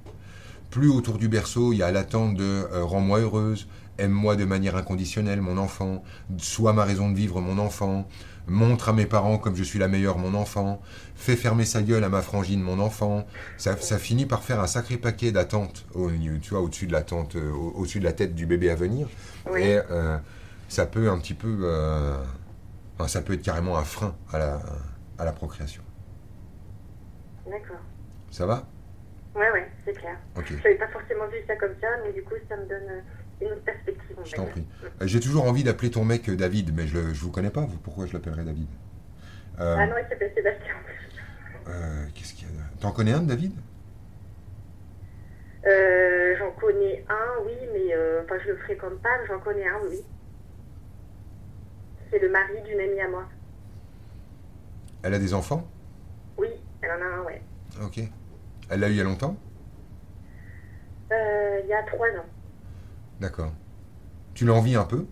Plus 0.70 0.88
autour 0.88 1.18
du 1.18 1.28
berceau 1.28 1.74
il 1.74 1.80
y 1.80 1.84
a 1.84 1.92
l'attente 1.92 2.36
de 2.36 2.46
euh, 2.72 2.86
rends-moi 2.86 3.20
heureuse, 3.20 3.68
aime-moi 4.02 4.36
de 4.36 4.46
manière 4.46 4.76
inconditionnelle 4.76 5.42
mon 5.42 5.58
enfant, 5.58 6.04
sois 6.38 6.74
ma 6.74 6.84
raison 6.84 7.10
de 7.10 7.16
vivre 7.16 7.40
mon 7.42 7.58
enfant, 7.60 8.08
montre 8.48 8.90
à 8.90 8.94
mes 8.94 9.06
parents 9.06 9.38
comme 9.38 9.56
je 9.56 9.64
suis 9.64 9.78
la 9.80 9.88
meilleure 9.88 10.18
mon 10.18 10.34
enfant, 10.34 10.82
fais 11.16 11.36
fermer 11.36 11.64
sa 11.66 11.82
gueule 11.84 12.04
à 12.04 12.10
ma 12.10 12.22
frangine 12.22 12.62
mon 12.62 12.80
enfant, 12.80 13.26
ça, 13.58 13.78
ça 13.78 13.98
finit 14.00 14.26
par 14.26 14.44
faire 14.44 14.60
un 14.60 14.68
sacré 14.68 14.98
paquet 14.98 15.32
d'attentes, 15.32 15.86
au, 15.94 16.10
tu 16.42 16.50
vois, 16.50 16.62
au-dessus 16.62 16.88
de 16.88 16.92
l'attente, 16.94 17.36
euh, 17.36 17.52
au- 17.52 17.74
au-dessus 17.78 18.00
de 18.00 18.06
la 18.06 18.14
tête 18.14 18.34
du 18.34 18.46
bébé 18.48 18.70
à 18.72 18.76
venir. 18.76 19.08
Oui. 19.50 19.62
Et 19.62 19.80
euh, 19.92 20.18
ça 20.68 20.86
peut 20.88 21.10
un 21.10 21.20
petit 21.20 21.36
peu, 21.36 21.60
euh, 21.64 22.18
enfin, 22.98 23.08
ça 23.08 23.22
peut 23.22 23.34
être 23.34 23.44
carrément 23.44 23.78
un 23.78 23.84
frein 23.84 24.16
à 24.34 24.40
la, 24.40 24.60
à 25.20 25.26
la 25.26 25.32
procréation. 25.32 25.84
D'accord. 27.46 27.78
Ça 28.32 28.46
va? 28.46 28.66
Ouais, 29.36 29.50
ouais, 29.52 29.72
c'est 29.86 29.94
clair. 29.94 30.18
Ok. 30.38 30.46
Je 30.50 30.56
n'avais 30.56 30.76
pas 30.76 30.88
forcément 30.88 31.28
vu 31.28 31.38
ça 31.48 31.56
comme 31.56 31.74
ça, 31.80 31.88
mais 32.04 32.12
du 32.14 32.22
coup, 32.24 32.34
ça 32.50 32.58
me 32.58 32.64
donne 32.68 33.04
une 33.42 33.60
perspective. 33.62 34.16
Je 34.24 34.34
t'en 34.36 34.46
prie. 34.46 34.66
Euh, 34.84 35.08
J'ai 35.08 35.20
toujours 35.20 35.46
envie 35.46 35.64
d'appeler 35.64 35.90
ton 35.92 36.04
mec 36.06 36.30
euh, 36.30 36.36
David, 36.36 36.76
mais 36.76 36.88
je 36.88 36.98
ne 36.98 37.14
vous 37.14 37.32
connais 37.32 37.50
pas, 37.50 37.62
vous. 37.62 37.78
Pourquoi 37.78 38.06
je 38.06 38.14
l'appellerais 38.14 38.44
David? 38.44 38.68
Euh, 39.60 39.76
Ah 39.80 39.88
non, 39.88 39.96
il 39.98 40.08
s'appelle 40.10 40.32
Sébastien. 40.36 40.74
euh, 41.68 42.06
Qu'est-ce 42.16 42.34
qu'il 42.34 42.48
y 42.48 42.52
a 42.52 42.54
T'en 42.80 42.92
connais 42.92 43.14
un 43.14 43.22
de 43.22 43.28
David? 43.28 43.54
Euh, 45.68 46.36
j'en 46.40 46.52
connais 46.52 47.06
un, 47.10 47.44
oui, 47.46 47.54
mais 47.74 47.94
enfin, 48.24 48.36
je 48.44 48.50
le 48.52 48.58
fréquente 48.58 49.00
pas, 49.02 49.10
mais 49.22 49.28
j'en 49.28 49.40
connais 49.40 49.68
un, 49.68 49.80
oui. 49.90 50.00
C'est 52.12 52.20
le 52.20 52.30
mari 52.30 52.62
d'une 52.66 52.80
amie 52.80 53.00
à 53.00 53.08
moi. 53.08 53.26
Elle 55.04 55.14
a 55.14 55.20
des 55.20 55.34
enfants? 55.34 55.68
Oui, 56.38 56.48
elle 56.82 56.92
en 56.92 57.02
a 57.02 57.20
un, 57.20 57.24
ouais. 57.24 57.42
Ok. 57.84 58.00
Elle 58.70 58.80
l'a 58.80 58.88
eu 58.90 58.92
il 58.92 58.98
y 58.98 59.02
a 59.02 59.04
longtemps? 59.04 59.36
Il 61.12 61.68
y 61.68 61.74
a 61.74 61.84
trois 61.84 62.08
ans. 62.08 62.26
D'accord. 63.22 63.52
Tu 64.34 64.46
l'envies 64.46 64.76
un 64.76 64.84
peu 64.84 65.06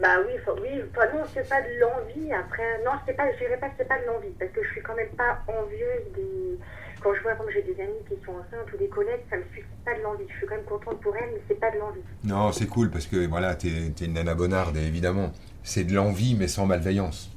Bah 0.00 0.16
oui, 0.26 0.32
faut- 0.44 0.56
oui, 0.62 0.80
enfin 0.90 1.06
non, 1.14 1.24
c'est 1.32 1.46
pas 1.48 1.60
de 1.60 1.78
l'envie. 1.78 2.32
Après, 2.32 2.82
non, 2.84 2.92
c'est 3.06 3.12
pas, 3.12 3.30
je 3.32 3.38
dirais 3.38 3.58
pas 3.58 3.68
que 3.68 3.74
c'est 3.78 3.86
pas 3.88 4.00
de 4.00 4.06
l'envie, 4.06 4.30
parce 4.38 4.50
que 4.50 4.64
je 4.64 4.70
suis 4.70 4.82
quand 4.82 4.96
même 4.96 5.10
pas 5.10 5.42
envieuse 5.46 6.04
des. 6.16 6.58
Quand 7.02 7.14
je 7.14 7.20
vois 7.22 7.34
comme 7.34 7.50
j'ai 7.52 7.62
des 7.62 7.78
amis 7.82 8.00
qui 8.08 8.14
sont 8.24 8.32
enceintes 8.32 8.72
ou 8.72 8.78
des 8.78 8.88
collègues, 8.88 9.20
ça 9.28 9.36
me 9.36 9.42
suscite 9.50 9.66
pas 9.84 9.94
de 9.94 10.00
l'envie. 10.02 10.24
Je 10.30 10.34
suis 10.38 10.46
quand 10.46 10.56
même 10.56 10.64
contente 10.64 11.00
pour 11.02 11.14
elles, 11.16 11.30
mais 11.34 11.40
c'est 11.46 11.60
pas 11.60 11.70
de 11.70 11.78
l'envie. 11.78 12.00
Non, 12.24 12.50
c'est 12.50 12.66
cool 12.66 12.90
parce 12.90 13.06
que 13.06 13.26
voilà, 13.26 13.54
t'es 13.54 13.68
es 13.68 14.04
une 14.06 14.14
nana 14.14 14.34
bonarde, 14.34 14.76
évidemment. 14.78 15.32
C'est 15.62 15.84
de 15.84 15.94
l'envie, 15.94 16.34
mais 16.34 16.48
sans 16.48 16.64
malveillance. 16.64 17.30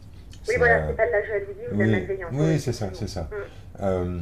Oui, 0.48 0.56
voilà, 0.58 0.88
c'est 0.88 0.96
pas 0.96 1.06
de 1.08 1.12
la 1.12 1.26
jalousie 1.26 1.52
ou 1.70 1.76
de 1.76 1.80
la 1.80 1.86
Oui, 1.86 1.92
malveillance. 1.92 2.32
oui 2.34 2.60
c'est 2.62 2.72
ça, 2.72 2.90
c'est 2.94 3.10
ça. 3.10 3.24
Mm. 3.24 3.84
Euh, 3.84 4.20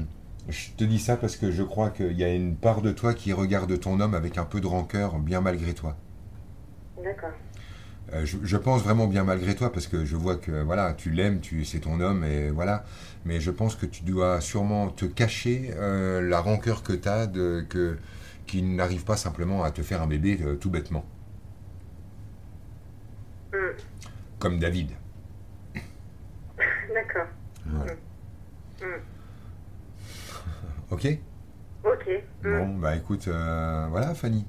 je 0.50 0.72
te 0.72 0.84
dis 0.84 1.00
ça 1.00 1.18
parce 1.18 1.38
que 1.38 1.52
je 1.52 1.64
crois 1.64 1.90
qu'il 1.90 2.14
y 2.18 2.24
a 2.24 2.34
une 2.34 2.56
part 2.56 2.82
de 2.82 2.92
toi 2.92 3.14
qui 3.14 3.34
regarde 3.34 3.80
ton 3.80 4.00
homme 4.00 4.14
avec 4.14 4.38
un 4.38 4.46
peu 4.46 4.62
de 4.62 4.68
rancœur, 4.68 5.18
bien 5.20 5.42
malgré 5.42 5.74
toi. 5.74 5.98
D'accord. 7.04 7.32
Euh, 8.14 8.24
je, 8.26 8.38
je 8.44 8.58
pense 8.58 8.84
vraiment 8.84 9.08
bien 9.08 9.24
malgré 9.24 9.56
toi 9.56 9.72
parce 9.72 9.88
que 9.88 10.06
je 10.06 10.16
vois 10.16 10.36
que 10.36 10.62
voilà, 10.62 10.94
tu 10.94 11.10
l'aimes, 11.10 11.40
tu 11.42 11.66
c'est 11.66 11.80
ton 11.80 12.00
homme 12.00 12.24
et 12.24 12.52
voilà. 12.52 12.84
Mais 13.26 13.40
je 13.40 13.50
pense 13.50 13.76
que 13.76 13.88
tu 13.88 14.04
dois 14.04 14.42
sûrement 14.42 14.90
te 14.90 15.06
cacher 15.06 15.72
euh, 15.76 16.22
la 16.22 16.40
rancœur 16.40 16.84
que 16.84 16.94
tu 16.94 17.08
as 17.10 17.26
de 17.28 17.66
que 17.68 17.98
qu'il 18.46 18.76
n'arrive 18.76 19.04
pas 19.06 19.18
simplement 19.18 19.64
à 19.64 19.72
te 19.72 19.82
faire 19.82 20.04
un 20.04 20.08
bébé 20.08 20.40
euh, 20.44 20.56
tout 20.56 20.70
bêtement, 20.70 21.04
Mm. 23.52 23.58
comme 24.38 24.60
David. 24.60 24.92
D'accord. 26.94 27.28
Voilà. 27.66 27.94
Mm. 28.82 28.86
Ok. 30.92 31.08
Ok. 31.84 32.10
Mm. 32.44 32.58
Bon, 32.60 32.68
bah 32.78 32.96
écoute, 32.96 33.28
euh, 33.28 33.88
voilà, 33.90 34.14
Fanny. 34.16 34.46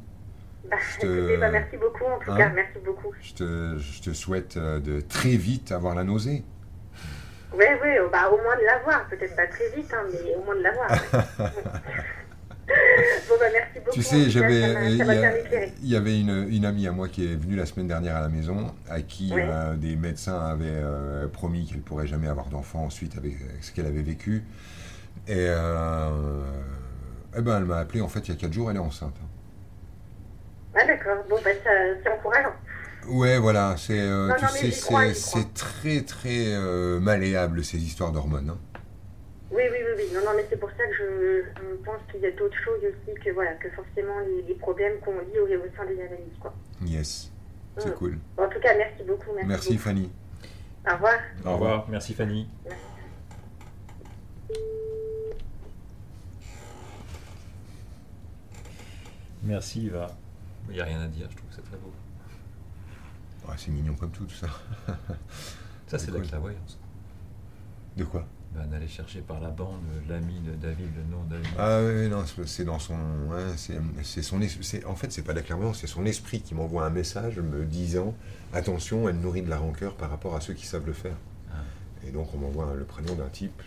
Bah, 0.71 0.77
je 0.95 1.01
te- 1.01 1.07
écoutez, 1.07 1.37
bah, 1.37 1.51
merci 1.51 1.77
beaucoup 1.77 2.05
en 2.05 2.19
tout 2.19 2.31
Hein 2.33 2.37
cas, 2.37 2.49
merci 2.55 2.79
beaucoup. 2.85 3.13
Je 3.21 3.35
te, 3.35 3.79
je 3.79 4.03
te 4.03 4.13
souhaite 4.13 4.57
euh, 4.57 4.81
de 4.81 5.01
très 5.01 5.37
vite 5.37 5.71
avoir 5.73 5.95
la 5.95 6.05
nausée. 6.05 6.45
Oui, 7.53 7.65
oui, 7.83 7.91
bah, 8.13 8.29
au 8.33 8.37
moins 8.43 8.57
de 8.57 8.65
l'avoir, 8.65 9.07
peut-être 9.09 9.37
pas 9.37 9.47
très 9.47 9.71
vite, 9.77 9.93
hein, 9.95 10.05
mais 10.13 10.35
au 10.35 10.45
moins 10.45 10.57
de 10.57 10.63
l'avoir. 10.63 10.89
bon, 12.69 13.35
bah, 13.39 13.47
merci 13.53 13.79
beaucoup. 13.79 13.93
Tu 13.93 14.03
sais, 14.03 14.29
j'avais, 14.29 14.75
il 14.99 15.89
y, 15.89 15.97
avait 15.97 16.21
une, 16.21 16.49
une 16.51 16.65
amie 16.65 16.87
à 16.89 16.93
moi 16.93 17.09
qui 17.09 17.25
est 17.25 17.37
venue 17.37 17.55
la 17.57 17.65
semaine 17.67 17.87
dernière 17.87 18.17
à 18.17 18.21
la 18.21 18.29
maison, 18.29 18.75
à 18.91 19.01
qui 19.01 19.31
Oui. 19.33 19.43
euh, 19.45 19.77
des 19.77 19.95
médecins 19.97 20.39
avaient 20.39 20.65
euh, 20.69 21.29
promis 21.29 21.67
qu'elle 21.67 21.81
pourrait 21.81 22.09
jamais 22.09 22.29
avoir 22.29 22.49
d'enfant 22.49 22.85
ensuite 22.85 23.17
avec, 23.17 23.35
avec 23.49 23.63
ce 23.63 23.73
qu'elle 23.73 23.87
avait 23.87 24.03
vécu. 24.03 24.43
Et 25.29 25.35
euh, 25.49 26.43
eh 27.37 27.41
ben, 27.41 27.59
elle 27.59 27.65
m'a 27.65 27.79
appelé 27.79 28.01
en 28.01 28.09
fait 28.09 28.21
il 28.29 28.35
y 28.35 28.37
a 28.37 28.41
4 28.41 28.53
jours, 28.53 28.71
elle 28.71 28.77
est 28.77 28.81
enceinte. 28.81 29.17
Ah, 30.75 30.87
d'accord, 30.87 31.25
bon, 31.29 31.37
bah, 31.43 31.51
ça- 31.65 31.71
c'est 32.03 32.11
encourageant. 32.13 32.53
Ouais, 33.09 33.39
voilà, 33.39 33.77
c'est, 33.79 33.99
euh, 34.01 34.29
Non, 34.29 34.35
tu 34.37 34.43
non, 34.45 34.49
sais, 34.51 34.59
c'est, 34.59 34.71
j'y 34.73 34.81
crois. 34.81 35.15
c'est 35.15 35.55
très 35.55 36.03
très 36.03 36.55
euh, 36.55 37.01
malléable 37.01 37.65
ces 37.65 37.79
histoires 37.79 38.13
d'hormones. 38.13 38.51
hein. 38.51 38.59
Oui, 39.51 39.63
oui, 39.71 39.79
oui, 39.81 39.93
oui. 39.97 40.05
Non, 40.13 40.21
non, 40.21 40.33
mais 40.37 40.45
c'est 40.51 40.59
pour 40.59 40.71
ça 40.71 40.85
que 40.87 40.93
je, 40.99 41.43
je 41.57 41.75
pense 41.85 42.01
qu'il 42.11 42.21
y 42.21 42.27
a 42.27 42.31
d'autres 42.33 42.59
choses 42.65 42.81
aussi 42.83 43.15
que, 43.25 43.31
voilà, 43.31 43.55
que 43.55 43.69
forcément 43.71 44.19
les, 44.27 44.43
les 44.43 44.55
problèmes 44.55 44.99
qu'on 45.01 45.19
lit 45.21 45.39
au, 45.39 45.45
au 45.47 45.69
sein 45.77 45.87
des 45.87 46.01
analyses, 46.01 46.37
quoi. 46.41 46.53
Yes, 46.85 47.31
c'est 47.79 47.89
Mm. 47.91 47.95
cool. 47.95 48.19
Bon, 48.37 48.45
en 48.45 48.49
tout 48.49 48.61
cas, 48.61 48.75
merci 48.77 49.03
beaucoup. 49.05 49.31
Merci, 49.35 49.49
Merci 49.49 49.69
beaucoup. 49.71 49.83
Fanny. 49.83 50.13
Au 50.89 50.95
revoir. 50.95 51.19
Au 51.45 51.53
revoir, 51.53 51.87
merci 51.89 52.13
Fanny. 52.15 52.49
Merci 52.65 52.81
Eva. 59.55 60.17
Il 60.69 60.75
n'y 60.75 60.81
a 60.81 60.85
rien 60.85 61.01
à 61.01 61.09
dire, 61.09 61.29
je 61.31 61.37
trouve 61.37 61.49
que 61.49 61.55
c'est 61.55 61.63
très 61.65 61.77
beau. 61.77 61.93
Ouais, 63.49 63.55
c'est 63.57 63.71
mignon 63.71 63.95
comme 63.95 64.11
tout, 64.11 64.25
tout 64.25 64.35
ça. 64.35 64.49
Ça, 65.87 65.99
c'est 65.99 66.11
de 66.11 66.19
la 66.19 66.25
clairvoyance. 66.25 66.79
De 67.97 68.05
quoi? 68.05 68.27
Ben, 68.55 68.67
d'aller 68.67 68.89
chercher 68.89 69.21
par 69.21 69.39
la 69.41 69.51
bande 69.51 69.83
l'ami 70.09 70.41
de 70.41 70.55
David, 70.55 70.89
le 70.97 71.03
nom 71.05 71.23
de 71.25 71.31
David. 71.37 71.49
Ah 71.59 71.81
oui, 71.85 72.09
non, 72.09 72.25
c'est- 72.47 72.65
dans 72.65 72.79
son. 72.79 72.97
c'est 73.57 73.79
c'est 74.03 74.23
son. 74.23 74.41
En 74.87 74.97
fait, 74.97 75.13
c'est 75.13 75.23
pas 75.23 75.33
de 75.33 75.39
la 75.39 75.43
clairvoyance, 75.45 75.79
c'est 75.81 75.87
son 75.87 76.05
esprit 76.07 76.41
qui 76.41 76.55
m'envoie 76.55 76.85
un 76.87 76.91
message 76.91 77.39
me 77.39 77.65
disant 77.65 78.15
attention, 78.53 79.09
elle 79.09 79.21
nourrit 79.21 79.43
de 79.43 79.51
la 79.51 79.59
rancœur 79.59 79.95
par 79.95 80.11
rapport 80.11 80.35
à 80.35 80.41
ceux 80.41 80.55
qui 80.55 80.67
savent 80.67 80.87
le 80.87 80.93
faire. 80.95 81.17
Ah. 81.53 81.57
Et 82.07 82.11
donc, 82.11 82.33
on 82.35 82.39
m'envoie 82.39 82.75
le 82.75 82.85
prénom 82.85 83.15
d'un 83.15 83.29
type. 83.29 83.63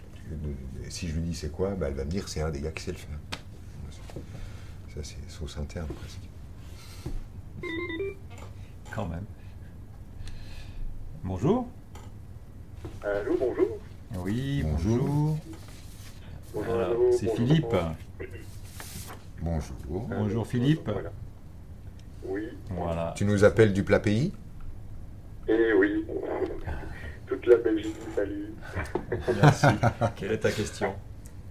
Et 0.85 0.89
si 0.89 1.07
je 1.07 1.15
lui 1.15 1.21
dis 1.21 1.35
c'est 1.35 1.51
quoi, 1.51 1.75
bah, 1.75 1.87
elle 1.87 1.95
va 1.95 2.05
me 2.05 2.11
dire 2.11 2.27
c'est 2.27 2.41
un 2.41 2.49
des 2.51 2.61
gars 2.61 2.71
qui 2.71 2.83
sait 2.83 2.91
le 2.91 2.97
faire. 2.97 3.17
Ça, 5.01 5.05
c'est 5.15 5.31
sauce 5.31 5.57
interne 5.57 5.87
presque. 5.87 6.19
Quand 8.93 9.05
même. 9.05 9.23
Bonjour. 11.23 11.69
Allô, 13.01 13.37
bonjour. 13.39 13.77
Oui, 14.17 14.61
Bonjour. 14.63 15.37
bonjour. 16.53 17.13
C'est 17.13 17.27
bonjour. 17.27 17.35
Philippe. 17.37 17.75
Bonjour. 19.41 19.75
Bonjour 19.87 20.47
Philippe. 20.47 20.89
Voilà. 20.89 21.11
Oui. 22.25 22.49
Voilà. 22.69 23.13
Tu 23.15 23.23
nous 23.23 23.45
appelles 23.45 23.71
du 23.71 23.85
plat 23.85 24.01
pays? 24.01 24.33
Et 25.47 25.71
oui. 25.71 26.05
Toute 27.25 27.45
la 27.45 27.55
Belgique 27.55 27.95
salue. 28.13 28.49
Merci. 29.41 29.67
Quelle 30.17 30.33
est 30.33 30.39
ta 30.39 30.51
question? 30.51 30.93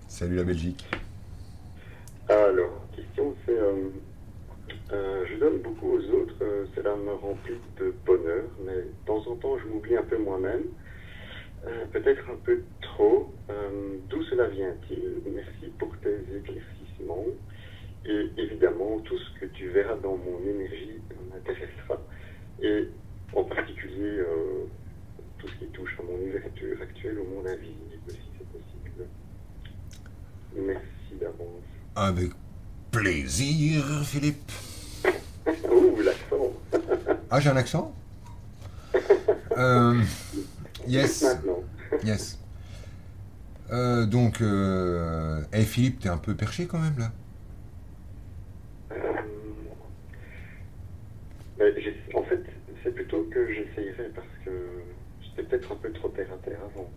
Salut 0.07 0.37
la 0.37 0.45
Belgique. 0.45 0.87
Alors, 2.29 2.88
question, 2.99 3.35
c'est... 3.45 3.59
euh, 3.59 3.91
euh, 4.93 5.25
je 5.31 5.37
donne 5.39 5.59
beaucoup 5.59 5.93
aux 5.93 6.05
autres, 6.11 6.35
euh, 6.43 6.67
cela 6.75 6.97
me 6.97 7.13
remplit 7.13 7.57
de 7.79 7.95
bonheur, 8.05 8.45
mais 8.65 8.77
de 8.77 8.93
temps 9.07 9.27
en 9.27 9.37
temps, 9.37 9.59
je 9.59 9.67
m'oublie 9.67 9.97
un 9.97 10.03
peu 10.03 10.19
moi-même. 10.19 10.65
Peut-être 11.93 12.23
un 12.31 12.37
peu 12.45 12.63
trop. 12.81 13.35
D'où 14.09 14.23
cela 14.25 14.47
vient-il? 14.47 15.21
Merci 15.27 15.67
pour 15.79 15.93
tes 15.99 16.21
éclaircissements. 16.37 17.27
Et 18.07 18.29
évidemment, 18.39 19.01
tout 19.01 19.19
ce 19.19 19.41
que 19.41 19.47
tu 19.47 19.69
verras 19.69 19.97
dans 19.97 20.17
mon 20.17 20.41
énergie 20.49 21.01
m'intéressera. 21.31 22.01
Et 22.63 22.89
en 23.35 23.43
particulier, 23.43 24.23
tout 25.39 25.49
ce 25.49 25.55
qui 25.57 25.67
touche 25.73 25.99
à 25.99 26.03
mon 26.05 26.17
ouverture 26.27 26.81
actuelle 26.81 27.19
au 27.19 27.25
monde 27.25 27.49
invisible, 27.49 28.13
si 28.13 28.31
c'est 28.39 28.49
possible. 28.49 29.09
Merci 30.55 31.17
d'avance. 31.21 31.65
Avec 31.97 32.31
plaisir, 32.91 33.85
Philippe. 34.05 34.51
Ouh, 35.71 36.01
l'accent 36.03 36.53
Ah, 37.31 37.41
j'ai 37.41 37.51
un 37.51 37.57
accent 37.57 37.93
Euh, 39.57 40.01
Yes. 40.87 41.23
Maintenant. 41.23 41.63
Yes. 42.05 42.39
Euh, 43.73 44.07
donc, 44.07 44.41
euh, 44.41 45.43
hey 45.53 45.65
Philippe, 45.65 46.01
t'es 46.01 46.09
un 46.09 46.17
peu 46.17 46.35
perché 46.35 46.67
quand 46.67 46.79
même 46.79 46.97
là. 46.99 47.11
Euh, 51.61 51.73
j'ai- 51.77 51.97
en 52.15 52.23
fait, 52.23 52.41
c'est 52.85 52.95
plutôt 52.95 53.25
que 53.33 53.53
j'essayerais 53.53 54.11
parce 54.15 54.27
que 54.45 54.51
j'étais 55.23 55.43
peut-être 55.49 55.73
un 55.73 55.77
peu 55.77 55.93
trop 55.93 56.09
terre 56.11 56.29
à 56.33 56.37
terre 56.45 56.61
avant. 56.73 56.89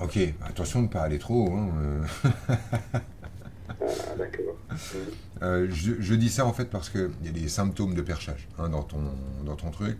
Ok, 0.00 0.18
attention 0.44 0.80
de 0.80 0.86
ne 0.88 0.90
pas 0.92 1.02
aller 1.02 1.18
trop. 1.18 1.46
haut, 1.48 1.52
Hein. 1.56 2.00
Ah. 4.70 4.74
Euh, 5.42 5.68
je, 5.70 5.92
je 6.00 6.14
dis 6.14 6.28
ça 6.30 6.44
en 6.46 6.52
fait 6.52 6.66
parce 6.66 6.88
qu'il 6.90 7.10
y 7.24 7.28
a 7.28 7.32
des 7.32 7.48
symptômes 7.48 7.94
de 7.94 8.02
perchage 8.02 8.48
hein, 8.58 8.68
dans, 8.68 8.82
ton, 8.82 8.98
dans 9.44 9.56
ton 9.56 9.70
truc. 9.70 9.98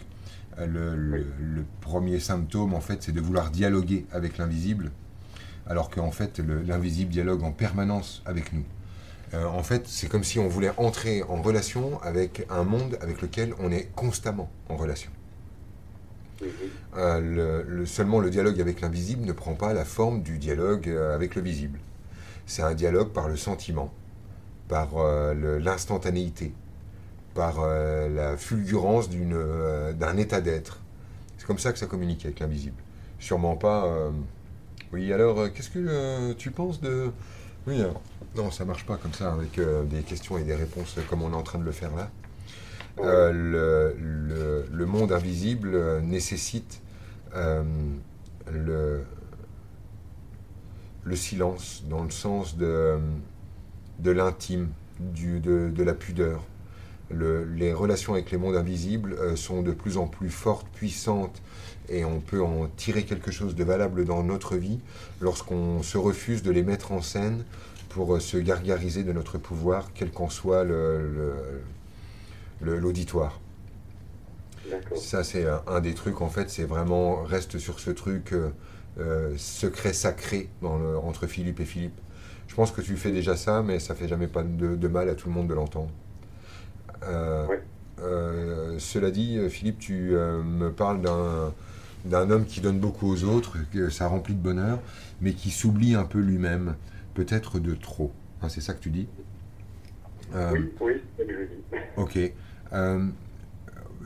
Euh, 0.58 0.66
Le, 0.66 0.96
le- 0.96 1.26
le 1.38 1.64
premier 1.80 2.18
symptôme 2.20 2.74
en 2.74 2.80
fait 2.80 3.02
c'est 3.02 3.12
de 3.12 3.20
vouloir 3.20 3.50
dialoguer 3.50 4.06
avec 4.12 4.38
l'invisible, 4.38 4.90
alors 5.68 5.90
qu'en 5.90 6.10
fait 6.10 6.38
le- 6.40 6.62
l'invisible 6.62 7.10
dialogue 7.12 7.42
en 7.44 7.52
permanence 7.52 8.22
avec 8.26 8.52
nous. 8.52 8.64
Euh, 9.34 9.44
en 9.44 9.62
fait, 9.62 9.86
c'est 9.86 10.08
comme 10.08 10.24
si 10.24 10.38
on 10.38 10.48
voulait 10.48 10.72
entrer 10.78 11.22
en 11.22 11.42
relation 11.42 12.00
avec 12.02 12.46
un 12.48 12.64
monde 12.64 12.96
avec 13.02 13.20
lequel 13.20 13.52
on 13.60 13.70
est 13.70 13.90
constamment 13.94 14.50
en 14.70 14.76
relation. 14.76 15.10
Euh, 16.96 17.20
le- 17.20 17.62
le- 17.68 17.86
seulement 17.86 18.20
le 18.20 18.30
dialogue 18.30 18.60
avec 18.60 18.80
l'invisible 18.80 19.24
ne 19.26 19.32
prend 19.32 19.54
pas 19.54 19.74
la 19.74 19.84
forme 19.84 20.22
du 20.22 20.38
dialogue 20.38 20.88
avec 20.88 21.34
le 21.34 21.42
visible. 21.42 21.78
C'est 22.48 22.62
un 22.62 22.72
dialogue 22.74 23.10
par 23.10 23.28
le 23.28 23.36
sentiment, 23.36 23.92
par 24.68 24.96
euh, 24.96 25.58
l'instantanéité, 25.60 26.54
par 27.34 27.56
euh, 27.60 28.08
la 28.08 28.38
fulgurance 28.38 29.10
euh, 29.12 29.92
d'un 29.92 30.16
état 30.16 30.40
d'être. 30.40 30.80
C'est 31.36 31.46
comme 31.46 31.58
ça 31.58 31.72
que 31.72 31.78
ça 31.78 31.84
communique 31.84 32.24
avec 32.24 32.40
l'invisible. 32.40 32.74
Sûrement 33.20 33.54
pas. 33.54 33.86
Oui, 34.92 35.12
alors, 35.12 35.52
qu'est-ce 35.52 35.68
que 35.70 36.32
tu 36.34 36.50
penses 36.50 36.80
de. 36.80 37.10
Oui, 37.66 37.80
alors, 37.80 38.00
non, 38.34 38.50
ça 38.50 38.64
marche 38.64 38.86
pas 38.86 38.96
comme 38.96 39.12
ça, 39.12 39.32
avec 39.32 39.60
des 39.90 40.02
questions 40.02 40.38
et 40.38 40.42
des 40.44 40.54
réponses 40.54 40.96
comme 41.10 41.22
on 41.22 41.32
est 41.32 41.36
en 41.36 41.42
train 41.42 41.58
de 41.58 41.64
le 41.64 41.72
faire 41.72 41.90
là. 41.94 42.10
Le, 42.96 43.94
le- 43.98 44.86
monde 44.86 45.12
invisible 45.12 46.00
nécessite 46.00 46.80
le, 47.34 49.04
le 51.08 51.16
silence 51.16 51.84
dans 51.88 52.04
le 52.04 52.10
sens 52.10 52.56
de, 52.56 52.98
de 53.98 54.10
l'intime, 54.10 54.68
de, 55.00 55.70
de 55.70 55.82
la 55.82 55.94
pudeur. 55.94 56.44
Le- 57.10 57.44
les 57.44 57.72
relations 57.72 58.12
avec 58.14 58.30
les 58.30 58.38
mondes 58.38 58.56
invisibles 58.56 59.14
euh, 59.14 59.36
sont 59.36 59.62
de 59.62 59.72
plus 59.72 59.96
en 59.96 60.06
plus 60.06 60.30
fortes, 60.30 60.66
puissantes, 60.74 61.40
et 61.88 62.04
on 62.04 62.20
peut 62.20 62.42
en 62.42 62.68
tirer 62.76 63.04
quelque 63.04 63.30
chose 63.30 63.54
de 63.54 63.64
valable 63.64 64.04
dans 64.04 64.22
notre 64.22 64.56
vie 64.56 64.80
lorsqu'on 65.20 65.82
se 65.82 65.96
refuse 65.98 66.42
de 66.42 66.50
les 66.50 66.62
mettre 66.62 66.92
en 66.92 67.00
scène 67.02 67.44
pour 67.88 68.14
euh, 68.14 68.20
se 68.20 68.36
gargariser 68.36 69.04
de 69.04 69.12
notre 69.12 69.38
pouvoir, 69.38 69.90
quel 69.94 70.10
qu'en 70.12 70.28
soit 70.28 70.64
le- 70.64 70.98
le- 71.18 71.62
le- 72.60 72.78
l'auditoire. 72.78 73.40
Ça, 74.94 75.24
c'est 75.24 75.46
un, 75.46 75.62
un 75.66 75.80
des 75.80 75.94
trucs, 75.94 76.20
en 76.20 76.28
fait, 76.28 76.50
c'est 76.50 76.64
vraiment, 76.64 77.22
reste 77.22 77.58
sur 77.58 77.80
ce 77.80 77.90
truc 77.90 78.32
euh, 78.32 78.50
euh, 78.98 79.34
secret 79.36 79.92
sacré 79.92 80.48
dans 80.62 80.78
le- 80.78 80.98
entre 80.98 81.26
Philippe 81.26 81.60
et 81.60 81.64
Philippe. 81.64 81.98
Je 82.48 82.54
pense 82.54 82.72
que 82.72 82.80
tu 82.80 82.96
fais 82.96 83.12
déjà 83.12 83.36
ça, 83.36 83.62
mais 83.62 83.78
ça 83.78 83.94
fait 83.94 84.08
jamais 84.08 84.26
pas 84.26 84.42
de, 84.42 84.74
de 84.76 84.88
mal 84.88 85.08
à 85.08 85.14
tout 85.14 85.28
le 85.28 85.34
monde 85.34 85.48
de 85.48 85.54
l'entendre. 85.54 85.90
Euh, 87.04 87.46
euh, 88.00 88.78
cela 88.78 89.10
dit, 89.10 89.38
Philippe, 89.50 89.78
tu 89.78 90.10
me 90.12 90.70
parles 90.70 91.02
d'un 91.02 91.52
d'un 92.04 92.30
homme 92.30 92.46
qui 92.46 92.60
donne 92.60 92.78
beaucoup 92.78 93.08
aux 93.12 93.24
autres, 93.24 93.58
que 93.72 93.90
ça 93.90 94.06
remplit 94.06 94.34
de 94.34 94.40
bonheur, 94.40 94.78
mais 95.20 95.32
qui 95.32 95.50
s'oublie 95.50 95.94
un 95.96 96.04
peu 96.04 96.20
lui-même, 96.20 96.76
peut-être 97.14 97.58
de 97.58 97.74
trop. 97.74 98.12
Hein, 98.40 98.48
c'est 98.48 98.60
ça 98.60 98.72
que 98.72 98.80
tu 98.80 98.90
dis? 98.90 99.08
Oui, 100.52 100.70
oui, 100.80 100.92
c'est 101.16 101.24
ce 101.24 101.28
que 101.28 101.34
je 101.34 101.44
dis. 101.44 101.82
Ok. 101.96 102.18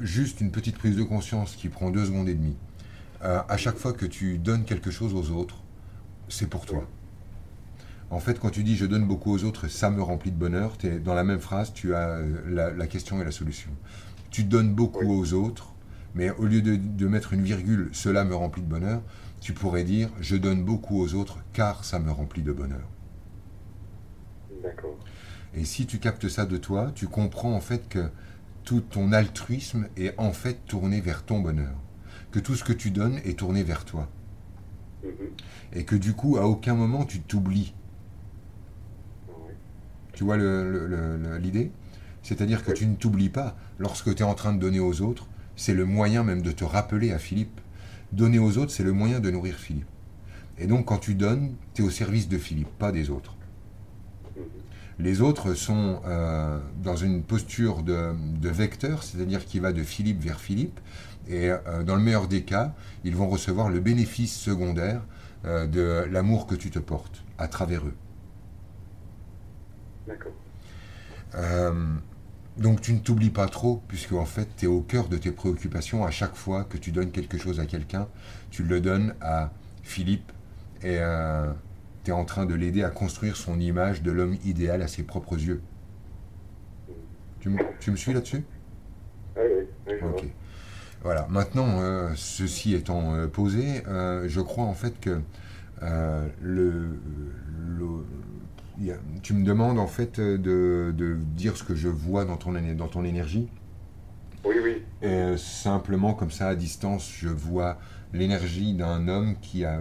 Juste 0.01 0.40
une 0.40 0.51
petite 0.51 0.78
prise 0.78 0.97
de 0.97 1.02
conscience 1.02 1.55
qui 1.55 1.69
prend 1.69 1.90
deux 1.90 2.06
secondes 2.06 2.28
et 2.28 2.35
demie. 2.35 2.56
Euh, 3.24 3.40
à 3.49 3.57
chaque 3.57 3.77
fois 3.77 3.93
que 3.93 4.07
tu 4.07 4.39
donnes 4.39 4.65
quelque 4.65 4.90
chose 4.90 5.15
aux 5.15 5.31
autres, 5.31 5.62
c'est 6.28 6.49
pour 6.49 6.66
toi. 6.66 6.89
En 8.11 8.20
fait, 8.20 8.39
quand 8.39 8.51
tu 8.51 8.62
dis 8.62 8.77
je 8.77 8.86
donne 8.86 9.07
beaucoup 9.09 9.32
aux 9.32 9.44
autres, 9.44 9.66
ça 9.69 9.90
me 9.90 10.03
remplit 10.03 10.31
de 10.31 10.36
bonheur, 10.36 10.77
t'es- 10.78 11.01
dans 11.01 11.15
la 11.15 11.24
même 11.24 11.40
phrase, 11.40 11.73
tu 11.73 11.94
as 11.94 12.11
euh, 12.19 12.40
la, 12.49 12.70
la 12.70 12.86
question 12.86 13.20
et 13.20 13.24
la 13.24 13.31
solution. 13.32 13.70
Tu 14.31 14.44
donnes 14.44 14.74
beaucoup 14.74 15.07
Oui. 15.07 15.16
aux 15.16 15.35
autres, 15.35 15.74
mais 16.15 16.31
au 16.31 16.44
lieu 16.47 16.62
de, 16.62 16.77
de 16.77 17.07
mettre 17.09 17.32
une 17.32 17.43
virgule, 17.43 17.89
cela 17.93 18.24
me 18.24 18.35
remplit 18.35 18.62
de 18.62 18.69
bonheur, 18.69 19.03
tu 19.40 19.53
pourrais 19.55 19.85
dire 19.85 20.11
je 20.20 20.36
donne 20.36 20.65
beaucoup 20.65 21.01
aux 21.01 21.15
autres 21.15 21.39
car 21.53 21.85
ça 21.85 21.99
me 21.99 22.11
remplit 22.12 22.43
de 22.43 22.53
bonheur. 22.53 22.89
D'accord. 24.62 24.99
Et 25.55 25.65
si 25.65 25.86
tu 25.86 25.99
captes 25.99 26.28
ça 26.28 26.47
de 26.47 26.57
toi, 26.57 26.93
tu 26.94 27.07
comprends 27.09 27.53
en 27.55 27.61
fait 27.61 27.89
que 27.89 28.11
tout 28.65 28.81
ton 28.81 29.12
altruisme 29.12 29.89
est 29.97 30.15
en 30.19 30.32
fait 30.32 30.65
tourné 30.66 31.01
vers 31.01 31.24
ton 31.24 31.40
bonheur. 31.40 31.74
Que 32.33 32.41
tout 32.41 32.55
ce 32.57 32.65
que 32.65 32.73
tu 32.73 32.91
donnes 32.91 33.19
est 33.25 33.39
tourné 33.39 33.63
vers 33.63 33.85
toi. 33.85 34.09
Mhm. 35.05 35.11
Et 35.75 35.85
que 35.85 35.95
du 35.97 36.15
coup, 36.15 36.37
à 36.39 36.47
aucun 36.47 36.75
moment, 36.75 37.05
tu 37.05 37.21
t'oublies. 37.21 37.75
Tu 40.15 40.25
vois 40.25 40.37
le- 40.37 40.71
le- 40.71 40.87
le- 40.87 41.17
le- 41.17 41.39
l'idée? 41.39 41.71
C'est-à-dire 42.23 42.65
que 42.65 42.71
Oui. 42.71 42.77
tu 42.77 42.87
ne 42.87 42.95
t'oublies 42.95 43.29
pas. 43.31 43.57
Lorsque 43.79 44.15
tu 44.15 44.23
es 44.23 44.27
en 44.27 44.35
train 44.35 44.53
de 44.53 44.59
donner 44.61 44.81
aux 44.81 45.01
autres, 45.03 45.27
c'est 45.57 45.75
le 45.75 45.85
moyen 45.85 46.23
même 46.23 46.43
de 46.43 46.53
te 46.53 46.65
rappeler 46.65 47.13
à 47.13 47.19
Philippe. 47.19 47.61
Donner 48.13 48.39
aux 48.39 48.59
autres, 48.59 48.71
c'est 48.73 48.83
le 48.85 48.93
moyen 48.93 49.21
de 49.21 49.31
nourrir 49.31 49.57
Philippe. 49.57 49.87
Et 50.59 50.67
donc, 50.67 50.87
quand 50.87 50.99
tu 50.99 51.15
donnes, 51.15 51.55
tu 51.75 51.83
es 51.83 51.85
au 51.85 51.91
service 51.91 52.29
de 52.29 52.39
Philippe, 52.39 52.69
pas 52.79 52.93
des 52.93 53.11
autres. 53.11 53.37
Mhm. 54.37 54.43
Les 54.99 55.21
autres 55.23 55.55
sont 55.55 56.01
euh, 56.07 56.61
dans 56.83 56.97
une 56.97 57.23
posture 57.23 57.83
de, 57.83 58.13
de 58.41 58.49
vecteur, 58.51 59.03
c'est-à-dire 59.03 59.45
qui 59.47 59.59
va 59.59 59.73
de 59.73 59.83
Philippe 59.83 60.21
vers 60.23 60.41
Philippe. 60.41 60.79
Et 61.28 61.51
euh, 61.51 61.82
dans 61.85 61.94
le 61.94 62.03
meilleur 62.03 62.28
des 62.28 62.43
cas, 62.43 62.74
ils 63.05 63.15
vont 63.15 63.28
recevoir 63.28 63.69
le 63.69 63.81
bénéfice 63.81 64.36
secondaire 64.36 65.03
euh, 65.44 65.66
de 65.66 66.05
l'amour 66.11 66.47
que 66.47 66.55
tu 66.55 66.70
te 66.70 66.78
portes 66.78 67.23
à 67.39 67.49
travers 67.49 67.86
eux. 67.86 67.94
D'accord. 70.07 70.32
Euh, 71.35 71.94
donc 72.59 72.81
tu 72.81 72.93
ne 72.93 72.99
t'oublies 72.99 73.31
pas 73.31 73.47
trop, 73.47 73.82
puisque 73.89 74.12
en 74.12 74.27
fait 74.27 74.49
tu 74.57 74.66
es 74.66 74.69
au 74.69 74.82
cœur 74.82 75.09
de 75.09 75.16
tes 75.16 75.32
préoccupations 75.32 76.05
à 76.05 76.11
chaque 76.11 76.35
fois 76.35 76.65
que 76.65 76.77
tu 76.77 76.93
donnes 76.93 77.11
quelque 77.11 77.39
chose 77.39 77.61
à 77.61 77.66
quelqu'un. 77.66 78.09
Tu 78.51 78.62
le 78.62 78.81
donnes 78.81 79.15
à 79.20 79.51
Philippe 79.82 80.31
et 80.82 80.99
tu 82.05 82.11
es 82.11 82.12
en 82.12 82.24
train 82.24 82.44
de 82.44 82.55
l'aider 82.55 82.82
à 82.82 82.90
construire 82.90 83.36
son 83.36 83.59
image 83.59 84.03
de 84.03 84.11
l'homme 84.11 84.36
idéal 84.44 84.82
à 84.82 84.89
ses 84.89 85.05
propres 85.05 85.39
yeux. 85.40 85.62
Tu 87.40 87.49
me, 87.49 87.59
tu 87.81 87.90
me 87.90 87.97
suis 87.97 88.12
là-dessus? 88.12 88.44
Oui, 89.36 89.43
oui, 89.86 89.94
je 89.99 90.05
Ok. 90.05 90.11
vois. 90.11 90.41
Voilà. 91.03 91.27
Maintenant, 91.31 91.81
euh, 91.81 92.11
ceci 92.15 92.74
étant 92.74 93.15
euh, 93.15 93.27
posé, 93.27 93.83
euh, 93.89 94.29
je 94.29 94.41
crois 94.41 94.65
en 94.65 94.74
fait 94.74 95.01
que 95.01 95.20
le, 96.41 96.99
le- 97.79 98.05
il 98.79 98.87
y 98.87 98.93
a- 98.93 98.97
tu 99.23 99.35
me 99.35 99.45
demandes 99.45 99.79
en 99.79 99.87
fait 99.87 100.20
de, 100.20 100.95
de 100.97 101.16
dire 101.37 101.57
ce 101.57 101.65
que 101.65 101.74
je 101.74 101.89
vois 101.89 102.24
dans 102.24 102.37
ton, 102.37 102.53
dans 102.77 102.89
ton 102.89 103.05
énergie. 103.05 103.49
Oui, 104.45 104.57
oui. 104.62 104.83
Et 105.03 105.37
simplement 105.37 106.15
comme 106.15 106.31
ça 106.31 106.49
à 106.49 106.55
distance, 106.55 107.11
je 107.19 107.29
vois 107.29 107.79
l'énergie 108.12 108.74
d'un 108.74 109.09
homme 109.09 109.37
qui 109.41 109.65
a 109.65 109.81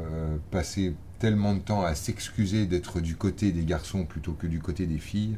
passé 0.49 0.95
tellement 1.19 1.53
de 1.53 1.59
temps 1.59 1.83
à 1.83 1.93
s'excuser 1.95 2.65
d'être 2.65 2.99
du 3.01 3.15
côté 3.15 3.51
des 3.51 3.63
garçons 3.65 4.05
plutôt 4.05 4.33
que 4.33 4.47
du 4.47 4.59
côté 4.59 4.87
des 4.87 4.97
filles, 4.97 5.37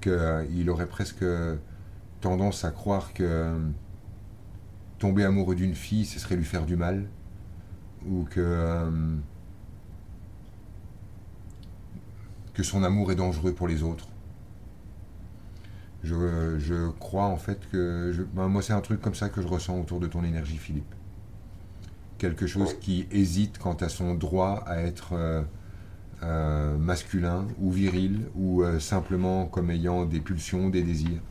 qu'il 0.00 0.70
aurait 0.70 0.88
presque 0.88 1.24
tendance 2.20 2.64
à 2.64 2.70
croire 2.70 3.12
que 3.14 3.54
tomber 5.00 5.24
amoureux 5.24 5.56
d'une 5.56 5.74
fille, 5.74 6.04
ce 6.06 6.20
serait 6.20 6.36
lui 6.36 6.44
faire 6.44 6.64
du 6.66 6.76
mal, 6.76 7.08
ou 8.06 8.22
que, 8.30 8.40
euh, 8.40 9.16
que 12.54 12.62
son 12.62 12.84
amour 12.84 13.10
est 13.10 13.16
dangereux 13.16 13.52
pour 13.52 13.66
les 13.66 13.82
autres? 13.82 14.06
Je, 16.04 16.58
je 16.58 16.90
crois 16.98 17.26
en 17.26 17.36
fait 17.36 17.68
que... 17.70 18.12
je- 18.14 18.22
ben, 18.22 18.48
moi, 18.48 18.62
c'est 18.62 18.72
un 18.72 18.80
truc 18.80 19.00
comme 19.00 19.14
ça 19.14 19.28
que 19.28 19.42
je 19.42 19.48
ressens 19.48 19.78
autour 19.80 20.00
de 20.00 20.06
ton 20.06 20.22
énergie, 20.22 20.58
Philippe. 20.58 20.94
Quelque 22.18 22.46
chose 22.46 22.74
qui 22.78 23.06
hésite 23.10 23.58
quant 23.58 23.74
à 23.74 23.88
son 23.88 24.14
droit 24.14 24.62
à 24.66 24.80
être 24.82 25.14
euh, 25.14 25.42
euh, 26.22 26.76
masculin 26.78 27.46
ou 27.58 27.70
viril, 27.70 28.28
ou 28.34 28.62
euh, 28.62 28.78
simplement 28.78 29.46
comme 29.46 29.70
ayant 29.70 30.04
des 30.04 30.20
pulsions, 30.20 30.68
des 30.68 30.82
désirs. 30.82 31.22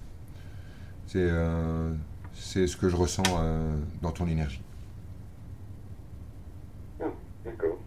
C'est 1.07 1.27
euh, 1.29 1.93
c'est 2.39 2.67
ce 2.67 2.77
que 2.77 2.89
je 2.89 2.95
ressens 2.95 3.23
euh, 3.39 3.77
dans 4.01 4.11
ton 4.11 4.27
énergie. 4.27 4.61
D'accord. 7.45 7.77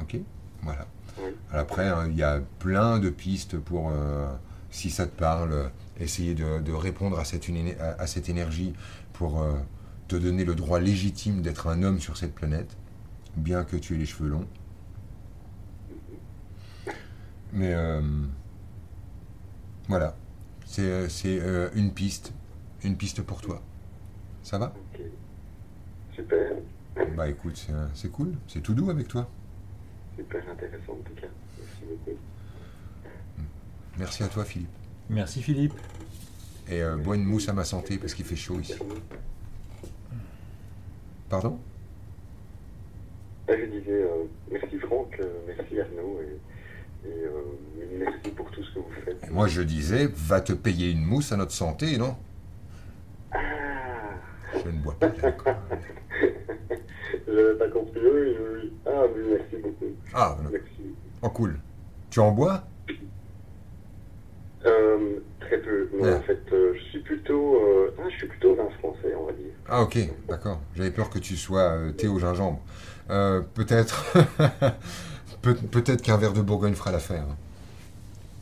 Ok 0.00 0.16
Voilà. 0.62 0.86
Oui. 1.18 1.30
Après, 1.52 1.88
hein, 1.88 2.06
il 2.10 2.16
y 2.16 2.22
a 2.22 2.40
plein 2.58 2.98
de 2.98 3.08
pistes 3.10 3.58
pour, 3.58 3.90
euh, 3.90 4.28
si 4.70 4.90
ça 4.90 5.06
te 5.06 5.16
parle, 5.16 5.70
essayer 6.00 6.34
de, 6.34 6.60
de 6.60 6.72
répondre 6.72 7.18
à 7.18 7.24
cette, 7.24 7.48
une- 7.48 7.74
à, 7.80 8.00
à 8.00 8.06
cette 8.06 8.28
énergie 8.28 8.72
pour 9.12 9.40
euh, 9.42 9.52
te 10.08 10.16
donner 10.16 10.44
le 10.44 10.54
droit 10.54 10.80
légitime 10.80 11.40
d'être 11.42 11.68
un 11.68 11.82
homme 11.82 12.00
sur 12.00 12.16
cette 12.16 12.34
planète, 12.34 12.76
bien 13.36 13.64
que 13.64 13.76
tu 13.76 13.94
aies 13.94 13.98
les 13.98 14.06
cheveux 14.06 14.28
longs. 14.28 14.46
Mais 17.52 17.72
voilà, 19.88 20.16
c'est 20.66 21.08
une 21.76 21.92
piste, 21.92 22.32
une 22.82 22.96
piste 22.96 23.22
pour 23.22 23.40
toi. 23.40 23.62
Ça 24.44 24.58
va 24.58 24.72
Ok. 24.94 25.00
Super. 26.14 26.52
Bah 27.16 27.28
écoute, 27.28 27.56
c'est 27.56 27.72
c'est 27.94 28.10
cool, 28.12 28.34
c'est 28.46 28.60
tout 28.62 28.72
doux 28.74 28.88
avec 28.90 29.08
toi. 29.08 29.28
Super 30.16 30.48
intéressant 30.48 30.92
en 30.92 31.02
tout 31.08 31.14
cas. 31.20 31.26
Merci 31.58 31.82
beaucoup. 31.88 32.18
Merci 33.98 34.22
à 34.22 34.28
toi 34.28 34.44
Philippe. 34.44 34.68
Merci 35.10 35.42
Philippe. 35.42 35.74
Et 36.68 36.82
euh, 36.82 36.96
bois 36.96 37.16
une 37.16 37.24
mousse 37.24 37.48
à 37.48 37.52
ma 37.52 37.64
santé 37.64 37.98
parce 37.98 38.14
qu'il 38.14 38.24
fait 38.24 38.36
chaud 38.36 38.60
ici. 38.60 38.74
Pardon? 41.28 41.58
Ah, 43.48 43.52
je 43.58 43.64
disais 43.64 43.90
euh, 44.02 44.24
merci 44.50 44.78
Franck, 44.78 45.16
euh, 45.20 45.32
merci 45.46 45.80
Arnaud 45.80 46.20
et, 46.22 47.08
et, 47.08 47.12
euh, 47.24 47.42
merci 47.98 48.30
pour 48.30 48.50
tout 48.50 48.62
ce 48.62 48.74
que 48.74 48.78
vous 48.78 48.92
faites. 49.04 49.30
Moi, 49.30 49.48
je 49.48 49.60
disais, 49.62 50.08
va 50.14 50.40
te 50.40 50.52
payer 50.54 50.90
une 50.90 51.04
mousse 51.04 51.32
à 51.32 51.36
notre 51.36 51.52
santé, 51.52 51.98
non? 51.98 52.16
Je 54.64 54.70
ne 54.70 54.78
bois 54.82 54.94
pas 54.98 55.08
d'alcool. 55.08 55.54
je 57.26 57.32
n'avais 57.32 57.58
pas 57.58 57.68
compris. 57.68 58.00
Oui. 58.00 58.72
Ah, 58.86 59.02
oui, 59.14 59.22
merci 59.30 59.56
beaucoup. 59.62 59.92
Ah. 60.14 60.36
Merci. 60.50 60.94
oh, 61.22 61.28
cool. 61.30 61.58
Tu 62.10 62.20
en 62.20 62.32
bois? 62.32 62.62
Euh, 64.66 65.18
très 65.40 65.58
peu. 65.58 65.88
Non, 65.94 66.04
Ouais. 66.04 66.14
en 66.14 66.22
fait, 66.22 66.40
euh, 66.52 66.72
je 66.74 66.80
suis 66.90 67.00
plutôt, 67.00 67.56
euh, 67.56 67.94
ah, 67.98 68.02
je 68.10 68.16
suis 68.16 68.26
plutôt 68.28 68.54
vin 68.54 68.68
français, 68.78 69.14
on 69.18 69.26
va 69.26 69.32
dire. 69.32 69.52
Ah, 69.68 69.82
ok, 69.82 69.98
d'accord. 70.28 70.60
J'avais 70.74 70.90
peur 70.90 71.10
que 71.10 71.18
tu 71.18 71.36
sois 71.36 71.76
thé 71.98 72.08
au 72.08 72.18
gingembre. 72.18 72.60
Peut-être. 73.08 74.14
Peut- 75.42 75.54
Peut-être 75.70 76.00
qu'un 76.00 76.16
verre 76.16 76.32
de 76.32 76.40
Bourgogne 76.40 76.72
fera 76.74 76.90
l'affaire. 76.92 77.26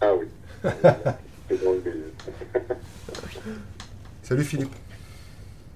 Ah 0.00 0.12
oui. 0.14 0.26
Salut 4.22 4.44
Philippe. 4.44 4.72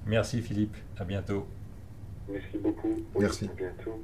Merci 0.07 0.41
Philippe, 0.41 0.77
à 0.99 1.05
bientôt. 1.05 1.47
Merci 2.29 2.59
beaucoup. 2.59 2.95
Oui, 3.15 3.21
Merci. 3.21 3.51
À 3.51 3.55
bientôt. 3.55 4.01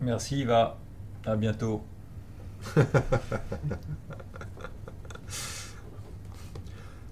Merci 0.00 0.40
Yva, 0.42 0.78
à 1.26 1.34
bientôt. 1.36 1.82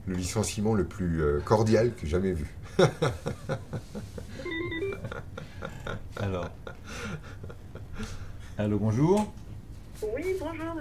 Le 0.07 0.15
licenciement 0.15 0.75
le 0.75 0.85
plus 0.85 1.21
euh, 1.21 1.41
cordial 1.41 1.93
que 1.95 2.07
jamais 2.07 2.33
vu. 2.33 2.55
Alors. 6.17 6.49
Allô, 8.57 8.79
bonjour. 8.79 9.33
Oui, 10.15 10.37
bonjour. 10.39 10.77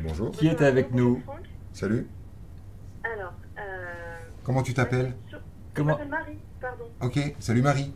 Bonjour. 0.00 0.30
Qui 0.32 0.48
est 0.48 0.60
avec 0.60 0.92
nous? 0.92 1.20
Franck. 1.20 1.46
Salut. 1.72 2.06
Alors, 3.14 3.32
euh, 3.58 4.18
Comment 4.44 4.62
tu 4.62 4.74
t'appelles 4.74 5.12
je 5.30 5.36
Comment 5.74 5.92
m'appelle 5.92 6.08
Marie, 6.08 6.38
pardon. 6.60 6.84
Ok, 7.02 7.18
salut 7.38 7.62
Marie. 7.62 7.92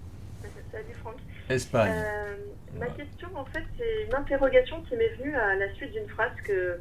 Salut 0.70 0.94
Franck. 1.00 1.16
Espagne. 1.48 1.92
Euh, 1.94 2.36
ma 2.78 2.86
question, 2.86 3.28
en 3.34 3.44
fait, 3.46 3.64
c'est 3.76 4.04
une 4.06 4.14
interrogation 4.14 4.82
qui 4.82 4.96
m'est 4.96 5.14
venue 5.16 5.34
à 5.34 5.56
la 5.56 5.72
suite 5.74 5.92
d'une 5.92 6.08
phrase 6.08 6.32
que 6.44 6.78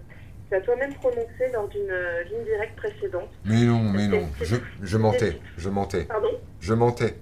tu 0.49 0.55
as 0.55 0.61
toi-même 0.61 0.93
prononcée 0.95 1.51
lors 1.53 1.67
d'une 1.69 1.89
euh, 1.89 2.23
ligne 2.23 2.43
directe 2.43 2.75
précédente. 2.75 3.29
Mais 3.45 3.63
non, 3.63 3.79
mais 3.79 4.07
non, 4.07 4.27
je, 4.41 4.57
je 4.81 4.97
mentais, 4.97 5.39
je 5.57 5.69
mentais, 5.69 6.03
Pardon 6.05 6.39
je 6.59 6.73
mentais. 6.73 7.15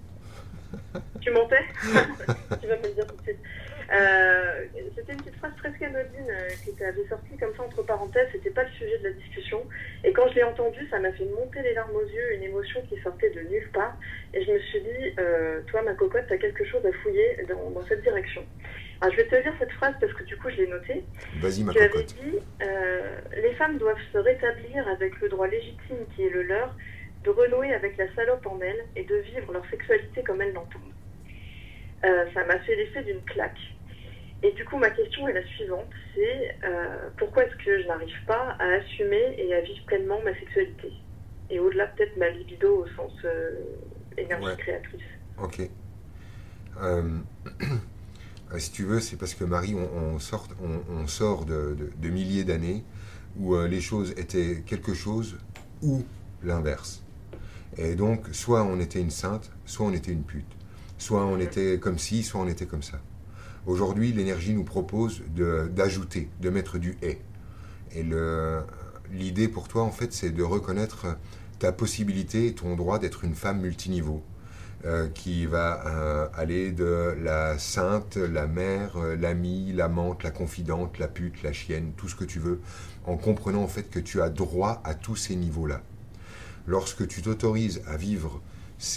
Tu 1.21 1.31
mentais 1.31 1.63
Tu 2.61 2.67
vas 2.67 2.77
me 2.77 2.83
le 2.83 2.93
dire 2.93 3.07
tout 3.07 3.15
de 3.15 3.21
suite. 3.21 3.39
Euh, 3.93 4.65
c'était 4.95 5.13
une 5.13 5.19
petite 5.19 5.37
phrase 5.37 5.53
presque 5.57 5.81
anodine 5.81 6.27
euh, 6.29 6.49
que 6.65 6.71
tu 6.77 6.83
avais 6.83 7.07
sortie 7.07 7.37
comme 7.39 7.55
ça 7.55 7.63
entre 7.63 7.83
parenthèses, 7.83 8.27
c'était 8.33 8.49
pas 8.49 8.63
le 8.63 8.71
sujet 8.71 8.97
de 8.99 9.03
la 9.05 9.11
discussion. 9.11 9.63
Et 10.03 10.11
quand 10.11 10.27
je 10.29 10.35
l'ai 10.35 10.43
entendue, 10.43 10.85
ça 10.89 10.99
m'a 10.99 11.11
fait 11.13 11.25
monter 11.25 11.61
les 11.61 11.73
larmes 11.73 11.95
aux 11.95 12.05
yeux, 12.05 12.33
une 12.35 12.43
émotion 12.43 12.81
qui 12.89 12.99
sortait 13.01 13.29
de 13.29 13.41
nulle 13.41 13.69
part. 13.71 13.97
Et 14.33 14.43
je 14.43 14.51
me 14.51 14.59
suis 14.59 14.81
dit, 14.81 15.13
euh, 15.19 15.61
toi 15.67 15.81
ma 15.83 15.93
cocotte, 15.93 16.25
t'as 16.27 16.37
quelque 16.37 16.65
chose 16.65 16.85
à 16.85 16.91
fouiller 17.03 17.37
dans, 17.47 17.69
dans 17.69 17.85
cette 17.87 18.01
direction. 18.01 18.43
Alors 18.99 19.13
je 19.13 19.21
vais 19.21 19.27
te 19.27 19.35
lire 19.35 19.53
cette 19.59 19.71
phrase 19.73 19.93
parce 20.01 20.13
que 20.13 20.23
du 20.23 20.35
coup 20.37 20.49
je 20.49 20.57
l'ai 20.57 20.67
notée. 20.67 21.03
Vas-y 21.39 21.63
ma 21.63 21.71
Tu 21.71 21.79
avais 21.79 21.89
cocotte. 21.89 22.15
dit, 22.15 22.39
euh, 22.63 23.19
les 23.41 23.53
femmes 23.53 23.77
doivent 23.77 24.01
se 24.11 24.17
rétablir 24.17 24.87
avec 24.87 25.19
le 25.21 25.29
droit 25.29 25.47
légitime 25.47 25.97
qui 26.15 26.25
est 26.25 26.29
le 26.29 26.43
leur, 26.43 26.75
de 27.23 27.29
renouer 27.29 27.73
avec 27.73 27.95
la 27.97 28.13
salope 28.15 28.45
en 28.47 28.59
elles 28.61 28.83
et 28.95 29.03
de 29.03 29.15
vivre 29.17 29.53
leur 29.53 29.65
sexualité 29.69 30.23
comme 30.23 30.41
elles 30.41 30.53
l'entendent. 30.53 30.81
Euh, 32.05 32.25
ça 32.33 32.43
m'a 32.45 32.59
fait 32.59 32.75
l'effet 32.75 33.03
d'une 33.03 33.21
claque. 33.23 33.57
Et 34.43 34.51
du 34.51 34.63
coup, 34.65 34.77
ma 34.77 34.91
question 34.91 35.27
est 35.27 35.33
la 35.33 35.43
suivante, 35.47 35.87
c'est 36.13 36.55
euh, 36.63 37.09
pourquoi 37.17 37.45
est-ce 37.45 37.55
que 37.65 37.81
je 37.81 37.87
n'arrive 37.87 38.15
pas 38.27 38.55
à 38.59 38.65
assumer 38.75 39.35
et 39.37 39.53
à 39.55 39.61
vivre 39.61 39.83
pleinement 39.87 40.21
ma 40.23 40.33
sexualité? 40.35 40.91
Et 41.49 41.59
au-delà 41.59 41.87
peut-être 41.87 42.15
ma 42.17 42.29
libido 42.29 42.83
au 42.83 42.87
sens 42.95 43.11
euh, 43.25 43.51
énergie 44.17 44.45
Ouais. 44.45 44.55
créatrice. 44.57 45.01
Ok. 45.41 45.69
Euh, 46.81 47.17
si 48.57 48.71
tu 48.71 48.83
veux, 48.83 48.99
c'est 48.99 49.17
parce 49.17 49.33
que 49.33 49.43
Marie, 49.43 49.73
on, 49.75 49.97
on 50.15 50.19
sort, 50.19 50.47
on, 50.63 50.93
on 50.93 51.07
sort 51.07 51.45
de, 51.45 51.75
de- 51.75 51.89
de 51.97 52.09
milliers 52.09 52.43
d'années 52.43 52.83
où 53.39 53.55
les 53.65 53.81
choses 53.81 54.11
étaient 54.17 54.61
quelque 54.65 54.93
chose 54.93 55.37
ou 55.83 56.03
l'inverse. 56.43 57.03
Et 57.77 57.95
donc, 57.95 58.27
soit 58.31 58.63
on 58.63 58.79
était 58.79 58.99
une 58.99 59.11
sainte, 59.11 59.51
soit 59.65 59.85
on 59.85 59.93
était 59.93 60.11
une 60.11 60.23
pute. 60.23 60.45
Soit 60.97 61.23
on 61.25 61.39
était 61.39 61.77
comme 61.79 61.99
ci, 61.99 62.23
soit 62.23 62.41
on 62.41 62.47
était 62.47 62.65
comme 62.65 62.81
ça. 62.81 62.99
Aujourd'hui, 63.67 64.13
l'énergie 64.13 64.53
nous 64.53 64.63
propose 64.63 65.21
d'ajouter, 65.35 66.29
de, 66.41 66.49
mettre 66.49 66.77
du 66.77 66.97
et. 67.01 67.19
Et 67.93 68.03
l'idée 69.11 69.47
pour 69.49 69.67
toi, 69.67 69.83
en 69.83 69.91
fait, 69.91 70.13
c'est 70.13 70.31
de 70.31 70.41
reconnaître 70.41 71.17
ta 71.59 71.71
possibilité 71.71 72.47
et 72.47 72.53
ton 72.53 72.75
droit 72.75 72.97
d'être 72.97 73.23
une 73.23 73.35
femme 73.35 73.59
multiniveau 73.59 74.23
euh, 74.85 75.09
qui 75.09 75.45
va 75.45 75.85
euh, 75.85 76.27
aller 76.33 76.71
de 76.71 77.15
la 77.21 77.57
sainte, 77.57 78.15
la 78.15 78.47
mère, 78.47 78.95
euh, 78.95 79.15
l'amie, 79.15 79.73
l'amante, 79.73 80.23
la 80.23 80.31
confidente, 80.31 80.99
la 80.99 81.07
pute, 81.07 81.43
la 81.43 81.51
chienne, 81.51 81.91
tout 81.97 82.07
ce 82.07 82.15
que 82.15 82.23
tu 82.25 82.39
veux, 82.39 82.61
en 83.05 83.17
comprenant 83.17 83.63
en 83.63 83.67
fait 83.67 83.89
que 83.89 83.99
tu 83.99 84.21
as 84.21 84.29
droit 84.29 84.81
à 84.85 84.93
tous 84.93 85.15
ces 85.15 85.35
niveaux-là. 85.35 85.81
Lorsque 86.67 87.07
tu 87.07 87.21
t'autorises 87.21 87.81
à 87.87 87.97
vivre 87.97 88.41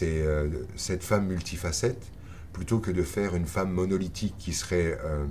euh, 0.03 0.49
cette 0.77 1.03
femme 1.03 1.27
multifacette, 1.27 2.05
plutôt 2.53 2.79
que 2.79 2.91
de 2.91 3.03
faire 3.03 3.35
une 3.35 3.47
femme 3.47 3.71
monolithique 3.71 4.35
qui 4.39 4.53
serait 4.53 4.99
euh, 5.05 5.25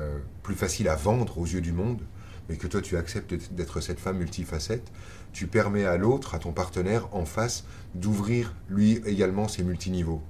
euh, 0.00 0.18
plus 0.42 0.54
facile 0.54 0.88
à 0.88 0.96
vendre 0.96 1.38
aux 1.38 1.46
yeux 1.46 1.60
du 1.60 1.72
monde, 1.72 2.00
mais 2.48 2.56
que 2.56 2.66
toi 2.66 2.80
tu 2.80 2.96
acceptes 2.96 3.52
d'être 3.52 3.80
cette 3.80 4.00
femme 4.00 4.18
multifacette, 4.18 4.90
tu 5.32 5.46
permets 5.46 5.84
à 5.84 5.96
l'autre, 5.96 6.34
à 6.34 6.38
ton 6.38 6.52
partenaire 6.52 7.08
en 7.12 7.24
face, 7.24 7.64
d'ouvrir 7.94 8.54
lui 8.70 9.02
également 9.04 9.48
ses 9.48 9.62
multiniveaux. 9.62 10.22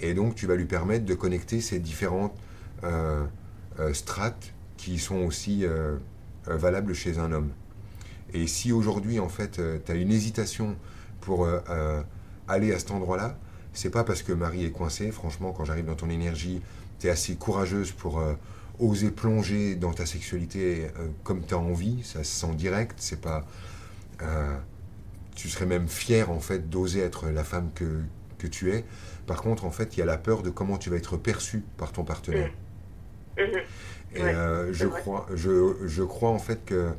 Et 0.00 0.14
donc 0.14 0.34
tu 0.34 0.46
vas 0.46 0.56
lui 0.56 0.64
permettre 0.64 1.04
de 1.04 1.14
connecter 1.14 1.60
ces 1.60 1.78
différentes 1.78 2.34
euh, 2.82 3.24
strates 3.92 4.52
qui 4.76 4.98
sont 4.98 5.18
aussi 5.18 5.64
valables 6.46 6.92
chez 6.92 7.18
un 7.18 7.30
homme. 7.30 7.50
Et 8.34 8.48
si 8.48 8.72
aujourd'hui 8.72 9.20
en 9.20 9.28
fait 9.28 9.60
tu 9.84 9.92
as 9.92 9.94
une 9.94 10.10
hésitation 10.10 10.76
pour 11.20 11.46
aller 12.48 12.72
à 12.72 12.78
cet 12.80 12.90
endroit-là, 12.90 13.38
c'est 13.72 13.90
pas 13.90 14.04
parce 14.04 14.22
que 14.22 14.32
Marie 14.32 14.64
est 14.64 14.70
coincée, 14.70 15.10
franchement 15.10 15.52
quand 15.52 15.64
j'arrive 15.64 15.86
dans 15.86 15.94
ton 15.94 16.10
énergie, 16.10 16.60
tu 16.98 17.06
es 17.06 17.10
assez 17.10 17.36
courageuse 17.36 17.92
pour 17.92 18.20
euh, 18.20 18.34
oser 18.78 19.10
plonger 19.10 19.74
dans 19.76 19.92
ta 19.92 20.06
sexualité 20.06 20.90
euh, 20.98 21.08
comme 21.24 21.44
tu 21.44 21.54
as 21.54 21.58
envie, 21.58 22.02
ça 22.04 22.24
se 22.24 22.32
sent 22.32 22.54
direct, 22.54 22.94
c'est 22.98 23.20
pas 23.20 23.44
euh, 24.22 24.56
tu 25.34 25.48
serais 25.48 25.66
même 25.66 25.88
fier 25.88 26.30
en 26.30 26.40
fait 26.40 26.68
d'oser 26.68 27.00
être 27.00 27.28
la 27.28 27.44
femme 27.44 27.70
que, 27.74 28.02
que 28.38 28.46
tu 28.46 28.72
es. 28.72 28.84
Par 29.26 29.40
contre, 29.40 29.64
en 29.64 29.70
fait, 29.70 29.96
il 29.96 30.00
y 30.00 30.02
a 30.02 30.06
la 30.06 30.18
peur 30.18 30.42
de 30.42 30.50
comment 30.50 30.76
tu 30.76 30.90
vas 30.90 30.96
être 30.96 31.16
perçu 31.16 31.64
par 31.78 31.92
ton 31.92 32.04
partenaire. 32.04 32.50
Et 33.38 34.20
Ouais, 34.20 34.34
euh, 34.34 34.66
c'est 34.66 34.74
je, 34.74 34.86
crois, 34.88 35.26
je, 35.34 35.74
je 35.86 36.02
crois 36.02 36.30
en 36.30 36.38
fait 36.38 36.64
que 36.66 36.90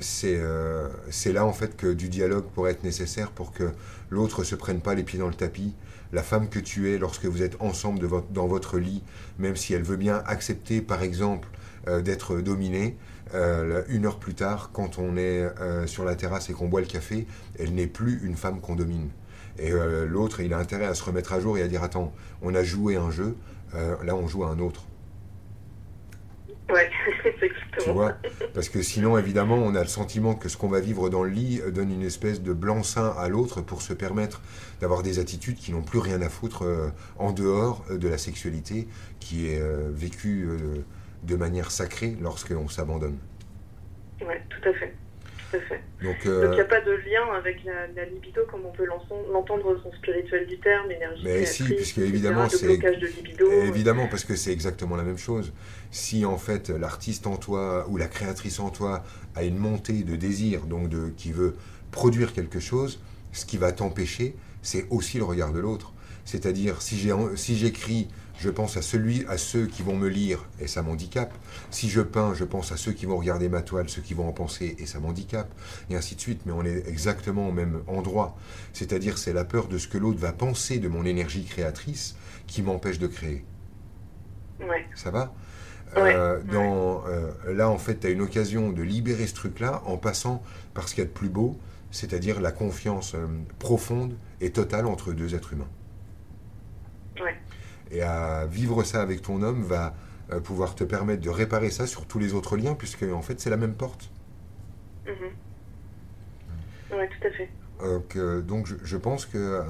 c'est 0.00 0.36
euh, 0.36 0.88
c'est 1.10 1.32
là 1.32 1.46
en 1.46 1.52
fait 1.52 1.76
que 1.76 1.92
du 1.92 2.08
dialogue 2.08 2.44
pourrait 2.54 2.72
être 2.72 2.84
nécessaire 2.84 3.30
pour 3.30 3.52
que 3.52 3.72
l'autre 4.10 4.44
se 4.44 4.54
prenne 4.54 4.80
pas 4.80 4.94
les 4.94 5.02
pieds 5.02 5.18
dans 5.18 5.28
le 5.28 5.34
tapis. 5.34 5.74
La 6.12 6.22
femme 6.22 6.48
que 6.48 6.58
tu 6.58 6.92
es 6.92 6.98
lorsque 6.98 7.24
vous 7.24 7.42
êtes 7.42 7.56
ensemble 7.60 8.08
dans 8.30 8.46
votre 8.46 8.78
lit, 8.78 9.02
même 9.38 9.56
si 9.56 9.74
elle 9.74 9.82
veut 9.82 9.96
bien 9.96 10.22
accepter 10.26 10.80
par 10.80 11.02
exemple 11.02 11.48
euh, 11.88 12.02
d'être 12.02 12.40
dominée, 12.40 12.96
euh, 13.34 13.82
une 13.88 14.06
heure 14.06 14.18
plus 14.18 14.34
tard, 14.34 14.70
quand 14.72 14.98
on 14.98 15.16
est 15.16 15.44
sur 15.86 16.04
la 16.04 16.14
terrasse 16.14 16.50
et 16.50 16.52
qu'on 16.52 16.68
boit 16.68 16.80
le 16.80 16.86
café, 16.86 17.26
elle 17.58 17.74
n'est 17.74 17.86
plus 17.86 18.20
une 18.22 18.36
femme 18.36 18.60
qu'on 18.60 18.76
domine. 18.76 19.08
Et 19.58 19.70
l'autre, 20.06 20.40
il 20.40 20.52
a 20.52 20.58
intérêt 20.58 20.86
à 20.86 20.94
se 20.94 21.04
remettre 21.04 21.32
à 21.32 21.40
jour 21.40 21.56
et 21.58 21.62
à 21.62 21.68
dire 21.68 21.82
attends, 21.82 22.12
on 22.42 22.54
a 22.54 22.62
joué 22.62 22.96
un 22.96 23.10
jeu, 23.10 23.36
là 23.72 24.14
on 24.14 24.28
joue 24.28 24.44
à 24.44 24.48
un 24.48 24.58
autre. 24.58 24.84
Ouais, 26.70 26.90
c'est 27.22 27.50
Tu 27.84 27.90
vois 27.90 28.16
Parce 28.54 28.68
que 28.68 28.82
sinon, 28.82 29.18
évidemment, 29.18 29.56
on 29.56 29.74
a 29.74 29.80
le 29.80 29.88
sentiment 29.88 30.34
que 30.34 30.48
ce 30.48 30.56
qu'on 30.56 30.68
va 30.68 30.80
vivre 30.80 31.10
dans 31.10 31.22
le 31.22 31.30
lit 31.30 31.60
donne 31.72 31.90
une 31.92 32.02
espèce 32.02 32.42
de 32.42 32.52
blanc-seing 32.52 33.14
à 33.18 33.28
l'autre 33.28 33.60
pour 33.60 33.82
se 33.82 33.92
permettre 33.92 34.40
d'avoir 34.80 35.02
des 35.02 35.18
attitudes 35.18 35.56
qui 35.56 35.72
n'ont 35.72 35.82
plus 35.82 35.98
rien 35.98 36.22
à 36.22 36.28
foutre 36.28 36.62
euh, 36.64 36.88
en 37.18 37.32
dehors 37.32 37.84
euh, 37.90 37.98
de 37.98 38.08
la 38.08 38.18
sexualité 38.18 38.88
qui 39.20 39.48
est 39.48 39.60
euh, 39.60 39.90
vécue 39.92 40.46
euh, 40.48 40.84
de 41.22 41.36
manière 41.36 41.70
sacrée 41.70 42.16
lorsqu'on 42.20 42.68
s'abandonne. 42.68 43.18
Ouais, 44.20 44.42
tout 44.48 44.68
à 44.68 44.72
fait. 44.72 44.94
Tout 45.54 45.64
à 45.64 45.68
fait. 45.68 45.82
Donc, 46.02 46.12
Donc 46.16 46.24
il 46.24 46.30
euh, 46.30 46.54
n'y 46.54 46.60
a 46.60 46.64
pas 46.64 46.80
de 46.80 46.90
lien 46.92 47.32
avec 47.36 47.64
la, 47.64 47.86
la 47.94 48.04
libido 48.04 48.42
comme 48.50 48.64
on 48.66 48.72
peut 48.72 48.84
l'entendre 48.84 49.66
au 49.66 49.78
sens 49.78 49.94
spirituel 49.96 50.46
du 50.46 50.58
terme, 50.58 50.90
énergie 50.90 51.22
Mais 51.24 51.46
si, 51.46 51.62
puisque 51.64 51.98
évidemment, 51.98 52.46
de 52.46 52.50
c'est- 52.50 52.66
blocage 52.66 52.98
de 52.98 53.06
libido. 53.06 53.50
Évidemment, 53.50 54.06
parce 54.08 54.24
que 54.24 54.36
c'est 54.36 54.52
exactement 54.52 54.96
la 54.96 55.02
même 55.04 55.18
chose. 55.18 55.52
Si 55.90 56.24
en 56.24 56.38
fait 56.38 56.70
l'artiste 56.70 57.26
en 57.26 57.36
toi 57.36 57.86
ou 57.88 57.96
la 57.96 58.06
créatrice 58.06 58.58
en 58.60 58.70
toi 58.70 59.02
a 59.36 59.44
une 59.44 59.58
montée 59.58 60.02
de 60.02 60.16
désir, 60.16 60.62
donc 60.62 60.88
de, 60.88 61.10
qui 61.16 61.32
veut 61.32 61.54
produire 61.90 62.32
quelque 62.32 62.60
chose, 62.60 63.00
ce 63.32 63.44
qui 63.46 63.56
va 63.56 63.72
t'empêcher, 63.72 64.34
c'est 64.62 64.86
aussi 64.90 65.18
le 65.18 65.24
regard 65.24 65.52
de 65.52 65.60
l'autre. 65.60 65.92
C'est-à-dire, 66.24 66.80
si 66.82 66.96
j'écris 67.56 68.08
je 68.38 68.50
pense 68.50 68.76
à 68.76 68.82
celui, 68.82 69.24
à 69.26 69.38
ceux 69.38 69.66
qui 69.66 69.82
vont 69.82 69.96
me 69.96 70.08
lire, 70.08 70.44
et 70.60 70.66
ça 70.66 70.82
m'handicape. 70.82 71.32
Si 71.70 71.88
je 71.88 72.00
peins, 72.00 72.34
je 72.34 72.44
pense 72.44 72.72
à 72.72 72.76
ceux 72.76 72.92
qui 72.92 73.06
vont 73.06 73.16
regarder 73.16 73.48
ma 73.48 73.62
toile, 73.62 73.88
ceux 73.88 74.02
qui 74.02 74.14
vont 74.14 74.28
en 74.28 74.32
penser, 74.32 74.76
et 74.78 74.86
ça 74.86 74.98
m'handicape. 75.00 75.52
Et 75.90 75.96
ainsi 75.96 76.16
de 76.16 76.20
suite. 76.20 76.42
Mais 76.46 76.52
on 76.52 76.64
est 76.64 76.86
exactement 76.88 77.48
au 77.48 77.52
même 77.52 77.82
endroit. 77.86 78.36
C'est-à-dire, 78.72 79.18
c'est 79.18 79.32
la 79.32 79.44
peur 79.44 79.68
de 79.68 79.78
ce 79.78 79.88
que 79.88 79.98
l'autre 79.98 80.18
va 80.18 80.32
penser 80.32 80.78
de 80.78 80.88
mon 80.88 81.04
énergie 81.04 81.44
créatrice 81.44 82.16
qui 82.46 82.62
m'empêche 82.62 82.98
de 82.98 83.06
créer. 83.06 83.44
Ouais. 84.60 84.86
Ça 84.94 85.10
va? 85.10 85.32
Ouais, 85.96 86.14
Euh, 86.14 86.40
dans, 86.42 87.04
euh, 87.06 87.30
Là, 87.54 87.70
en 87.70 87.78
fait, 87.78 88.00
tu 88.00 88.06
as 88.06 88.10
une 88.10 88.20
occasion 88.22 88.72
de 88.72 88.82
libérer 88.82 89.26
ce 89.26 89.34
truc-là 89.34 89.82
en 89.86 89.96
passant 89.96 90.42
par 90.74 90.88
ce 90.88 90.94
qu'il 90.94 91.04
y 91.04 91.06
a 91.06 91.08
de 91.08 91.14
plus 91.14 91.28
beau, 91.28 91.58
c'est-à-dire 91.90 92.40
la 92.40 92.50
confiance 92.52 93.14
euh, 93.14 93.26
profonde 93.60 94.18
et 94.40 94.50
totale 94.50 94.86
entre 94.86 95.12
deux 95.12 95.34
êtres 95.34 95.52
humains. 95.52 95.70
Ouais. 97.20 97.43
Et 97.94 98.02
à 98.02 98.44
vivre 98.46 98.82
ça 98.82 99.00
avec 99.00 99.22
ton 99.22 99.42
homme 99.42 99.62
va 99.62 99.94
euh, 100.32 100.40
pouvoir 100.40 100.74
te 100.74 100.84
permettre 100.84 101.22
de 101.22 101.30
réparer 101.30 101.70
ça 101.70 101.86
sur 101.86 102.06
tous 102.06 102.18
les 102.18 102.34
autres 102.34 102.56
liens, 102.56 102.74
puisque 102.74 103.04
en 103.04 103.22
fait, 103.22 103.40
c'est 103.40 103.50
la 103.50 103.56
même 103.56 103.74
porte. 103.74 104.10
Mhm. 105.06 105.12
Ouais, 106.98 107.08
tout 107.08 107.26
à 107.26 107.30
fait. 107.30 107.48
Donc, 107.80 108.16
euh, 108.16 108.40
donc 108.40 108.66
je, 108.66 108.74
je 108.82 108.96
pense 108.96 109.26
que 109.26 109.38
euh, 109.38 109.62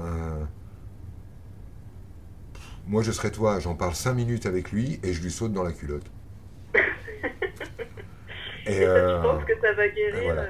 moi, 2.87 3.03
je 3.03 3.11
serais 3.11 3.31
toi, 3.31 3.59
j'en 3.59 3.75
parle 3.75 3.95
cinq 3.95 4.13
minutes 4.13 4.45
avec 4.45 4.71
lui 4.71 4.99
et 5.03 5.13
je 5.13 5.21
lui 5.21 5.31
saute 5.31 5.53
dans 5.53 5.63
la 5.63 5.71
culotte. 5.71 6.05
Et, 8.67 8.77
Et, 8.77 8.81
ça, 8.81 8.89
euh, 8.89 9.17
tu 9.17 9.27
penses 9.27 9.45
que 9.45 9.61
ça 9.61 9.73
va 9.73 9.87
guérir 9.89 10.23
voilà. 10.23 10.47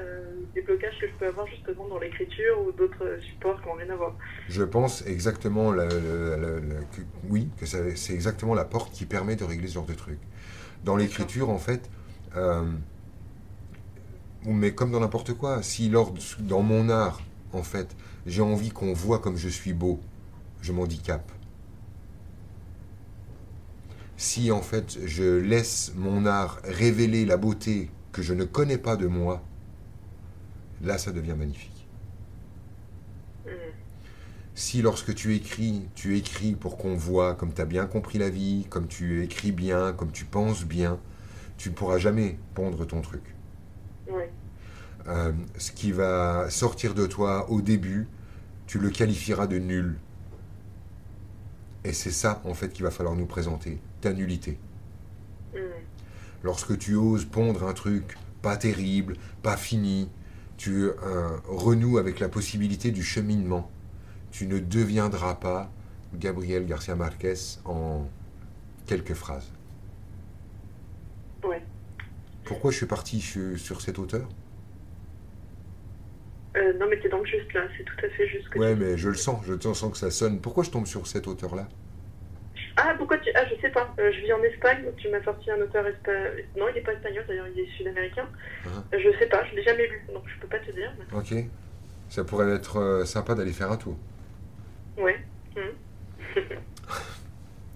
Des 0.56 0.62
blocages 0.62 0.98
que 1.00 1.06
je 1.06 1.12
peux 1.18 1.26
avoir 1.26 1.46
justement 1.46 1.86
dans 1.88 1.98
l'écriture 1.98 2.56
ou 2.66 2.72
d'autres 2.72 3.18
supports 3.22 3.60
qui 3.60 3.68
n'ont 3.68 3.74
rien 3.74 3.90
à 3.90 3.96
voir 3.96 4.16
Je 4.48 4.62
pense 4.64 5.06
exactement, 5.06 5.70
la- 5.70 5.84
la- 5.84 6.36
la- 6.36 6.60
la- 6.60 6.80
que, 6.92 7.02
oui, 7.28 7.48
que 7.58 7.66
c'est 7.66 8.14
exactement 8.14 8.54
la 8.54 8.64
porte 8.64 8.92
qui 8.92 9.04
permet 9.04 9.36
de 9.36 9.44
régler 9.44 9.68
ce 9.68 9.74
genre 9.74 9.84
de 9.86 9.94
truc. 9.94 10.18
Dans 10.82 10.96
l'écriture, 10.96 11.50
en 11.50 11.58
fait, 11.58 11.90
euh, 12.36 12.64
mais 14.44 14.74
comme 14.74 14.90
dans 14.92 15.00
n'importe 15.00 15.34
quoi, 15.34 15.62
si 15.62 15.90
lors, 15.90 16.14
dans 16.40 16.62
mon 16.62 16.88
art, 16.88 17.20
en 17.52 17.62
fait, 17.62 17.94
j'ai 18.26 18.42
envie 18.42 18.70
qu'on 18.70 18.92
voit 18.94 19.18
comme 19.18 19.36
je 19.36 19.48
suis 19.48 19.74
beau, 19.74 20.00
je 20.62 20.72
m'handicape. 20.72 21.30
Si 24.16 24.50
en 24.50 24.62
fait 24.62 24.98
je 25.04 25.24
laisse 25.38 25.92
mon 25.94 26.24
art 26.24 26.60
révéler 26.64 27.26
la 27.26 27.36
beauté 27.36 27.90
que 28.12 28.22
je 28.22 28.32
ne 28.32 28.44
connais 28.44 28.78
pas 28.78 28.96
de 28.96 29.06
moi, 29.06 29.42
là 30.82 30.98
ça 30.98 31.12
devient 31.12 31.34
magnifique. 31.36 31.86
Mhm. 33.46 33.52
Si 34.54 34.80
lorsque 34.80 35.14
tu 35.14 35.34
écris, 35.34 35.88
tu 35.94 36.16
écris 36.16 36.54
pour 36.54 36.78
qu'on 36.78 36.94
voit 36.94 37.34
comme 37.34 37.52
tu 37.52 37.60
as 37.60 37.66
bien 37.66 37.86
compris 37.86 38.18
la 38.18 38.30
vie, 38.30 38.66
comme 38.70 38.88
tu 38.88 39.22
écris 39.22 39.52
bien, 39.52 39.92
comme 39.92 40.12
tu 40.12 40.24
penses 40.24 40.64
bien, 40.64 40.98
tu 41.58 41.70
ne 41.70 41.74
pourras 41.74 41.98
jamais 41.98 42.38
pondre 42.54 42.86
ton 42.86 43.00
truc. 43.02 43.22
Euh, 45.08 45.32
ce 45.56 45.70
qui 45.70 45.92
va 45.92 46.50
sortir 46.50 46.94
de 46.94 47.06
toi 47.06 47.48
au 47.50 47.60
début, 47.60 48.08
tu 48.66 48.78
le 48.78 48.90
qualifieras 48.90 49.46
de 49.46 49.58
nul. 49.58 49.96
Et 51.84 51.92
c'est 51.92 52.10
ça, 52.10 52.42
en 52.44 52.54
fait, 52.54 52.70
qu'il 52.72 52.82
va 52.82 52.90
falloir 52.90 53.14
nous 53.14 53.26
présenter, 53.26 53.78
ta 54.00 54.12
nullité. 54.12 54.58
Mhm. 55.54 55.60
Lorsque 56.42 56.76
tu 56.78 56.96
oses 56.96 57.24
pondre 57.24 57.64
un 57.64 57.72
truc 57.72 58.16
pas 58.42 58.56
terrible, 58.56 59.16
pas 59.42 59.56
fini, 59.56 60.08
tu 60.56 60.84
euh, 60.84 61.36
renoues 61.46 61.98
avec 61.98 62.20
la 62.20 62.28
possibilité 62.28 62.90
du 62.90 63.02
cheminement. 63.02 63.70
Tu 64.30 64.46
ne 64.46 64.58
deviendras 64.58 65.34
pas 65.34 65.70
Gabriel 66.14 66.66
Garcia 66.66 66.94
Marquez 66.96 67.34
en 67.64 68.08
quelques 68.86 69.14
phrases. 69.14 69.52
Ouais. 71.44 71.62
Pourquoi 72.44 72.70
je 72.70 72.76
suis 72.76 72.86
parti 72.86 73.20
sur, 73.20 73.80
cet 73.80 73.98
auteur? 73.98 74.28
Euh, 76.56 76.72
non, 76.78 76.86
mais 76.88 76.98
t'es 77.00 77.08
dans 77.08 77.18
le 77.18 77.26
juste 77.26 77.52
là, 77.52 77.62
c'est 77.76 77.84
tout 77.84 77.96
à 78.04 78.08
fait 78.08 78.28
juste. 78.28 78.48
que 78.48 78.58
Ouais, 78.58 78.74
mais 78.74 78.96
je 78.96 79.08
le 79.08 79.14
sens, 79.14 79.44
je 79.44 79.60
sens 79.60 79.92
que 79.92 79.98
ça 79.98 80.10
sonne. 80.10 80.40
Pourquoi 80.40 80.64
je 80.64 80.70
tombe 80.70 80.86
sur 80.86 81.06
cet 81.06 81.28
auteur-là? 81.28 81.68
Ah, 82.76 82.94
pourquoi 82.98 83.18
tu. 83.18 83.30
Ah, 83.34 83.44
je 83.48 83.58
sais 83.60 83.70
pas. 83.70 83.92
Euh, 83.98 84.12
je 84.12 84.20
vis 84.20 84.32
en 84.32 84.42
Espagne, 84.42 84.84
donc 84.84 84.96
tu 84.96 85.08
m'as 85.08 85.22
sorti 85.24 85.50
un 85.50 85.60
auteur 85.60 85.86
espagnol. 85.86 86.44
Non, 86.56 86.66
il 86.68 86.78
est 86.78 86.82
pas 86.82 86.92
espagnol 86.92 87.24
d'ailleurs, 87.26 87.46
il 87.54 87.60
est 87.60 87.66
sud-américain. 87.76 88.28
Ah. 88.66 88.68
Euh, 88.94 88.98
je 89.02 89.18
sais 89.18 89.26
pas, 89.26 89.44
je 89.46 89.54
l'ai 89.56 89.62
jamais 89.62 89.86
lu, 89.86 90.02
donc 90.12 90.24
je 90.26 90.38
peux 90.40 90.46
pas 90.48 90.58
te 90.58 90.70
dire. 90.72 90.92
mais- 90.98 91.18
Ok. 91.18 91.44
Ça 92.08 92.22
pourrait 92.24 92.50
être 92.54 92.76
euh, 92.78 93.04
sympa 93.04 93.34
d'aller 93.34 93.52
faire 93.52 93.70
un 93.72 93.76
tour. 93.76 93.96
Ouais. 94.98 95.16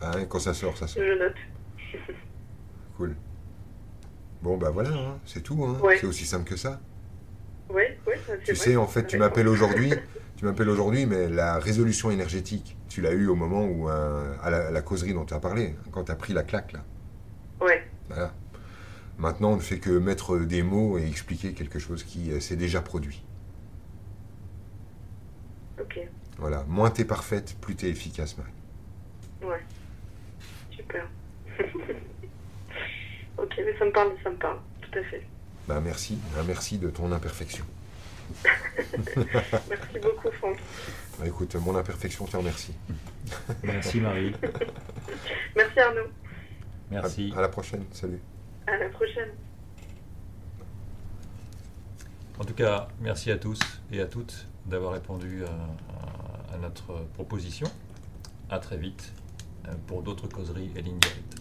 Hein, 0.03 0.25
quand 0.29 0.39
ça 0.39 0.55
sort, 0.55 0.77
ça 0.77 0.87
sort. 0.87 1.03
je 1.03 1.19
note. 1.19 1.35
Cool. 2.97 3.15
Bon, 4.43 4.57
bah 4.57 4.71
voilà, 4.71 4.91
hein, 4.91 5.19
c'est 5.27 5.43
tout. 5.43 5.65
Hein. 5.65 5.79
Ouais. 5.83 5.99
C'est 5.99 6.07
aussi 6.07 6.25
simple 6.25 6.49
que 6.49 6.57
ça. 6.57 6.81
Ouais, 7.69 7.99
ouais, 8.07 8.19
ça, 8.27 8.37
Tu 8.39 8.53
vrai. 8.53 8.55
sais, 8.55 8.77
en 8.77 8.87
fait, 8.87 9.07
tu 9.07 9.19
m'appelles 9.19 9.49
aujourd'hui, 9.49 9.93
tu 10.37 10.45
m'appelles 10.45 10.69
aujourd'hui, 10.69 11.07
mais 11.07 11.29
la 11.29 11.59
résolution 11.59 12.11
énergétique, 12.11 12.77
tu 12.91 13.01
l'as 13.01 13.12
eu 13.12 13.29
au 13.29 13.37
moment 13.37 13.65
où, 13.65 13.89
euh, 13.89 14.35
à, 14.43 14.51
la, 14.51 14.67
à 14.67 14.71
la 14.71 14.83
causerie 14.83 15.15
dont 15.15 15.25
tu 15.25 15.33
as 15.33 15.41
parlé, 15.41 15.75
quand 15.93 16.05
tu 16.05 16.12
as 16.12 16.17
pris 16.17 16.33
la 16.35 16.43
claque, 16.43 16.73
là. 16.73 16.81
Ouais, 17.61 17.89
Voilà. 18.09 18.35
Maintenant, 19.17 19.53
on 19.53 19.57
ne 19.57 19.61
fait 19.61 19.79
que 19.79 19.91
mettre 19.91 20.39
des 20.39 20.62
mots 20.62 20.99
et 20.99 21.07
expliquer 21.07 21.53
quelque 21.53 21.79
chose 21.79 22.03
qui 22.05 22.33
euh, 22.33 22.41
s'est 22.41 22.57
déjà 22.57 22.83
produit. 22.83 23.23
ok. 25.81 26.01
Voilà. 26.39 26.65
Moins 26.69 26.91
t'es 26.91 27.05
parfaite, 27.05 27.55
plus 27.61 27.77
t'es 27.77 27.89
efficace, 27.91 28.37
Marie. 28.39 28.51
Ouais. 29.43 29.61
Super. 30.71 31.07
ok, 33.39 33.53
mais 33.59 33.79
ça 33.79 33.85
me 33.85 33.93
parle, 33.93 34.12
ça 34.25 34.31
me 34.31 34.37
parle, 34.37 34.59
tout 34.81 34.99
à 34.99 35.03
fait. 35.05 35.23
Bah, 35.69 35.81
merci. 35.81 36.19
Un 36.39 36.43
merci 36.45 36.79
de 36.79 36.91
ton 36.91 37.12
imperfection. 37.12 37.65
Merci 39.69 39.99
beaucoup, 40.01 40.31
Franck. 40.39 40.57
Bah, 41.21 41.27
écoute, 41.27 41.55
mon 41.57 41.77
imperfection 41.77 42.25
te 42.25 42.37
remercie. 42.37 42.73
Merci 43.63 44.01
Marie. 44.01 44.33
Merci 45.55 45.79
Arnaud. 45.79 46.09
Merci. 46.91 47.31
À, 47.35 47.39
à 47.39 47.43
la 47.43 47.49
prochaine. 47.49 47.85
Salut. 47.93 48.21
À 48.67 48.77
la 48.79 48.89
prochaine. 48.89 49.29
En 52.39 52.45
tout 52.45 52.55
cas, 52.55 52.89
merci 53.03 53.31
à 53.31 53.37
tous 53.37 53.59
et 53.93 54.01
à 54.01 54.07
toutes 54.07 54.47
d'avoir 54.65 54.95
répondu 54.95 55.45
à, 55.45 55.49
à- 55.51 56.55
à 56.55 56.59
notre 56.59 57.05
proposition. 57.13 57.67
À 58.49 58.59
très 58.59 58.79
vite 58.79 59.13
euh, 59.69 59.73
pour 59.87 60.03
d'autres 60.03 60.27
causeries 60.27 60.71
et 60.75 60.81
lignes 60.81 60.99
directes. 60.99 61.37